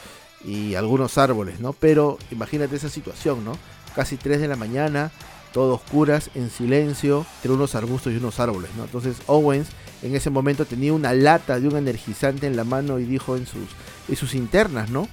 y 0.45 0.75
algunos 0.75 1.19
árboles, 1.19 1.61
¿no? 1.61 1.73
Pero 1.73 2.19
imagínate 2.31 2.77
esa 2.77 2.89
situación, 2.89 3.45
¿no? 3.45 3.53
Casi 3.95 4.17
3 4.17 4.41
de 4.41 4.49
la 4.49 4.57
mañana, 4.57 5.11
todo 5.53 5.75
oscuras, 5.75 6.31
en 6.35 6.51
silencio, 6.51 7.27
entre 7.37 7.53
unos 7.53 7.75
arbustos 7.75 8.13
y 8.13 8.17
unos 8.17 8.41
árboles, 8.41 8.71
¿no? 8.77 8.85
Entonces 8.85 9.17
Owens 9.27 9.69
en 10.03 10.15
ese 10.15 10.31
momento 10.31 10.65
tenía 10.65 10.93
una 10.93 11.13
lata 11.13 11.61
de 11.61 11.69
un 11.69 11.77
energizante 11.77 12.47
en 12.47 12.57
la 12.57 12.65
mano 12.65 12.99
y 12.99 13.05
dijo 13.05 13.37
en 13.37 13.47
sus, 13.47 13.69
en 14.09 14.17
sus 14.17 14.35
internas, 14.35 14.91
¿no? 14.91 15.09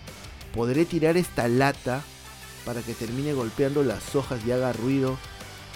Podré 0.53 0.85
tirar 0.85 1.17
esta 1.17 1.47
lata 1.47 2.03
para 2.65 2.81
que 2.81 2.93
termine 2.93 3.33
golpeando 3.33 3.83
las 3.83 4.15
hojas 4.15 4.39
y 4.45 4.51
haga 4.51 4.73
ruido 4.73 5.17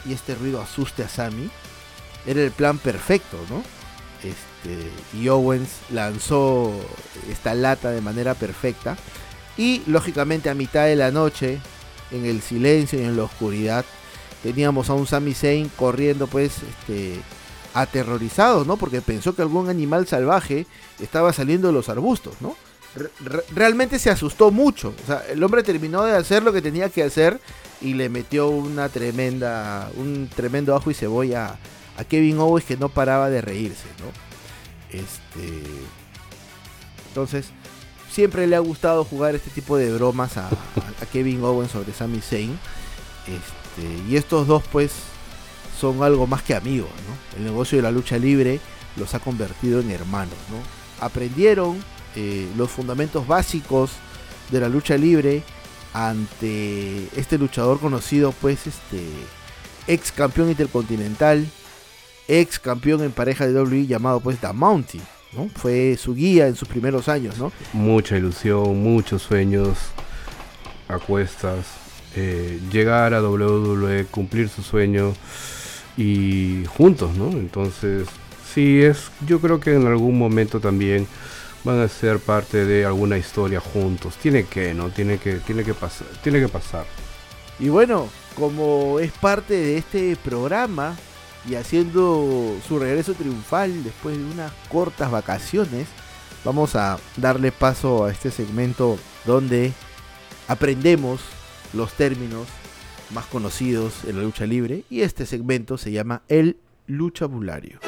y 0.05 0.13
este 0.13 0.35
ruido 0.35 0.61
asuste 0.61 1.03
a 1.03 1.09
Sammy. 1.09 1.49
Era 2.25 2.41
el 2.41 2.51
plan 2.51 2.77
perfecto, 2.77 3.37
¿no? 3.49 3.63
Este, 4.23 4.89
y 5.17 5.27
Owens 5.27 5.69
lanzó 5.89 6.71
esta 7.29 7.53
lata 7.55 7.91
de 7.91 8.01
manera 8.01 8.33
perfecta. 8.35 8.97
Y 9.57 9.83
lógicamente 9.87 10.49
a 10.49 10.53
mitad 10.53 10.85
de 10.85 10.95
la 10.95 11.11
noche, 11.11 11.59
en 12.11 12.25
el 12.25 12.41
silencio 12.41 12.99
y 12.99 13.03
en 13.03 13.17
la 13.17 13.23
oscuridad, 13.23 13.85
teníamos 14.43 14.89
a 14.89 14.93
un 14.93 15.07
Sami 15.07 15.33
Zayn 15.33 15.69
corriendo 15.69 16.27
pues 16.27 16.57
este, 16.63 17.19
aterrorizado, 17.73 18.65
¿no? 18.65 18.77
Porque 18.77 19.01
pensó 19.01 19.35
que 19.35 19.41
algún 19.41 19.69
animal 19.69 20.07
salvaje 20.07 20.65
estaba 20.99 21.33
saliendo 21.33 21.67
de 21.67 21.73
los 21.73 21.89
arbustos, 21.89 22.35
¿no? 22.41 22.55
realmente 23.53 23.99
se 23.99 24.09
asustó 24.09 24.51
mucho. 24.51 24.93
O 25.03 25.07
sea, 25.07 25.23
el 25.29 25.41
hombre 25.43 25.63
terminó 25.63 26.03
de 26.03 26.15
hacer 26.15 26.43
lo 26.43 26.51
que 26.51 26.61
tenía 26.61 26.89
que 26.89 27.03
hacer 27.03 27.39
y 27.79 27.93
le 27.93 28.09
metió 28.09 28.49
una 28.49 28.89
tremenda, 28.89 29.89
un 29.95 30.29
tremendo 30.33 30.75
ajo 30.75 30.91
y 30.91 30.93
cebolla 30.93 31.57
a 31.97 32.03
Kevin 32.03 32.39
Owens 32.39 32.65
que 32.65 32.77
no 32.77 32.89
paraba 32.89 33.29
de 33.29 33.41
reírse, 33.41 33.87
¿no? 33.99 34.11
Este, 34.89 35.63
entonces, 37.07 37.51
siempre 38.11 38.45
le 38.47 38.55
ha 38.55 38.59
gustado 38.59 39.03
jugar 39.03 39.35
este 39.35 39.49
tipo 39.49 39.77
de 39.77 39.93
bromas 39.93 40.37
a, 40.37 40.49
Kevin 41.11 41.43
Owens 41.43 41.71
sobre 41.71 41.93
Sami 41.93 42.21
Zayn. 42.21 42.57
Este, 43.27 44.09
y 44.09 44.15
estos 44.15 44.47
dos, 44.47 44.63
pues, 44.71 44.91
son 45.79 46.03
algo 46.03 46.27
más 46.27 46.43
que 46.43 46.55
amigos. 46.55 46.89
El 47.37 47.45
negocio 47.45 47.77
de 47.77 47.81
la 47.81 47.91
lucha 47.91 48.17
libre 48.17 48.59
los 48.97 49.13
ha 49.15 49.19
convertido 49.19 49.79
en 49.79 49.91
hermanos, 49.91 50.35
¿no? 50.49 50.57
Aprendieron 51.03 51.83
eh, 52.15 52.47
los 52.57 52.69
fundamentos 52.69 53.25
básicos 53.25 53.91
de 54.51 54.59
la 54.59 54.69
lucha 54.69 54.97
libre 54.97 55.43
ante 55.93 57.07
este 57.19 57.37
luchador 57.37 57.79
conocido, 57.79 58.33
pues, 58.33 58.67
este 58.67 59.01
ex 59.87 60.11
campeón 60.11 60.49
intercontinental, 60.49 61.47
ex 62.27 62.59
campeón 62.59 63.01
en 63.01 63.11
pareja 63.11 63.47
de 63.47 63.59
WWE 63.59 63.87
llamado, 63.87 64.19
pues, 64.19 64.39
The 64.39 64.53
Mountain, 64.53 65.03
¿no? 65.33 65.49
Fue 65.55 65.97
su 65.97 66.15
guía 66.15 66.47
en 66.47 66.55
sus 66.55 66.67
primeros 66.67 67.07
años, 67.07 67.37
¿no? 67.37 67.51
Mucha 67.73 68.17
ilusión, 68.17 68.81
muchos 68.81 69.21
sueños 69.21 69.77
a 70.87 70.99
cuestas, 70.99 71.65
eh, 72.15 72.59
llegar 72.71 73.13
a 73.13 73.21
WWE, 73.21 74.05
cumplir 74.05 74.49
su 74.49 74.61
sueño 74.61 75.13
y 75.97 76.65
juntos, 76.65 77.15
¿no? 77.15 77.29
Entonces, 77.31 78.07
sí 78.53 78.81
es, 78.81 79.11
yo 79.25 79.39
creo 79.39 79.59
que 79.59 79.73
en 79.73 79.87
algún 79.87 80.17
momento 80.17 80.59
también 80.59 81.07
van 81.63 81.79
a 81.79 81.87
ser 81.87 82.19
parte 82.19 82.65
de 82.65 82.85
alguna 82.85 83.17
historia 83.17 83.59
juntos. 83.59 84.15
Tiene 84.17 84.45
que, 84.45 84.73
¿no? 84.73 84.89
Tiene 84.89 85.17
que, 85.17 85.35
tiene 85.35 85.63
que 85.63 85.73
pasar, 85.73 86.07
tiene 86.23 86.39
que 86.39 86.47
pasar. 86.47 86.85
Y 87.59 87.69
bueno, 87.69 88.09
como 88.35 88.99
es 88.99 89.11
parte 89.11 89.53
de 89.53 89.77
este 89.77 90.15
programa 90.15 90.97
y 91.47 91.55
haciendo 91.55 92.57
su 92.67 92.79
regreso 92.79 93.13
triunfal 93.13 93.83
después 93.83 94.17
de 94.17 94.23
unas 94.23 94.51
cortas 94.69 95.11
vacaciones, 95.11 95.87
vamos 96.43 96.75
a 96.75 96.99
darle 97.17 97.51
paso 97.51 98.05
a 98.05 98.11
este 98.11 98.31
segmento 98.31 98.97
donde 99.25 99.73
aprendemos 100.47 101.21
los 101.73 101.93
términos 101.93 102.47
más 103.13 103.25
conocidos 103.25 104.05
en 104.05 104.17
la 104.17 104.23
lucha 104.23 104.45
libre 104.45 104.83
y 104.89 105.01
este 105.01 105.25
segmento 105.25 105.77
se 105.77 105.91
llama 105.91 106.21
el 106.27 106.57
luchabulario. 106.87 107.79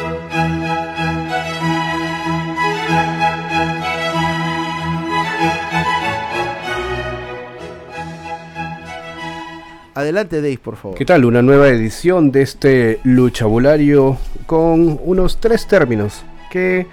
Adelante 9.95 10.37
Dave, 10.37 10.57
por 10.57 10.75
favor. 10.75 10.97
¿Qué 10.97 11.05
tal? 11.05 11.23
Una 11.25 11.41
nueva 11.43 11.67
edición 11.67 12.31
de 12.31 12.41
este 12.41 12.99
luchabulario 13.03 14.17
con 14.47 14.99
unos 15.03 15.39
tres 15.39 15.67
términos 15.67 16.23
que 16.51 16.87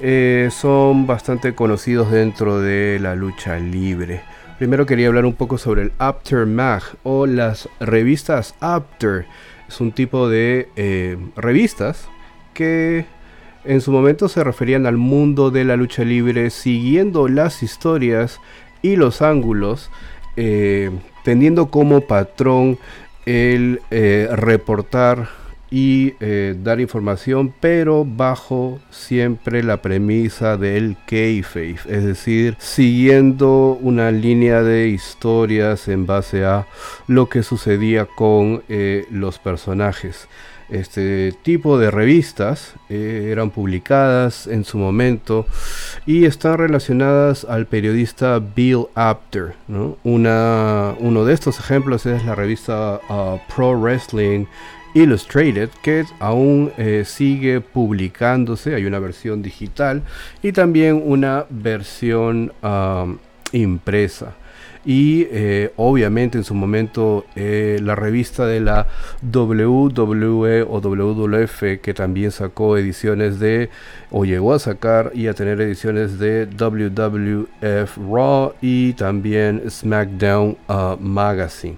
eh, 0.00 0.48
son 0.50 1.06
bastante 1.06 1.54
conocidos 1.54 2.10
dentro 2.10 2.60
de 2.60 2.98
la 3.00 3.14
lucha 3.14 3.58
libre. 3.58 4.22
Primero 4.58 4.86
quería 4.86 5.08
hablar 5.08 5.26
un 5.26 5.34
poco 5.34 5.58
sobre 5.58 5.82
el 5.82 5.92
Aftermath 5.98 6.84
o 7.02 7.26
las 7.26 7.68
revistas 7.78 8.54
After. 8.60 9.26
Es 9.68 9.80
un 9.80 9.92
tipo 9.92 10.28
de 10.28 10.68
eh, 10.76 11.18
revistas 11.36 12.08
que 12.54 13.04
en 13.64 13.82
su 13.82 13.92
momento 13.92 14.28
se 14.28 14.42
referían 14.42 14.86
al 14.86 14.96
mundo 14.96 15.50
de 15.50 15.64
la 15.64 15.76
lucha 15.76 16.04
libre 16.04 16.48
siguiendo 16.48 17.28
las 17.28 17.62
historias 17.62 18.40
y 18.80 18.96
los 18.96 19.20
ángulos, 19.20 19.90
eh, 20.36 20.90
teniendo 21.24 21.70
como 21.70 22.00
patrón 22.02 22.78
el 23.26 23.80
eh, 23.90 24.28
reportar 24.32 25.28
y 25.70 26.14
eh, 26.18 26.56
dar 26.62 26.80
información, 26.80 27.54
pero 27.60 28.04
bajo 28.04 28.80
siempre 28.90 29.62
la 29.62 29.80
premisa 29.80 30.56
del 30.56 30.96
kayfabe, 31.06 31.76
es 31.86 32.04
decir, 32.04 32.56
siguiendo 32.58 33.78
una 33.80 34.10
línea 34.10 34.62
de 34.62 34.88
historias 34.88 35.86
en 35.86 36.06
base 36.06 36.44
a 36.44 36.66
lo 37.06 37.28
que 37.28 37.42
sucedía 37.44 38.06
con 38.06 38.62
eh, 38.68 39.06
los 39.10 39.38
personajes. 39.38 40.28
Este 40.70 41.34
tipo 41.42 41.78
de 41.78 41.90
revistas 41.90 42.74
eh, 42.88 43.30
eran 43.32 43.50
publicadas 43.50 44.46
en 44.46 44.64
su 44.64 44.78
momento 44.78 45.46
y 46.06 46.26
están 46.26 46.58
relacionadas 46.58 47.44
al 47.44 47.66
periodista 47.66 48.38
Bill 48.38 48.86
Apter. 48.94 49.54
Una, 50.04 50.94
uno 51.00 51.24
de 51.24 51.34
estos 51.34 51.58
ejemplos 51.58 52.06
es 52.06 52.24
la 52.24 52.36
revista 52.36 53.00
uh, 53.08 53.38
Pro 53.52 53.78
Wrestling 53.80 54.46
Illustrated 54.94 55.70
que 55.82 56.04
aún 56.20 56.72
eh, 56.76 57.04
sigue 57.04 57.60
publicándose, 57.60 58.74
hay 58.74 58.84
una 58.84 59.00
versión 59.00 59.42
digital 59.42 60.02
y 60.40 60.52
también 60.52 61.02
una 61.04 61.46
versión 61.50 62.52
impresa. 63.52 64.34
Y 64.84 65.26
eh, 65.30 65.72
obviamente 65.76 66.38
en 66.38 66.44
su 66.44 66.54
momento 66.54 67.26
eh, 67.36 67.78
la 67.82 67.94
revista 67.94 68.46
de 68.46 68.60
la 68.60 68.86
WWE 69.22 70.62
o 70.62 70.80
WWF 70.80 71.80
que 71.82 71.94
también 71.94 72.30
sacó 72.30 72.78
ediciones 72.78 73.38
de 73.38 73.68
o 74.10 74.24
llegó 74.24 74.54
a 74.54 74.58
sacar 74.58 75.12
y 75.14 75.26
a 75.26 75.34
tener 75.34 75.60
ediciones 75.60 76.18
de 76.18 76.46
WWF 76.46 77.96
Raw 78.10 78.54
y 78.62 78.94
también 78.94 79.70
SmackDown 79.70 80.56
uh, 80.68 80.96
Magazine. 80.98 81.76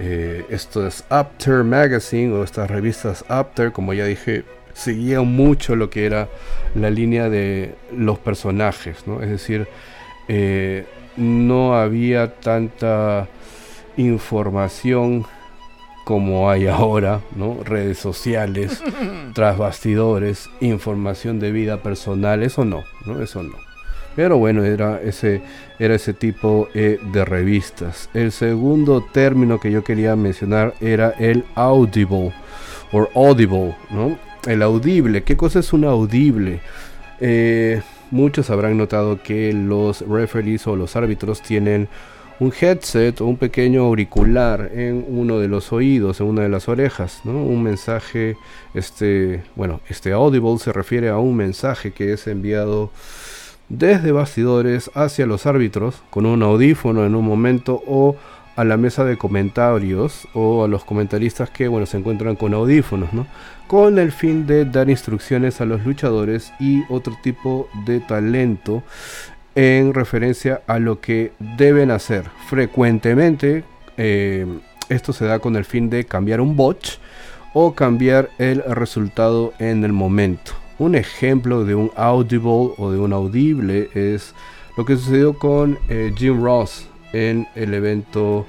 Eh, 0.00 0.46
esto 0.48 0.86
es 0.86 1.04
After 1.10 1.64
Magazine 1.64 2.32
o 2.32 2.44
estas 2.44 2.70
revistas 2.70 3.24
After, 3.28 3.72
como 3.72 3.92
ya 3.92 4.06
dije, 4.06 4.44
seguían 4.72 5.26
mucho 5.26 5.76
lo 5.76 5.90
que 5.90 6.06
era 6.06 6.28
la 6.74 6.88
línea 6.88 7.28
de 7.28 7.74
los 7.94 8.18
personajes, 8.18 9.06
¿no? 9.06 9.20
Es 9.20 9.28
decir, 9.28 9.66
no 11.18 11.74
había 11.74 12.34
tanta 12.34 13.28
información 13.96 15.26
como 16.04 16.48
hay 16.48 16.66
ahora, 16.66 17.20
¿no? 17.36 17.58
Redes 17.62 17.98
sociales, 17.98 18.82
tras 19.34 19.58
bastidores, 19.58 20.48
información 20.60 21.38
de 21.38 21.52
vida 21.52 21.82
personal, 21.82 22.42
eso 22.42 22.64
no, 22.64 22.84
¿no? 23.04 23.20
Eso 23.20 23.42
no. 23.42 23.52
Pero 24.16 24.38
bueno, 24.38 24.64
era 24.64 25.00
ese, 25.02 25.42
era 25.78 25.94
ese 25.94 26.14
tipo 26.14 26.68
eh, 26.74 26.98
de 27.12 27.24
revistas. 27.24 28.08
El 28.14 28.32
segundo 28.32 29.04
término 29.12 29.60
que 29.60 29.70
yo 29.70 29.84
quería 29.84 30.16
mencionar 30.16 30.74
era 30.80 31.10
el 31.10 31.44
audible, 31.54 32.32
o 32.90 33.08
audible, 33.14 33.76
¿no? 33.90 34.18
El 34.46 34.62
audible. 34.62 35.24
¿Qué 35.24 35.36
cosa 35.36 35.58
es 35.58 35.72
un 35.72 35.84
audible? 35.84 36.60
Eh, 37.20 37.82
muchos 38.10 38.50
habrán 38.50 38.76
notado 38.76 39.22
que 39.22 39.52
los 39.52 40.00
referees 40.02 40.66
o 40.66 40.76
los 40.76 40.96
árbitros 40.96 41.42
tienen 41.42 41.88
un 42.40 42.52
headset 42.58 43.20
o 43.20 43.26
un 43.26 43.36
pequeño 43.36 43.82
auricular 43.82 44.70
en 44.72 45.04
uno 45.08 45.38
de 45.38 45.48
los 45.48 45.72
oídos, 45.72 46.20
en 46.20 46.26
una 46.26 46.42
de 46.42 46.48
las 46.48 46.68
orejas, 46.68 47.20
¿no? 47.24 47.42
Un 47.42 47.62
mensaje, 47.62 48.36
este, 48.74 49.42
bueno, 49.56 49.80
este 49.88 50.12
audible 50.12 50.58
se 50.58 50.72
refiere 50.72 51.08
a 51.08 51.18
un 51.18 51.36
mensaje 51.36 51.90
que 51.90 52.12
es 52.12 52.26
enviado 52.28 52.90
desde 53.68 54.12
bastidores 54.12 54.90
hacia 54.94 55.26
los 55.26 55.46
árbitros 55.46 56.02
con 56.10 56.26
un 56.26 56.42
audífono 56.42 57.04
en 57.04 57.14
un 57.14 57.24
momento 57.24 57.82
o 57.86 58.16
a 58.58 58.64
la 58.64 58.76
mesa 58.76 59.04
de 59.04 59.16
comentarios 59.16 60.26
o 60.34 60.64
a 60.64 60.68
los 60.68 60.84
comentaristas 60.84 61.48
que 61.48 61.68
bueno 61.68 61.86
se 61.86 61.96
encuentran 61.96 62.34
con 62.34 62.54
audífonos, 62.54 63.12
¿no? 63.12 63.24
Con 63.68 64.00
el 64.00 64.10
fin 64.10 64.48
de 64.48 64.64
dar 64.64 64.90
instrucciones 64.90 65.60
a 65.60 65.64
los 65.64 65.86
luchadores 65.86 66.52
y 66.58 66.82
otro 66.88 67.16
tipo 67.22 67.68
de 67.86 68.00
talento 68.00 68.82
en 69.54 69.94
referencia 69.94 70.62
a 70.66 70.80
lo 70.80 71.00
que 71.00 71.30
deben 71.38 71.92
hacer. 71.92 72.24
Frecuentemente 72.48 73.62
eh, 73.96 74.44
esto 74.88 75.12
se 75.12 75.24
da 75.24 75.38
con 75.38 75.54
el 75.54 75.64
fin 75.64 75.88
de 75.88 76.04
cambiar 76.04 76.40
un 76.40 76.56
botch 76.56 76.98
o 77.54 77.76
cambiar 77.76 78.28
el 78.38 78.64
resultado 78.64 79.52
en 79.60 79.84
el 79.84 79.92
momento. 79.92 80.50
Un 80.80 80.96
ejemplo 80.96 81.64
de 81.64 81.76
un 81.76 81.92
audible 81.94 82.74
o 82.76 82.90
de 82.90 82.98
un 82.98 83.12
audible 83.12 83.88
es 83.94 84.34
lo 84.76 84.84
que 84.84 84.96
sucedió 84.96 85.38
con 85.38 85.78
eh, 85.88 86.12
Jim 86.16 86.42
Ross 86.42 86.87
en 87.12 87.46
el 87.54 87.74
evento 87.74 88.46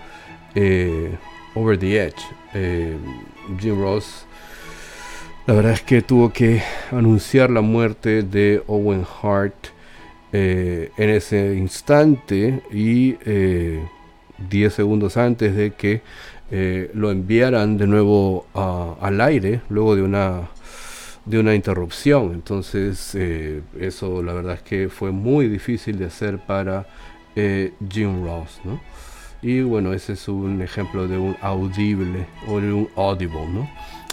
eh, 0.56 1.16
Over 1.56 1.78
the 1.78 2.04
Edge. 2.06 2.22
Eh, 2.54 2.98
Jim 3.60 3.80
Ross, 3.80 4.26
la 5.48 5.54
verdad 5.54 5.74
es 5.74 5.82
que 5.82 6.02
tuvo 6.02 6.32
que 6.32 6.62
anunciar 6.92 7.50
la 7.50 7.62
muerte 7.62 8.24
de 8.24 8.64
Owen 8.68 9.06
Hart 9.22 9.56
eh, 10.32 10.92
en 10.98 11.10
ese 11.10 11.56
instante 11.56 12.62
y 12.72 13.16
10 14.50 14.74
segundos 14.74 15.18
antes 15.18 15.56
de 15.56 15.72
que 15.72 16.02
lo 16.94 17.12
enviaran 17.12 17.78
de 17.78 17.88
nuevo 17.88 18.46
al 18.54 19.22
aire, 19.22 19.62
luego 19.70 19.96
de 19.96 20.04
una 20.04 20.50
de 21.26 21.40
una 21.40 21.54
interrupción. 21.54 22.32
Entonces, 22.34 23.16
eso 23.80 24.24
la 24.24 24.34
verdad 24.34 24.56
es 24.56 24.62
que 24.62 24.90
fue 24.90 25.12
muy 25.12 25.48
difícil 25.48 25.98
de 26.00 26.06
hacer 26.06 26.40
para 26.40 26.88
eh, 27.36 27.74
Jim 27.90 28.24
Ross, 28.24 28.60
¿no? 28.64 28.80
Y 29.42 29.62
bueno, 29.62 29.94
ese 29.94 30.14
es 30.14 30.28
un 30.28 30.62
ejemplo 30.62 31.08
de 31.08 31.18
un 31.18 31.36
audible 31.42 32.26
o 32.48 32.60
de 32.60 32.74
un 32.74 32.90
audible, 32.96 33.48
¿no? 33.48 33.70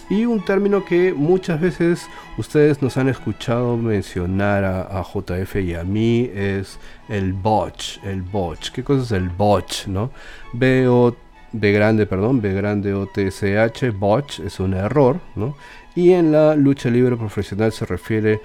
Y 0.08 0.24
un 0.24 0.44
término 0.44 0.84
que 0.84 1.12
muchas 1.12 1.60
veces 1.60 2.06
ustedes 2.38 2.80
nos 2.80 2.96
han 2.96 3.08
escuchado 3.08 3.76
mencionar 3.76 4.62
a, 4.64 5.02
JF 5.02 5.56
y 5.56 5.74
a 5.74 5.82
mí 5.82 6.30
es 6.32 6.78
el 7.08 7.32
botch, 7.32 7.98
el 8.04 8.22
botch. 8.22 8.70
¿Qué 8.70 8.84
cosa 8.84 9.02
es 9.02 9.12
el 9.12 9.28
botch, 9.30 9.88
no? 9.88 10.12
B 10.52 10.86
o 10.86 11.16
B 11.50 11.72
grande, 11.72 12.06
perdón, 12.06 12.40
B 12.40 12.52
grande 12.52 12.94
o 12.94 13.06
T 13.06 13.26
S 13.26 13.58
H, 13.58 13.90
botch 13.90 14.38
es 14.40 14.60
un 14.60 14.74
error, 14.74 15.18
¿no? 15.34 15.56
Y 15.96 16.12
en 16.12 16.30
la 16.30 16.54
lucha 16.54 16.88
libre 16.88 17.16
profesional 17.16 17.72
se 17.72 17.84
refiere 17.84 18.40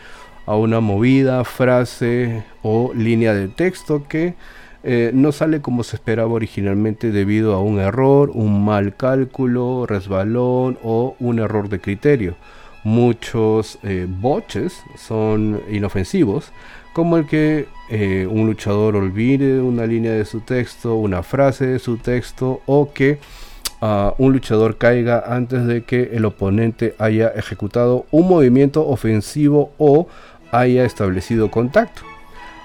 a 0.48 0.56
una 0.56 0.80
movida, 0.80 1.44
frase 1.44 2.44
o 2.64 2.92
línea 2.96 3.36
de 3.36 3.50
texto 3.50 4.08
que 4.08 4.34
eh, 4.84 5.12
no 5.14 5.32
sale 5.32 5.62
como 5.62 5.84
se 5.84 5.96
esperaba 5.96 6.32
originalmente 6.32 7.12
debido 7.12 7.54
a 7.54 7.62
un 7.62 7.80
error, 7.80 8.32
un 8.34 8.66
mal 8.66 8.96
cálculo, 8.96 9.86
resbalón 9.86 10.78
o 10.84 11.16
un 11.20 11.40
error 11.40 11.70
de 11.70 11.80
criterio. 11.80 12.36
Muchos 12.84 13.78
eh, 13.84 14.08
boches 14.10 14.82
son 14.98 15.62
inofensivos, 15.70 16.52
como 16.94 17.18
el 17.18 17.28
que 17.28 17.68
eh, 17.90 18.28
un 18.30 18.48
luchador 18.48 18.96
olvide 18.96 19.62
una 19.62 19.86
línea 19.86 20.14
de 20.14 20.26
su 20.26 20.42
texto, 20.42 20.96
una 20.96 21.22
frase 21.22 21.68
de 21.68 21.80
su 21.80 21.98
texto 21.98 22.62
o 22.66 22.92
que 22.92 23.20
ah, 23.82 24.16
un 24.18 24.34
luchador 24.34 24.78
caiga 24.78 25.24
antes 25.28 25.68
de 25.68 25.84
que 25.84 26.10
el 26.14 26.26
oponente 26.26 26.96
haya 26.98 27.28
ejecutado 27.30 28.08
un 28.10 28.28
movimiento 28.28 28.88
ofensivo 28.88 29.74
o 29.78 30.08
haya 30.52 30.84
establecido 30.86 31.52
contacto. 31.52 32.11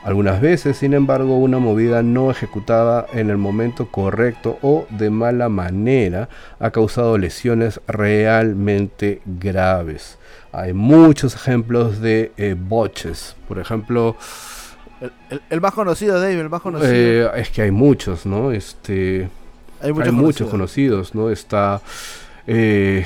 Algunas 0.07 0.41
veces, 0.41 0.77
sin 0.77 0.95
embargo, 0.95 1.37
una 1.37 1.59
movida 1.59 2.01
no 2.01 2.31
ejecutada 2.31 3.09
en 3.12 3.28
el 3.28 3.39
momento 3.39 3.89
correcto 3.91 4.57
o 4.62 4.87
de 4.89 5.11
mala 5.11 5.49
manera 5.49 6.28
ha 6.61 6.70
causado 6.70 7.19
lesiones 7.19 7.81
realmente 7.89 9.20
graves. 9.24 10.16
Hay 10.53 10.74
muchos 10.74 11.35
ejemplos 11.35 12.01
de 12.01 12.31
eh, 12.37 12.55
boches. 12.57 13.35
Por 13.49 13.59
ejemplo, 13.59 14.15
el, 15.51 15.61
más 15.61 15.74
conocido, 15.74 16.20
Dave, 16.20 16.39
el 16.39 16.51
más 16.51 16.62
conocido. 16.62 16.93
Eh, 16.93 17.28
es 17.41 17.51
que 17.51 17.62
hay 17.62 17.73
muchos, 17.73 18.27
¿no? 18.27 18.53
Este, 18.53 19.28
hay 19.81 19.93
muchos, 19.93 20.49
conocidos. 20.49 21.16
¿no? 21.16 21.31
Está 21.31 21.81
eh, 22.47 23.05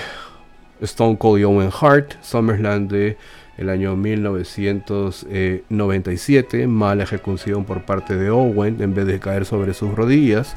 Stone 0.82 1.16
Cold 1.16 1.44
Owen 1.46 1.70
Hart, 1.80 2.22
SummerSlam 2.22 2.88
de 2.88 3.16
el 3.60 3.68
año 3.68 3.94
1997, 3.94 6.66
mala 6.66 7.04
ejecución 7.04 7.64
por 7.66 7.84
parte 7.84 8.16
de 8.16 8.30
Owen, 8.30 8.80
en 8.80 8.94
vez 8.94 9.06
de 9.06 9.20
caer 9.20 9.44
sobre 9.44 9.74
sus 9.74 9.94
rodillas, 9.94 10.56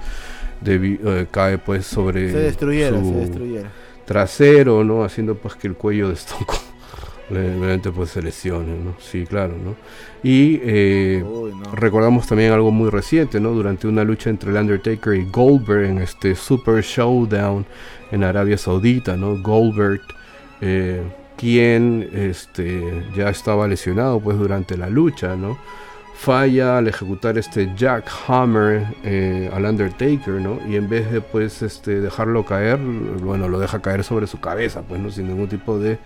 eh, 0.66 1.28
cae 1.30 1.58
pues 1.58 1.86
sobre 1.86 2.32
su 2.32 2.38
trasero, 4.06 4.86
¿no? 4.86 5.04
Haciendo 5.04 5.36
pues 5.36 5.56
que 5.56 5.68
el 5.68 5.76
cuello 5.76 6.08
de 6.08 6.14
Stone 6.14 6.46
realmente 7.30 7.92
pues 7.92 8.12
se 8.12 8.22
lesione, 8.22 8.78
¿no? 8.78 8.96
Sí, 9.00 9.26
claro, 9.26 9.56
¿no? 9.62 9.76
Y 10.24 10.62
eh, 10.64 11.22
recordamos 11.74 12.26
también 12.26 12.54
algo 12.54 12.72
muy 12.72 12.90
reciente, 12.90 13.42
¿no? 13.42 13.52
Durante 13.52 13.86
una 13.86 14.06
lucha 14.06 14.30
entre 14.30 14.52
el 14.52 14.56
Undertaker 14.56 15.16
y 15.16 15.26
Goldberg 15.30 15.90
en 15.90 15.98
este 15.98 16.36
Super 16.36 16.82
Showdown 16.82 17.66
en 18.12 18.24
Arabia 18.24 18.58
Saudita, 18.58 19.18
¿no? 19.18 19.42
Goldberg 19.42 20.00
eh, 20.62 21.04
quien 21.44 22.10
este, 22.14 23.04
ya 23.14 23.28
estaba 23.28 23.68
lesionado 23.68 24.18
pues 24.22 24.38
durante 24.38 24.78
la 24.78 24.90
lucha, 24.90 25.36
¿no? 25.36 25.58
Falla 26.16 26.78
al 26.78 26.88
ejecutar 26.88 27.38
este 27.38 27.74
Jack 27.76 28.10
Hammer 28.30 28.86
eh, 29.04 29.52
al 29.54 29.66
Undertaker, 29.66 30.36
¿no? 30.36 30.58
Y 30.70 30.78
en 30.78 30.88
vez 30.88 31.12
de 31.12 31.20
pues 31.20 31.62
este, 31.62 32.00
dejarlo 32.00 32.46
caer, 32.46 32.78
bueno, 32.78 33.50
lo 33.50 33.60
deja 33.60 33.82
caer 33.82 34.06
sobre 34.06 34.26
su 34.26 34.40
cabeza, 34.40 34.84
pues, 34.84 35.02
¿no? 35.02 35.12
Sin 35.12 35.28
ningún 35.28 35.50
tipo 35.50 35.78
de 35.80 35.98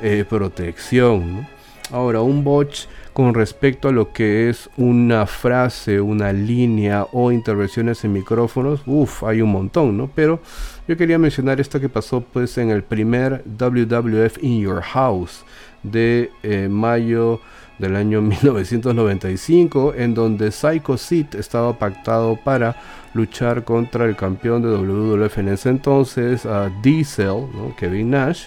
eh, 0.00 0.24
protección, 0.28 1.34
¿no? 1.34 1.48
Ahora, 1.90 2.22
un 2.22 2.44
botch 2.44 2.86
con 3.12 3.34
respecto 3.34 3.88
a 3.88 3.92
lo 3.92 4.12
que 4.12 4.48
es 4.48 4.70
una 4.76 5.26
frase, 5.26 6.00
una 6.00 6.32
línea 6.32 7.06
o 7.12 7.32
intervenciones 7.32 8.04
en 8.04 8.12
micrófonos, 8.12 8.80
uff, 8.86 9.24
hay 9.24 9.42
un 9.42 9.50
montón, 9.50 9.96
¿no? 9.96 10.08
Pero 10.14 10.40
yo 10.86 10.96
quería 10.96 11.18
mencionar 11.18 11.60
esto 11.60 11.80
que 11.80 11.88
pasó 11.88 12.20
pues 12.20 12.58
en 12.58 12.70
el 12.70 12.82
primer 12.82 13.42
WWF 13.46 14.42
In 14.42 14.60
Your 14.60 14.82
House 14.82 15.44
de 15.82 16.30
eh, 16.42 16.68
mayo 16.68 17.40
del 17.78 17.96
año 17.96 18.20
1995, 18.22 19.94
en 19.96 20.14
donde 20.14 20.50
Psycho 20.50 20.96
Sid 20.96 21.34
estaba 21.36 21.78
pactado 21.78 22.36
para 22.36 22.76
luchar 23.14 23.64
contra 23.64 24.06
el 24.06 24.16
campeón 24.16 24.62
de 24.62 24.68
WWF 24.68 25.38
en 25.38 25.48
ese 25.48 25.70
entonces, 25.70 26.44
a 26.46 26.70
Diesel, 26.82 27.46
Kevin 27.78 28.10
Nash, 28.10 28.46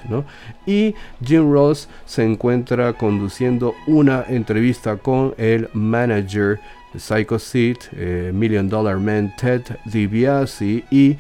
y 0.65 0.93
Jim 1.23 1.51
Ross 1.51 1.88
se 2.05 2.23
encuentra 2.23 2.93
conduciendo 2.93 3.73
una 3.88 4.26
entrevista 4.27 4.97
con 4.97 5.34
el 5.38 5.69
manager 5.73 6.59
Psycho 6.95 7.39
Sid, 7.39 7.77
eh, 7.93 8.31
Million 8.34 8.69
Dollar 8.69 8.97
Man 8.97 9.34
Ted 9.38 9.61
DiBiase, 9.85 10.84
y 10.91 11.18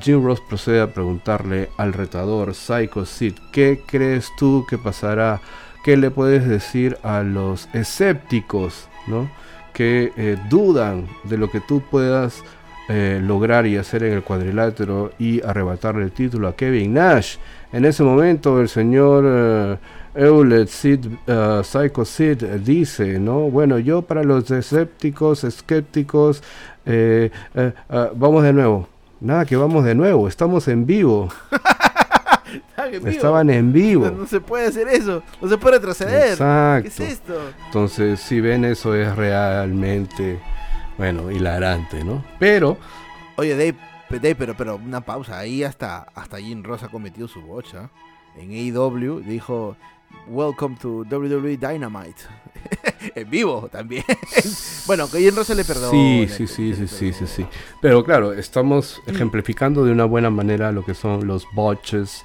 Jim 0.00 0.22
Ross 0.22 0.40
procede 0.42 0.82
a 0.82 0.92
preguntarle 0.92 1.70
al 1.78 1.94
retador 1.94 2.54
Psycho 2.54 3.06
Sid, 3.06 3.34
¿qué 3.50 3.80
crees 3.86 4.30
tú 4.36 4.66
que 4.68 4.76
pasará? 4.76 5.40
¿Qué 5.84 5.96
le 5.96 6.10
puedes 6.10 6.46
decir 6.46 6.98
a 7.02 7.22
los 7.22 7.68
escépticos, 7.72 8.88
¿no? 9.06 9.30
que 9.72 10.12
eh, 10.16 10.36
dudan 10.48 11.06
de 11.24 11.36
lo 11.36 11.50
que 11.50 11.60
tú 11.60 11.82
puedas 11.90 12.42
eh, 12.88 13.20
lograr 13.22 13.66
y 13.66 13.76
hacer 13.76 14.04
en 14.04 14.12
el 14.12 14.22
cuadrilátero 14.22 15.12
y 15.18 15.42
arrebatarle 15.42 16.04
el 16.04 16.12
título 16.12 16.48
a 16.48 16.56
Kevin 16.56 16.94
Nash. 16.94 17.36
En 17.72 17.84
ese 17.84 18.02
momento 18.02 18.60
el 18.60 18.68
señor 18.68 19.24
uh, 19.24 20.18
Eulet 20.18 20.68
Sid, 20.68 21.06
Psycho 21.62 22.04
Sid 22.04 22.44
dice, 22.64 23.18
¿no? 23.18 23.50
Bueno, 23.50 23.78
yo 23.78 24.02
para 24.02 24.22
los 24.22 24.48
escépticos, 24.50 25.42
escépticos, 25.42 26.42
vamos 28.14 28.42
de 28.44 28.52
nuevo. 28.52 28.93
Nada 29.24 29.46
que 29.46 29.56
vamos 29.56 29.86
de 29.86 29.94
nuevo, 29.94 30.28
estamos 30.28 30.68
en 30.68 30.84
vivo. 30.84 31.30
Estaban 33.06 33.48
en 33.48 33.72
vivo. 33.72 34.10
No, 34.10 34.26
se 34.26 34.38
puede 34.38 34.66
hacer 34.66 34.86
eso, 34.88 35.22
no 35.40 35.48
se 35.48 35.56
puede 35.56 35.76
retroceder. 35.76 36.32
Exacto. 36.32 36.82
¿Qué 36.82 37.04
es 37.04 37.12
esto? 37.12 37.40
Entonces, 37.64 38.20
si 38.20 38.42
ven 38.42 38.66
eso 38.66 38.94
es 38.94 39.16
realmente, 39.16 40.38
bueno, 40.98 41.30
hilarante, 41.30 42.04
¿no? 42.04 42.22
Pero... 42.38 42.76
Oye, 43.36 43.56
Dave, 43.56 43.76
Dave 44.10 44.34
pero, 44.34 44.54
pero 44.58 44.76
una 44.76 45.00
pausa. 45.00 45.38
Ahí 45.38 45.64
hasta, 45.64 46.06
hasta 46.14 46.38
Jim 46.38 46.62
Ross 46.62 46.82
ha 46.82 46.88
cometido 46.88 47.26
su 47.26 47.40
bocha. 47.40 47.88
En 48.36 48.50
AEW 48.50 49.20
dijo, 49.20 49.78
Welcome 50.28 50.76
to 50.76 51.04
WWE 51.10 51.56
Dynamite. 51.56 52.22
en 53.14 53.30
vivo 53.30 53.68
también. 53.70 54.04
bueno, 54.86 55.10
que 55.10 55.30
Ross 55.30 55.46
se 55.46 55.54
le 55.54 55.64
perdonó. 55.64 55.90
Sí, 55.90 56.26
sí, 56.28 56.46
sí, 56.46 56.74
sí, 56.74 56.86
sí, 56.86 57.12
sí, 57.12 57.26
sí. 57.26 57.46
Pero 57.80 58.04
claro, 58.04 58.32
estamos 58.32 59.02
ejemplificando 59.06 59.84
de 59.84 59.92
una 59.92 60.04
buena 60.04 60.30
manera 60.30 60.72
lo 60.72 60.84
que 60.84 60.94
son 60.94 61.26
los 61.26 61.46
botches 61.54 62.24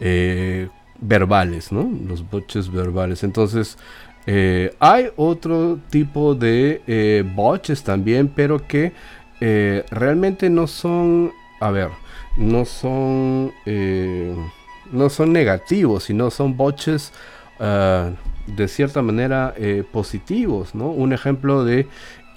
eh, 0.00 0.68
verbales, 1.00 1.72
¿no? 1.72 1.90
Los 2.06 2.28
botches 2.28 2.70
verbales. 2.70 3.24
Entonces, 3.24 3.78
eh, 4.26 4.74
hay 4.78 5.08
otro 5.16 5.78
tipo 5.90 6.34
de 6.34 6.82
eh, 6.86 7.24
botches 7.34 7.82
también, 7.82 8.28
pero 8.28 8.66
que 8.66 8.92
realmente 9.40 10.50
no 10.50 10.66
son, 10.66 11.30
a 11.60 11.70
ver, 11.70 11.90
no 12.36 12.64
son, 12.64 13.52
no 14.92 15.08
son 15.08 15.32
negativos, 15.32 16.04
sino 16.04 16.30
son 16.30 16.56
botches 16.56 17.12
ah, 17.60 18.10
de 18.46 18.68
cierta 18.68 19.02
manera 19.02 19.54
positivos, 19.92 20.74
¿no? 20.74 20.88
Un 20.88 21.12
ejemplo 21.12 21.64
de 21.64 21.86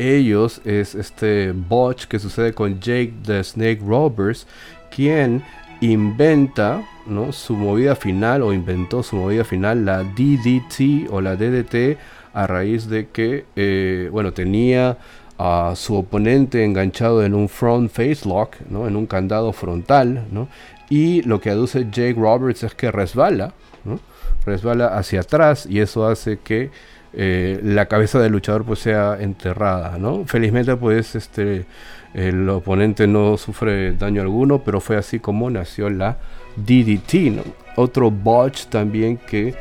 ellos 0.01 0.61
es 0.65 0.95
este 0.95 1.51
botch 1.51 2.05
que 2.05 2.19
sucede 2.19 2.53
con 2.53 2.79
Jake 2.79 3.13
the 3.25 3.43
Snake 3.43 3.79
Roberts, 3.85 4.47
quien 4.93 5.43
inventa 5.81 6.83
¿no? 7.05 7.31
su 7.31 7.55
movida 7.55 7.95
final 7.95 8.41
o 8.43 8.53
inventó 8.53 9.03
su 9.03 9.15
movida 9.15 9.43
final, 9.43 9.85
la 9.85 10.03
DDT 10.03 11.09
o 11.09 11.21
la 11.21 11.35
DDT, 11.35 11.97
a 12.33 12.47
raíz 12.47 12.87
de 12.87 13.09
que, 13.09 13.45
eh, 13.55 14.09
bueno, 14.11 14.31
tenía 14.31 14.97
a 15.37 15.73
su 15.75 15.95
oponente 15.95 16.63
enganchado 16.63 17.25
en 17.25 17.33
un 17.33 17.49
front 17.49 17.91
face 17.91 18.27
lock, 18.27 18.55
¿no? 18.69 18.87
en 18.87 18.95
un 18.95 19.05
candado 19.07 19.51
frontal, 19.53 20.25
¿no? 20.31 20.47
Y 20.91 21.21
lo 21.21 21.39
que 21.39 21.49
aduce 21.49 21.85
Jake 21.89 22.15
Roberts 22.17 22.63
es 22.63 22.75
que 22.75 22.91
resbala, 22.91 23.53
¿no? 23.85 23.97
resbala 24.45 24.87
hacia 24.97 25.21
atrás 25.21 25.65
y 25.65 25.79
eso 25.79 26.05
hace 26.05 26.39
que 26.39 26.69
eh, 27.13 27.61
la 27.63 27.85
cabeza 27.85 28.19
del 28.19 28.33
luchador 28.33 28.65
pues 28.65 28.79
sea 28.79 29.17
enterrada, 29.17 29.97
¿no? 29.97 30.25
Felizmente 30.25 30.75
pues 30.75 31.15
este 31.15 31.65
el 32.13 32.49
oponente 32.49 33.07
no 33.07 33.37
sufre 33.37 33.93
daño 33.93 34.21
alguno, 34.21 34.63
pero 34.65 34.81
fue 34.81 34.97
así 34.97 35.19
como 35.19 35.49
nació 35.49 35.89
la 35.89 36.17
DDT, 36.57 37.41
Otro 37.77 38.11
botch 38.11 38.65
también 38.65 39.15
que 39.15 39.55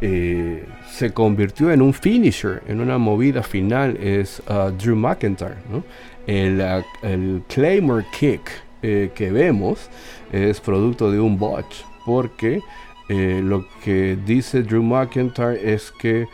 eh, 0.00 0.64
se 0.88 1.12
convirtió 1.12 1.72
en 1.72 1.82
un 1.82 1.94
finisher, 1.94 2.62
en 2.68 2.80
una 2.80 2.96
movida 2.96 3.42
final, 3.42 3.96
es 3.96 4.40
uh, 4.48 4.70
Drew 4.70 4.94
McIntyre, 4.94 5.56
El, 6.28 6.60
uh, 6.60 7.06
el 7.06 7.42
Claymore 7.48 8.06
Kick 8.16 8.66
eh, 8.82 9.10
que 9.14 9.32
vemos 9.32 9.88
es 10.32 10.60
producto 10.60 11.10
de 11.10 11.20
un 11.20 11.38
botch, 11.38 11.82
porque 12.04 12.60
eh, 13.08 13.40
lo 13.42 13.66
que 13.84 14.16
dice 14.24 14.62
Drew 14.62 14.82
McIntyre 14.82 15.72
es 15.72 15.92
que 15.92 16.26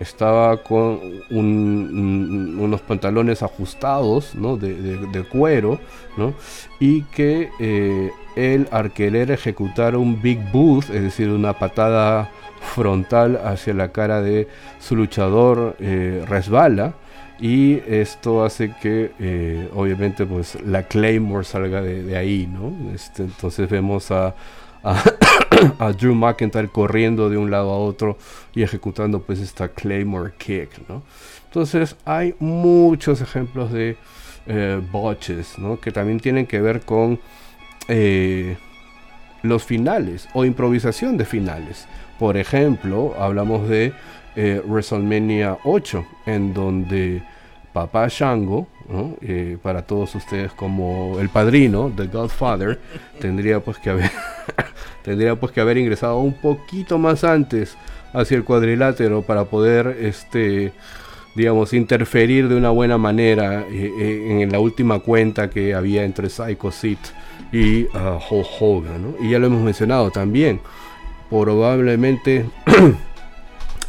estaba 0.00 0.56
con 0.62 0.98
unos 1.30 2.80
pantalones 2.80 3.42
ajustados 3.42 4.34
¿no? 4.34 4.56
de, 4.56 5.24
cuero 5.30 5.78
¿no? 6.16 6.32
y 6.80 7.02
que 7.02 7.50
eh, 7.60 8.10
él 8.34 8.66
al 8.70 8.90
ejecutar 8.96 9.96
un 9.96 10.20
big 10.20 10.40
boot, 10.50 10.84
es 10.84 11.02
decir, 11.02 11.28
una 11.28 11.52
patada 11.52 12.30
frontal 12.74 13.40
hacia 13.44 13.74
la 13.74 13.92
cara 13.92 14.22
de 14.22 14.48
su 14.78 14.96
luchador, 14.96 15.76
eh, 15.80 16.24
resbala 16.26 16.94
y 17.40 17.80
esto 17.86 18.44
hace 18.44 18.74
que 18.80 19.12
eh, 19.18 19.68
obviamente 19.74 20.26
pues 20.26 20.58
la 20.62 20.82
Claymore 20.84 21.44
salga 21.44 21.80
de, 21.80 22.16
ahí, 22.16 22.46
¿no? 22.46 22.92
Este, 22.94 23.22
entonces 23.22 23.68
vemos 23.68 24.10
a 24.10 24.34
a, 25.78 25.92
Drew 25.92 26.14
McIntyre 26.14 26.68
corriendo 26.68 27.28
de 27.28 27.36
un 27.36 27.50
lado 27.50 27.70
a 27.70 27.78
otro 27.78 28.16
y 28.54 28.62
ejecutando 28.62 29.20
pues 29.22 29.40
esta 29.40 29.68
Claymore 29.68 30.32
Kick, 30.38 30.88
¿no? 30.88 31.02
Entonces 31.46 31.96
hay 32.04 32.34
muchos 32.38 33.20
ejemplos 33.20 33.72
de 33.72 33.96
eh, 34.46 34.80
botches, 34.90 35.58
¿no? 35.58 35.80
Que 35.80 35.90
también 35.90 36.20
tienen 36.20 36.46
que 36.46 36.60
ver 36.60 36.80
con 36.80 37.20
eh, 37.88 38.56
los 39.42 39.64
finales 39.64 40.28
o 40.32 40.44
improvisación 40.44 41.16
de 41.16 41.24
finales. 41.24 41.86
Por 42.18 42.36
ejemplo, 42.36 43.14
hablamos 43.18 43.68
de 43.68 43.92
eh, 44.36 44.62
WrestleMania 44.64 45.58
8, 45.64 46.06
en 46.26 46.54
donde 46.54 47.22
Papá 47.72 48.08
Shango, 48.08 48.66
para 49.62 49.82
todos 49.82 50.16
ustedes 50.16 50.50
como 50.52 51.18
el 51.20 51.28
padrino, 51.28 51.92
The 51.96 52.06
Godfather, 52.06 52.80
tendría 53.20 53.60
pues 53.60 53.78
que 53.78 53.90
haber 53.90 54.10
tendría 55.02 55.36
pues 55.36 55.52
que 55.52 55.60
haber 55.60 55.78
ingresado 55.78 56.18
un 56.18 56.34
poquito 56.34 56.98
más 56.98 57.22
antes 57.22 57.76
hacia 58.12 58.36
el 58.36 58.44
cuadrilátero 58.44 59.22
para 59.22 59.44
poder 59.44 59.96
este 60.00 60.72
digamos 61.34 61.72
interferir 61.72 62.48
de 62.48 62.56
una 62.56 62.70
buena 62.70 62.98
manera 62.98 63.64
eh, 63.70 63.92
eh, 63.98 64.42
en 64.42 64.50
la 64.50 64.58
última 64.58 64.98
cuenta 64.98 65.48
que 65.48 65.74
había 65.74 66.04
entre 66.04 66.28
Psycho 66.28 66.72
Sid 66.72 66.98
y 67.52 67.84
uh, 67.84 68.18
Hulk 68.28 68.46
Hogan 68.60 69.16
y 69.20 69.30
ya 69.30 69.38
lo 69.38 69.46
hemos 69.46 69.62
mencionado 69.62 70.10
también. 70.10 70.60
Probablemente 71.28 72.46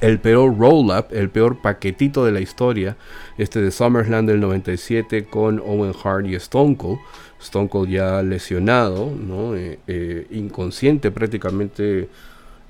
el 0.02 0.20
peor 0.20 0.58
roll-up, 0.58 1.06
el 1.12 1.30
peor 1.30 1.62
paquetito 1.62 2.26
de 2.26 2.32
la 2.32 2.42
historia, 2.42 2.98
este 3.38 3.62
de 3.62 3.72
SummerSlam 3.72 4.26
del 4.26 4.40
97 4.42 5.26
con 5.26 5.60
Owen 5.60 5.94
Hart 6.04 6.26
y 6.26 6.36
Stone 6.36 6.76
Cold, 6.76 7.00
Stone 7.40 7.70
Cold 7.70 7.90
ya 7.90 8.22
lesionado, 8.24 9.12
¿no? 9.16 9.56
Eh, 9.56 9.80
eh, 9.88 10.28
inconsciente 10.32 11.12
prácticamente, 11.12 12.10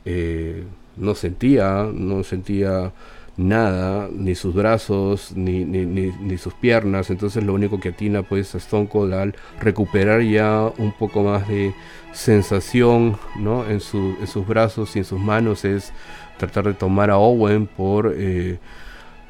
eh, 0.06 0.64
no 0.98 1.16
sentía, 1.16 1.90
no 1.94 2.24
sentía 2.24 2.92
nada, 3.38 4.10
ni 4.14 4.36
sus 4.36 4.54
brazos, 4.54 5.32
ni, 5.34 5.64
ni, 5.64 6.38
sus 6.38 6.54
piernas, 6.54 7.10
entonces 7.10 7.44
lo 7.44 7.54
único 7.54 7.80
que 7.80 7.90
atina 7.90 8.24
pues 8.24 8.54
a 8.56 8.58
Stone 8.58 8.90
Cold 8.90 9.14
al 9.14 9.36
recuperar 9.60 10.22
ya 10.22 10.70
un 10.78 10.92
poco 10.92 11.24
más 11.24 11.48
de 11.48 11.74
sensación 12.12 13.18
¿no? 13.40 13.64
en, 13.66 13.80
en 13.80 14.28
sus 14.28 14.48
brazos 14.48 14.96
y 14.96 15.00
en 15.00 15.06
sus 15.06 15.20
manos 15.20 15.64
es 15.64 15.94
tratar 16.38 16.66
de 16.66 16.74
tomar 16.74 17.10
a 17.10 17.18
Owen 17.18 17.68
por 17.68 18.14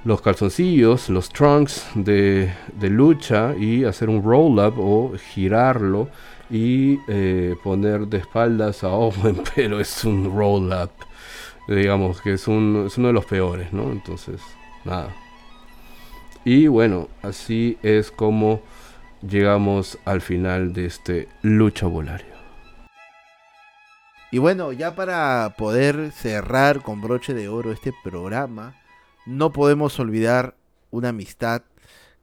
los 0.03 0.21
calzoncillos, 0.21 1.09
los 1.09 1.29
trunks 1.29 1.85
de, 1.95 2.51
lucha 2.81 3.55
y 3.57 3.83
hacer 3.83 4.09
un 4.09 4.23
roll-up 4.23 4.75
o 4.77 5.13
girarlo 5.17 6.09
y 6.49 6.99
eh, 7.07 7.55
poner 7.63 8.07
de 8.07 8.17
espaldas 8.17 8.83
a 8.83 8.89
Owen, 8.89 9.41
pero 9.55 9.79
es 9.79 10.03
un 10.03 10.35
roll-up, 10.35 10.91
digamos 11.67 12.21
que 12.21 12.33
es, 12.33 12.47
un, 12.47 12.85
es 12.87 12.97
uno 12.97 13.07
de 13.09 13.13
los 13.13 13.25
peores, 13.25 13.71
¿no? 13.71 13.91
Entonces, 13.91 14.41
nada. 14.83 15.09
Y 16.43 16.67
bueno, 16.67 17.07
así 17.21 17.77
es 17.83 18.09
como 18.09 18.61
llegamos 19.21 19.99
al 20.05 20.21
final 20.21 20.73
de 20.73 20.87
este 20.87 21.27
lucha 21.43 21.85
volario. 21.85 22.30
Y 24.31 24.37
bueno, 24.37 24.71
ya 24.71 24.95
para 24.95 25.55
poder 25.57 26.13
cerrar 26.13 26.81
con 26.81 27.01
broche 27.01 27.33
de 27.33 27.49
oro 27.49 27.73
este 27.73 27.93
programa, 28.01 28.81
no 29.25 29.51
podemos 29.51 29.99
olvidar 29.99 30.55
una 30.89 31.09
amistad 31.09 31.63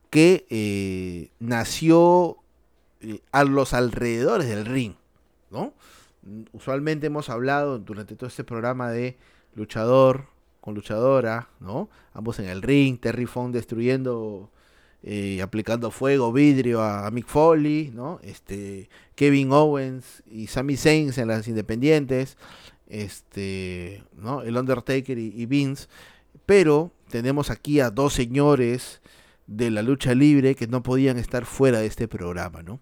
que 0.09 0.47
eh, 0.49 1.29
nació 1.39 2.37
eh, 3.01 3.21
a 3.31 3.43
los 3.43 3.75
alrededores 3.75 4.47
del 4.47 4.65
ring, 4.65 4.95
¿no? 5.51 5.73
Usualmente 6.51 7.07
hemos 7.07 7.29
hablado 7.29 7.77
durante 7.77 8.15
todo 8.15 8.27
este 8.27 8.43
programa 8.43 8.89
de 8.89 9.15
luchador 9.53 10.25
con 10.61 10.73
luchadora, 10.73 11.49
¿no? 11.59 11.89
Ambos 12.13 12.39
en 12.39 12.45
el 12.45 12.63
ring, 12.63 12.99
Terry 12.99 13.27
Funk 13.27 13.53
destruyendo, 13.53 14.49
eh, 15.01 15.41
aplicando 15.41 15.91
fuego, 15.91 16.33
vidrio 16.33 16.81
a, 16.81 17.09
Mick 17.11 17.25
Foley, 17.27 17.91
¿no? 17.93 18.19
Este, 18.21 18.89
Kevin 19.15 19.51
Owens 19.51 20.23
y 20.29 20.47
Sami 20.47 20.75
Zayn 20.75 21.13
en 21.15 21.27
las 21.29 21.47
independientes, 21.47 22.37
este, 22.87 24.03
¿no? 24.17 24.41
El 24.41 24.57
Undertaker 24.57 25.17
y, 25.17 25.45
Vince, 25.45 25.87
pero 26.45 26.91
tenemos 27.09 27.49
aquí 27.49 27.79
a 27.79 27.91
dos 27.91 28.13
señores 28.13 29.01
de 29.47 29.71
la 29.71 29.83
lucha 29.83 30.13
libre 30.13 30.55
que 30.55 30.67
no 30.67 30.83
podían 30.83 31.17
estar 31.17 31.45
fuera 31.45 31.79
de 31.79 31.87
este 31.87 32.07
programa, 32.07 32.61
¿no? 32.61 32.81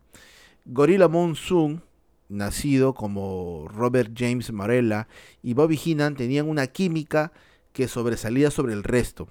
Gorilla 0.65 1.07
Monsoon, 1.07 1.83
nacido 2.29 2.93
como 2.93 3.67
Robert 3.69 4.11
James 4.17 4.51
Marella, 4.51 5.07
y 5.43 5.53
Bobby 5.53 5.77
Heenan 5.77 6.15
tenían 6.15 6.49
una 6.49 6.67
química 6.67 7.31
que 7.73 7.87
sobresalía 7.87 8.49
sobre 8.49 8.73
el 8.73 8.83
resto. 8.83 9.29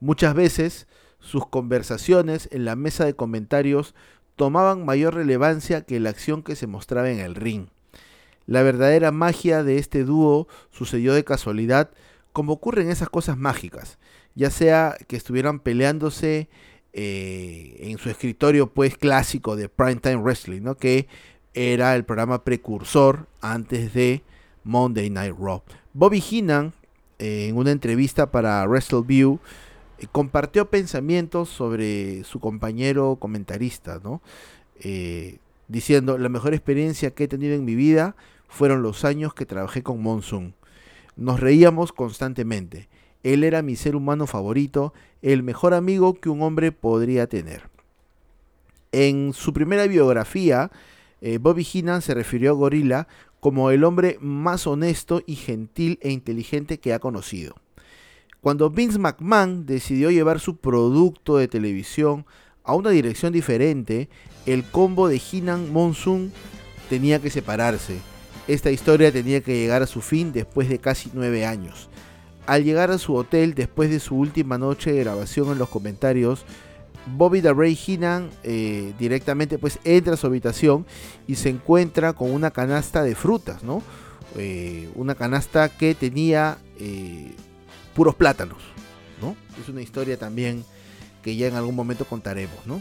Muchas 0.00 0.34
veces 0.34 0.86
sus 1.26 1.46
conversaciones 1.46 2.48
en 2.52 2.64
la 2.64 2.76
mesa 2.76 3.04
de 3.04 3.14
comentarios 3.14 3.94
tomaban 4.36 4.84
mayor 4.84 5.14
relevancia 5.14 5.82
que 5.82 5.98
la 5.98 6.10
acción 6.10 6.42
que 6.42 6.56
se 6.56 6.66
mostraba 6.66 7.10
en 7.10 7.18
el 7.18 7.34
ring. 7.34 7.66
La 8.46 8.62
verdadera 8.62 9.10
magia 9.10 9.64
de 9.64 9.78
este 9.78 10.04
dúo 10.04 10.46
sucedió 10.70 11.14
de 11.14 11.24
casualidad, 11.24 11.90
como 12.32 12.52
ocurre 12.52 12.82
en 12.82 12.90
esas 12.90 13.08
cosas 13.08 13.36
mágicas, 13.36 13.98
ya 14.34 14.50
sea 14.50 14.96
que 15.08 15.16
estuvieran 15.16 15.58
peleándose 15.58 16.48
eh, 16.92 17.76
en 17.80 17.98
su 17.98 18.08
escritorio 18.08 18.68
pues 18.72 18.96
clásico 18.96 19.56
de 19.56 19.68
Primetime 19.68 20.16
Wrestling, 20.16 20.62
que 20.78 21.08
era 21.54 21.96
el 21.96 22.04
programa 22.04 22.44
precursor 22.44 23.26
antes 23.40 23.92
de 23.94 24.22
Monday 24.62 25.10
Night 25.10 25.34
Raw. 25.36 25.62
Bobby 25.92 26.20
Heenan, 26.20 26.72
eh, 27.18 27.48
en 27.48 27.56
una 27.56 27.72
entrevista 27.72 28.30
para 28.30 28.64
WrestleView, 28.66 29.40
eh, 29.98 30.06
compartió 30.10 30.70
pensamientos 30.70 31.48
sobre 31.48 32.24
su 32.24 32.40
compañero 32.40 33.16
comentarista, 33.16 34.00
¿no? 34.02 34.22
diciendo, 35.68 36.18
la 36.18 36.28
mejor 36.28 36.52
experiencia 36.52 37.10
que 37.10 37.24
he 37.24 37.28
tenido 37.28 37.54
en 37.54 37.64
mi 37.64 37.74
vida 37.74 38.14
fueron 38.46 38.82
los 38.82 39.04
años 39.04 39.34
que 39.34 39.46
trabajé 39.46 39.82
con 39.82 40.02
Monsoon. 40.02 40.54
Nos 41.16 41.40
reíamos 41.40 41.92
constantemente. 41.92 42.88
Él 43.22 43.42
era 43.42 43.62
mi 43.62 43.74
ser 43.74 43.96
humano 43.96 44.26
favorito, 44.26 44.92
el 45.22 45.42
mejor 45.42 45.74
amigo 45.74 46.14
que 46.14 46.28
un 46.28 46.42
hombre 46.42 46.72
podría 46.72 47.26
tener. 47.26 47.68
En 48.92 49.32
su 49.32 49.52
primera 49.52 49.86
biografía, 49.86 50.70
eh, 51.20 51.38
Bobby 51.38 51.64
Heenan 51.64 52.02
se 52.02 52.14
refirió 52.14 52.50
a 52.50 52.54
Gorilla 52.54 53.08
como 53.40 53.70
el 53.70 53.84
hombre 53.84 54.18
más 54.20 54.66
honesto 54.66 55.22
y 55.26 55.34
gentil 55.34 55.98
e 56.02 56.10
inteligente 56.10 56.78
que 56.78 56.94
ha 56.94 56.98
conocido. 56.98 57.56
Cuando 58.46 58.70
Vince 58.70 59.00
McMahon 59.00 59.66
decidió 59.66 60.08
llevar 60.12 60.38
su 60.38 60.58
producto 60.58 61.36
de 61.36 61.48
televisión 61.48 62.26
a 62.62 62.76
una 62.76 62.90
dirección 62.90 63.32
diferente, 63.32 64.08
el 64.46 64.62
combo 64.62 65.08
de 65.08 65.18
Heenan 65.18 65.72
Monsoon 65.72 66.30
tenía 66.88 67.20
que 67.20 67.28
separarse. 67.28 67.98
Esta 68.46 68.70
historia 68.70 69.10
tenía 69.10 69.40
que 69.40 69.58
llegar 69.58 69.82
a 69.82 69.88
su 69.88 70.00
fin 70.00 70.32
después 70.32 70.68
de 70.68 70.78
casi 70.78 71.10
nueve 71.12 71.44
años. 71.44 71.88
Al 72.46 72.62
llegar 72.62 72.92
a 72.92 72.98
su 72.98 73.16
hotel 73.16 73.54
después 73.54 73.90
de 73.90 73.98
su 73.98 74.14
última 74.14 74.58
noche 74.58 74.92
de 74.92 75.00
grabación 75.00 75.50
en 75.50 75.58
los 75.58 75.68
comentarios, 75.68 76.44
Bobby 77.16 77.42
the 77.42 77.52
Ray 77.52 77.74
Heenan 77.74 78.30
eh, 78.44 78.94
directamente 78.96 79.58
pues 79.58 79.80
entra 79.82 80.14
a 80.14 80.16
su 80.16 80.28
habitación 80.28 80.86
y 81.26 81.34
se 81.34 81.48
encuentra 81.48 82.12
con 82.12 82.30
una 82.30 82.52
canasta 82.52 83.02
de 83.02 83.16
frutas, 83.16 83.64
¿no? 83.64 83.82
Eh, 84.36 84.88
una 84.94 85.16
canasta 85.16 85.68
que 85.68 85.96
tenía 85.96 86.58
eh, 86.78 87.34
puros 87.96 88.14
plátanos, 88.14 88.58
¿no? 89.20 89.34
Es 89.60 89.68
una 89.68 89.82
historia 89.82 90.16
también 90.18 90.64
que 91.22 91.34
ya 91.34 91.48
en 91.48 91.54
algún 91.56 91.74
momento 91.74 92.04
contaremos, 92.04 92.66
¿no? 92.66 92.80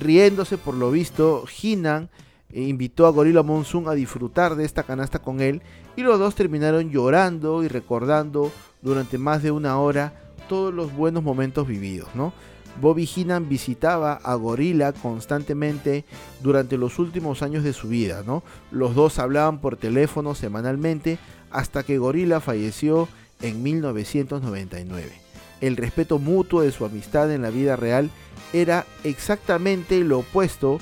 riéndose 0.00 0.58
por 0.58 0.74
lo 0.74 0.90
visto, 0.90 1.44
Heenan 1.46 2.08
invitó 2.52 3.06
a 3.06 3.10
Gorilla 3.10 3.44
Monsoon 3.44 3.88
a 3.88 3.92
disfrutar 3.92 4.56
de 4.56 4.64
esta 4.64 4.82
canasta 4.82 5.20
con 5.20 5.40
él 5.40 5.62
y 5.94 6.02
los 6.02 6.18
dos 6.18 6.34
terminaron 6.34 6.90
llorando 6.90 7.62
y 7.62 7.68
recordando 7.68 8.50
durante 8.82 9.18
más 9.18 9.44
de 9.44 9.52
una 9.52 9.78
hora 9.78 10.14
todos 10.48 10.74
los 10.74 10.92
buenos 10.92 11.22
momentos 11.22 11.68
vividos, 11.68 12.08
¿no? 12.14 12.32
Bobby 12.80 13.06
Heenan 13.06 13.48
visitaba 13.48 14.14
a 14.14 14.34
Gorilla 14.34 14.92
constantemente 14.92 16.04
durante 16.42 16.76
los 16.76 16.98
últimos 16.98 17.42
años 17.42 17.64
de 17.64 17.72
su 17.72 17.88
vida, 17.88 18.22
¿no? 18.26 18.42
Los 18.70 18.94
dos 18.94 19.18
hablaban 19.18 19.60
por 19.60 19.76
teléfono 19.76 20.34
semanalmente 20.34 21.18
hasta 21.50 21.84
que 21.84 21.98
Gorilla 21.98 22.40
falleció 22.40 23.08
en 23.42 23.62
1999. 23.62 25.12
El 25.60 25.76
respeto 25.76 26.18
mutuo 26.18 26.62
de 26.62 26.72
su 26.72 26.84
amistad 26.84 27.32
en 27.32 27.42
la 27.42 27.50
vida 27.50 27.76
real 27.76 28.10
era 28.52 28.86
exactamente 29.04 30.00
lo 30.00 30.20
opuesto 30.20 30.78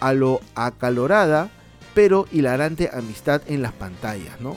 a 0.00 0.12
lo 0.12 0.40
acalorada 0.54 1.50
pero 1.94 2.26
hilarante 2.30 2.90
amistad 2.92 3.42
en 3.48 3.60
las 3.60 3.72
pantallas, 3.72 4.40
¿no? 4.40 4.56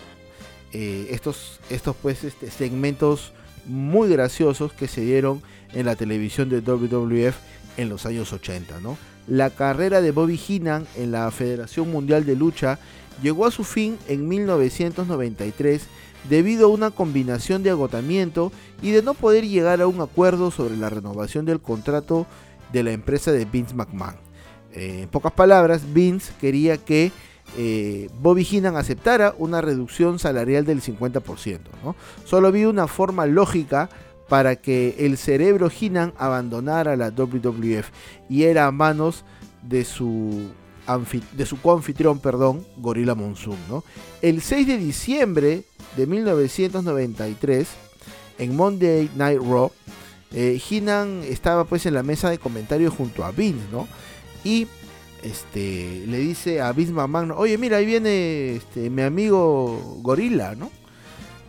Eh, 0.73 1.07
estos, 1.09 1.59
estos 1.71 1.95
pues 1.99 2.23
este, 2.23 2.51
segmentos 2.51 3.33
muy 3.65 4.09
graciosos 4.09 4.73
que 4.73 4.87
se 4.87 5.01
dieron 5.01 5.41
en 5.73 5.87
la 5.87 5.95
televisión 5.95 6.49
de 6.49 6.61
WWF 6.61 7.35
en 7.77 7.89
los 7.89 8.05
años 8.05 8.31
80, 8.31 8.79
¿no? 8.81 8.95
La 9.27 9.49
carrera 9.49 10.01
de 10.01 10.11
Bobby 10.11 10.37
Heenan 10.37 10.85
en 10.95 11.11
la 11.11 11.31
Federación 11.31 11.91
Mundial 11.91 12.27
de 12.27 12.35
Lucha 12.35 12.77
llegó 13.23 13.47
a 13.47 13.51
su 13.51 13.63
fin 13.63 13.97
en 14.07 14.27
1993 14.27 15.81
debido 16.29 16.67
a 16.67 16.69
una 16.69 16.91
combinación 16.91 17.63
de 17.63 17.69
agotamiento 17.69 18.51
y 18.81 18.91
de 18.91 19.01
no 19.01 19.13
poder 19.13 19.47
llegar 19.47 19.81
a 19.81 19.87
un 19.87 20.01
acuerdo 20.01 20.51
sobre 20.51 20.77
la 20.77 20.89
renovación 20.89 21.45
del 21.45 21.59
contrato 21.59 22.27
de 22.71 22.83
la 22.83 22.91
empresa 22.91 23.31
de 23.31 23.45
Vince 23.45 23.75
McMahon. 23.75 24.15
Eh, 24.73 25.01
en 25.03 25.09
pocas 25.09 25.31
palabras, 25.31 25.81
Vince 25.93 26.31
quería 26.39 26.77
que 26.77 27.11
eh, 27.57 28.09
Bobby 28.21 28.47
Heenan 28.49 28.77
aceptara 28.77 29.35
una 29.37 29.61
reducción 29.61 30.19
salarial 30.19 30.65
del 30.65 30.81
50%. 30.81 31.59
Solo 32.23 32.47
había 32.47 32.69
una 32.69 32.87
forma 32.87 33.25
lógica 33.25 33.89
para 34.29 34.55
que 34.55 34.95
el 34.99 35.17
cerebro 35.17 35.69
Heenan 35.69 36.13
abandonara 36.17 36.95
la 36.95 37.09
WWF 37.09 37.89
y 38.29 38.43
era 38.43 38.67
a 38.67 38.71
manos 38.71 39.25
de 39.61 39.83
su, 39.83 40.51
de 41.33 41.45
su 41.45 41.61
coanfitrión, 41.61 42.19
perdón, 42.19 42.65
Gorilla 42.77 43.15
Monsoon. 43.15 43.57
El 44.21 44.41
6 44.41 44.67
de 44.67 44.77
diciembre 44.77 45.63
de 45.95 46.07
1993, 46.07 47.67
en 48.39 48.55
Monday 48.55 49.09
Night 49.15 49.39
Raw, 49.39 49.71
eh, 50.33 50.61
Heenan 50.69 51.23
estaba 51.23 51.65
pues 51.65 51.85
en 51.85 51.93
la 51.93 52.03
mesa 52.03 52.29
de 52.29 52.37
comentarios 52.37 52.93
junto 52.93 53.23
a 53.23 53.31
Vince, 53.31 53.65
¿no? 53.71 53.87
Y 54.43 54.67
este, 55.23 56.05
le 56.07 56.17
dice 56.17 56.61
a 56.61 56.71
Bismarck 56.71 57.09
Magno, 57.09 57.35
oye, 57.37 57.57
mira, 57.57 57.77
ahí 57.77 57.85
viene 57.85 58.55
este, 58.55 58.89
mi 58.89 59.01
amigo 59.01 59.99
Gorila, 60.01 60.55
¿no? 60.55 60.71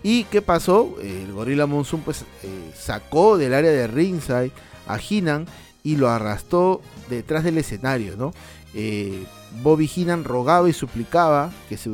¿Y 0.02 0.24
qué 0.24 0.42
pasó? 0.42 0.96
El 1.00 1.32
Gorila 1.32 1.66
Monsoon 1.66 2.02
pues 2.02 2.22
eh, 2.42 2.72
sacó 2.76 3.38
del 3.38 3.54
área 3.54 3.70
de 3.70 3.86
ringside 3.86 4.50
a 4.88 4.98
Hinan 4.98 5.46
y 5.84 5.96
lo 5.96 6.08
arrastró 6.08 6.80
detrás 7.08 7.44
del 7.44 7.58
escenario, 7.58 8.16
¿no? 8.16 8.32
Eh, 8.74 9.24
Bobby 9.62 9.86
Hinan 9.86 10.24
rogaba 10.24 10.68
y 10.68 10.72
suplicaba 10.72 11.52
que 11.68 11.76
se, 11.76 11.90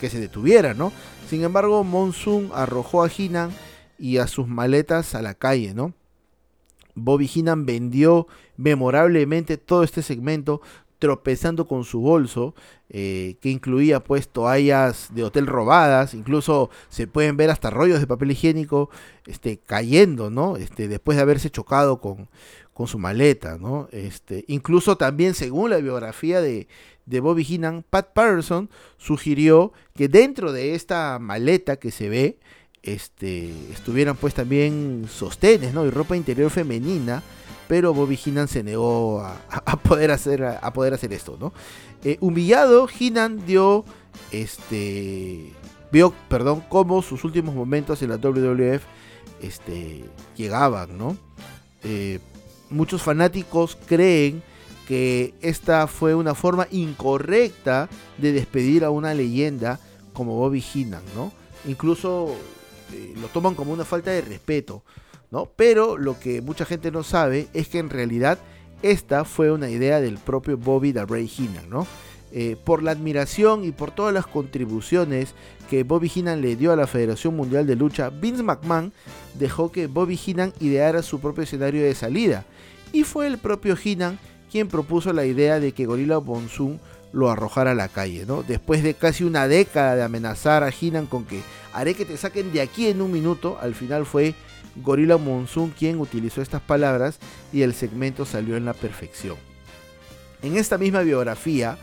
que 0.00 0.10
se 0.10 0.20
detuviera, 0.20 0.74
¿no? 0.74 0.92
Sin 1.28 1.42
embargo, 1.42 1.82
Monsoon 1.84 2.50
arrojó 2.54 3.02
a 3.02 3.08
Hinan 3.08 3.50
y 3.98 4.18
a 4.18 4.26
sus 4.26 4.46
maletas 4.46 5.14
a 5.14 5.22
la 5.22 5.34
calle, 5.34 5.74
¿no? 5.74 5.94
Bobby 7.04 7.30
Heenan 7.32 7.66
vendió 7.66 8.26
memorablemente 8.56 9.56
todo 9.56 9.82
este 9.82 10.02
segmento 10.02 10.60
tropezando 10.98 11.68
con 11.68 11.84
su 11.84 12.00
bolso, 12.00 12.56
eh, 12.88 13.36
que 13.40 13.50
incluía 13.50 14.02
pues 14.02 14.28
toallas 14.28 15.14
de 15.14 15.22
hotel 15.22 15.46
robadas, 15.46 16.12
incluso 16.12 16.70
se 16.88 17.06
pueden 17.06 17.36
ver 17.36 17.50
hasta 17.50 17.70
rollos 17.70 18.00
de 18.00 18.08
papel 18.08 18.32
higiénico 18.32 18.90
este, 19.24 19.58
cayendo, 19.58 20.28
¿no? 20.28 20.56
Este, 20.56 20.88
después 20.88 21.14
de 21.16 21.22
haberse 21.22 21.50
chocado 21.50 22.00
con, 22.00 22.28
con 22.78 22.86
su 22.86 23.00
maleta, 23.00 23.58
¿no? 23.58 23.88
Este, 23.90 24.44
incluso 24.46 24.96
también 24.96 25.34
según 25.34 25.70
la 25.70 25.78
biografía 25.78 26.40
de, 26.40 26.68
de 27.06 27.18
Bobby 27.18 27.42
Heenan, 27.42 27.82
Pat 27.82 28.12
Patterson 28.12 28.70
sugirió 28.98 29.72
que 29.96 30.06
dentro 30.06 30.52
de 30.52 30.76
esta 30.76 31.18
maleta 31.18 31.74
que 31.80 31.90
se 31.90 32.08
ve, 32.08 32.38
este, 32.84 33.50
estuvieran 33.72 34.14
pues 34.14 34.32
también 34.32 35.06
sostenes, 35.10 35.74
¿no? 35.74 35.86
Y 35.86 35.90
ropa 35.90 36.16
interior 36.16 36.52
femenina, 36.52 37.24
pero 37.66 37.92
Bobby 37.92 38.16
Heenan 38.24 38.46
se 38.46 38.62
negó 38.62 39.22
a, 39.22 39.76
poder, 39.82 40.12
hacer, 40.12 40.44
a 40.44 40.72
poder 40.72 40.94
hacer 40.94 41.12
esto, 41.12 41.36
¿no? 41.40 41.52
Eh, 42.04 42.16
humillado, 42.20 42.86
Heenan 42.86 43.44
dio, 43.44 43.84
este, 44.30 45.52
vio, 45.90 46.14
perdón, 46.28 46.62
cómo 46.68 47.02
sus 47.02 47.24
últimos 47.24 47.56
momentos 47.56 48.02
en 48.02 48.10
la 48.10 48.18
WWF 48.18 48.84
este, 49.42 50.04
llegaban, 50.36 50.96
¿no? 50.96 51.16
Eh, 51.82 52.20
muchos 52.70 53.02
fanáticos 53.02 53.76
creen 53.86 54.42
que 54.86 55.34
esta 55.42 55.86
fue 55.86 56.14
una 56.14 56.34
forma 56.34 56.66
incorrecta 56.70 57.88
de 58.16 58.32
despedir 58.32 58.84
a 58.84 58.90
una 58.90 59.12
leyenda 59.12 59.78
como 60.14 60.36
Bobby 60.36 60.62
Heenan, 60.62 61.02
¿no? 61.14 61.30
Incluso 61.66 62.34
eh, 62.94 63.14
lo 63.20 63.28
toman 63.28 63.54
como 63.54 63.72
una 63.72 63.84
falta 63.84 64.10
de 64.10 64.22
respeto, 64.22 64.82
¿no? 65.30 65.46
Pero 65.56 65.98
lo 65.98 66.18
que 66.18 66.40
mucha 66.40 66.64
gente 66.64 66.90
no 66.90 67.02
sabe 67.02 67.48
es 67.52 67.68
que 67.68 67.78
en 67.78 67.90
realidad 67.90 68.38
esta 68.82 69.24
fue 69.24 69.52
una 69.52 69.68
idea 69.68 70.00
del 70.00 70.18
propio 70.18 70.56
Bobby 70.56 70.92
the 70.92 71.04
Ray 71.04 71.28
Heenan, 71.28 71.68
¿no? 71.68 71.86
Eh, 72.30 72.56
por 72.62 72.82
la 72.82 72.90
admiración 72.90 73.64
y 73.64 73.72
por 73.72 73.90
todas 73.90 74.12
las 74.12 74.26
contribuciones 74.26 75.34
que 75.70 75.82
Bobby 75.82 76.10
Heenan 76.14 76.42
le 76.42 76.56
dio 76.56 76.72
a 76.72 76.76
la 76.76 76.86
Federación 76.86 77.34
Mundial 77.34 77.66
de 77.66 77.74
Lucha, 77.74 78.10
Vince 78.10 78.42
McMahon 78.42 78.92
dejó 79.34 79.72
que 79.72 79.86
Bobby 79.86 80.18
Heenan 80.18 80.52
ideara 80.60 81.02
su 81.02 81.20
propio 81.20 81.44
escenario 81.44 81.82
de 81.82 81.94
salida. 81.94 82.44
Y 82.92 83.04
fue 83.04 83.26
el 83.26 83.38
propio 83.38 83.76
Heenan 83.76 84.18
quien 84.50 84.68
propuso 84.68 85.12
la 85.12 85.24
idea 85.24 85.58
de 85.58 85.72
que 85.72 85.86
Gorilla 85.86 86.20
Monsoon 86.20 86.80
lo 87.12 87.30
arrojara 87.30 87.70
a 87.70 87.74
la 87.74 87.88
calle, 87.88 88.24
¿no? 88.26 88.42
Después 88.42 88.82
de 88.82 88.92
casi 88.92 89.24
una 89.24 89.48
década 89.48 89.96
de 89.96 90.02
amenazar 90.02 90.62
a 90.62 90.70
Heenan 90.70 91.06
con 91.06 91.24
que 91.24 91.40
haré 91.72 91.94
que 91.94 92.04
te 92.04 92.18
saquen 92.18 92.52
de 92.52 92.60
aquí 92.60 92.88
en 92.88 93.00
un 93.00 93.10
minuto, 93.10 93.58
al 93.60 93.74
final 93.74 94.04
fue 94.04 94.34
Gorilla 94.76 95.16
Monsoon 95.16 95.70
quien 95.70 95.98
utilizó 95.98 96.42
estas 96.42 96.60
palabras 96.60 97.18
y 97.52 97.62
el 97.62 97.72
segmento 97.72 98.26
salió 98.26 98.56
en 98.56 98.66
la 98.66 98.74
perfección. 98.74 99.36
En 100.42 100.56
esta 100.56 100.78
misma 100.78 101.00
biografía, 101.00 101.78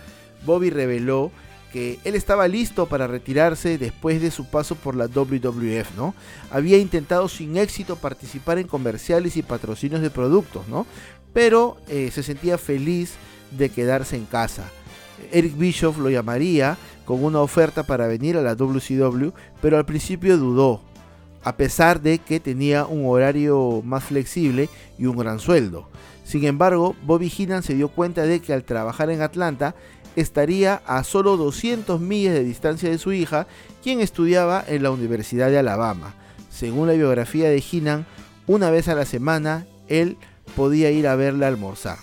Bobby 0.45 0.69
reveló 0.69 1.31
que 1.75 1.99
él 2.05 2.15
estaba 2.15 2.47
listo 2.47 2.85
para 2.85 3.05
retirarse 3.05 3.77
después 3.77 4.21
de 4.21 4.31
su 4.31 4.45
paso 4.45 4.75
por 4.75 4.95
la 4.95 5.07
WWF, 5.07 5.97
¿no? 5.97 6.15
Había 6.49 6.77
intentado 6.77 7.27
sin 7.27 7.57
éxito 7.57 7.97
participar 7.97 8.59
en 8.59 8.67
comerciales 8.67 9.35
y 9.35 9.43
patrocinios 9.43 10.01
de 10.01 10.09
productos, 10.09 10.67
¿no? 10.69 10.85
Pero 11.33 11.75
eh, 11.89 12.11
se 12.13 12.23
sentía 12.23 12.57
feliz 12.57 13.15
de 13.51 13.69
quedarse 13.69 14.15
en 14.15 14.25
casa. 14.25 14.71
Eric 15.31 15.57
Bischoff 15.57 15.97
lo 15.97 16.09
llamaría 16.09 16.77
con 17.03 17.23
una 17.23 17.41
oferta 17.41 17.83
para 17.83 18.07
venir 18.07 18.37
a 18.37 18.41
la 18.41 18.55
WCW, 18.55 19.29
pero 19.61 19.77
al 19.77 19.85
principio 19.85 20.37
dudó, 20.37 20.81
a 21.43 21.57
pesar 21.57 22.01
de 22.01 22.19
que 22.19 22.39
tenía 22.39 22.85
un 22.85 23.05
horario 23.05 23.81
más 23.83 24.05
flexible 24.05 24.69
y 24.97 25.05
un 25.07 25.17
gran 25.17 25.39
sueldo. 25.39 25.89
Sin 26.23 26.43
embargo, 26.45 26.95
Bobby 27.03 27.29
Heenan 27.29 27.63
se 27.63 27.75
dio 27.75 27.89
cuenta 27.89 28.23
de 28.23 28.39
que 28.39 28.53
al 28.53 28.63
trabajar 28.63 29.11
en 29.11 29.21
Atlanta 29.21 29.75
estaría 30.15 30.81
a 30.85 31.03
solo 31.03 31.37
200 31.37 31.99
millas 31.99 32.33
de 32.33 32.43
distancia 32.43 32.89
de 32.89 32.97
su 32.97 33.11
hija, 33.13 33.47
quien 33.83 33.99
estudiaba 34.01 34.63
en 34.67 34.83
la 34.83 34.91
Universidad 34.91 35.49
de 35.49 35.59
Alabama. 35.59 36.13
Según 36.49 36.87
la 36.87 36.93
biografía 36.93 37.49
de 37.49 37.61
Heenan, 37.61 38.05
una 38.47 38.69
vez 38.69 38.87
a 38.87 38.95
la 38.95 39.05
semana 39.05 39.67
él 39.87 40.17
podía 40.55 40.91
ir 40.91 41.07
a 41.07 41.15
verla 41.15 41.47
almorzar. 41.47 41.97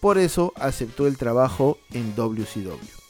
Por 0.00 0.18
eso 0.18 0.52
aceptó 0.56 1.06
el 1.06 1.18
trabajo 1.18 1.78
en 1.92 2.14
WCW. 2.14 3.00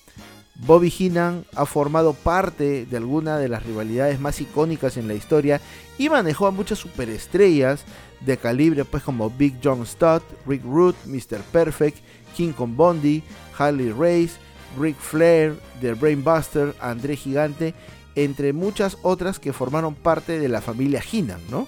Bobby 0.67 0.93
Heenan 0.97 1.45
ha 1.55 1.65
formado 1.65 2.13
parte 2.13 2.85
de 2.85 2.97
alguna 2.97 3.39
de 3.39 3.49
las 3.49 3.65
rivalidades 3.65 4.21
más 4.21 4.41
icónicas 4.41 4.97
en 4.97 5.09
la 5.09 5.15
historia 5.15 5.61
y 5.99 6.09
manejó 6.11 6.47
a 6.47 6.51
muchas 6.51 6.79
superestrellas 6.79 7.85
de 8.21 8.37
calibre 8.37 8.85
pues 8.85 9.03
como 9.03 9.31
Big 9.31 9.57
John 9.63 9.87
Stott, 9.87 10.23
Rick 10.47 10.63
Root, 10.65 10.97
Mr. 11.07 11.41
Perfect, 11.51 11.99
King 12.37 12.53
Kong 12.53 12.75
Bondi, 12.77 13.23
Harley 13.57 13.93
Race, 13.93 14.35
Rick 14.79 14.97
Flair, 14.97 15.57
The 15.81 15.95
Brainbuster, 15.95 16.75
André 16.81 17.17
Gigante, 17.17 17.75
entre 18.15 18.53
muchas 18.53 18.99
otras 19.03 19.39
que 19.39 19.53
formaron 19.53 19.95
parte 19.95 20.39
de 20.39 20.49
la 20.49 20.61
familia 20.61 21.01
Heenan, 21.01 21.41
¿no? 21.51 21.67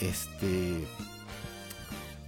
Este... 0.00 0.84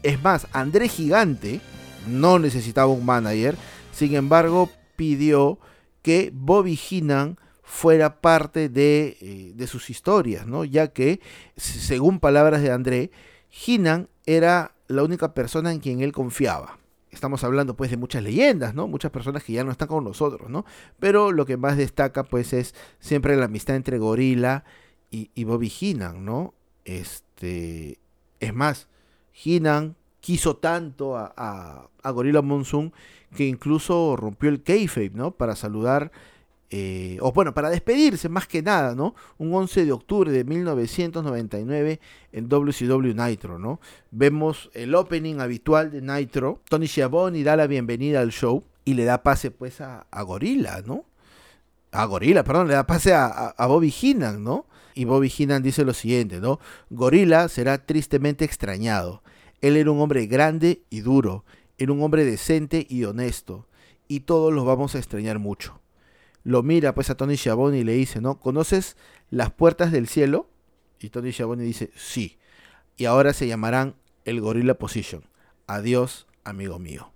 Es 0.02 0.20
más, 0.22 0.48
André 0.52 0.88
Gigante 0.88 1.60
no 2.08 2.40
necesitaba 2.40 2.90
un 2.90 3.04
manager, 3.04 3.56
sin 3.92 4.16
embargo 4.16 4.68
pidió 4.96 5.60
que 6.02 6.32
Bobby 6.34 6.76
Heenan 6.76 7.38
fuera 7.62 8.20
parte 8.20 8.68
de, 8.68 9.16
eh, 9.20 9.52
de, 9.54 9.66
sus 9.68 9.90
historias, 9.90 10.46
¿no? 10.46 10.64
ya 10.64 10.88
que, 10.88 11.20
según 11.56 12.18
palabras 12.18 12.62
de 12.62 12.72
André, 12.72 13.12
Heenan 13.48 14.08
era 14.26 14.74
la 14.88 15.04
única 15.04 15.34
persona 15.34 15.72
en 15.72 15.78
quien 15.78 16.00
él 16.00 16.12
confiaba 16.12 16.81
estamos 17.12 17.44
hablando 17.44 17.76
pues 17.76 17.90
de 17.90 17.96
muchas 17.96 18.22
leyendas, 18.22 18.74
¿no? 18.74 18.88
Muchas 18.88 19.10
personas 19.10 19.44
que 19.44 19.52
ya 19.52 19.62
no 19.62 19.70
están 19.70 19.88
con 19.88 20.02
nosotros, 20.02 20.50
¿no? 20.50 20.64
Pero 20.98 21.30
lo 21.30 21.46
que 21.46 21.56
más 21.56 21.76
destaca 21.76 22.24
pues 22.24 22.52
es 22.52 22.74
siempre 22.98 23.36
la 23.36 23.44
amistad 23.44 23.76
entre 23.76 23.98
Gorila 23.98 24.64
y, 25.10 25.44
Bobby 25.44 25.68
Heenan, 25.68 26.24
¿no? 26.24 26.54
Este, 26.86 27.98
es 28.40 28.54
más, 28.54 28.88
Heenan 29.44 29.94
quiso 30.20 30.56
tanto 30.56 31.18
a, 31.18 31.34
a, 31.36 31.90
a 32.02 32.10
Gorilla 32.10 32.40
Monsoon 32.40 32.94
que 33.36 33.46
incluso 33.46 34.16
rompió 34.16 34.48
el 34.48 34.62
kayfabe, 34.62 35.10
¿no? 35.10 35.32
Para 35.32 35.54
saludar 35.54 36.12
eh, 36.74 37.18
o 37.20 37.32
bueno, 37.32 37.52
para 37.52 37.68
despedirse 37.68 38.30
más 38.30 38.48
que 38.48 38.62
nada, 38.62 38.94
¿no? 38.94 39.14
Un 39.36 39.54
11 39.54 39.84
de 39.84 39.92
octubre 39.92 40.32
de 40.32 40.42
1999 40.42 42.00
en 42.32 42.48
WCW 42.48 43.12
Nitro, 43.14 43.58
¿no? 43.58 43.78
Vemos 44.10 44.70
el 44.72 44.94
opening 44.94 45.40
habitual 45.40 45.90
de 45.90 46.00
Nitro. 46.00 46.62
Tony 46.70 46.88
Schiavone 46.88 47.44
da 47.44 47.56
la 47.56 47.66
bienvenida 47.66 48.20
al 48.20 48.32
show 48.32 48.64
y 48.86 48.94
le 48.94 49.04
da 49.04 49.22
pase 49.22 49.50
pues 49.50 49.82
a, 49.82 50.06
Gorilla, 50.24 50.80
¿no? 50.80 51.04
A 51.90 52.06
Gorilla, 52.06 52.42
perdón, 52.42 52.68
le 52.68 52.74
da 52.74 52.86
pase 52.86 53.12
a, 53.12 53.26
a, 53.26 53.66
Bobby 53.66 53.90
Heenan, 53.90 54.42
¿no? 54.42 54.64
Y 54.94 55.04
Bobby 55.04 55.28
Heenan 55.28 55.62
dice 55.62 55.84
lo 55.84 55.92
siguiente, 55.92 56.40
¿no? 56.40 56.58
Gorilla 56.88 57.50
será 57.50 57.84
tristemente 57.84 58.46
extrañado. 58.46 59.22
Él 59.60 59.76
era 59.76 59.90
un 59.90 60.00
hombre 60.00 60.24
grande 60.24 60.84
y 60.88 61.00
duro, 61.00 61.44
era 61.76 61.92
un 61.92 62.02
hombre 62.02 62.24
decente 62.24 62.86
y 62.88 63.04
honesto, 63.04 63.68
y 64.08 64.20
todos 64.20 64.54
lo 64.54 64.64
vamos 64.64 64.94
a 64.94 64.98
extrañar 64.98 65.38
mucho 65.38 65.81
lo 66.44 66.62
mira 66.62 66.94
pues 66.94 67.10
a 67.10 67.16
Tony 67.16 67.36
Schiavone 67.36 67.78
y 67.78 67.84
le 67.84 67.92
dice, 67.92 68.20
¿no? 68.20 68.40
¿Conoces 68.40 68.96
las 69.30 69.50
puertas 69.50 69.92
del 69.92 70.08
cielo? 70.08 70.48
Y 71.00 71.10
Tony 71.10 71.32
Schiavone 71.32 71.62
dice, 71.62 71.90
sí. 71.94 72.38
Y 72.96 73.04
ahora 73.04 73.32
se 73.32 73.46
llamarán 73.46 73.94
el 74.24 74.40
Gorilla 74.40 74.74
Position. 74.74 75.24
Adiós, 75.66 76.26
amigo 76.44 76.78
mío. 76.78 77.12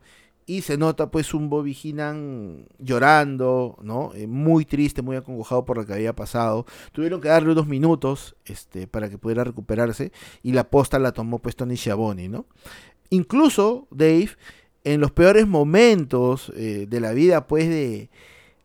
Y 0.48 0.62
se 0.62 0.78
nota 0.78 1.10
pues 1.10 1.34
un 1.34 1.50
Bobby 1.50 1.74
Heenan 1.74 2.66
llorando, 2.78 3.76
¿no? 3.82 4.12
Eh, 4.14 4.28
muy 4.28 4.64
triste, 4.64 5.02
muy 5.02 5.16
acongojado 5.16 5.64
por 5.64 5.76
lo 5.76 5.84
que 5.84 5.92
había 5.92 6.14
pasado. 6.14 6.66
Tuvieron 6.92 7.20
que 7.20 7.28
darle 7.28 7.50
unos 7.50 7.66
minutos 7.66 8.36
este, 8.44 8.86
para 8.86 9.10
que 9.10 9.18
pudiera 9.18 9.42
recuperarse. 9.42 10.12
Y 10.44 10.52
la 10.52 10.70
posta 10.70 11.00
la 11.00 11.10
tomó 11.10 11.40
pues 11.40 11.56
Tony 11.56 11.76
Schiavone, 11.76 12.28
¿no? 12.28 12.46
Incluso 13.10 13.88
Dave, 13.90 14.30
en 14.84 15.00
los 15.00 15.10
peores 15.10 15.48
momentos 15.48 16.52
eh, 16.54 16.86
de 16.88 17.00
la 17.00 17.12
vida 17.12 17.48
pues 17.48 17.68
de, 17.68 18.08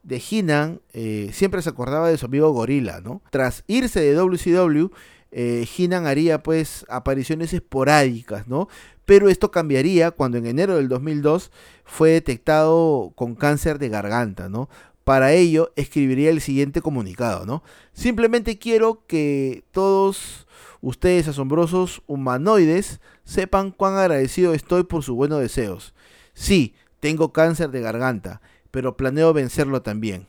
de 0.04 0.20
Heenan 0.20 0.82
eh, 0.94 1.30
siempre 1.34 1.62
se 1.62 1.70
acordaba 1.70 2.10
de 2.10 2.18
su 2.18 2.26
amigo 2.26 2.52
Gorilla, 2.52 3.02
¿no? 3.02 3.22
Tras 3.30 3.64
irse 3.68 4.00
de 4.00 4.14
WCW, 4.14 4.92
eh, 5.32 5.66
haría 6.06 6.44
pues 6.44 6.86
apariciones 6.90 7.54
esporádicas, 7.54 8.48
¿no? 8.48 8.68
Pero 9.06 9.30
esto 9.30 9.52
cambiaría 9.52 10.12
cuando 10.12 10.38
en 10.38 10.46
enero 10.46 10.76
del 10.76 10.90
2002 10.90 11.52
fue 11.86 12.12
detectado 12.12 13.12
con 13.16 13.36
cáncer 13.36 13.80
de 13.80 13.90
garganta, 13.90 14.50
¿no? 14.50 14.70
Para 15.04 15.34
ello 15.34 15.72
escribiría 15.76 16.30
el 16.30 16.42
siguiente 16.42 16.82
comunicado, 16.82 17.46
¿no? 17.46 17.64
Simplemente 17.94 18.58
quiero 18.60 19.06
que 19.08 19.64
todos 19.72 20.48
ustedes 20.82 21.28
asombrosos 21.28 22.02
humanoides 22.08 23.00
sepan 23.24 23.72
cuán 23.72 23.96
agradecido 23.96 24.54
estoy 24.54 24.84
por 24.84 25.04
sus 25.04 25.16
buenos 25.16 25.40
deseos. 25.40 25.94
Sí, 26.34 26.76
tengo 27.00 27.34
cáncer 27.34 27.72
de 27.72 27.82
garganta 27.82 28.42
pero 28.72 28.98
planeo 28.98 29.34
vencerlo 29.34 29.82
también. 29.82 30.28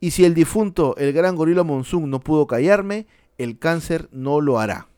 Y 0.00 0.10
si 0.10 0.24
el 0.24 0.34
difunto, 0.34 0.96
el 0.98 1.12
gran 1.12 1.36
gorila 1.36 1.62
Monsoon, 1.62 2.10
no 2.10 2.20
pudo 2.20 2.46
callarme, 2.46 3.06
el 3.38 3.58
cáncer 3.58 4.08
no 4.10 4.40
lo 4.40 4.58
hará. 4.58 4.88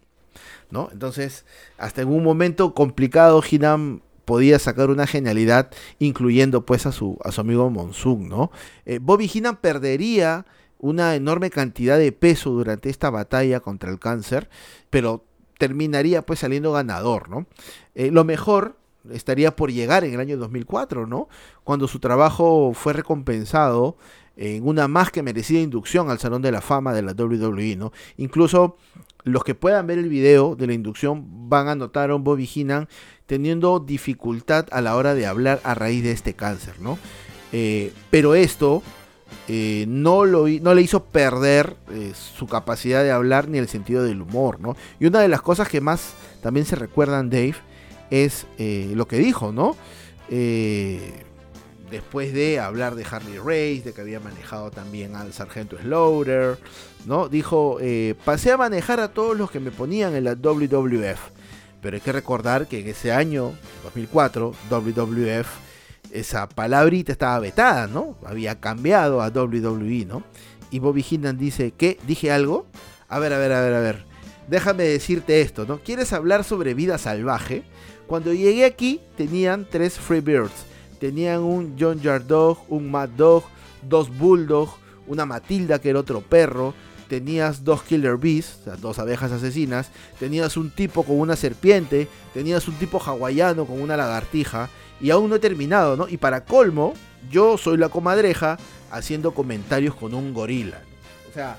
¿No? 0.71 0.89
Entonces, 0.93 1.45
hasta 1.79 2.03
en 2.03 2.09
un 2.09 2.25
momento 2.25 2.75
complicado, 2.75 3.43
Hinam 3.49 4.01
podía 4.25 4.59
sacar 4.59 4.91
una 4.91 5.07
genialidad, 5.07 5.71
incluyendo 5.99 6.65
pues 6.65 6.87
a 6.87 6.93
su, 6.93 7.19
a 7.23 7.33
su 7.33 7.41
amigo 7.41 7.69
Monsoon, 7.71 8.29
¿no? 8.29 8.51
Eh, 8.87 8.99
Bobby 9.01 9.31
Hinam 9.33 9.57
perdería 9.57 10.47
una 10.79 11.15
enorme 11.15 11.51
cantidad 11.51 11.99
de 11.99 12.13
peso 12.13 12.51
durante 12.51 12.91
esta 12.91 13.11
batalla 13.11 13.61
contra 13.61 13.91
el 13.91 13.99
cáncer, 13.99 14.49
pero 14.91 15.25
terminaría 15.59 16.23
pues 16.23 16.41
saliendo 16.41 16.73
ganador, 16.73 17.29
¿no? 17.29 17.47
Eh, 17.95 18.11
lo 18.11 18.25
mejor 18.25 18.77
estaría 19.11 19.55
por 19.55 19.73
llegar 19.73 20.05
en 20.05 20.15
el 20.15 20.21
año 20.21 20.37
2004, 20.37 21.07
¿no? 21.07 21.29
Cuando 21.63 21.89
su 21.89 21.99
trabajo 21.99 22.73
fue 22.75 22.93
recompensado 22.93 23.97
en 24.37 24.67
una 24.67 24.89
más 24.89 25.11
que 25.11 25.23
merecida 25.23 25.61
inducción 25.61 26.11
al 26.11 26.19
Salón 26.19 26.43
de 26.43 26.53
la 26.53 26.61
Fama 26.61 26.93
de 26.93 27.03
la 27.03 27.13
WWE, 27.13 27.77
¿no? 27.77 27.93
Incluso 28.17 28.77
los 29.23 29.45
que 29.45 29.55
puedan 29.55 29.87
ver 29.87 29.99
el 29.99 30.09
video 30.09 30.55
de 30.55 30.67
la 30.67 30.75
inducción 30.75 31.49
van 31.49 31.69
a 31.69 31.75
notar 31.75 32.11
a 32.11 32.15
un 32.15 32.25
Bobby 32.25 32.47
Heenan 32.47 32.89
teniendo 33.27 33.81
dificultad 33.81 34.67
a 34.71 34.81
la 34.81 34.97
hora 34.97 35.15
de 35.15 35.27
hablar 35.27 35.61
a 35.65 35.75
raíz 35.75 36.03
de 36.03 36.13
este 36.13 36.35
cáncer, 36.35 36.81
¿no? 36.81 36.99
Eh, 37.53 37.93
pero 38.11 38.35
esto 38.35 38.83
eh, 39.49 39.85
no, 39.89 40.25
lo, 40.25 40.49
no 40.49 40.75
le 40.75 40.83
hizo 40.83 41.05
perder 41.05 41.77
eh, 41.91 42.13
su 42.15 42.47
capacidad 42.47 43.03
de 43.03 43.13
hablar 43.13 43.49
ni 43.49 43.59
el 43.59 43.69
sentido 43.69 44.03
del 44.03 44.21
humor, 44.21 44.61
¿no? 44.61 44.77
Y 45.01 45.07
una 45.07 45.21
de 45.21 45.29
las 45.29 45.41
cosas 45.41 45.69
que 45.69 45.81
más 45.81 46.15
también 46.43 46.67
se 46.67 46.77
recuerdan 46.77 47.31
Dave 47.31 47.57
es 48.11 48.47
lo 48.59 49.07
que 49.09 49.19
dijo, 49.19 49.53
¿no? 49.53 49.77
después 51.91 52.33
de 52.33 52.59
hablar 52.59 52.95
de 52.97 53.05
Harley 53.05 53.39
Race, 53.39 53.83
de 53.85 53.93
que 53.93 54.01
había 54.01 54.19
manejado 54.19 54.71
también 54.71 55.15
al 55.15 55.33
sargento 55.33 55.79
Slaughter, 55.79 56.59
¿no? 57.07 57.29
Dijo, 57.29 57.79
pasé 58.25 58.53
a 58.53 58.57
manejar 58.57 59.01
a 59.01 59.09
todos 59.09 59.37
los 59.37 59.51
que 59.51 59.61
me 59.61 59.71
ponían 59.71 60.17
en 60.17 60.25
la 60.25 60.35
WWF. 60.35 61.21
Pero 61.81 61.95
hay 61.97 62.01
que 62.01 62.13
recordar 62.13 62.67
que 62.67 62.81
en 62.81 62.89
ese 62.89 63.13
año, 63.13 63.53
2004, 63.85 64.55
WWF, 64.71 65.49
esa 66.11 66.49
palabrita 66.49 67.13
estaba 67.13 67.39
vetada, 67.39 67.87
¿no? 67.87 68.17
Había 68.25 68.59
cambiado 68.59 69.23
a 69.23 69.29
WWE, 69.29 70.07
¿no? 70.07 70.23
Y 70.71 70.79
Bobby 70.81 71.05
Heenan 71.09 71.39
dice, 71.39 71.73
¿qué? 71.77 71.99
¿Dije 72.07 72.33
algo? 72.33 72.67
A 73.09 73.19
ver, 73.19 73.33
a 73.33 73.39
ver, 73.39 73.53
a 73.53 73.61
ver, 73.61 73.75
a 73.75 73.81
ver. 73.81 74.05
Déjame 74.49 74.85
decirte 74.85 75.43
esto, 75.43 75.65
¿no? 75.67 75.79
¿Quieres 75.79 76.13
hablar 76.13 76.43
sobre 76.43 76.75
vida 76.75 76.99
salvaje? 76.99 77.63
Cuando 78.07 78.33
llegué 78.33 78.65
aquí 78.65 79.01
tenían 79.17 79.67
tres 79.71 79.99
Freebirds. 79.99 80.67
Tenían 81.01 81.41
un 81.41 81.77
John 81.79 82.01
Yard 82.01 82.25
Dog, 82.25 82.59
un 82.69 82.91
Mad 82.91 83.11
Dog, 83.11 83.45
dos 83.83 84.17
Bulldog, 84.17 84.77
una 85.07 85.27
Matilda 85.27 85.79
que 85.79 85.91
era 85.91 86.01
otro 86.01 86.21
perro, 86.21 86.75
tenías 87.09 87.65
dos 87.65 87.83
killer 87.83 88.17
bees, 88.17 88.59
o 88.61 88.65
sea, 88.65 88.77
dos 88.77 88.99
abejas 88.99 89.33
asesinas, 89.33 89.91
tenías 90.19 90.57
un 90.57 90.71
tipo 90.71 91.03
con 91.03 91.19
una 91.21 91.37
serpiente, 91.37 92.09
tenías 92.33 92.67
un 92.69 92.75
tipo 92.75 92.99
hawaiano 92.99 93.67
con 93.67 93.81
una 93.81 93.97
lagartija, 93.97 94.71
y 95.01 95.11
aún 95.11 95.29
no 95.29 95.37
he 95.37 95.41
terminado, 95.41 95.97
¿no? 95.97 96.09
Y 96.09 96.17
para 96.17 96.45
colmo, 96.45 96.95
yo 97.31 97.59
soy 97.59 97.77
la 97.77 97.89
comadreja 97.89 98.59
haciendo 98.91 99.35
comentarios 99.35 99.95
con 99.95 100.15
un 100.15 100.33
gorila. 100.33 100.81
O 101.29 101.35
sea, 101.35 101.59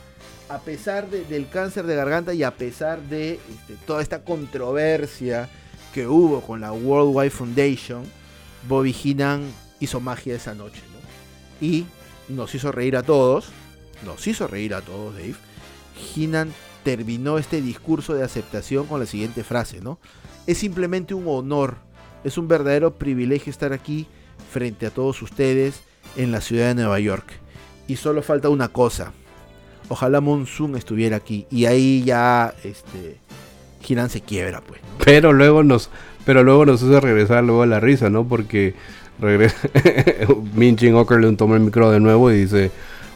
a 0.49 0.59
pesar 0.59 1.09
del 1.09 1.49
cáncer 1.49 1.85
de 1.85 1.95
garganta 1.95 2.33
y 2.33 2.43
a 2.43 2.51
pesar 2.51 3.01
de 3.01 3.33
este, 3.33 3.75
toda 3.85 4.01
esta 4.01 4.23
controversia 4.23 5.49
que 5.95 6.07
hubo 6.07 6.41
con 6.41 6.59
la 6.59 6.73
World 6.73 7.15
Wide 7.15 7.29
Foundation, 7.29 8.03
Bobby 8.67 8.91
Heenan 8.91 9.49
hizo 9.79 10.01
magia 10.01 10.35
esa 10.35 10.53
noche, 10.53 10.81
¿no? 10.91 11.65
Y 11.65 11.85
nos 12.27 12.53
hizo 12.53 12.73
reír 12.73 12.97
a 12.97 13.03
todos, 13.03 13.45
nos 14.03 14.27
hizo 14.27 14.45
reír 14.45 14.73
a 14.73 14.81
todos, 14.81 15.13
Dave, 15.13 15.35
Hinan 16.13 16.51
terminó 16.83 17.37
este 17.37 17.61
discurso 17.61 18.13
de 18.13 18.25
aceptación 18.25 18.87
con 18.87 18.99
la 18.99 19.05
siguiente 19.05 19.45
frase, 19.45 19.79
¿no? 19.79 19.97
Es 20.47 20.57
simplemente 20.57 21.13
un 21.13 21.29
honor, 21.29 21.77
es 22.25 22.37
un 22.37 22.49
verdadero 22.49 22.95
privilegio 22.95 23.49
estar 23.49 23.71
aquí 23.71 24.05
frente 24.51 24.87
a 24.87 24.91
todos 24.91 25.21
ustedes 25.21 25.79
en 26.17 26.33
la 26.33 26.41
ciudad 26.41 26.67
de 26.67 26.75
Nueva 26.75 26.99
York. 26.99 27.39
Y 27.87 27.95
solo 27.95 28.21
falta 28.21 28.49
una 28.49 28.67
cosa. 28.67 29.13
Ojalá 29.87 30.19
Monsoon 30.19 30.75
estuviera 30.75 31.15
aquí. 31.15 31.47
Y 31.49 31.67
ahí 31.67 32.03
ya 32.03 32.53
este 32.65 33.17
Hinan 33.87 34.09
se 34.09 34.21
quiebra, 34.21 34.61
pues. 34.61 34.81
Pero 35.03 35.33
luego 35.33 35.63
nos 35.63 35.89
pero 36.25 36.43
luego 36.43 36.65
nos 36.65 36.81
hace 36.81 36.99
regresar 36.99 37.43
luego 37.43 37.61
a 37.61 37.67
la 37.67 37.79
risa, 37.79 38.09
¿no? 38.09 38.27
Porque 38.27 38.73
regresa 39.19 39.69
Minchin 40.55 40.95
Okerlund 40.95 41.37
toma 41.37 41.55
el 41.55 41.61
micro 41.61 41.91
de 41.91 41.99
nuevo 41.99 42.31
y 42.31 42.37
dice 42.37 42.71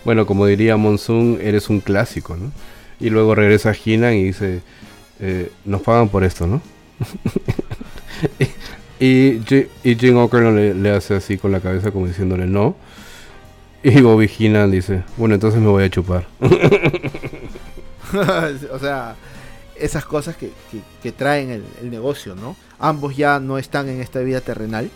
bueno, 0.05 0.25
como 0.25 0.45
diría 0.45 0.77
Monsoon, 0.77 1.39
eres 1.41 1.69
un 1.69 1.81
clásico, 1.81 2.37
¿no? 2.37 2.53
Y 2.99 3.09
luego 3.09 3.33
regresa 3.35 3.73
Hinan 3.73 4.13
y 4.13 4.23
dice, 4.25 4.61
eh, 5.19 5.51
nos 5.65 5.81
pagan 5.81 6.07
por 6.09 6.23
esto, 6.23 6.45
¿no? 6.47 6.61
y, 8.99 9.39
y 9.83 9.95
Jim 9.95 10.17
Okerlund 10.17 10.81
le, 10.81 10.91
hace 10.91 11.15
así 11.15 11.37
con 11.37 11.51
la 11.51 11.59
cabeza 11.59 11.91
como 11.91 12.07
diciéndole 12.07 12.47
no. 12.47 12.75
Y 13.83 14.01
Bobby 14.01 14.27
Hinan 14.27 14.71
dice, 14.71 15.03
bueno, 15.17 15.35
entonces 15.35 15.61
me 15.61 15.67
voy 15.67 15.83
a 15.85 15.89
chupar. 15.89 16.27
o 18.71 18.79
sea, 18.79 19.15
esas 19.79 20.05
cosas 20.05 20.35
que, 20.35 20.51
traen 21.11 21.63
el, 21.81 21.89
negocio, 21.89 22.35
¿no? 22.35 22.55
Ambos 22.79 23.15
ya 23.15 23.39
no 23.39 23.57
están 23.57 23.89
en 23.89 24.01
esta 24.01 24.19
vida 24.19 24.41
terrenal. 24.41 24.89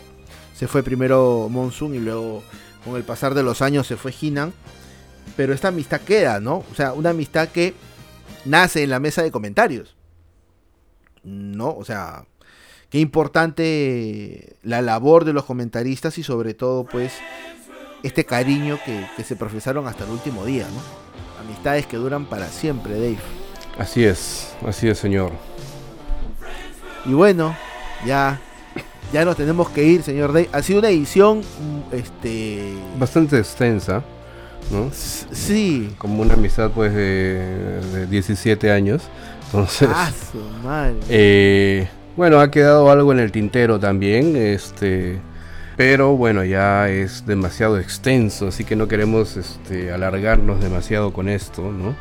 Se 0.56 0.68
fue 0.68 0.84
primero 0.84 1.48
Monsoon 1.50 1.96
y 1.96 2.00
luego, 2.00 2.44
con 2.86 2.96
el 2.96 3.04
pasar 3.04 3.34
de 3.34 3.44
los 3.44 3.62
años, 3.62 3.88
se 3.88 3.98
fue 3.98 4.14
Hinan 4.20 4.54
pero 5.36 5.54
esta 5.54 5.70
amistad 5.70 6.02
queda, 6.02 6.40
¿no? 6.40 6.64
O 6.72 6.76
sea, 6.76 6.94
una 6.94 7.10
amistad 7.10 7.50
que 7.50 7.74
nace 8.46 8.84
en 8.84 8.90
la 8.90 9.00
mesa 9.00 9.24
de 9.24 9.32
comentarios. 9.32 9.96
¿No? 11.24 11.74
O 11.76 11.86
sea, 11.86 12.26
qué 12.90 13.00
importante 13.00 14.58
la 14.62 14.82
labor 14.82 15.26
de 15.26 15.34
los 15.34 15.46
comentaristas 15.46 16.18
y 16.18 16.24
sobre 16.24 16.54
todo, 16.54 16.86
pues, 16.86 17.14
este 18.04 18.26
cariño 18.26 18.78
que, 18.86 19.24
se 19.24 19.36
profesaron 19.36 19.88
hasta 19.88 20.04
el 20.04 20.12
último 20.12 20.46
día, 20.46 20.68
¿no? 20.68 21.44
Amistades 21.44 21.88
que 21.88 21.98
duran 21.98 22.26
para 22.26 22.48
siempre, 22.50 22.94
Dave. 22.94 23.43
Así 23.78 24.04
es, 24.04 24.54
así 24.66 24.88
es, 24.88 24.98
señor. 24.98 25.32
Y 27.06 27.14
bueno, 27.14 27.56
ya 28.06 28.40
ya 29.14 29.24
nos 29.26 29.38
tenemos 29.38 29.70
que 29.70 29.84
ir, 29.84 30.02
señor 30.02 30.34
Dave. 30.34 30.50
Ha 30.52 30.62
sido 30.64 30.80
una 30.80 30.90
edición 30.90 31.40
mm, 31.40 31.96
este 31.96 32.74
bastante 32.98 33.38
extensa. 33.38 34.04
¿no? 34.72 34.90
Sí. 34.92 35.94
Como 35.98 36.22
una 36.22 36.34
amistad 36.34 36.72
pues 36.72 36.94
de, 36.94 38.08
17 38.10 38.72
años. 38.72 39.04
Entonces, 39.46 39.90
ah, 39.94 40.10
eh, 41.10 41.88
bueno, 42.18 42.40
ha 42.40 42.50
quedado 42.50 42.90
algo 42.90 43.12
en 43.12 43.20
el 43.20 43.32
tintero 43.32 43.80
también, 43.80 44.36
este, 44.36 45.20
pero 45.78 46.18
bueno, 46.18 46.44
ya 46.44 46.90
es 46.90 47.28
demasiado 47.28 47.78
extenso, 47.78 48.48
así 48.48 48.64
que 48.64 48.76
no 48.76 48.88
queremos 48.88 49.38
este, 49.38 49.92
alargarnos 49.92 50.60
demasiado 50.60 51.14
con 51.14 51.30
esto, 51.30 51.72
¿no? 51.72 51.96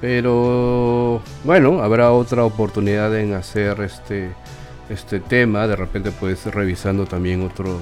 Pero 0.00 1.20
bueno, 1.44 1.82
habrá 1.82 2.12
otra 2.12 2.44
oportunidad 2.44 3.16
en 3.18 3.34
hacer 3.34 3.80
este, 3.80 4.32
este 4.88 5.20
tema, 5.20 5.66
de 5.66 5.76
repente 5.76 6.12
pues 6.12 6.46
revisando 6.46 7.06
también 7.06 7.42
otro, 7.42 7.78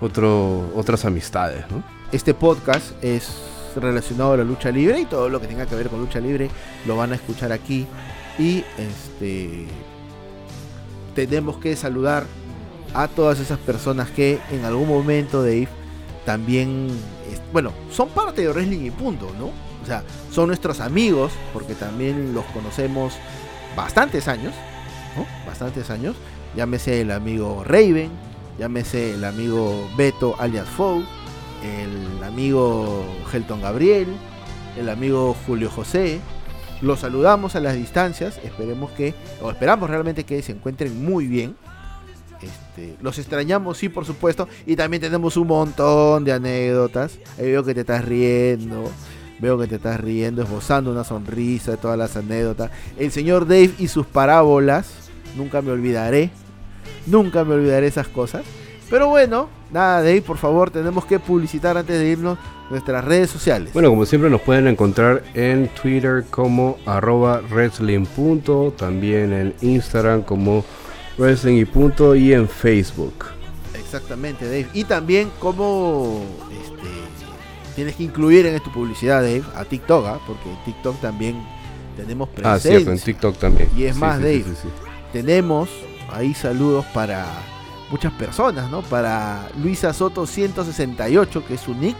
otro, 0.00 0.70
otras 0.74 1.04
amistades. 1.04 1.64
Este 2.10 2.34
podcast 2.34 2.92
es 3.02 3.30
relacionado 3.76 4.32
a 4.32 4.36
la 4.38 4.44
lucha 4.44 4.70
libre 4.70 5.00
y 5.00 5.04
todo 5.06 5.28
lo 5.28 5.40
que 5.40 5.46
tenga 5.46 5.66
que 5.66 5.76
ver 5.76 5.88
con 5.88 6.00
lucha 6.00 6.20
libre 6.20 6.50
lo 6.86 6.96
van 6.96 7.12
a 7.12 7.14
escuchar 7.14 7.52
aquí. 7.52 7.86
Y 8.38 8.64
este 8.78 9.66
tenemos 11.14 11.58
que 11.58 11.76
saludar 11.76 12.24
a 12.94 13.06
todas 13.06 13.38
esas 13.38 13.58
personas 13.58 14.10
que 14.10 14.38
en 14.50 14.64
algún 14.64 14.88
momento 14.88 15.42
Dave 15.42 15.68
también 16.24 16.88
bueno, 17.52 17.72
son 17.90 18.08
parte 18.08 18.42
de 18.42 18.48
wrestling 18.48 18.86
y 18.86 18.90
punto, 18.90 19.30
¿no? 19.38 19.71
O 19.82 19.86
sea, 19.86 20.02
son 20.30 20.48
nuestros 20.48 20.80
amigos 20.80 21.32
porque 21.52 21.74
también 21.74 22.34
los 22.34 22.44
conocemos 22.46 23.14
bastantes 23.76 24.28
años, 24.28 24.54
¿no? 25.16 25.26
Bastantes 25.46 25.90
años. 25.90 26.16
Llámese 26.56 27.00
el 27.00 27.10
amigo 27.10 27.64
Raven, 27.64 28.10
llámese 28.58 29.14
el 29.14 29.24
amigo 29.24 29.88
Beto 29.96 30.36
alias 30.38 30.68
Foe 30.68 31.02
el 31.62 32.22
amigo 32.24 33.04
Helton 33.32 33.60
Gabriel, 33.60 34.08
el 34.78 34.88
amigo 34.88 35.36
Julio 35.46 35.70
José. 35.70 36.20
Los 36.80 37.00
saludamos 37.00 37.54
a 37.54 37.60
las 37.60 37.74
distancias, 37.74 38.40
esperemos 38.42 38.90
que, 38.92 39.14
o 39.40 39.50
esperamos 39.50 39.88
realmente 39.88 40.24
que 40.24 40.42
se 40.42 40.52
encuentren 40.52 41.04
muy 41.04 41.26
bien. 41.26 41.56
Este, 42.40 42.96
los 43.00 43.18
extrañamos, 43.20 43.78
sí, 43.78 43.88
por 43.88 44.04
supuesto, 44.04 44.48
y 44.66 44.74
también 44.74 45.00
tenemos 45.00 45.36
un 45.36 45.46
montón 45.46 46.24
de 46.24 46.32
anécdotas. 46.32 47.18
Veo 47.38 47.62
que 47.62 47.74
te 47.74 47.80
estás 47.80 48.04
riendo, 48.04 48.90
veo 49.42 49.58
que 49.58 49.66
te 49.66 49.74
estás 49.74 50.00
riendo, 50.00 50.40
esbozando 50.40 50.92
una 50.92 51.02
sonrisa 51.02 51.72
de 51.72 51.76
todas 51.76 51.98
las 51.98 52.16
anécdotas. 52.16 52.70
El 52.96 53.10
señor 53.10 53.46
Dave 53.46 53.72
y 53.76 53.88
sus 53.88 54.06
parábolas, 54.06 55.10
nunca 55.36 55.60
me 55.60 55.72
olvidaré, 55.72 56.30
nunca 57.06 57.44
me 57.44 57.54
olvidaré 57.54 57.88
esas 57.88 58.06
cosas. 58.06 58.44
Pero 58.88 59.08
bueno, 59.08 59.48
nada 59.72 59.98
ahí, 59.98 60.20
por 60.20 60.38
favor, 60.38 60.70
tenemos 60.70 61.04
que 61.06 61.18
publicitar 61.18 61.76
antes 61.76 61.98
de 61.98 62.08
irnos 62.08 62.38
nuestras 62.70 63.04
redes 63.04 63.30
sociales. 63.30 63.72
Bueno, 63.72 63.90
como 63.90 64.06
siempre 64.06 64.30
nos 64.30 64.42
pueden 64.42 64.68
encontrar 64.68 65.24
en 65.34 65.68
Twitter 65.68 66.24
como 66.30 66.78
arroba 66.86 67.42
wrestling 67.50 68.06
también 68.76 69.32
en 69.32 69.54
Instagram 69.60 70.22
como 70.22 70.64
wrestling 71.18 71.56
y 71.56 71.64
punto 71.64 72.14
y 72.14 72.32
en 72.32 72.48
Facebook. 72.48 73.26
Exactamente, 73.74 74.44
Dave. 74.44 74.68
Y 74.72 74.84
también 74.84 75.30
como 75.38 76.22
tienes 77.74 77.96
que 77.96 78.04
incluir 78.04 78.46
en 78.46 78.60
tu 78.60 78.70
publicidad, 78.70 79.22
Dave, 79.22 79.44
a 79.54 79.64
TikTok, 79.64 80.06
¿ah? 80.06 80.20
porque 80.26 80.50
en 80.50 80.64
TikTok 80.64 81.00
también 81.00 81.42
tenemos 81.96 82.28
presencia. 82.28 82.52
Ah, 82.52 82.58
cierto, 82.58 82.92
en 82.92 82.98
TikTok 82.98 83.38
también. 83.38 83.68
Y 83.76 83.84
es 83.84 83.96
más, 83.96 84.18
Dave, 84.18 84.44
tenemos 85.12 85.68
ahí 86.10 86.34
saludos 86.34 86.84
para 86.92 87.26
muchas 87.90 88.12
personas, 88.12 88.70
¿no? 88.70 88.82
Para 88.82 89.48
Luisa 89.62 89.92
Soto 89.92 90.26
168, 90.26 91.44
que 91.46 91.54
es 91.54 91.60
su 91.60 91.74
nick. 91.74 91.96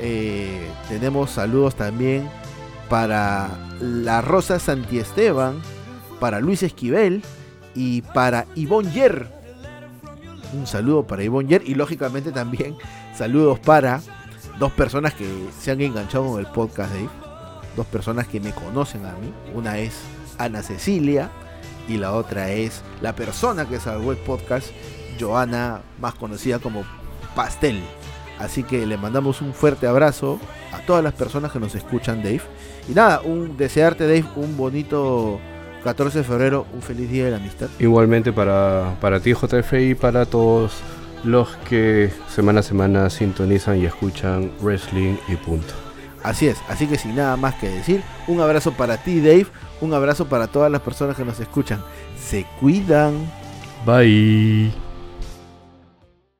Eh, 0.00 0.68
tenemos 0.88 1.30
saludos 1.30 1.74
también 1.74 2.28
para 2.88 3.50
la 3.80 4.20
Rosa 4.20 4.58
Santiesteban, 4.58 5.60
para 6.18 6.40
Luis 6.40 6.62
Esquivel 6.62 7.22
y 7.74 8.02
para 8.02 8.46
Ivonne 8.54 8.90
Yer. 8.92 9.28
Un 10.54 10.66
saludo 10.66 11.06
para 11.06 11.22
Ivonne 11.22 11.48
Yer 11.48 11.62
y 11.64 11.74
lógicamente 11.74 12.32
también 12.32 12.76
saludos 13.16 13.58
para 13.60 14.00
dos 14.62 14.70
personas 14.70 15.12
que 15.14 15.26
se 15.58 15.72
han 15.72 15.80
enganchado 15.80 16.24
con 16.24 16.38
el 16.38 16.46
podcast 16.46 16.94
Dave. 16.94 17.08
Dos 17.74 17.84
personas 17.86 18.28
que 18.28 18.38
me 18.38 18.52
conocen 18.52 19.04
a 19.06 19.10
mí. 19.14 19.34
Una 19.54 19.80
es 19.80 20.02
Ana 20.38 20.62
Cecilia 20.62 21.30
y 21.88 21.96
la 21.96 22.12
otra 22.12 22.48
es 22.52 22.80
la 23.00 23.12
persona 23.12 23.66
que 23.66 23.80
salvó 23.80 24.12
el 24.12 24.18
podcast, 24.18 24.68
Joana, 25.18 25.80
más 26.00 26.14
conocida 26.14 26.60
como 26.60 26.84
Pastel. 27.34 27.82
Así 28.38 28.62
que 28.62 28.86
le 28.86 28.96
mandamos 28.96 29.42
un 29.42 29.52
fuerte 29.52 29.88
abrazo 29.88 30.38
a 30.72 30.78
todas 30.86 31.02
las 31.02 31.14
personas 31.14 31.50
que 31.50 31.58
nos 31.58 31.74
escuchan, 31.74 32.22
Dave. 32.22 32.42
Y 32.88 32.92
nada, 32.92 33.20
un 33.20 33.56
desearte, 33.56 34.04
Dave, 34.04 34.26
un 34.36 34.56
bonito 34.56 35.40
14 35.82 36.18
de 36.18 36.24
febrero, 36.24 36.66
un 36.72 36.82
feliz 36.82 37.10
día 37.10 37.24
de 37.24 37.32
la 37.32 37.38
amistad. 37.38 37.66
Igualmente 37.80 38.32
para, 38.32 38.94
para 39.00 39.18
ti, 39.18 39.32
JF, 39.32 39.72
y 39.72 39.96
para 39.96 40.24
todos 40.24 40.74
los 41.24 41.56
que 41.68 42.10
semana 42.28 42.60
a 42.60 42.62
semana 42.62 43.10
sintonizan 43.10 43.78
y 43.78 43.86
escuchan 43.86 44.50
wrestling 44.60 45.16
y 45.28 45.36
punto. 45.36 45.74
Así 46.22 46.46
es, 46.46 46.58
así 46.68 46.86
que 46.86 46.98
sin 46.98 47.16
nada 47.16 47.36
más 47.36 47.54
que 47.56 47.68
decir, 47.68 48.02
un 48.28 48.40
abrazo 48.40 48.72
para 48.72 48.96
ti, 48.98 49.20
Dave, 49.20 49.46
un 49.80 49.92
abrazo 49.92 50.26
para 50.28 50.46
todas 50.46 50.70
las 50.70 50.80
personas 50.80 51.16
que 51.16 51.24
nos 51.24 51.40
escuchan. 51.40 51.82
Se 52.16 52.46
cuidan. 52.60 53.14
Bye. 53.84 54.91